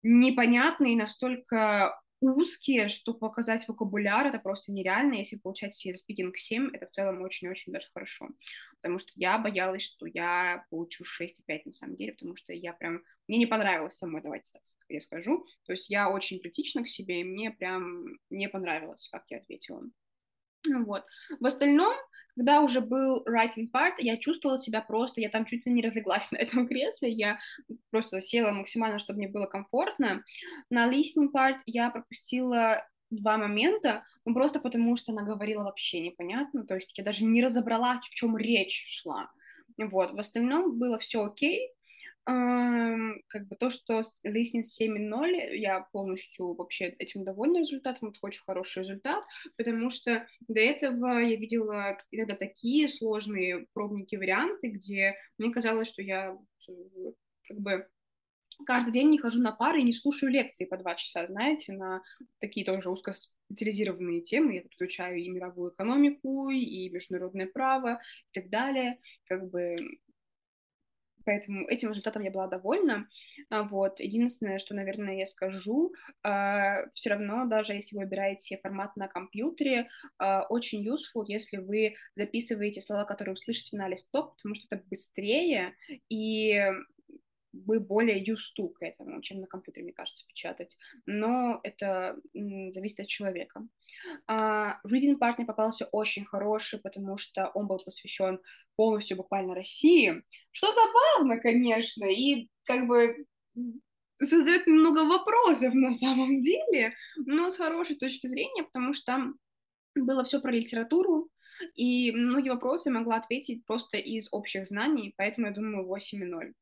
непонятные, 0.03 0.97
настолько 0.97 2.01
узкие, 2.21 2.89
что 2.89 3.15
показать 3.15 3.67
вокабуляр 3.69 4.27
это 4.27 4.39
просто 4.39 4.73
нереально. 4.73 5.15
Если 5.15 5.37
получать 5.37 5.75
себе 5.75 5.97
спикинг 5.97 6.37
7, 6.37 6.71
это 6.73 6.87
в 6.87 6.91
целом 6.91 7.23
очень-очень 7.23 7.73
даже 7.73 7.89
хорошо. 7.93 8.29
Потому 8.81 8.99
что 8.99 9.13
я 9.17 9.39
боялась, 9.39 9.83
что 9.83 10.07
я 10.07 10.65
получу 10.71 11.05
6,5 11.05 11.63
на 11.67 11.73
самом 11.73 11.97
деле, 11.97 12.13
потому 12.13 12.37
что 12.37 12.53
я 12.53 12.73
прям... 12.73 13.03
Мне 13.29 13.39
не 13.39 13.47
понравилось 13.47 13.97
самой, 13.97 14.23
давайте 14.23 14.53
так 14.53 14.63
я 14.89 15.01
скажу. 15.01 15.47
То 15.67 15.73
есть 15.73 15.91
я 15.91 16.11
очень 16.11 16.41
критична 16.41 16.83
к 16.85 16.89
себе, 16.89 17.21
и 17.21 17.25
мне 17.25 17.51
прям 17.51 18.07
не 18.31 18.49
понравилось, 18.49 19.09
как 19.11 19.25
я 19.31 19.39
ответила. 19.39 19.83
Вот. 20.85 21.05
В 21.41 21.47
остальном, 21.47 21.95
когда 22.37 22.61
уже 22.61 22.81
был 22.81 23.25
writing 23.25 23.71
part, 23.73 23.95
я 23.99 24.17
чувствовала 24.17 24.59
себя 24.59 24.81
просто, 24.81 25.21
я 25.21 25.29
там 25.29 25.45
чуть 25.45 25.67
ли 25.67 25.73
не 25.73 25.83
разлеглась 25.83 26.31
на 26.33 26.37
этом 26.37 26.67
кресле, 26.69 27.11
я 27.11 27.39
просто 27.91 28.21
села 28.21 28.53
максимально, 28.53 28.99
чтобы 28.99 29.19
мне 29.19 29.29
было 29.29 29.47
комфортно. 29.47 30.25
На 30.71 30.91
listening 30.91 31.31
part 31.35 31.59
я 31.67 31.91
пропустила 31.91 32.87
два 33.11 33.39
момента, 33.39 34.05
ну, 34.25 34.35
просто 34.35 34.59
потому 34.59 34.97
что 34.97 35.13
она 35.13 35.23
говорила 35.23 35.63
вообще 35.63 36.01
непонятно, 36.01 36.67
то 36.67 36.75
есть 36.75 36.97
я 36.99 37.05
даже 37.05 37.25
не 37.25 37.43
разобрала, 37.43 38.01
в 38.01 38.11
чем 38.11 38.37
речь 38.37 38.87
шла. 38.89 39.31
Вот, 39.79 40.13
в 40.13 40.19
остальном 40.19 40.79
было 40.79 40.99
все 40.99 41.23
окей, 41.23 41.71
как 42.27 43.47
бы 43.47 43.57
то, 43.57 43.71
что 43.71 44.03
listening 44.27 44.63
7.0, 44.63 45.57
я 45.57 45.87
полностью 45.93 46.55
вообще 46.55 46.87
этим 46.99 47.25
довольна 47.25 47.59
результатом, 47.59 48.09
это 48.09 48.19
очень 48.23 48.43
хороший 48.43 48.83
результат, 48.83 49.25
потому 49.57 49.91
что 49.91 50.27
до 50.49 50.61
этого 50.61 51.19
я 51.19 51.37
видела 51.37 51.97
иногда 52.11 52.35
такие 52.35 52.89
сложные 52.89 53.67
пробники 53.73 54.17
варианты, 54.17 54.69
где 54.69 55.15
мне 55.39 55.53
казалось, 55.53 55.89
что 55.89 56.03
я 56.03 56.37
как 57.49 57.59
бы 57.59 57.87
каждый 58.65 58.93
день 58.93 59.11
не 59.11 59.19
хожу 59.19 59.41
на 59.41 59.53
пары 59.53 59.81
и 59.81 59.85
не 59.85 59.93
слушаю 59.93 60.33
лекции 60.33 60.65
по 60.65 60.77
два 60.77 60.95
часа, 60.95 61.27
знаете, 61.27 61.75
на 61.75 62.03
такие 62.41 62.65
тоже 62.67 62.91
узкоспециализированные 62.91 64.23
темы. 64.23 64.55
Я 64.55 64.63
изучаю 64.81 65.19
и 65.19 65.29
мировую 65.29 65.73
экономику, 65.73 66.51
и 66.51 66.89
международное 66.91 67.47
право, 67.47 68.01
и 68.33 68.41
так 68.41 68.51
далее. 68.51 68.99
Как 69.27 69.49
бы 69.49 69.77
поэтому 71.27 71.69
этим 71.69 71.91
результатом 71.91 72.23
я 72.23 72.31
была 72.31 72.47
довольна. 72.47 73.09
А, 73.51 73.65
вот. 73.65 74.01
Единственное, 74.01 74.59
что, 74.59 74.75
наверное, 74.75 75.19
я 75.19 75.27
скажу, 75.27 75.93
а, 76.23 76.89
все 76.95 77.11
равно, 77.11 77.45
даже 77.47 77.75
если 77.75 77.97
вы 77.97 78.05
выбираете 78.05 78.59
формат 78.63 78.97
на 78.97 79.09
компьютере, 79.09 79.89
а, 80.19 80.47
очень 80.49 80.87
useful, 80.89 81.25
если 81.27 81.59
вы 81.59 81.97
записываете 82.15 82.81
слова, 82.81 83.05
которые 83.05 83.35
услышите 83.35 83.77
на 83.77 83.89
листок, 83.89 84.37
потому 84.37 84.55
что 84.55 84.67
это 84.71 84.85
быстрее, 84.89 85.75
и 86.09 86.65
вы 87.65 87.81
более 87.81 88.25
to 88.25 88.69
к 88.69 88.83
этому, 88.83 89.21
чем 89.23 89.41
на 89.41 89.47
компьютере, 89.47 89.85
мне 89.85 89.93
кажется, 89.93 90.27
печатать. 90.27 90.77
Но 91.07 91.61
это 91.63 92.19
зависит 92.35 93.01
от 93.01 93.07
человека. 93.09 93.67
Uh, 94.29 94.75
reading 94.87 95.17
партнер 95.17 95.47
попался 95.47 95.87
очень 95.87 96.25
хороший, 96.25 96.79
потому 96.79 97.17
что 97.17 97.51
он 97.55 97.67
был 97.67 97.79
посвящен 97.79 98.41
полностью 98.77 99.17
буквально 99.17 99.55
России, 99.55 100.23
что 100.53 100.69
забавно, 100.71 101.41
конечно, 101.41 102.05
и 102.05 102.49
как 102.65 102.87
бы 102.87 103.27
создает 104.19 104.67
много 104.67 105.05
вопросов 105.05 105.75
на 105.75 105.93
самом 105.93 106.41
деле, 106.41 106.95
но 107.17 107.51
с 107.51 107.57
хорошей 107.57 107.97
точки 107.97 108.27
зрения, 108.27 108.65
потому 108.65 108.93
что 108.93 109.05
там 109.07 109.35
было 109.95 110.25
все 110.25 110.41
про 110.41 110.53
литературу, 110.53 111.31
и 111.75 112.13
многие 112.13 112.51
вопросы 112.51 112.91
могла 112.91 113.17
ответить 113.17 113.65
просто 113.65 113.97
из 113.97 114.29
общих 114.33 114.67
знаний, 114.67 115.15
поэтому 115.17 115.47
я 115.47 115.53
думаю 115.53 115.87
8,0. 115.87 116.53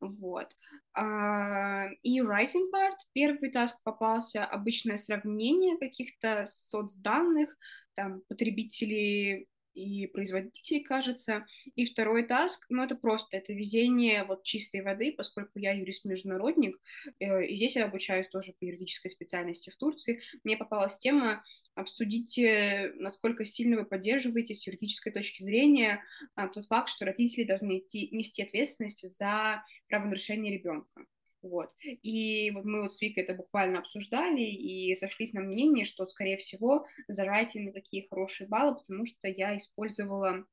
Вот. 0.00 0.56
А, 0.94 1.86
и 2.02 2.20
writing 2.20 2.70
part, 2.72 2.96
первый 3.12 3.50
таск 3.50 3.76
попался 3.82 4.44
обычное 4.44 4.96
сравнение 4.96 5.78
каких-то 5.78 6.46
соцданных, 6.46 7.56
там, 7.94 8.22
потребителей 8.28 9.48
и 9.74 10.06
производителей, 10.06 10.80
кажется. 10.80 11.46
И 11.74 11.86
второй 11.86 12.24
таск, 12.26 12.66
ну, 12.68 12.82
это 12.82 12.94
просто, 12.96 13.36
это 13.36 13.52
везение 13.52 14.24
вот 14.24 14.42
чистой 14.44 14.82
воды, 14.82 15.12
поскольку 15.16 15.58
я 15.58 15.72
юрист-международник, 15.72 16.78
э, 17.18 17.46
и 17.46 17.56
здесь 17.56 17.76
я 17.76 17.84
обучаюсь 17.84 18.28
тоже 18.28 18.54
по 18.58 18.64
юридической 18.64 19.10
специальности 19.10 19.70
в 19.70 19.76
Турции. 19.76 20.22
Мне 20.44 20.56
попалась 20.56 20.98
тема 20.98 21.42
обсудите, 21.74 22.92
насколько 22.96 23.44
сильно 23.44 23.76
вы 23.78 23.84
поддерживаете 23.84 24.54
с 24.54 24.66
юридической 24.66 25.12
точки 25.12 25.42
зрения 25.42 26.02
а, 26.34 26.48
тот 26.48 26.66
факт, 26.66 26.90
что 26.90 27.04
родители 27.04 27.44
должны 27.44 27.78
идти, 27.78 28.08
нести 28.12 28.42
ответственность 28.42 29.08
за 29.08 29.64
правонарушение 29.88 30.52
ребенка. 30.52 31.04
Вот. 31.42 31.70
И 31.82 32.50
вот 32.50 32.64
мы 32.64 32.82
вот 32.82 32.92
с 32.92 33.00
Викой 33.00 33.24
это 33.24 33.34
буквально 33.34 33.78
обсуждали 33.78 34.42
и 34.42 34.94
сошлись 34.96 35.32
на 35.32 35.40
мнении, 35.40 35.84
что, 35.84 36.06
скорее 36.06 36.36
всего, 36.36 36.86
за 37.08 37.24
на 37.24 37.72
такие 37.72 38.06
хорошие 38.08 38.46
баллы, 38.46 38.76
потому 38.76 39.06
что 39.06 39.28
я 39.28 39.56
использовала 39.56 40.44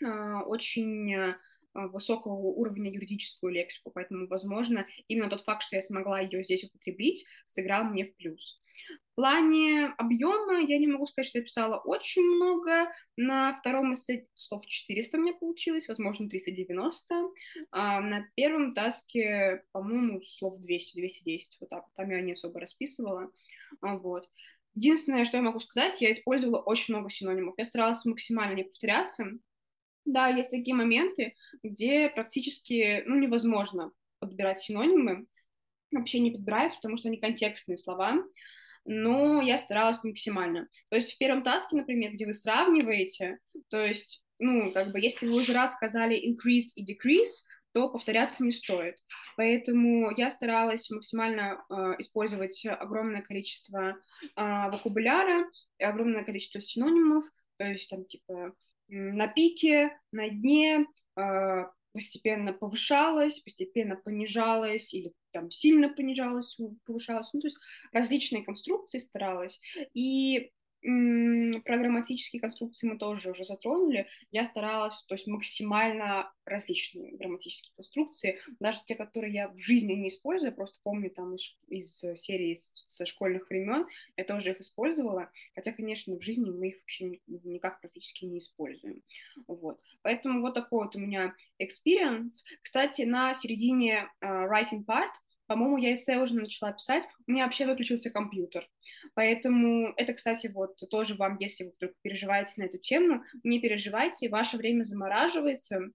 э, 0.00 0.06
очень 0.06 1.34
высокого 1.74 2.34
уровня 2.34 2.92
юридическую 2.92 3.52
лексику, 3.52 3.90
поэтому, 3.90 4.26
возможно, 4.26 4.86
именно 5.08 5.30
тот 5.30 5.42
факт, 5.42 5.62
что 5.62 5.76
я 5.76 5.82
смогла 5.82 6.20
ее 6.20 6.42
здесь 6.44 6.64
употребить, 6.64 7.24
сыграл 7.46 7.84
мне 7.84 8.06
в 8.06 8.14
плюс. 8.16 8.60
В 9.12 9.16
плане 9.16 9.92
объема 9.98 10.62
я 10.62 10.78
не 10.78 10.86
могу 10.86 11.06
сказать, 11.06 11.28
что 11.28 11.38
я 11.38 11.44
писала 11.44 11.76
очень 11.76 12.22
много. 12.22 12.90
На 13.18 13.52
втором 13.52 13.92
эссе 13.92 14.26
слов 14.32 14.64
400 14.64 15.18
у 15.18 15.20
меня 15.20 15.34
получилось, 15.34 15.86
возможно, 15.86 16.30
390. 16.30 17.14
А 17.72 18.00
на 18.00 18.26
первом 18.36 18.72
таске, 18.72 19.64
по-моему, 19.72 20.22
слов 20.22 20.58
200, 20.60 20.96
210, 20.96 21.58
вот 21.60 21.68
так. 21.68 21.84
Там 21.94 22.10
я 22.10 22.22
не 22.22 22.32
особо 22.32 22.58
расписывала. 22.60 23.30
А, 23.82 23.98
вот. 23.98 24.30
Единственное, 24.74 25.26
что 25.26 25.36
я 25.36 25.42
могу 25.42 25.60
сказать, 25.60 26.00
я 26.00 26.10
использовала 26.10 26.62
очень 26.62 26.94
много 26.94 27.10
синонимов. 27.10 27.54
Я 27.58 27.66
старалась 27.66 28.06
максимально 28.06 28.54
не 28.54 28.64
повторяться. 28.64 29.26
Да, 30.06 30.28
есть 30.28 30.48
такие 30.48 30.74
моменты, 30.74 31.34
где 31.62 32.08
практически 32.08 33.02
ну, 33.04 33.18
невозможно 33.18 33.92
подбирать 34.20 34.60
синонимы. 34.60 35.26
Вообще 35.90 36.18
не 36.20 36.30
подбираются, 36.30 36.78
потому 36.78 36.96
что 36.96 37.08
они 37.08 37.18
контекстные 37.18 37.76
слова 37.76 38.24
но 38.84 39.40
я 39.40 39.58
старалась 39.58 40.02
максимально. 40.02 40.68
То 40.88 40.96
есть 40.96 41.12
в 41.12 41.18
первом 41.18 41.42
таске, 41.42 41.76
например, 41.76 42.12
где 42.12 42.26
вы 42.26 42.32
сравниваете, 42.32 43.38
то 43.68 43.84
есть, 43.84 44.22
ну, 44.38 44.72
как 44.72 44.92
бы, 44.92 45.00
если 45.00 45.26
вы 45.26 45.36
уже 45.36 45.52
раз 45.52 45.74
сказали 45.74 46.16
increase 46.16 46.72
и 46.74 46.84
decrease, 46.84 47.44
то 47.72 47.88
повторяться 47.88 48.44
не 48.44 48.50
стоит. 48.50 48.96
Поэтому 49.36 50.10
я 50.16 50.30
старалась 50.30 50.90
максимально 50.90 51.64
э, 51.70 51.74
использовать 51.98 52.64
огромное 52.66 53.22
количество 53.22 53.90
э, 53.90 53.94
вокабуляра, 54.36 55.46
огромное 55.78 56.24
количество 56.24 56.60
синонимов, 56.60 57.24
то 57.56 57.64
есть 57.64 57.88
там 57.88 58.04
типа 58.04 58.52
на 58.88 59.26
пике, 59.26 59.96
на 60.10 60.28
дне, 60.28 60.86
э, 61.16 61.64
постепенно 61.92 62.52
повышалась, 62.52 63.40
постепенно 63.40 63.96
понижалась 63.96 64.92
или 64.92 65.12
там 65.32 65.50
сильно 65.50 65.88
понижалась, 65.88 66.58
повышалась, 66.84 67.30
ну, 67.32 67.40
то 67.40 67.46
есть 67.46 67.58
различные 67.92 68.44
конструкции 68.44 68.98
старалась, 68.98 69.60
и 69.94 70.52
про 70.82 71.78
грамматические 71.78 72.40
конструкции 72.40 72.88
мы 72.88 72.98
тоже 72.98 73.30
уже 73.30 73.44
затронули. 73.44 74.08
Я 74.30 74.44
старалась, 74.44 75.04
то 75.06 75.14
есть 75.14 75.26
максимально 75.26 76.32
различные 76.44 77.16
грамматические 77.16 77.72
конструкции, 77.76 78.40
даже 78.58 78.80
те, 78.84 78.96
которые 78.96 79.32
я 79.32 79.48
в 79.48 79.58
жизни 79.58 79.92
не 79.92 80.08
использую, 80.08 80.52
просто 80.52 80.78
помню 80.82 81.10
там 81.10 81.34
из, 81.34 81.56
из 81.68 82.00
серии 82.20 82.58
со 82.86 83.06
школьных 83.06 83.48
времен, 83.48 83.86
я 84.16 84.24
тоже 84.24 84.50
их 84.50 84.60
использовала, 84.60 85.30
хотя, 85.54 85.72
конечно, 85.72 86.16
в 86.16 86.22
жизни 86.22 86.50
мы 86.50 86.68
их 86.68 86.80
вообще 86.80 87.20
никак 87.26 87.80
практически 87.80 88.24
не 88.24 88.38
используем. 88.38 89.02
Вот. 89.46 89.80
Поэтому 90.02 90.40
вот 90.40 90.54
такой 90.54 90.84
вот 90.84 90.96
у 90.96 90.98
меня 90.98 91.34
experience. 91.62 92.42
Кстати, 92.60 93.02
на 93.02 93.34
середине 93.34 94.10
uh, 94.20 94.48
writing 94.50 94.84
part 94.84 95.10
по-моему, 95.52 95.76
я 95.76 95.92
эссе 95.92 96.16
уже 96.16 96.34
начала 96.34 96.72
писать, 96.72 97.06
у 97.26 97.30
меня 97.30 97.44
вообще 97.44 97.66
выключился 97.66 98.10
компьютер. 98.10 98.66
Поэтому 99.12 99.92
это, 99.98 100.14
кстати, 100.14 100.46
вот 100.46 100.78
тоже 100.88 101.14
вам, 101.14 101.36
если 101.40 101.64
вы 101.64 101.72
вдруг 101.76 101.92
переживаете 102.00 102.54
на 102.56 102.64
эту 102.64 102.78
тему, 102.78 103.22
не 103.42 103.60
переживайте, 103.60 104.30
ваше 104.30 104.56
время 104.56 104.82
замораживается, 104.84 105.90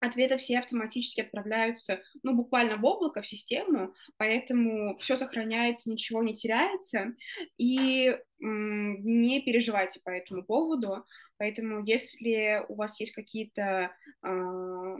ответы 0.00 0.38
все 0.38 0.60
автоматически 0.60 1.20
отправляются, 1.20 2.00
ну, 2.22 2.34
буквально 2.34 2.78
в 2.78 2.84
облако, 2.86 3.20
в 3.20 3.26
систему, 3.26 3.92
поэтому 4.16 4.96
все 4.96 5.16
сохраняется, 5.16 5.90
ничего 5.90 6.22
не 6.22 6.32
теряется, 6.32 7.14
и 7.58 8.16
не 8.38 9.42
переживайте 9.42 10.00
по 10.02 10.08
этому 10.08 10.42
поводу, 10.42 11.04
поэтому 11.36 11.84
если 11.84 12.64
у 12.70 12.76
вас 12.76 12.98
есть 12.98 13.12
какие-то 13.12 13.90
э, 14.22 14.96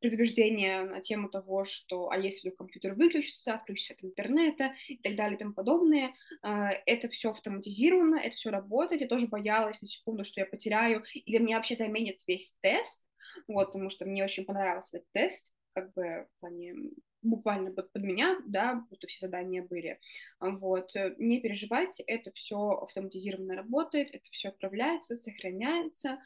предубеждения 0.00 0.82
на 0.84 1.00
тему 1.00 1.28
того, 1.28 1.64
что 1.64 2.10
а 2.10 2.18
если 2.18 2.50
компьютер 2.50 2.94
выключится, 2.94 3.54
отключится 3.54 3.94
от 3.94 4.04
интернета 4.04 4.74
и 4.88 4.96
так 4.96 5.14
далее 5.16 5.36
и 5.36 5.38
тому 5.38 5.52
подобное. 5.52 6.14
А, 6.42 6.70
это 6.86 7.08
все 7.08 7.30
автоматизировано, 7.30 8.16
это 8.16 8.36
все 8.36 8.50
работает. 8.50 9.02
Я 9.02 9.08
тоже 9.08 9.28
боялась 9.28 9.82
на 9.82 9.88
секунду, 9.88 10.24
что 10.24 10.40
я 10.40 10.46
потеряю 10.46 11.04
или 11.12 11.38
мне 11.38 11.56
вообще 11.56 11.74
заменят 11.74 12.16
весь 12.26 12.56
тест, 12.60 13.04
вот, 13.46 13.66
потому 13.66 13.90
что 13.90 14.06
мне 14.06 14.24
очень 14.24 14.44
понравился 14.44 14.98
этот 14.98 15.10
тест, 15.12 15.52
как 15.74 15.92
бы 15.94 16.26
в 16.36 16.40
плане 16.40 16.74
буквально 17.22 17.72
под, 17.72 17.92
под 17.92 18.02
меня, 18.02 18.38
да, 18.46 18.84
будто 18.88 19.06
все 19.06 19.26
задания 19.26 19.62
были. 19.62 19.98
Вот, 20.40 20.90
не 21.18 21.40
переживайте, 21.40 22.02
это 22.04 22.30
все 22.32 22.56
автоматизированно 22.56 23.56
работает, 23.56 24.10
это 24.12 24.24
все 24.30 24.48
отправляется, 24.48 25.16
сохраняется, 25.16 26.18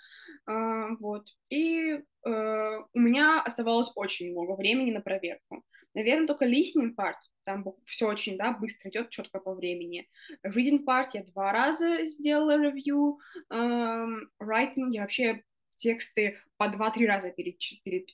а, 0.47 0.95
вот. 1.01 1.29
И 1.51 1.81
э, 1.81 2.01
у 2.25 2.99
меня 2.99 3.43
оставалось 3.43 3.91
очень 3.95 4.33
много 4.33 4.57
времени 4.57 4.91
на 4.93 5.01
проверку. 5.01 5.65
Наверное, 5.95 6.27
только 6.27 6.47
listening 6.47 6.95
part, 6.97 7.15
там 7.45 7.65
все 7.87 8.09
очень, 8.09 8.37
да, 8.37 8.53
быстро 8.53 8.91
идет, 8.91 9.11
четко 9.11 9.39
по 9.39 9.55
времени. 9.55 10.09
Reading 10.45 10.85
part 10.85 11.11
я 11.15 11.23
два 11.23 11.53
раза 11.53 12.05
сделала 12.05 12.61
ревью, 12.61 13.19
эм, 13.51 14.29
writing 14.43 14.91
я 14.91 15.03
вообще 15.03 15.45
тексты 15.77 16.39
по 16.57 16.69
два-три 16.69 17.07
раза 17.07 17.31
перед, 17.31 17.59
перед 17.85 18.09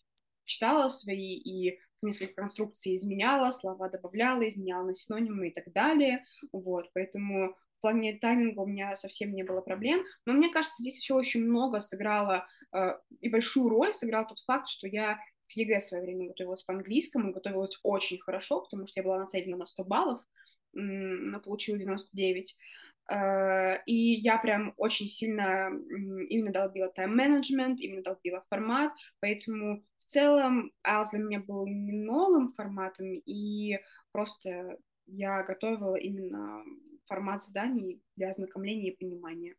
читала 0.50 0.88
свои 0.88 1.36
и 1.36 1.78
несколько 2.02 2.34
конструкций 2.34 2.96
изменяла, 2.96 3.52
слова 3.52 3.88
добавляла, 3.88 4.48
изменяла 4.48 4.84
на 4.86 4.94
синонимы 4.94 5.48
и 5.48 5.52
так 5.52 5.72
далее, 5.72 6.24
вот, 6.52 6.90
поэтому 6.92 7.54
в 7.78 7.80
плане 7.80 8.18
тайминга 8.18 8.60
у 8.60 8.66
меня 8.66 8.96
совсем 8.96 9.32
не 9.32 9.44
было 9.44 9.60
проблем, 9.60 10.02
но 10.26 10.32
мне 10.32 10.50
кажется, 10.50 10.82
здесь 10.82 10.98
еще 10.98 11.14
очень 11.14 11.44
много 11.44 11.80
сыграло 11.80 12.46
э, 12.74 12.98
и 13.20 13.30
большую 13.30 13.68
роль 13.68 13.94
сыграл 13.94 14.26
тот 14.26 14.40
факт, 14.40 14.68
что 14.68 14.88
я 14.88 15.20
к 15.46 15.52
ЕГЭ 15.52 15.78
в 15.78 15.84
свое 15.84 16.02
время 16.02 16.28
готовилась 16.28 16.62
по 16.62 16.74
английскому, 16.74 17.32
готовилась 17.32 17.78
очень 17.82 18.18
хорошо, 18.18 18.62
потому 18.62 18.86
что 18.86 19.00
я 19.00 19.04
была 19.04 19.18
нацелена 19.18 19.56
на 19.56 19.66
100 19.66 19.84
баллов, 19.84 20.20
но 20.72 21.40
получила 21.40 21.78
99. 21.78 22.56
Э, 23.12 23.78
и 23.86 24.12
я 24.20 24.38
прям 24.38 24.72
очень 24.76 25.08
сильно 25.08 25.70
именно 26.28 26.52
долбила 26.52 26.90
тайм-менеджмент, 26.90 27.80
именно 27.80 28.04
долбила 28.04 28.44
формат, 28.48 28.92
поэтому 29.18 29.82
целом 30.10 30.72
IELTS 30.86 31.10
для 31.12 31.20
меня 31.20 31.40
был 31.40 31.66
не 31.66 31.92
новым 31.92 32.52
форматом, 32.52 33.06
и 33.06 33.78
просто 34.12 34.76
я 35.06 35.42
готовила 35.44 35.94
именно 35.94 36.64
формат 37.06 37.44
заданий 37.44 38.02
для 38.16 38.30
ознакомления 38.30 38.90
и 38.90 38.96
понимания. 38.96 39.54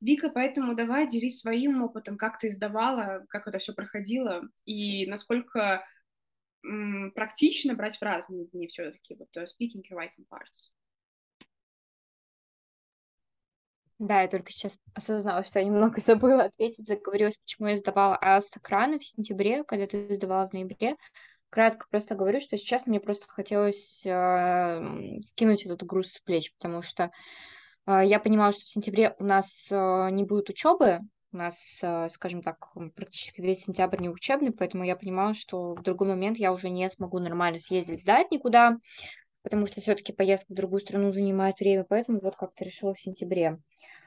Вика, 0.00 0.30
поэтому 0.30 0.74
давай 0.74 1.06
делись 1.06 1.38
своим 1.38 1.82
опытом, 1.82 2.16
как 2.16 2.38
ты 2.40 2.48
издавала, 2.48 3.24
как 3.28 3.46
это 3.46 3.58
все 3.58 3.72
проходило, 3.72 4.42
и 4.64 5.06
насколько 5.06 5.84
м, 6.64 7.12
практично 7.12 7.74
брать 7.74 7.98
в 7.98 8.02
разные 8.02 8.46
дни 8.46 8.66
все-таки, 8.66 9.14
вот 9.14 9.28
uh, 9.36 9.44
speaking 9.44 9.82
и 9.88 9.94
writing 9.94 10.26
parts. 10.28 10.72
Да, 14.02 14.22
я 14.22 14.26
только 14.26 14.50
сейчас 14.50 14.80
осознала, 14.94 15.44
что 15.44 15.60
я 15.60 15.64
немного 15.64 16.00
забыла 16.00 16.42
ответить, 16.42 16.88
заговорилась, 16.88 17.36
почему 17.36 17.68
я 17.68 17.76
сдавала 17.76 18.18
IELTS 18.20 18.98
в 18.98 19.04
сентябре, 19.04 19.62
когда 19.62 19.86
ты 19.86 20.12
сдавала 20.16 20.48
в 20.48 20.52
ноябре. 20.52 20.96
Кратко 21.50 21.86
просто 21.88 22.16
говорю, 22.16 22.40
что 22.40 22.58
сейчас 22.58 22.88
мне 22.88 22.98
просто 22.98 23.28
хотелось 23.28 24.04
э, 24.04 25.20
скинуть 25.22 25.66
этот 25.66 25.84
груз 25.84 26.14
с 26.14 26.18
плеч, 26.18 26.52
потому 26.54 26.82
что 26.82 27.12
э, 27.86 28.00
я 28.04 28.18
понимала, 28.18 28.50
что 28.50 28.62
в 28.62 28.70
сентябре 28.70 29.14
у 29.20 29.24
нас 29.24 29.68
э, 29.70 30.08
не 30.10 30.24
будет 30.24 30.50
учебы, 30.50 30.98
у 31.30 31.36
нас, 31.36 31.78
э, 31.80 32.08
скажем 32.08 32.42
так, 32.42 32.72
практически 32.96 33.40
весь 33.40 33.62
сентябрь 33.62 34.00
не 34.00 34.10
учебный, 34.10 34.50
поэтому 34.50 34.82
я 34.82 34.96
понимала, 34.96 35.32
что 35.32 35.74
в 35.74 35.82
другой 35.82 36.08
момент 36.08 36.38
я 36.38 36.52
уже 36.52 36.70
не 36.70 36.90
смогу 36.90 37.20
нормально 37.20 37.60
съездить, 37.60 38.00
сдать 38.00 38.32
никуда, 38.32 38.78
потому 39.44 39.66
что 39.68 39.80
все-таки 39.80 40.12
поездка 40.12 40.52
в 40.52 40.56
другую 40.56 40.80
страну 40.80 41.12
занимает 41.12 41.60
время, 41.60 41.84
поэтому 41.88 42.18
вот 42.20 42.34
как-то 42.34 42.64
решила 42.64 42.94
в 42.94 43.00
сентябре. 43.00 43.58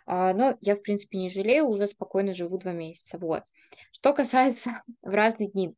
А, 0.06 0.34
но 0.34 0.57
я, 0.61 0.76
в 0.76 0.82
принципе, 0.82 1.18
не 1.18 1.30
жалею, 1.30 1.65
уже 1.68 1.88
спокойно 1.88 2.34
живу 2.34 2.57
два 2.57 2.72
месяца, 2.72 3.18
вот. 3.18 3.44
Что 3.91 4.14
касается 4.14 4.84
в 5.02 5.10
разные 5.10 5.49
дни. 5.49 5.76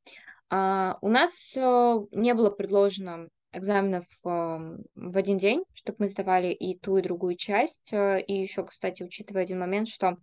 А, 0.50 0.98
у 1.02 1.10
нас 1.10 1.56
э, 1.56 2.00
не 2.12 2.34
было 2.34 2.50
предложено 2.50 3.30
экзаменов 3.54 4.06
эм, 4.26 4.84
в 4.96 5.18
один 5.18 5.38
день, 5.38 5.64
чтобы 5.74 5.98
мы 6.00 6.08
сдавали 6.10 6.48
и 6.50 6.78
ту, 6.78 6.98
и 6.98 7.02
другую 7.02 7.36
часть. 7.36 7.92
Э, 7.94 8.22
и 8.22 8.34
еще, 8.34 8.64
кстати, 8.66 9.04
учитывая 9.04 9.44
один 9.44 9.60
момент, 9.60 9.88
что 9.88 10.18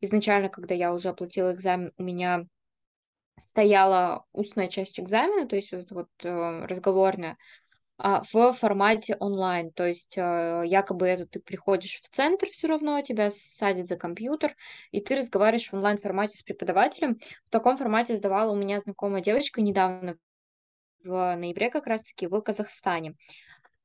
изначально, 0.00 0.48
когда 0.48 0.74
я 0.74 0.92
уже 0.92 1.10
оплатила 1.10 1.52
экзамен, 1.52 1.92
у 1.96 2.02
меня 2.02 2.46
стояла 3.38 4.24
устная 4.32 4.68
часть 4.68 5.00
экзамена, 5.00 5.46
то 5.46 5.56
есть 5.56 5.72
вот 5.72 5.90
вот 5.90 6.08
э, 6.22 6.66
разговорная, 6.66 7.36
в 7.98 8.52
формате 8.52 9.16
онлайн. 9.20 9.70
То 9.72 9.86
есть 9.86 10.16
а, 10.18 10.62
якобы 10.62 11.06
это 11.06 11.26
ты 11.26 11.40
приходишь 11.40 12.00
в 12.02 12.08
центр 12.08 12.48
все 12.50 12.66
равно, 12.68 13.00
тебя 13.02 13.30
садят 13.30 13.86
за 13.86 13.96
компьютер, 13.96 14.56
и 14.90 15.00
ты 15.00 15.14
разговариваешь 15.14 15.68
в 15.68 15.74
онлайн-формате 15.74 16.38
с 16.38 16.42
преподавателем. 16.42 17.18
В 17.46 17.50
таком 17.50 17.76
формате 17.76 18.16
сдавала 18.16 18.52
у 18.52 18.56
меня 18.56 18.80
знакомая 18.80 19.22
девочка 19.22 19.60
недавно, 19.60 20.16
в 21.04 21.36
ноябре 21.36 21.70
как 21.70 21.86
раз-таки 21.86 22.26
в 22.26 22.40
Казахстане. 22.40 23.14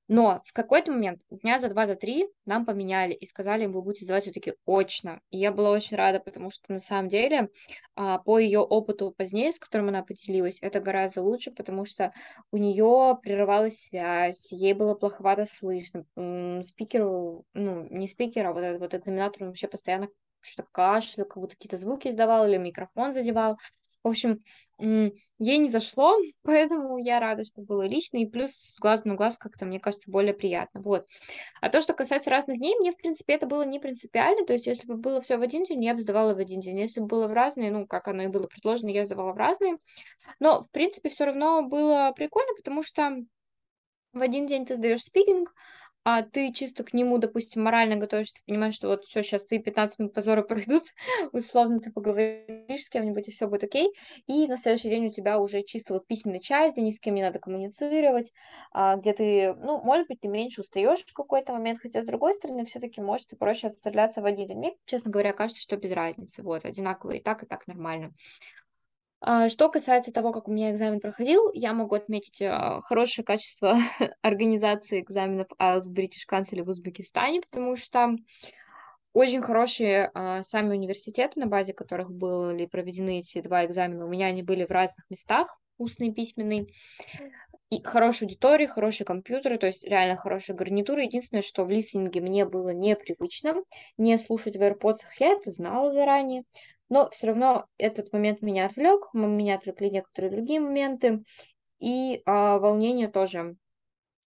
Но 0.08 0.42
в 0.46 0.54
какой-то 0.54 0.92
момент, 0.92 1.22
дня 1.30 1.60
за 1.60 1.70
два, 1.70 1.86
за 1.86 1.96
три, 1.96 2.28
нам 2.46 2.66
поменяли 2.66 3.14
и 3.14 3.26
сказали, 3.26 3.66
вы 3.66 3.82
будете 3.82 4.06
сдавать 4.06 4.24
все-таки 4.24 4.54
очно. 4.66 5.20
И 5.32 5.38
я 5.38 5.52
была 5.52 5.72
очень 5.72 5.98
рада, 5.98 6.20
потому 6.20 6.50
что 6.50 6.72
на 6.72 6.80
самом 6.80 7.10
деле 7.10 7.50
а, 7.96 8.20
по 8.20 8.40
ее 8.40 8.60
опыту 8.60 9.12
позднее, 9.12 9.52
с 9.52 9.60
которым 9.60 9.90
она 9.90 10.04
поделилась, 10.04 10.60
это 10.62 10.80
гораздо 10.80 11.22
лучше, 11.22 11.52
потому 11.52 11.86
что 11.86 12.14
у 12.52 12.58
нее 12.58 13.18
прерывалась 13.22 13.82
связь, 13.82 14.52
ей 14.52 14.74
было 14.74 14.96
плоховато 14.96 15.46
слышно. 15.46 16.06
Спикеру, 16.64 17.46
ну, 17.54 17.88
не 17.90 18.08
спикер, 18.08 18.48
а 18.48 18.54
вот 18.54 18.64
этот 18.64 18.80
вот 18.80 18.94
экзаменатор 18.94 19.46
вообще 19.48 19.68
постоянно 19.68 20.08
что-то 20.40 20.70
кашлял, 20.72 21.28
как 21.28 21.38
будто 21.38 21.56
какие-то 21.56 21.78
звуки 21.78 22.08
издавал 22.08 22.48
или 22.48 22.58
микрофон 22.58 23.12
задевал. 23.12 23.58
В 24.08 24.12
общем, 24.12 24.42
ей 24.80 25.58
не 25.58 25.70
зашло, 25.70 26.18
поэтому 26.44 26.98
я 26.98 27.20
рада, 27.20 27.44
что 27.44 27.62
было 27.62 27.84
лично, 27.88 28.18
и 28.18 28.26
плюс 28.26 28.52
с 28.52 28.80
глазу 28.80 29.08
на 29.08 29.16
глаз 29.16 29.38
как-то, 29.38 29.66
мне 29.66 29.80
кажется, 29.80 30.10
более 30.10 30.34
приятно, 30.34 30.82
вот. 30.82 31.06
А 31.62 31.70
то, 31.70 31.82
что 31.82 31.94
касается 31.94 32.30
разных 32.30 32.58
дней, 32.58 32.76
мне, 32.80 32.92
в 32.92 32.98
принципе, 32.98 33.34
это 33.34 33.48
было 33.48 33.64
не 33.64 33.80
принципиально, 33.80 34.46
то 34.46 34.54
есть 34.54 34.68
если 34.68 34.88
бы 34.88 34.96
было 34.96 35.22
все 35.22 35.38
в 35.38 35.42
один 35.42 35.64
день, 35.64 35.84
я 35.84 35.94
бы 35.94 36.02
сдавала 36.02 36.34
в 36.34 36.38
один 36.38 36.62
день, 36.62 36.80
если 36.80 37.02
бы 37.02 37.08
было 37.08 37.28
в 37.28 37.34
разные, 37.34 37.72
ну, 37.72 37.86
как 37.86 38.08
оно 38.08 38.24
и 38.24 38.28
было 38.28 38.48
предложено, 38.48 38.90
я 38.90 39.06
сдавала 39.06 39.34
в 39.34 39.38
разные, 39.38 39.78
но, 40.40 40.62
в 40.62 40.72
принципе, 40.72 41.10
все 41.10 41.26
равно 41.26 41.64
было 41.64 42.14
прикольно, 42.16 42.54
потому 42.56 42.84
что 42.84 43.18
в 44.14 44.22
один 44.22 44.48
день 44.48 44.66
ты 44.66 44.76
сдаешь 44.76 45.02
спикинг, 45.02 45.54
а 46.10 46.22
ты 46.22 46.54
чисто 46.54 46.86
к 46.86 46.94
нему, 46.94 47.18
допустим, 47.18 47.64
морально 47.64 47.98
готовишься, 47.98 48.36
ты 48.36 48.42
понимаешь, 48.46 48.76
что 48.76 48.88
вот 48.88 49.04
все, 49.04 49.22
сейчас 49.22 49.46
твои 49.46 49.60
15 49.60 50.00
минут 50.00 50.14
позора 50.14 50.42
пройдут, 50.48 50.84
условно 51.34 51.82
ты 51.82 51.92
поговоришь 51.92 52.86
с 52.86 52.90
кем-нибудь, 52.90 53.28
и 53.28 53.32
все 53.32 53.48
будет 53.50 53.66
окей, 53.66 53.90
и 54.26 54.48
на 54.48 54.58
следующий 54.58 54.90
день 54.90 55.08
у 55.08 55.12
тебя 55.12 55.38
уже 55.38 55.64
чисто 55.64 55.94
вот 55.94 56.08
письменный 56.08 56.40
часть, 56.40 56.78
где 56.78 56.86
ни 56.86 56.92
с 56.92 57.02
кем 57.02 57.16
не 57.16 57.24
надо 57.24 57.40
коммуницировать, 57.40 58.32
а, 58.72 58.96
где 58.96 59.12
ты, 59.12 59.54
ну, 59.56 59.82
может 59.84 60.08
быть, 60.08 60.22
ты 60.22 60.30
меньше 60.30 60.62
устаешь 60.62 61.04
в 61.06 61.14
какой-то 61.14 61.52
момент, 61.52 61.80
хотя, 61.82 62.02
с 62.02 62.06
другой 62.06 62.34
стороны, 62.36 62.64
все-таки 62.64 63.02
может 63.02 63.34
и 63.34 63.36
проще 63.36 63.68
отстреляться 63.68 64.22
в 64.22 64.26
один 64.26 64.48
день. 64.48 64.58
Мне, 64.60 64.76
честно 64.86 65.12
говоря, 65.12 65.34
кажется, 65.34 65.62
что 65.62 65.76
без 65.76 65.92
разницы, 65.92 66.42
вот, 66.42 66.64
одинаково 66.64 67.12
и 67.12 67.20
так, 67.20 67.44
и 67.44 67.46
так 67.46 67.68
нормально. 67.68 68.14
А, 69.20 69.50
что 69.50 69.70
касается 69.70 70.12
того, 70.12 70.32
как 70.32 70.48
у 70.48 70.52
меня 70.52 70.72
экзамен 70.72 71.00
проходил, 71.00 71.52
я 71.54 71.74
могу 71.74 71.96
отметить 71.96 72.42
а, 72.42 72.82
хорошее 72.82 73.26
качество 73.26 73.78
организации 74.22 75.02
экзаменов 75.02 75.48
IELTS 75.60 75.84
в 75.84 75.94
British 75.94 76.30
Council 76.32 76.64
в 76.64 76.70
Узбекистане, 76.70 77.42
потому 77.42 77.76
что 77.76 78.16
очень 79.14 79.42
хорошие 79.42 80.12
а, 80.14 80.44
сами 80.44 80.76
университеты, 80.76 81.40
на 81.40 81.48
базе 81.48 81.74
которых 81.74 82.12
были 82.12 82.68
проведены 82.68 83.20
эти 83.20 83.42
два 83.42 83.66
экзамена. 83.66 84.06
У 84.06 84.10
меня 84.10 84.28
они 84.28 84.44
были 84.44 84.66
в 84.66 84.72
разных 84.72 85.10
местах, 85.10 85.60
устный 85.80 86.14
письменный. 86.14 86.72
И 87.70 87.82
хорошая 87.84 88.30
аудитория, 88.30 88.68
хорошие 88.68 89.06
компьютеры, 89.06 89.58
то 89.58 89.66
есть 89.66 89.84
реально 89.84 90.16
хорошая 90.16 90.56
гарнитура. 90.56 91.04
Единственное, 91.04 91.42
что 91.42 91.66
в 91.66 91.70
листинге 91.70 92.22
мне 92.22 92.46
было 92.46 92.70
непривычно 92.70 93.56
не 93.98 94.18
слушать 94.18 94.56
в 94.56 94.62
AirPods, 94.62 95.00
я 95.20 95.34
это 95.34 95.52
знала 95.52 95.92
заранее. 95.92 96.44
Но 96.90 97.10
все 97.10 97.28
равно 97.28 97.68
этот 97.78 98.14
момент 98.14 98.42
меня 98.42 98.66
отвлек, 98.66 99.14
меня 99.14 99.56
отвлекли 99.56 99.90
некоторые 99.90 100.32
другие 100.32 100.60
моменты, 100.60 101.24
и 101.80 102.22
а, 102.26 102.60
волнение 102.60 103.08
тоже 103.08 103.58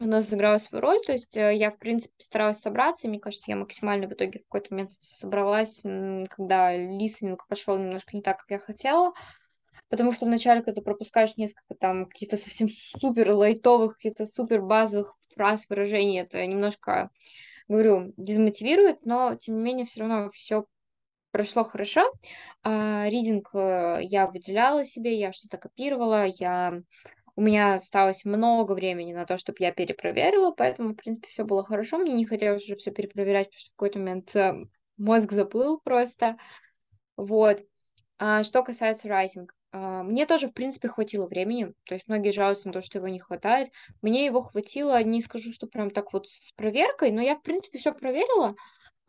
оно 0.00 0.22
сыграло 0.22 0.58
свою 0.58 0.82
роль, 0.82 1.00
то 1.04 1.12
есть 1.12 1.36
э, 1.36 1.56
я, 1.56 1.70
в 1.70 1.78
принципе, 1.78 2.14
старалась 2.18 2.60
собраться, 2.60 3.06
и 3.06 3.10
мне 3.10 3.18
кажется, 3.18 3.50
я 3.50 3.56
максимально 3.56 4.06
в 4.06 4.12
итоге 4.12 4.38
в 4.38 4.42
какой-то 4.44 4.68
момент 4.70 4.92
собралась, 4.92 5.82
когда 6.30 6.76
листинг 6.76 7.46
пошел 7.48 7.76
немножко 7.76 8.16
не 8.16 8.22
так, 8.22 8.38
как 8.38 8.50
я 8.50 8.58
хотела, 8.60 9.12
потому 9.88 10.12
что 10.12 10.26
вначале, 10.26 10.62
когда 10.62 10.82
пропускаешь 10.82 11.36
несколько 11.36 11.74
там 11.74 12.06
каких-то 12.06 12.36
совсем 12.36 12.68
супер 12.68 13.32
лайтовых, 13.32 13.96
каких-то 13.96 14.26
супер 14.26 14.62
базовых 14.62 15.16
фраз, 15.34 15.66
выражений, 15.68 16.20
это 16.20 16.46
немножко, 16.46 17.10
говорю, 17.66 18.12
дезмотивирует, 18.16 19.04
но, 19.04 19.34
тем 19.34 19.56
не 19.56 19.62
менее, 19.62 19.84
все 19.84 20.00
равно 20.00 20.30
все 20.30 20.64
прошло 21.38 21.62
хорошо. 21.62 22.12
А, 22.64 23.08
ридинг 23.08 23.50
э, 23.54 24.00
я 24.02 24.26
выделяла 24.26 24.84
себе, 24.84 25.16
я 25.16 25.30
что-то 25.30 25.56
копировала, 25.56 26.26
я... 26.26 26.82
у 27.36 27.40
меня 27.40 27.74
осталось 27.74 28.24
много 28.24 28.72
времени 28.72 29.12
на 29.12 29.24
то, 29.24 29.36
чтобы 29.36 29.58
я 29.60 29.70
перепроверила, 29.70 30.50
поэтому, 30.50 30.94
в 30.94 30.96
принципе, 30.96 31.28
все 31.28 31.44
было 31.44 31.62
хорошо. 31.62 31.98
Мне 31.98 32.12
не 32.12 32.24
хотелось 32.24 32.64
уже 32.64 32.74
все 32.74 32.90
перепроверять, 32.90 33.50
потому 33.50 33.60
что 33.60 33.70
в 33.70 33.74
какой-то 33.74 33.98
момент 34.00 34.34
э, 34.34 34.66
мозг 34.96 35.30
заплыл 35.30 35.78
просто. 35.78 36.38
Вот. 37.16 37.60
А 38.18 38.42
что 38.42 38.64
касается 38.64 39.06
райтинг, 39.06 39.54
а, 39.70 40.02
мне 40.02 40.26
тоже, 40.26 40.48
в 40.48 40.54
принципе, 40.54 40.88
хватило 40.88 41.28
времени, 41.28 41.72
то 41.84 41.94
есть 41.94 42.08
многие 42.08 42.32
жалуются 42.32 42.66
на 42.66 42.72
то, 42.72 42.80
что 42.80 42.98
его 42.98 43.06
не 43.06 43.20
хватает. 43.20 43.70
Мне 44.02 44.24
его 44.24 44.40
хватило, 44.40 45.00
не 45.04 45.20
скажу, 45.20 45.52
что 45.52 45.68
прям 45.68 45.90
так 45.90 46.12
вот 46.12 46.28
с 46.28 46.50
проверкой, 46.56 47.12
но 47.12 47.22
я, 47.22 47.36
в 47.36 47.42
принципе, 47.42 47.78
все 47.78 47.92
проверила, 47.92 48.56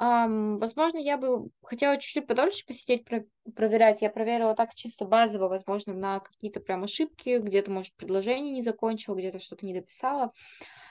Um, 0.02 0.58
возможно, 0.60 0.98
я 0.98 1.18
бы 1.18 1.50
хотела 1.62 1.98
чуть-чуть 1.98 2.26
подольше 2.26 2.66
посидеть, 2.66 3.04
про- 3.04 3.26
проверять. 3.54 4.02
Я 4.02 4.10
проверила 4.10 4.56
так 4.56 4.74
чисто 4.74 5.04
базово, 5.04 5.50
возможно, 5.50 5.94
на 5.94 6.22
какие-то 6.22 6.62
прям 6.62 6.86
ошибки, 6.86 7.38
где-то, 7.38 7.70
может, 7.70 7.94
предложение 7.96 8.54
не 8.54 8.62
закончила, 8.62 9.16
где-то 9.16 9.40
что-то 9.40 9.66
не 9.66 9.74
дописала. 9.74 10.32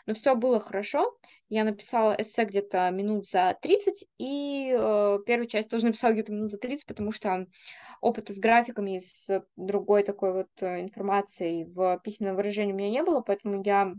Но 0.05 0.15
все 0.15 0.35
было 0.35 0.61
хорошо. 0.61 1.17
Я 1.49 1.65
написала 1.65 2.15
эссе 2.19 2.45
где-то 2.45 2.91
минут 2.91 3.27
за 3.27 3.57
30, 3.63 4.05
и 4.19 4.77
э, 4.79 5.19
первую 5.25 5.49
часть 5.49 5.71
тоже 5.71 5.87
написала 5.87 6.13
где-то 6.13 6.33
минут 6.33 6.51
за 6.51 6.59
30, 6.59 6.85
потому 6.85 7.11
что 7.11 7.47
опыта 8.03 8.35
с 8.35 8.39
графиками, 8.39 8.99
с 8.99 9.43
другой 9.57 10.03
такой 10.03 10.35
вот 10.35 10.49
э, 10.61 10.83
информацией 10.83 11.65
в 11.65 11.99
письменном 12.05 12.37
выражении 12.37 12.75
у 12.75 12.77
меня 12.77 12.91
не 12.91 13.03
было, 13.03 13.23
поэтому 13.23 13.63
я 13.65 13.95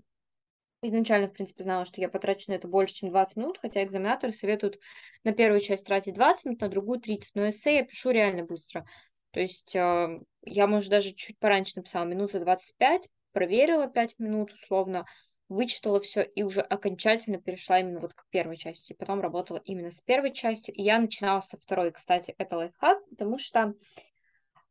изначально, 0.82 1.28
в 1.28 1.34
принципе, 1.34 1.64
знала, 1.64 1.86
что 1.86 2.02
я 2.02 2.10
потрачу 2.10 2.52
на 2.52 2.56
это 2.56 2.68
больше, 2.68 2.96
чем 2.96 3.10
20 3.10 3.38
минут, 3.38 3.60
хотя 3.62 3.84
экзаменаторы 3.84 4.32
советуют 4.32 4.80
на 5.24 5.34
первую 5.34 5.60
часть 5.60 5.86
тратить 5.86 6.16
20 6.16 6.46
минут, 6.46 6.62
на 6.62 6.70
другую 6.70 7.00
30, 7.00 7.32
но 7.36 7.50
эссе 7.50 7.76
я 7.76 7.84
пишу 7.84 8.12
реально 8.12 8.46
быстро. 8.46 8.86
То 9.32 9.40
есть 9.40 9.76
э, 9.76 10.20
я, 10.44 10.68
может, 10.68 10.90
даже 10.90 11.14
чуть 11.14 11.38
пораньше 11.40 11.74
написала, 11.76 12.06
минут 12.06 12.32
за 12.32 12.40
25, 12.40 13.10
проверила 13.32 13.88
5 13.88 14.18
минут 14.20 14.54
условно, 14.54 15.06
вычитала 15.50 16.00
все 16.00 16.22
и 16.22 16.44
уже 16.44 16.62
окончательно 16.62 17.40
перешла 17.40 17.80
именно 17.80 18.00
вот 18.00 18.14
к 18.14 18.26
первой 18.30 18.56
части. 18.56 18.94
Потом 18.94 19.20
работала 19.22 19.62
именно 19.66 19.92
с 19.92 20.00
первой 20.02 20.32
частью, 20.32 20.74
и 20.76 20.82
я 20.82 21.00
начинала 21.00 21.42
со 21.42 21.58
второй. 21.58 21.92
Кстати, 21.92 22.36
это 22.38 22.58
лайфхак, 22.58 23.00
потому 23.10 23.40
что 23.40 23.74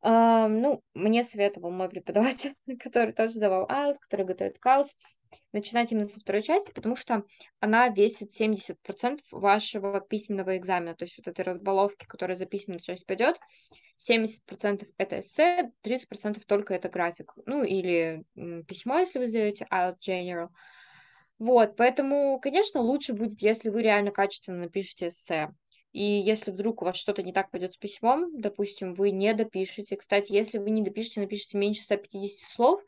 А, 0.00 0.46
ну, 0.48 0.82
мне 0.94 1.24
советовал 1.24 1.70
мой 1.70 1.88
преподаватель, 1.88 2.54
который 2.80 3.12
тоже 3.12 3.32
сдавал 3.32 3.66
IELTS, 3.66 3.96
который 4.00 4.26
готовит 4.26 4.58
IELTS, 4.64 4.90
начинать 5.52 5.92
именно 5.92 6.08
со 6.08 6.20
второй 6.20 6.42
части, 6.42 6.72
потому 6.72 6.96
что 6.96 7.24
она 7.60 7.88
весит 7.88 8.32
70% 8.32 9.20
вашего 9.30 10.00
письменного 10.00 10.56
экзамена. 10.56 10.94
То 10.94 11.04
есть 11.04 11.18
вот 11.18 11.28
этой 11.28 11.42
разбаловки, 11.42 12.06
которая 12.06 12.36
за 12.36 12.46
письменную 12.46 12.80
часть 12.80 13.06
пойдет, 13.06 13.38
70% 13.96 14.86
это 14.96 15.20
эссе, 15.20 15.72
30% 15.82 16.44
только 16.46 16.74
это 16.74 16.88
график. 16.88 17.32
Ну, 17.46 17.64
или 17.64 18.24
письмо, 18.66 19.00
если 19.00 19.18
вы 19.18 19.26
сдаете 19.26 19.66
IELTS 19.70 19.96
General. 20.06 20.48
Вот, 21.38 21.76
поэтому, 21.76 22.40
конечно, 22.40 22.80
лучше 22.80 23.12
будет, 23.12 23.42
если 23.42 23.68
вы 23.68 23.82
реально 23.82 24.10
качественно 24.10 24.58
напишете 24.58 25.08
эссе. 25.08 25.50
И 25.92 26.02
если 26.02 26.50
вдруг 26.50 26.82
у 26.82 26.84
вас 26.84 26.96
что-то 26.96 27.22
не 27.22 27.32
так 27.32 27.50
пойдет 27.50 27.74
с 27.74 27.76
письмом, 27.76 28.40
допустим, 28.40 28.94
вы 28.94 29.10
не 29.10 29.32
допишете. 29.32 29.96
Кстати, 29.96 30.32
если 30.32 30.58
вы 30.58 30.70
не 30.70 30.82
допишете, 30.82 31.20
напишите 31.20 31.56
меньше 31.56 31.82
150 31.82 32.50
слов, 32.50 32.82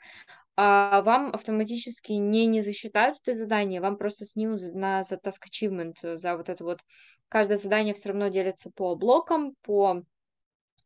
а 0.57 1.01
вам 1.03 1.31
автоматически 1.33 2.13
не, 2.13 2.47
не 2.47 2.61
засчитают 2.61 3.19
это 3.23 3.37
задание, 3.37 3.81
вам 3.81 3.97
просто 3.97 4.27
снимут 4.27 4.61
на 4.75 5.03
за 5.03 5.15
task 5.15 5.45
achievement, 5.51 6.17
за 6.17 6.37
вот 6.37 6.49
это 6.49 6.63
вот. 6.65 6.81
Каждое 7.29 7.57
задание 7.57 7.95
все 7.95 8.11
равно 8.11 8.29
делится 8.29 8.71
по 8.71 8.95
блокам, 8.95 9.55
по 9.63 10.03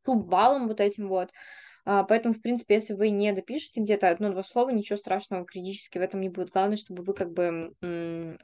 суббаллам 0.05 0.69
вот 0.69 0.81
этим 0.81 1.09
вот. 1.09 1.31
А, 1.87 2.03
поэтому, 2.05 2.35
в 2.35 2.41
принципе, 2.41 2.75
если 2.75 2.95
вы 2.95 3.11
не 3.11 3.33
допишете 3.33 3.83
где-то 3.83 4.09
одно-два 4.09 4.43
слова, 4.43 4.71
ничего 4.71 4.97
страшного 4.97 5.45
критически 5.45 5.99
в 5.99 6.01
этом 6.01 6.21
не 6.21 6.31
будет. 6.31 6.51
Главное, 6.51 6.79
чтобы 6.79 7.03
вы 7.03 7.13
как 7.13 7.33
бы 7.33 7.75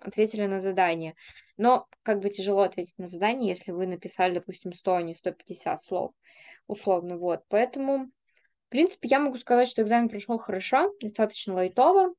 ответили 0.01 0.47
на 0.47 0.61
задание. 0.61 1.15
Но 1.57 1.87
как 2.03 2.21
бы 2.21 2.29
тяжело 2.29 2.61
ответить 2.63 2.99
на 2.99 3.07
задание, 3.07 3.51
если 3.51 3.73
вы 3.73 3.87
написали, 3.87 4.35
допустим, 4.35 4.73
100, 4.75 4.95
а 4.95 5.03
не 5.03 5.15
150 5.15 5.83
слов, 5.83 6.13
условно, 6.67 7.17
вот. 7.17 7.43
Поэтому, 7.49 8.07
в 8.07 8.69
принципе, 8.69 9.09
я 9.09 9.19
могу 9.19 9.39
сказать, 9.39 9.69
что 9.69 9.83
экзамен 9.83 10.09
прошел 10.09 10.39
хорошо, 10.39 10.93
достаточно 11.01 11.55
лайтово. 11.55 12.15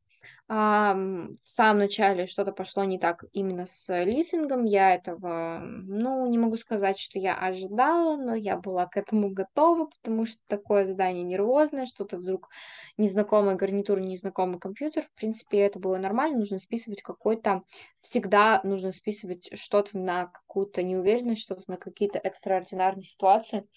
А, 0.47 0.93
в 0.93 1.49
самом 1.49 1.79
начале 1.79 2.25
что-то 2.25 2.51
пошло 2.51 2.83
не 2.83 2.99
так 2.99 3.23
именно 3.31 3.65
с 3.65 4.03
листингом. 4.03 4.65
Я 4.65 4.95
этого, 4.95 5.59
ну, 5.63 6.25
не 6.27 6.37
могу 6.37 6.57
сказать, 6.57 6.99
что 6.99 7.19
я 7.19 7.35
ожидала, 7.35 8.17
но 8.17 8.35
я 8.35 8.57
была 8.57 8.85
к 8.85 8.97
этому 8.97 9.29
готова, 9.29 9.85
потому 9.85 10.25
что 10.25 10.39
такое 10.47 10.85
задание 10.85 11.23
нервозное, 11.23 11.85
что-то 11.85 12.17
вдруг 12.17 12.49
незнакомая 12.97 13.55
гарнитура, 13.55 13.99
незнакомый 13.99 14.59
компьютер. 14.59 15.03
В 15.03 15.13
принципе, 15.13 15.59
это 15.59 15.79
было 15.79 15.97
нормально. 15.97 16.39
Нужно 16.39 16.59
списывать 16.59 17.01
какой-то... 17.01 17.63
Всегда 18.01 18.59
нужно 18.63 18.91
списывать 18.91 19.49
что-то 19.57 19.97
на 19.97 20.27
какую-то 20.27 20.83
неуверенность, 20.83 21.41
что-то 21.41 21.63
на 21.67 21.77
какие-то 21.77 22.19
экстраординарные 22.19 23.03
ситуации. 23.03 23.67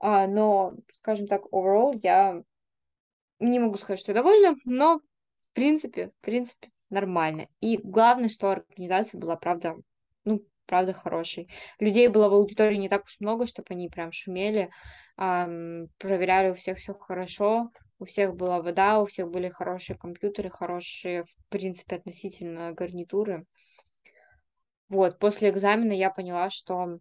А, 0.00 0.26
но, 0.26 0.74
скажем 1.00 1.26
так, 1.26 1.42
overall, 1.52 1.98
я 2.02 2.42
не 3.40 3.58
могу 3.58 3.78
сказать, 3.78 4.00
что 4.00 4.12
я 4.12 4.16
довольна, 4.16 4.56
но 4.64 5.00
принципе, 5.58 6.10
в 6.10 6.24
принципе, 6.24 6.70
нормально. 6.88 7.48
И 7.60 7.78
главное, 7.78 8.28
что 8.28 8.52
организация 8.52 9.18
была, 9.18 9.34
правда, 9.34 9.74
ну, 10.24 10.40
правда, 10.66 10.92
хорошей. 10.92 11.48
Людей 11.80 12.06
было 12.06 12.28
в 12.28 12.34
аудитории 12.34 12.76
не 12.76 12.88
так 12.88 13.06
уж 13.06 13.16
много, 13.18 13.44
чтобы 13.44 13.66
они 13.70 13.88
прям 13.88 14.12
шумели. 14.12 14.70
Эм, 15.16 15.88
проверяли 15.98 16.50
у 16.50 16.54
всех 16.54 16.78
все 16.78 16.94
хорошо, 16.94 17.70
у 17.98 18.04
всех 18.04 18.36
была 18.36 18.62
вода, 18.62 19.00
у 19.00 19.06
всех 19.06 19.28
были 19.30 19.48
хорошие 19.48 19.98
компьютеры, 19.98 20.48
хорошие, 20.48 21.24
в 21.24 21.48
принципе, 21.48 21.96
относительно 21.96 22.70
гарнитуры. 22.70 23.44
Вот, 24.88 25.18
после 25.18 25.50
экзамена 25.50 25.92
я 25.92 26.10
поняла, 26.10 26.50
что, 26.50 27.00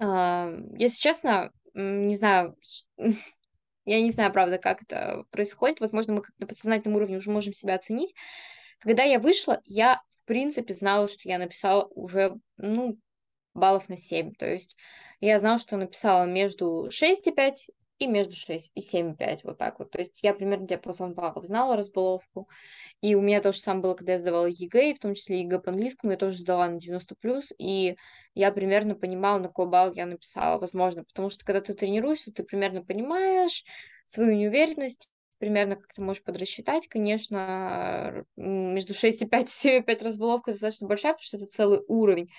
э, 0.00 0.58
если 0.76 1.00
честно, 1.00 1.52
не 1.74 2.16
знаю, 2.16 2.56
я 3.84 4.00
не 4.00 4.10
знаю, 4.10 4.32
правда, 4.32 4.58
как 4.58 4.82
это 4.82 5.24
происходит. 5.30 5.80
Возможно, 5.80 6.14
мы 6.14 6.22
как 6.22 6.34
на 6.38 6.46
подсознательном 6.46 6.96
уровне 6.96 7.16
уже 7.16 7.30
можем 7.30 7.52
себя 7.52 7.74
оценить. 7.74 8.14
Когда 8.78 9.02
я 9.04 9.18
вышла, 9.18 9.60
я, 9.64 10.00
в 10.10 10.26
принципе, 10.26 10.74
знала, 10.74 11.08
что 11.08 11.28
я 11.28 11.38
написала 11.38 11.84
уже, 11.94 12.36
ну, 12.56 12.98
баллов 13.54 13.88
на 13.88 13.96
7. 13.96 14.32
То 14.34 14.46
есть 14.46 14.76
я 15.20 15.38
знала, 15.38 15.58
что 15.58 15.76
написала 15.76 16.24
между 16.24 16.88
6,5 16.90 17.70
и 17.98 18.06
между 18.06 18.34
6 18.34 18.72
и 18.74 18.80
7,5, 18.80 19.40
вот 19.44 19.58
так 19.58 19.78
вот. 19.78 19.90
То 19.90 19.98
есть 20.00 20.22
я 20.22 20.34
примерно 20.34 20.66
диапазон 20.66 21.14
баллов 21.14 21.44
знала, 21.44 21.76
разбаловку. 21.76 22.48
И 23.02 23.16
у 23.16 23.20
меня 23.20 23.40
то 23.40 23.52
же 23.52 23.58
самое 23.58 23.82
было, 23.82 23.94
когда 23.94 24.12
я 24.12 24.18
сдавала 24.20 24.46
ЕГЭ, 24.46 24.90
и 24.90 24.94
в 24.94 25.00
том 25.00 25.14
числе 25.14 25.40
ЕГЭ 25.40 25.58
по 25.58 25.70
английскому, 25.72 26.12
я 26.12 26.16
тоже 26.18 26.38
сдала 26.38 26.68
на 26.68 26.78
90+, 26.78 27.16
плюс, 27.20 27.48
и 27.58 27.96
я 28.34 28.52
примерно 28.52 28.94
понимала, 28.94 29.38
на 29.40 29.48
какой 29.48 29.66
балл 29.66 29.92
я 29.92 30.06
написала, 30.06 30.58
возможно, 30.60 31.02
потому 31.04 31.28
что 31.28 31.44
когда 31.44 31.60
ты 31.60 31.74
тренируешься, 31.74 32.32
ты 32.32 32.44
примерно 32.44 32.84
понимаешь 32.84 33.64
свою 34.06 34.36
неуверенность, 34.36 35.08
примерно 35.42 35.74
как 35.74 35.92
ты 35.92 36.00
можешь 36.00 36.22
подрасчитать, 36.22 36.86
конечно, 36.86 38.24
между 38.36 38.92
6,5 38.92 39.42
и 39.42 39.80
7,5 39.80 40.04
разбаловка 40.04 40.52
достаточно 40.52 40.86
большая, 40.86 41.14
потому 41.14 41.24
что 41.24 41.36
это 41.38 41.46
целый 41.46 41.80
уровень, 41.88 42.30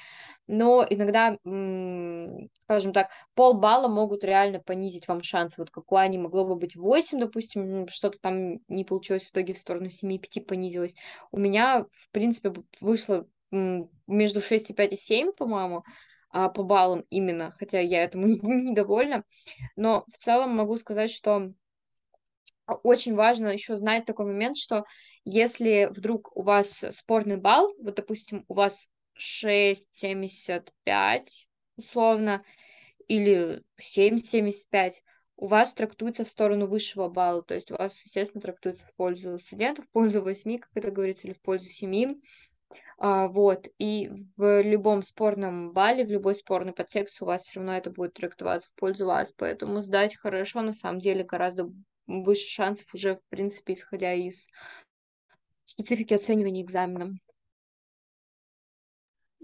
но 0.48 0.88
иногда, 0.90 1.38
скажем 2.62 2.94
так, 2.94 3.10
полбалла 3.36 3.90
могут 3.90 4.24
реально 4.24 4.62
понизить 4.62 5.10
вам 5.10 5.22
шансы. 5.22 5.56
Вот 5.58 5.70
какое 5.70 6.04
они 6.04 6.18
могло 6.18 6.46
бы 6.46 6.56
быть 6.56 6.78
8, 6.78 7.20
допустим, 7.20 7.90
что-то 7.90 8.20
там 8.22 8.60
не 8.70 8.86
получилось 8.86 9.24
в 9.26 9.32
итоге 9.32 9.54
в 9.54 9.58
сторону 9.58 9.88
7,5 9.88 10.46
понизилось. 10.46 10.96
У 11.34 11.40
меня, 11.40 11.86
в 11.92 12.10
принципе, 12.12 12.54
вышло 12.80 13.28
между 13.52 14.40
6,5 14.40 14.88
и 14.92 14.96
7, 14.96 15.34
по-моему, 15.34 15.84
а 16.30 16.48
по 16.48 16.64
баллам 16.64 17.04
именно, 17.10 17.54
хотя 17.60 17.82
я 17.82 18.02
этому 18.02 18.28
недовольна. 18.44 19.26
Но 19.76 20.06
в 20.10 20.18
целом 20.18 20.52
могу 20.52 20.78
сказать, 20.78 21.12
что 21.12 21.52
очень 22.68 23.16
важно 23.16 23.50
еще 23.50 23.76
знать 23.76 24.06
такой 24.06 24.26
момент, 24.26 24.58
что 24.58 24.86
если 25.26 25.90
вдруг 25.92 26.36
у 26.36 26.44
вас 26.44 26.84
спорный 26.92 27.38
балл, 27.38 27.74
вот, 27.82 27.96
допустим, 27.96 28.46
у 28.48 28.54
вас 28.54 28.88
6,75 29.18 31.24
условно, 31.76 32.44
или 33.08 33.64
7,75, 33.80 35.02
у 35.36 35.48
вас 35.48 35.74
трактуется 35.74 36.24
в 36.24 36.30
сторону 36.30 36.68
высшего 36.68 37.10
балла, 37.10 37.44
то 37.44 37.54
есть 37.54 37.72
у 37.72 37.76
вас, 37.76 38.00
естественно, 38.06 38.42
трактуется 38.42 38.88
в 38.88 38.94
пользу 38.96 39.38
студентов, 39.40 39.86
в 39.86 39.90
пользу 39.90 40.22
8, 40.22 40.58
как 40.58 40.70
это 40.76 40.92
говорится, 40.92 41.28
или 41.28 41.34
в 41.34 41.42
пользу 41.42 41.68
7. 41.68 42.22
А, 42.98 43.28
вот, 43.28 43.68
и 43.78 44.10
в 44.38 44.62
любом 44.62 45.02
спорном 45.02 45.74
балле, 45.74 46.06
в 46.06 46.12
любой 46.12 46.36
спорной 46.36 46.74
подсекции 46.74 47.24
у 47.24 47.28
вас 47.28 47.44
все 47.44 47.60
равно 47.60 47.76
это 47.76 47.92
будет 47.92 48.14
трактоваться 48.14 48.70
в 48.70 48.76
пользу 48.76 49.06
вас, 49.06 49.34
поэтому 49.34 49.82
сдать 49.82 50.16
хорошо 50.16 50.62
на 50.62 50.72
самом 50.72 51.00
деле 51.00 51.24
гораздо 51.24 51.70
выше 52.08 52.48
шансов 52.48 52.94
уже, 52.94 53.16
в 53.16 53.22
принципе, 53.30 53.74
исходя 53.74 54.14
из 54.14 54.48
специфики 55.66 56.14
оценивания 56.14 56.62
экзаменом. 56.62 57.20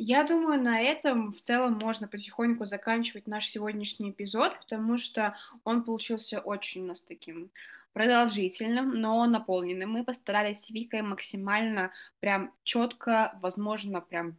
Я 0.01 0.23
думаю, 0.23 0.61
на 0.61 0.79
этом 0.79 1.33
в 1.33 1.41
целом 1.41 1.73
можно 1.73 2.07
потихоньку 2.07 2.65
заканчивать 2.65 3.27
наш 3.27 3.47
сегодняшний 3.47 4.11
эпизод, 4.11 4.57
потому 4.57 4.97
что 4.97 5.35
он 5.65 5.83
получился 5.83 6.39
очень 6.39 6.83
у 6.83 6.85
нас 6.85 7.01
таким 7.01 7.51
продолжительным, 7.91 8.91
но 9.01 9.25
наполненным. 9.25 9.91
Мы 9.91 10.05
постарались 10.05 10.63
с 10.63 10.69
Викой 10.69 11.01
максимально 11.01 11.91
прям 12.21 12.53
четко, 12.63 13.37
возможно, 13.41 13.99
прям 13.99 14.37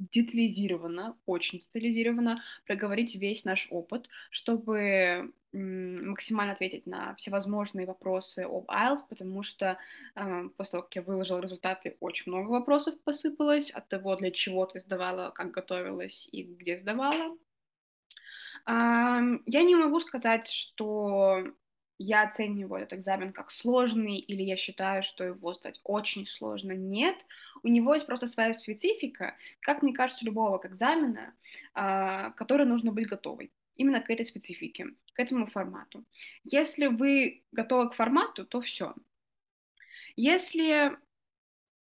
детализированно, 0.00 1.16
очень 1.26 1.58
детализированно 1.58 2.42
проговорить 2.66 3.14
весь 3.14 3.44
наш 3.44 3.68
опыт, 3.70 4.08
чтобы 4.30 5.32
максимально 5.52 6.52
ответить 6.52 6.86
на 6.86 7.14
всевозможные 7.16 7.86
вопросы 7.86 8.40
об 8.40 8.70
IELTS, 8.70 9.00
потому 9.08 9.42
что 9.42 9.78
э, 10.14 10.48
после 10.56 10.70
того, 10.70 10.82
как 10.84 10.96
я 10.96 11.02
выложила 11.02 11.40
результаты, 11.40 11.96
очень 11.98 12.30
много 12.30 12.50
вопросов 12.50 12.94
посыпалось 13.02 13.70
от 13.70 13.88
того, 13.88 14.14
для 14.14 14.30
чего 14.30 14.64
ты 14.66 14.78
сдавала, 14.78 15.30
как 15.30 15.50
готовилась 15.50 16.28
и 16.30 16.44
где 16.44 16.78
сдавала. 16.78 17.36
Э, 18.66 19.20
я 19.44 19.62
не 19.64 19.74
могу 19.74 19.98
сказать, 19.98 20.48
что 20.48 21.42
я 22.02 22.22
оцениваю 22.22 22.82
этот 22.82 22.98
экзамен 22.98 23.32
как 23.32 23.50
сложный, 23.50 24.16
или 24.16 24.42
я 24.42 24.56
считаю, 24.56 25.02
что 25.02 25.22
его 25.22 25.52
сдать 25.52 25.80
очень 25.84 26.26
сложно. 26.26 26.72
Нет, 26.72 27.16
у 27.62 27.68
него 27.68 27.92
есть 27.92 28.06
просто 28.06 28.26
своя 28.26 28.54
специфика, 28.54 29.36
как 29.60 29.82
мне 29.82 29.92
кажется, 29.92 30.24
любого 30.24 30.58
экзамена, 30.66 31.34
э, 31.74 32.30
который 32.36 32.64
нужно 32.64 32.90
быть 32.90 33.06
готовой 33.06 33.52
именно 33.74 34.00
к 34.00 34.08
этой 34.08 34.24
специфике, 34.24 34.86
к 35.12 35.20
этому 35.20 35.46
формату. 35.46 36.04
Если 36.44 36.86
вы 36.86 37.42
готовы 37.52 37.90
к 37.90 37.94
формату, 37.94 38.46
то 38.46 38.62
все. 38.62 38.94
Если 40.16 40.96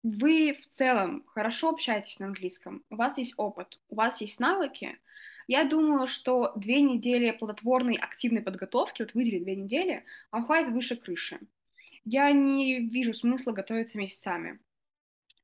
вы 0.02 0.58
в 0.60 0.66
целом 0.66 1.24
хорошо 1.26 1.70
общаетесь 1.70 2.18
на 2.18 2.26
английском, 2.26 2.84
у 2.90 2.96
вас 2.96 3.18
есть 3.18 3.34
опыт, 3.36 3.80
у 3.88 3.94
вас 3.94 4.20
есть 4.20 4.40
навыки, 4.40 4.98
я 5.48 5.64
думаю, 5.64 6.06
что 6.06 6.52
две 6.56 6.82
недели 6.82 7.30
плодотворной 7.30 7.96
активной 7.96 8.42
подготовки, 8.42 9.02
вот 9.02 9.14
выделить 9.14 9.44
две 9.44 9.56
недели, 9.56 10.04
вам 10.30 10.44
хватит 10.44 10.70
выше 10.70 10.94
крыши. 10.94 11.40
Я 12.04 12.30
не 12.32 12.80
вижу 12.80 13.14
смысла 13.14 13.52
готовиться 13.52 13.98
месяцами. 13.98 14.60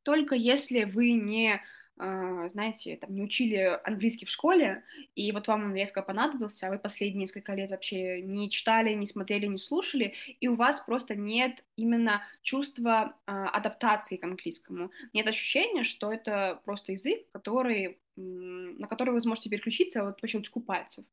Только 0.02 0.34
если 0.34 0.84
вы 0.84 1.12
не 1.12 1.62
э, 1.96 2.48
знаете, 2.50 2.96
там 2.96 3.14
не 3.14 3.22
учили 3.22 3.80
английский 3.82 4.26
в 4.26 4.30
школе, 4.30 4.84
и 5.14 5.32
вот 5.32 5.48
вам 5.48 5.64
он 5.64 5.74
резко 5.74 6.02
понадобился, 6.02 6.66
а 6.66 6.70
вы 6.70 6.78
последние 6.78 7.22
несколько 7.22 7.54
лет 7.54 7.70
вообще 7.70 8.20
не 8.20 8.50
читали, 8.50 8.92
не 8.92 9.06
смотрели, 9.06 9.46
не 9.46 9.58
слушали, 9.58 10.14
и 10.38 10.48
у 10.48 10.54
вас 10.54 10.82
просто 10.82 11.14
нет 11.14 11.64
именно 11.76 12.22
чувства 12.42 13.16
э, 13.26 13.32
адаптации 13.32 14.16
к 14.16 14.24
английскому. 14.24 14.90
Нет 15.12 15.26
ощущения, 15.26 15.84
что 15.84 16.12
это 16.12 16.60
просто 16.64 16.92
язык, 16.92 17.22
который 17.32 17.98
на 18.16 18.86
который 18.86 19.10
вы 19.10 19.20
сможете 19.20 19.50
переключиться 19.50 20.04
вот 20.04 20.20
по 20.20 20.28
щелчку 20.28 20.60
пальцев. 20.60 21.04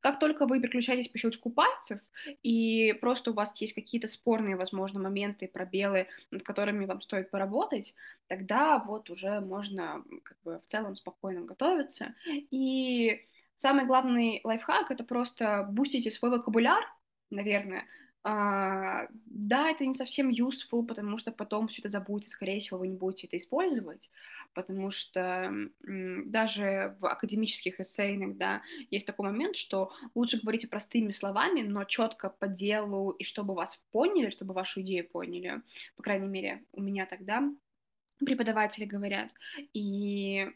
Как 0.00 0.18
только 0.18 0.46
вы 0.46 0.60
переключаетесь 0.60 1.08
по 1.08 1.18
щелчку 1.18 1.50
пальцев, 1.50 2.00
и 2.42 2.92
просто 3.00 3.30
у 3.30 3.34
вас 3.34 3.58
есть 3.60 3.74
какие-то 3.74 4.08
спорные, 4.08 4.56
возможно, 4.56 4.98
моменты, 4.98 5.46
пробелы, 5.46 6.08
над 6.30 6.42
которыми 6.42 6.86
вам 6.86 7.02
стоит 7.02 7.30
поработать, 7.30 7.94
тогда 8.26 8.78
вот 8.78 9.10
уже 9.10 9.40
можно 9.40 10.04
как 10.24 10.38
бы 10.42 10.60
в 10.66 10.70
целом 10.70 10.96
спокойно 10.96 11.42
готовиться. 11.42 12.14
И 12.26 13.24
самый 13.54 13.86
главный 13.86 14.40
лайфхак— 14.42 14.90
это 14.90 15.04
просто 15.04 15.68
бустите 15.70 16.10
свой 16.10 16.32
вокабуляр, 16.32 16.82
наверное, 17.30 17.86
а, 18.22 19.06
да, 19.26 19.70
это 19.70 19.86
не 19.86 19.94
совсем 19.94 20.30
useful, 20.30 20.84
потому 20.86 21.16
что 21.16 21.32
потом 21.32 21.68
все 21.68 21.80
это 21.80 21.88
забудете, 21.88 22.30
скорее 22.30 22.60
всего, 22.60 22.78
вы 22.78 22.88
не 22.88 22.96
будете 22.96 23.26
это 23.26 23.38
использовать, 23.38 24.10
потому 24.52 24.90
что 24.90 25.50
даже 25.82 26.96
в 27.00 27.06
академических 27.06 27.80
эссе 27.80 28.14
иногда 28.14 28.62
есть 28.90 29.06
такой 29.06 29.30
момент, 29.30 29.56
что 29.56 29.92
лучше 30.14 30.40
говорите 30.40 30.68
простыми 30.68 31.12
словами, 31.12 31.62
но 31.62 31.84
четко 31.84 32.28
по 32.28 32.46
делу, 32.46 33.10
и 33.10 33.24
чтобы 33.24 33.54
вас 33.54 33.82
поняли, 33.90 34.30
чтобы 34.30 34.52
вашу 34.52 34.82
идею 34.82 35.08
поняли. 35.08 35.62
По 35.96 36.02
крайней 36.02 36.28
мере, 36.28 36.64
у 36.72 36.82
меня 36.82 37.06
тогда 37.06 37.42
преподаватели 38.18 38.84
говорят. 38.84 39.30
И 39.72 40.50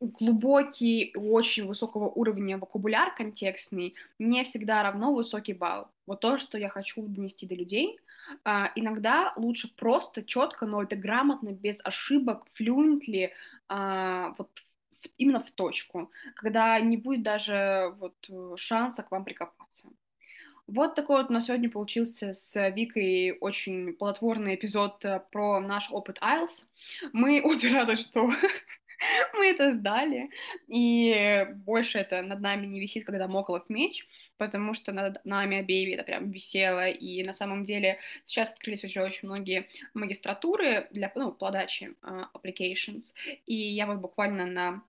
глубокий, 0.00 1.12
очень 1.16 1.66
высокого 1.66 2.08
уровня 2.08 2.58
вокабуляр 2.58 3.14
контекстный 3.14 3.94
не 4.18 4.44
всегда 4.44 4.82
равно 4.82 5.14
высокий 5.14 5.54
балл. 5.54 5.88
Вот 6.06 6.20
то, 6.20 6.38
что 6.38 6.58
я 6.58 6.68
хочу 6.68 7.02
донести 7.02 7.46
до 7.46 7.54
людей. 7.54 7.98
А, 8.44 8.72
иногда 8.74 9.32
лучше 9.36 9.74
просто 9.74 10.22
четко, 10.24 10.66
но 10.66 10.82
это 10.82 10.96
грамотно, 10.96 11.50
без 11.50 11.80
ошибок, 11.84 12.44
fluently, 12.58 13.30
а, 13.68 14.34
вот 14.36 14.50
именно 15.16 15.40
в 15.40 15.50
точку, 15.50 16.10
когда 16.34 16.78
не 16.80 16.96
будет 16.96 17.22
даже 17.22 17.94
вот 17.98 18.14
шанса 18.58 19.02
к 19.02 19.10
вам 19.10 19.24
прикопаться. 19.24 19.88
Вот 20.66 20.96
такой 20.96 21.18
вот 21.18 21.30
на 21.30 21.40
сегодня 21.40 21.70
получился 21.70 22.34
с 22.34 22.70
Викой 22.70 23.38
очень 23.38 23.92
плодотворный 23.92 24.56
эпизод 24.56 25.04
э, 25.04 25.22
про 25.30 25.60
наш 25.60 25.92
опыт 25.92 26.18
IELTS. 26.20 26.64
Мы 27.12 27.40
обе 27.44 27.72
рады, 27.72 27.94
что 27.94 28.32
Мы 29.34 29.46
это 29.46 29.72
сдали, 29.72 30.30
и 30.68 31.46
больше 31.66 31.98
это 31.98 32.22
над 32.22 32.40
нами 32.40 32.66
не 32.66 32.80
висит, 32.80 33.04
когда 33.04 33.28
Моколов 33.28 33.68
меч, 33.68 34.06
потому 34.38 34.74
что 34.74 34.92
над 34.92 35.24
нами 35.24 35.58
обеими 35.58 35.94
это 35.94 36.04
прям 36.04 36.30
висело, 36.30 36.88
и 36.88 37.22
на 37.24 37.32
самом 37.32 37.64
деле 37.64 37.98
сейчас 38.24 38.52
открылись 38.52 38.84
уже 38.84 39.02
очень 39.02 39.28
многие 39.28 39.68
магистратуры 39.94 40.88
для 40.90 41.10
ну, 41.14 41.32
подачи 41.32 41.94
uh, 42.02 42.26
applications, 42.34 43.14
и 43.46 43.54
я 43.54 43.86
вот 43.86 43.98
буквально 43.98 44.46
на 44.46 44.82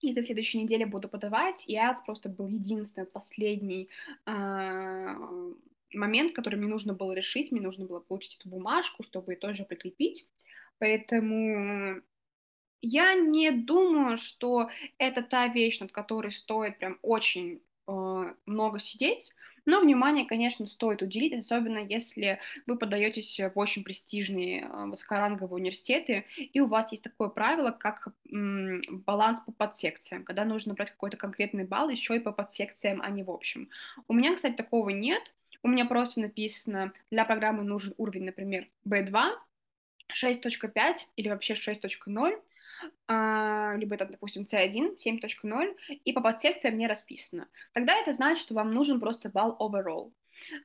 и 0.00 0.12
до 0.12 0.22
следующей 0.24 0.60
недели 0.60 0.82
буду 0.82 1.08
подавать, 1.08 1.64
и 1.68 1.76
IELTS 1.76 1.98
просто 2.04 2.28
был 2.28 2.48
единственный, 2.48 3.06
последний 3.06 3.88
uh, 4.26 5.54
момент, 5.94 6.34
который 6.34 6.56
мне 6.56 6.68
нужно 6.68 6.92
было 6.92 7.12
решить, 7.12 7.52
мне 7.52 7.60
нужно 7.60 7.86
было 7.86 8.00
получить 8.00 8.36
эту 8.40 8.48
бумажку, 8.48 9.04
чтобы 9.04 9.36
тоже 9.36 9.64
прикрепить, 9.64 10.28
поэтому 10.78 12.02
я 12.82 13.14
не 13.14 13.50
думаю, 13.52 14.18
что 14.18 14.68
это 14.98 15.22
та 15.22 15.46
вещь, 15.46 15.80
над 15.80 15.92
которой 15.92 16.32
стоит 16.32 16.78
прям 16.78 16.98
очень 17.02 17.62
э, 17.86 18.34
много 18.44 18.80
сидеть, 18.80 19.32
но 19.64 19.80
внимание, 19.80 20.26
конечно, 20.26 20.66
стоит 20.66 21.02
уделить, 21.02 21.34
особенно 21.34 21.78
если 21.78 22.40
вы 22.66 22.76
подаетесь 22.76 23.38
в 23.38 23.58
очень 23.58 23.84
престижные 23.84 24.62
э, 24.62 24.86
высокоранговые 24.86 25.54
университеты, 25.54 26.24
и 26.36 26.60
у 26.60 26.66
вас 26.66 26.90
есть 26.90 27.04
такое 27.04 27.28
правило, 27.28 27.70
как 27.70 28.08
баланс 28.28 29.40
по 29.42 29.52
подсекциям, 29.52 30.24
когда 30.24 30.44
нужно 30.44 30.74
брать 30.74 30.90
какой-то 30.90 31.16
конкретный 31.16 31.64
балл 31.64 31.88
еще 31.88 32.16
и 32.16 32.20
по 32.20 32.32
подсекциям, 32.32 33.00
а 33.00 33.10
не 33.10 33.22
в 33.22 33.30
общем. 33.30 33.68
У 34.08 34.14
меня, 34.14 34.34
кстати, 34.34 34.54
такого 34.54 34.90
нет. 34.90 35.34
У 35.62 35.68
меня 35.68 35.84
просто 35.84 36.20
написано, 36.20 36.92
для 37.12 37.24
программы 37.24 37.62
нужен 37.62 37.94
уровень, 37.96 38.24
например, 38.24 38.66
B2, 38.84 39.36
6.5 40.12 40.96
или 41.14 41.28
вообще 41.28 41.54
6.0, 41.54 42.32
а, 42.32 42.51
либо 43.08 43.94
это, 43.94 44.06
допустим, 44.06 44.42
C1, 44.42 44.96
7.0, 44.96 45.76
и 46.04 46.12
по 46.12 46.20
подсекциям 46.20 46.78
не 46.78 46.86
расписано. 46.86 47.48
Тогда 47.72 47.94
это 47.94 48.12
значит, 48.12 48.42
что 48.42 48.54
вам 48.54 48.72
нужен 48.72 49.00
просто 49.00 49.28
балл 49.28 49.56
overall. 49.60 50.12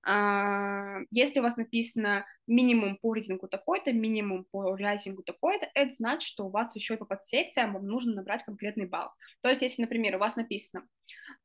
Uh, 0.07 1.05
если 1.11 1.39
у 1.39 1.43
вас 1.43 1.57
написано 1.57 2.25
минимум 2.47 2.97
по 2.97 3.13
рейтингу 3.13 3.47
такой-то, 3.47 3.93
минимум 3.93 4.45
по 4.51 4.75
рейтингу 4.75 5.23
такой-то, 5.23 5.69
это 5.73 5.91
значит, 5.93 6.27
что 6.27 6.45
у 6.45 6.49
вас 6.49 6.75
еще 6.75 6.95
и 6.95 6.97
по 6.97 7.05
подсекциям 7.05 7.73
вам 7.73 7.85
нужно 7.85 8.15
набрать 8.15 8.43
конкретный 8.43 8.87
балл. 8.87 9.11
То 9.41 9.49
есть, 9.49 9.61
если, 9.61 9.81
например, 9.81 10.15
у 10.15 10.19
вас 10.19 10.35
написано 10.35 10.87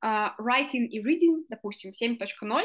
uh, 0.04 0.30
writing 0.38 0.86
и 0.86 1.02
reading, 1.02 1.44
допустим, 1.48 1.92
7.0, 1.92 2.62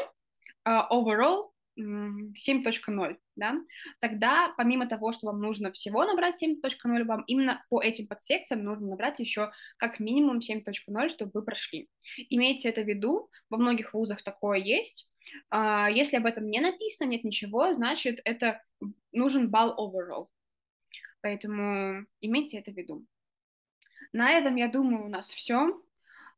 uh, 0.68 0.88
overall 0.90 1.50
7.0, 1.78 3.18
да, 3.36 3.56
тогда 4.00 4.54
помимо 4.58 4.88
того, 4.88 5.12
что 5.12 5.28
вам 5.28 5.40
нужно 5.40 5.72
всего 5.72 6.06
набрать 6.06 6.42
7.0, 6.42 7.04
вам 7.04 7.24
именно 7.28 7.64
по 7.70 7.82
этим 7.82 8.08
подсекциям 8.08 8.64
нужно 8.64 8.88
набрать 8.88 9.20
еще 9.20 9.52
как 9.78 10.00
минимум 10.00 10.40
7.0, 10.40 11.10
чтобы 11.10 11.32
вы 11.34 11.44
прошли. 11.44 11.90
Имейте 12.30 12.70
это 12.70 12.82
в 12.82 12.88
виду, 12.88 13.30
во 13.50 13.58
многих 13.58 13.94
вузах 13.94 14.24
такое 14.24 14.60
есть. 14.60 15.12
А, 15.50 15.90
если 15.90 16.18
об 16.18 16.26
этом 16.26 16.50
не 16.50 16.60
написано, 16.60 17.10
нет 17.10 17.24
ничего, 17.24 17.74
значит, 17.74 18.20
это 18.24 18.62
нужен 19.12 19.50
балл 19.50 19.76
overall. 19.78 20.28
Поэтому 21.22 22.06
имейте 22.22 22.60
это 22.60 22.72
в 22.72 22.76
виду. 22.76 23.06
На 24.14 24.32
этом, 24.32 24.56
я 24.56 24.68
думаю, 24.68 25.06
у 25.06 25.10
нас 25.10 25.32
все. 25.32 25.82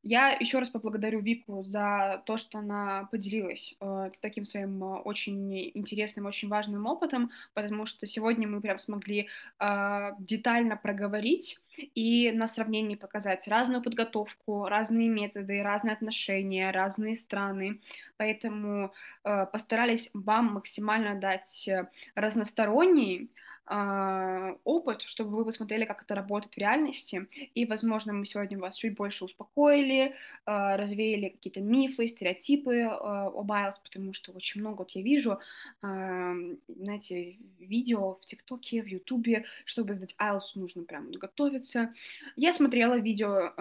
Я 0.02 0.30
еще 0.30 0.60
раз 0.60 0.70
поблагодарю 0.70 1.20
Вику 1.20 1.64
за 1.64 2.24
то, 2.26 2.38
что 2.38 2.60
она 2.60 3.10
поделилась 3.12 3.76
э, 3.82 4.12
таким 4.22 4.46
своим 4.46 4.82
э, 4.82 4.98
очень 5.00 5.72
интересным, 5.74 6.26
очень 6.26 6.48
важным 6.48 6.86
опытом, 6.86 7.32
потому 7.54 7.86
что 7.86 8.08
сегодня 8.08 8.48
мы 8.48 8.62
прям 8.62 8.80
смогли 8.80 9.28
э, 9.60 10.12
детально 10.20 10.78
проговорить 10.78 11.60
и 11.96 12.32
на 12.32 12.48
сравнении 12.48 12.96
показать 12.96 13.46
разную 13.50 13.84
подготовку, 13.84 14.68
разные 14.68 15.10
методы, 15.10 15.62
разные 15.64 15.94
отношения, 15.94 16.72
разные 16.72 17.14
страны. 17.16 17.82
Поэтому 18.16 18.94
э, 19.26 19.46
постарались 19.48 20.12
вам 20.14 20.54
максимально 20.54 21.20
дать 21.20 21.68
э, 21.68 21.90
разносторонний 22.16 23.30
опыт, 23.70 25.04
чтобы 25.04 25.38
вы 25.38 25.46
посмотрели, 25.46 25.86
как 25.86 26.02
это 26.02 26.16
работает 26.16 26.56
в 26.56 26.58
реальности, 26.58 27.28
и, 27.54 27.66
возможно, 27.66 28.14
мы 28.14 28.26
сегодня 28.26 28.58
вас 28.58 28.76
чуть 28.76 28.96
больше 28.96 29.26
успокоили, 29.26 30.16
а, 30.46 30.78
развеяли 30.78 31.30
какие-то 31.30 31.62
мифы, 31.62 32.08
стереотипы 32.08 32.82
а, 32.82 33.28
об 33.28 33.52
IELTS, 33.52 33.76
потому 33.84 34.14
что 34.14 34.32
очень 34.32 34.62
много 34.62 34.80
вот 34.80 34.92
я 34.92 35.02
вижу, 35.02 35.40
знаете, 35.82 37.38
видео 37.60 38.16
в 38.16 38.26
ТикТоке, 38.26 38.82
в 38.82 38.88
Ютубе, 38.88 39.46
чтобы 39.66 39.96
сдать 39.96 40.16
IELTS 40.20 40.56
нужно 40.56 40.84
прям 40.84 41.12
готовиться. 41.12 41.94
Я 42.36 42.54
смотрела 42.54 42.98
видео 42.98 43.54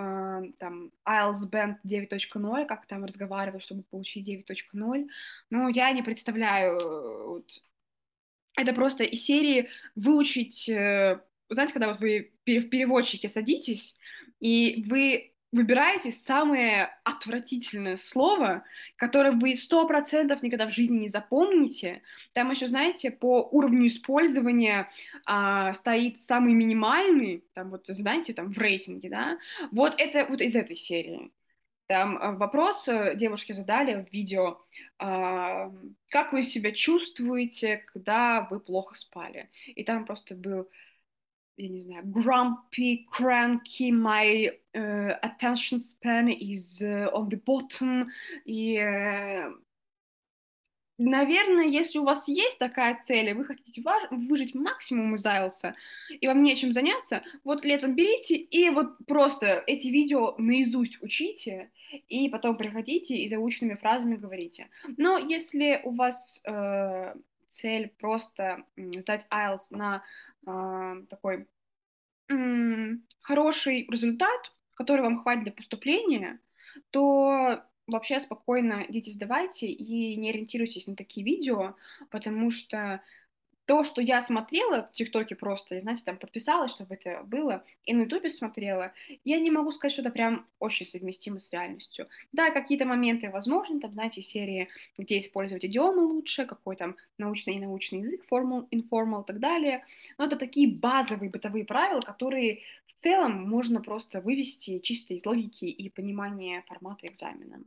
там 0.58 0.90
IELTS 1.04 1.50
Band 1.50 1.76
9.0, 1.84 2.66
как 2.66 2.86
там 2.86 3.04
разговаривать, 3.04 3.62
чтобы 3.62 3.82
получить 3.82 4.28
9.0, 4.28 5.08
но 5.50 5.68
я 5.68 5.90
не 5.92 6.02
представляю 6.02 6.78
вот, 7.28 7.62
это 8.58 8.72
просто 8.72 9.04
из 9.04 9.24
серии 9.24 9.68
выучить, 9.94 10.68
э, 10.68 11.20
знаете, 11.48 11.72
когда 11.72 11.88
вот 11.88 12.00
вы 12.00 12.32
в 12.44 12.68
переводчике 12.68 13.28
садитесь, 13.28 13.96
и 14.40 14.84
вы 14.88 15.32
выбираете 15.50 16.12
самое 16.12 16.90
отвратительное 17.04 17.96
слово, 17.96 18.64
которое 18.96 19.32
вы 19.32 19.54
сто 19.54 19.86
процентов 19.86 20.42
никогда 20.42 20.66
в 20.66 20.74
жизни 20.74 20.98
не 20.98 21.08
запомните. 21.08 22.02
Там 22.34 22.50
еще, 22.50 22.68
знаете, 22.68 23.10
по 23.10 23.48
уровню 23.50 23.86
использования 23.86 24.90
а, 25.24 25.72
стоит 25.72 26.20
самый 26.20 26.52
минимальный, 26.52 27.44
там 27.54 27.70
вот, 27.70 27.86
знаете, 27.86 28.34
там 28.34 28.52
в 28.52 28.58
рейтинге, 28.58 29.08
да, 29.08 29.38
вот 29.70 29.94
это 29.96 30.26
вот 30.28 30.42
из 30.42 30.54
этой 30.54 30.76
серии. 30.76 31.30
Там 31.88 32.18
э, 32.18 32.36
вопрос 32.36 32.86
э, 32.86 33.16
девушке 33.16 33.54
задали 33.54 34.04
в 34.04 34.12
видео, 34.12 34.60
а, 34.98 35.72
как 36.10 36.34
вы 36.34 36.42
себя 36.42 36.70
чувствуете, 36.72 37.78
когда 37.78 38.46
вы 38.50 38.60
плохо 38.60 38.94
спали? 38.94 39.50
И 39.66 39.82
там 39.84 40.04
просто 40.04 40.34
был, 40.34 40.68
я 41.56 41.68
не 41.68 41.80
знаю, 41.80 42.04
grumpy, 42.04 43.06
cranky, 43.10 43.90
my 43.90 44.52
uh, 44.74 45.18
attention 45.22 45.78
span 45.78 46.28
is 46.28 46.82
on 46.82 47.30
the 47.30 47.42
bottom. 47.42 48.08
И 48.44 48.76
наверное, 50.98 51.66
если 51.66 51.98
у 51.98 52.04
вас 52.04 52.28
есть 52.28 52.58
такая 52.58 53.00
цель, 53.06 53.30
и 53.30 53.32
вы 53.32 53.46
хотите 53.46 53.82
выжить 54.10 54.54
максимум 54.54 55.14
из 55.14 55.24
IELTS, 55.24 55.72
и 56.20 56.26
вам 56.26 56.42
нечем 56.42 56.72
заняться, 56.74 57.22
вот 57.44 57.64
летом 57.64 57.94
берите 57.94 58.36
и 58.36 58.68
вот 58.68 58.98
просто 59.06 59.62
эти 59.66 59.88
видео 59.88 60.34
наизусть 60.36 61.02
учите, 61.02 61.70
и 62.08 62.28
потом 62.28 62.56
приходите 62.56 63.16
и 63.16 63.28
заученными 63.28 63.76
фразами 63.76 64.16
говорите. 64.16 64.68
Но 64.96 65.18
если 65.18 65.80
у 65.84 65.90
вас 65.94 66.42
э, 66.44 67.14
цель 67.48 67.88
просто 67.98 68.64
сдать 68.76 69.26
IELTS 69.30 69.76
на 69.76 70.04
э, 70.46 71.02
такой 71.08 71.46
э, 72.28 72.96
хороший 73.20 73.86
результат, 73.88 74.52
который 74.74 75.02
вам 75.02 75.22
хватит 75.22 75.44
для 75.44 75.52
поступления, 75.52 76.38
то 76.90 77.62
вообще 77.86 78.20
спокойно 78.20 78.84
идите 78.88 79.10
сдавайте 79.12 79.66
и 79.66 80.14
не 80.16 80.30
ориентируйтесь 80.30 80.86
на 80.86 80.94
такие 80.94 81.24
видео, 81.24 81.74
потому 82.10 82.50
что 82.50 83.00
то, 83.68 83.84
что 83.84 84.00
я 84.00 84.22
смотрела 84.22 84.88
в 84.88 84.92
ТикТоке 84.92 85.36
просто, 85.36 85.74
я, 85.74 85.82
знаете, 85.82 86.02
там 86.02 86.16
подписалась, 86.16 86.72
чтобы 86.72 86.94
это 86.94 87.22
было, 87.22 87.62
и 87.84 87.92
на 87.92 88.04
Ютубе 88.04 88.30
смотрела, 88.30 88.94
я 89.26 89.38
не 89.38 89.50
могу 89.50 89.72
сказать, 89.72 89.92
что 89.92 90.00
это 90.00 90.10
прям 90.10 90.46
очень 90.58 90.86
совместимо 90.86 91.38
с 91.38 91.52
реальностью. 91.52 92.08
Да, 92.32 92.50
какие-то 92.50 92.86
моменты 92.86 93.28
возможны, 93.28 93.78
там, 93.78 93.92
знаете, 93.92 94.22
серии, 94.22 94.68
где 94.96 95.18
использовать 95.18 95.66
идиомы 95.66 96.00
лучше, 96.00 96.46
какой 96.46 96.76
там 96.76 96.96
научный 97.18 97.56
и 97.56 97.60
научный 97.60 98.00
язык, 98.00 98.24
формал, 98.26 98.66
информал 98.70 99.20
и 99.20 99.26
так 99.26 99.38
далее, 99.38 99.84
но 100.16 100.24
это 100.24 100.36
такие 100.36 100.66
базовые 100.66 101.28
бытовые 101.28 101.66
правила, 101.66 102.00
которые 102.00 102.62
в 102.86 102.94
целом 102.94 103.46
можно 103.46 103.82
просто 103.82 104.22
вывести 104.22 104.78
чисто 104.78 105.12
из 105.12 105.26
логики 105.26 105.66
и 105.66 105.90
понимания 105.90 106.64
формата 106.68 107.06
экзамена. 107.06 107.60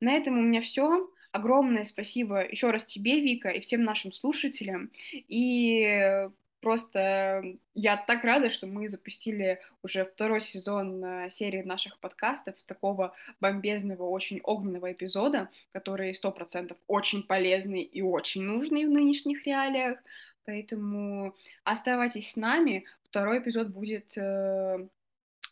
На 0.00 0.14
этом 0.14 0.36
у 0.36 0.42
меня 0.42 0.60
все. 0.60 1.08
Огромное 1.38 1.84
спасибо 1.84 2.44
еще 2.44 2.72
раз 2.72 2.84
тебе, 2.84 3.20
Вика, 3.20 3.48
и 3.50 3.60
всем 3.60 3.84
нашим 3.84 4.10
слушателям. 4.12 4.90
И 5.12 6.28
просто 6.60 7.44
я 7.74 7.96
так 7.96 8.24
рада, 8.24 8.50
что 8.50 8.66
мы 8.66 8.88
запустили 8.88 9.60
уже 9.84 10.04
второй 10.04 10.40
сезон 10.40 11.04
э, 11.04 11.30
серии 11.30 11.62
наших 11.62 12.00
подкастов 12.00 12.60
с 12.60 12.64
такого 12.64 13.14
бомбезного, 13.40 14.02
очень 14.02 14.40
огненного 14.42 14.90
эпизода, 14.90 15.48
который 15.70 16.12
сто 16.12 16.32
процентов 16.32 16.76
очень 16.88 17.22
полезный 17.22 17.82
и 17.82 18.02
очень 18.02 18.42
нужный 18.42 18.84
в 18.84 18.90
нынешних 18.90 19.46
реалиях. 19.46 20.00
Поэтому 20.44 21.36
оставайтесь 21.62 22.32
с 22.32 22.36
нами. 22.36 22.84
Второй 23.04 23.38
эпизод 23.38 23.68
будет 23.68 24.18
э, 24.18 24.88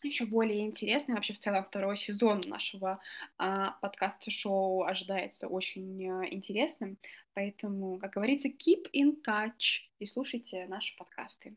еще 0.05 0.25
более 0.25 0.65
интересный. 0.65 1.15
Вообще, 1.15 1.33
в 1.33 1.39
целом, 1.39 1.63
второй 1.63 1.97
сезон 1.97 2.41
нашего 2.47 2.99
а, 3.37 3.71
подкаста-шоу 3.81 4.83
ожидается 4.83 5.47
очень 5.47 6.09
а, 6.09 6.25
интересным. 6.25 6.97
Поэтому, 7.33 7.97
как 7.99 8.13
говорится, 8.13 8.49
keep 8.49 8.89
in 8.93 9.21
touch 9.25 9.81
и 9.99 10.05
слушайте 10.05 10.65
наши 10.67 10.95
подкасты. 10.97 11.55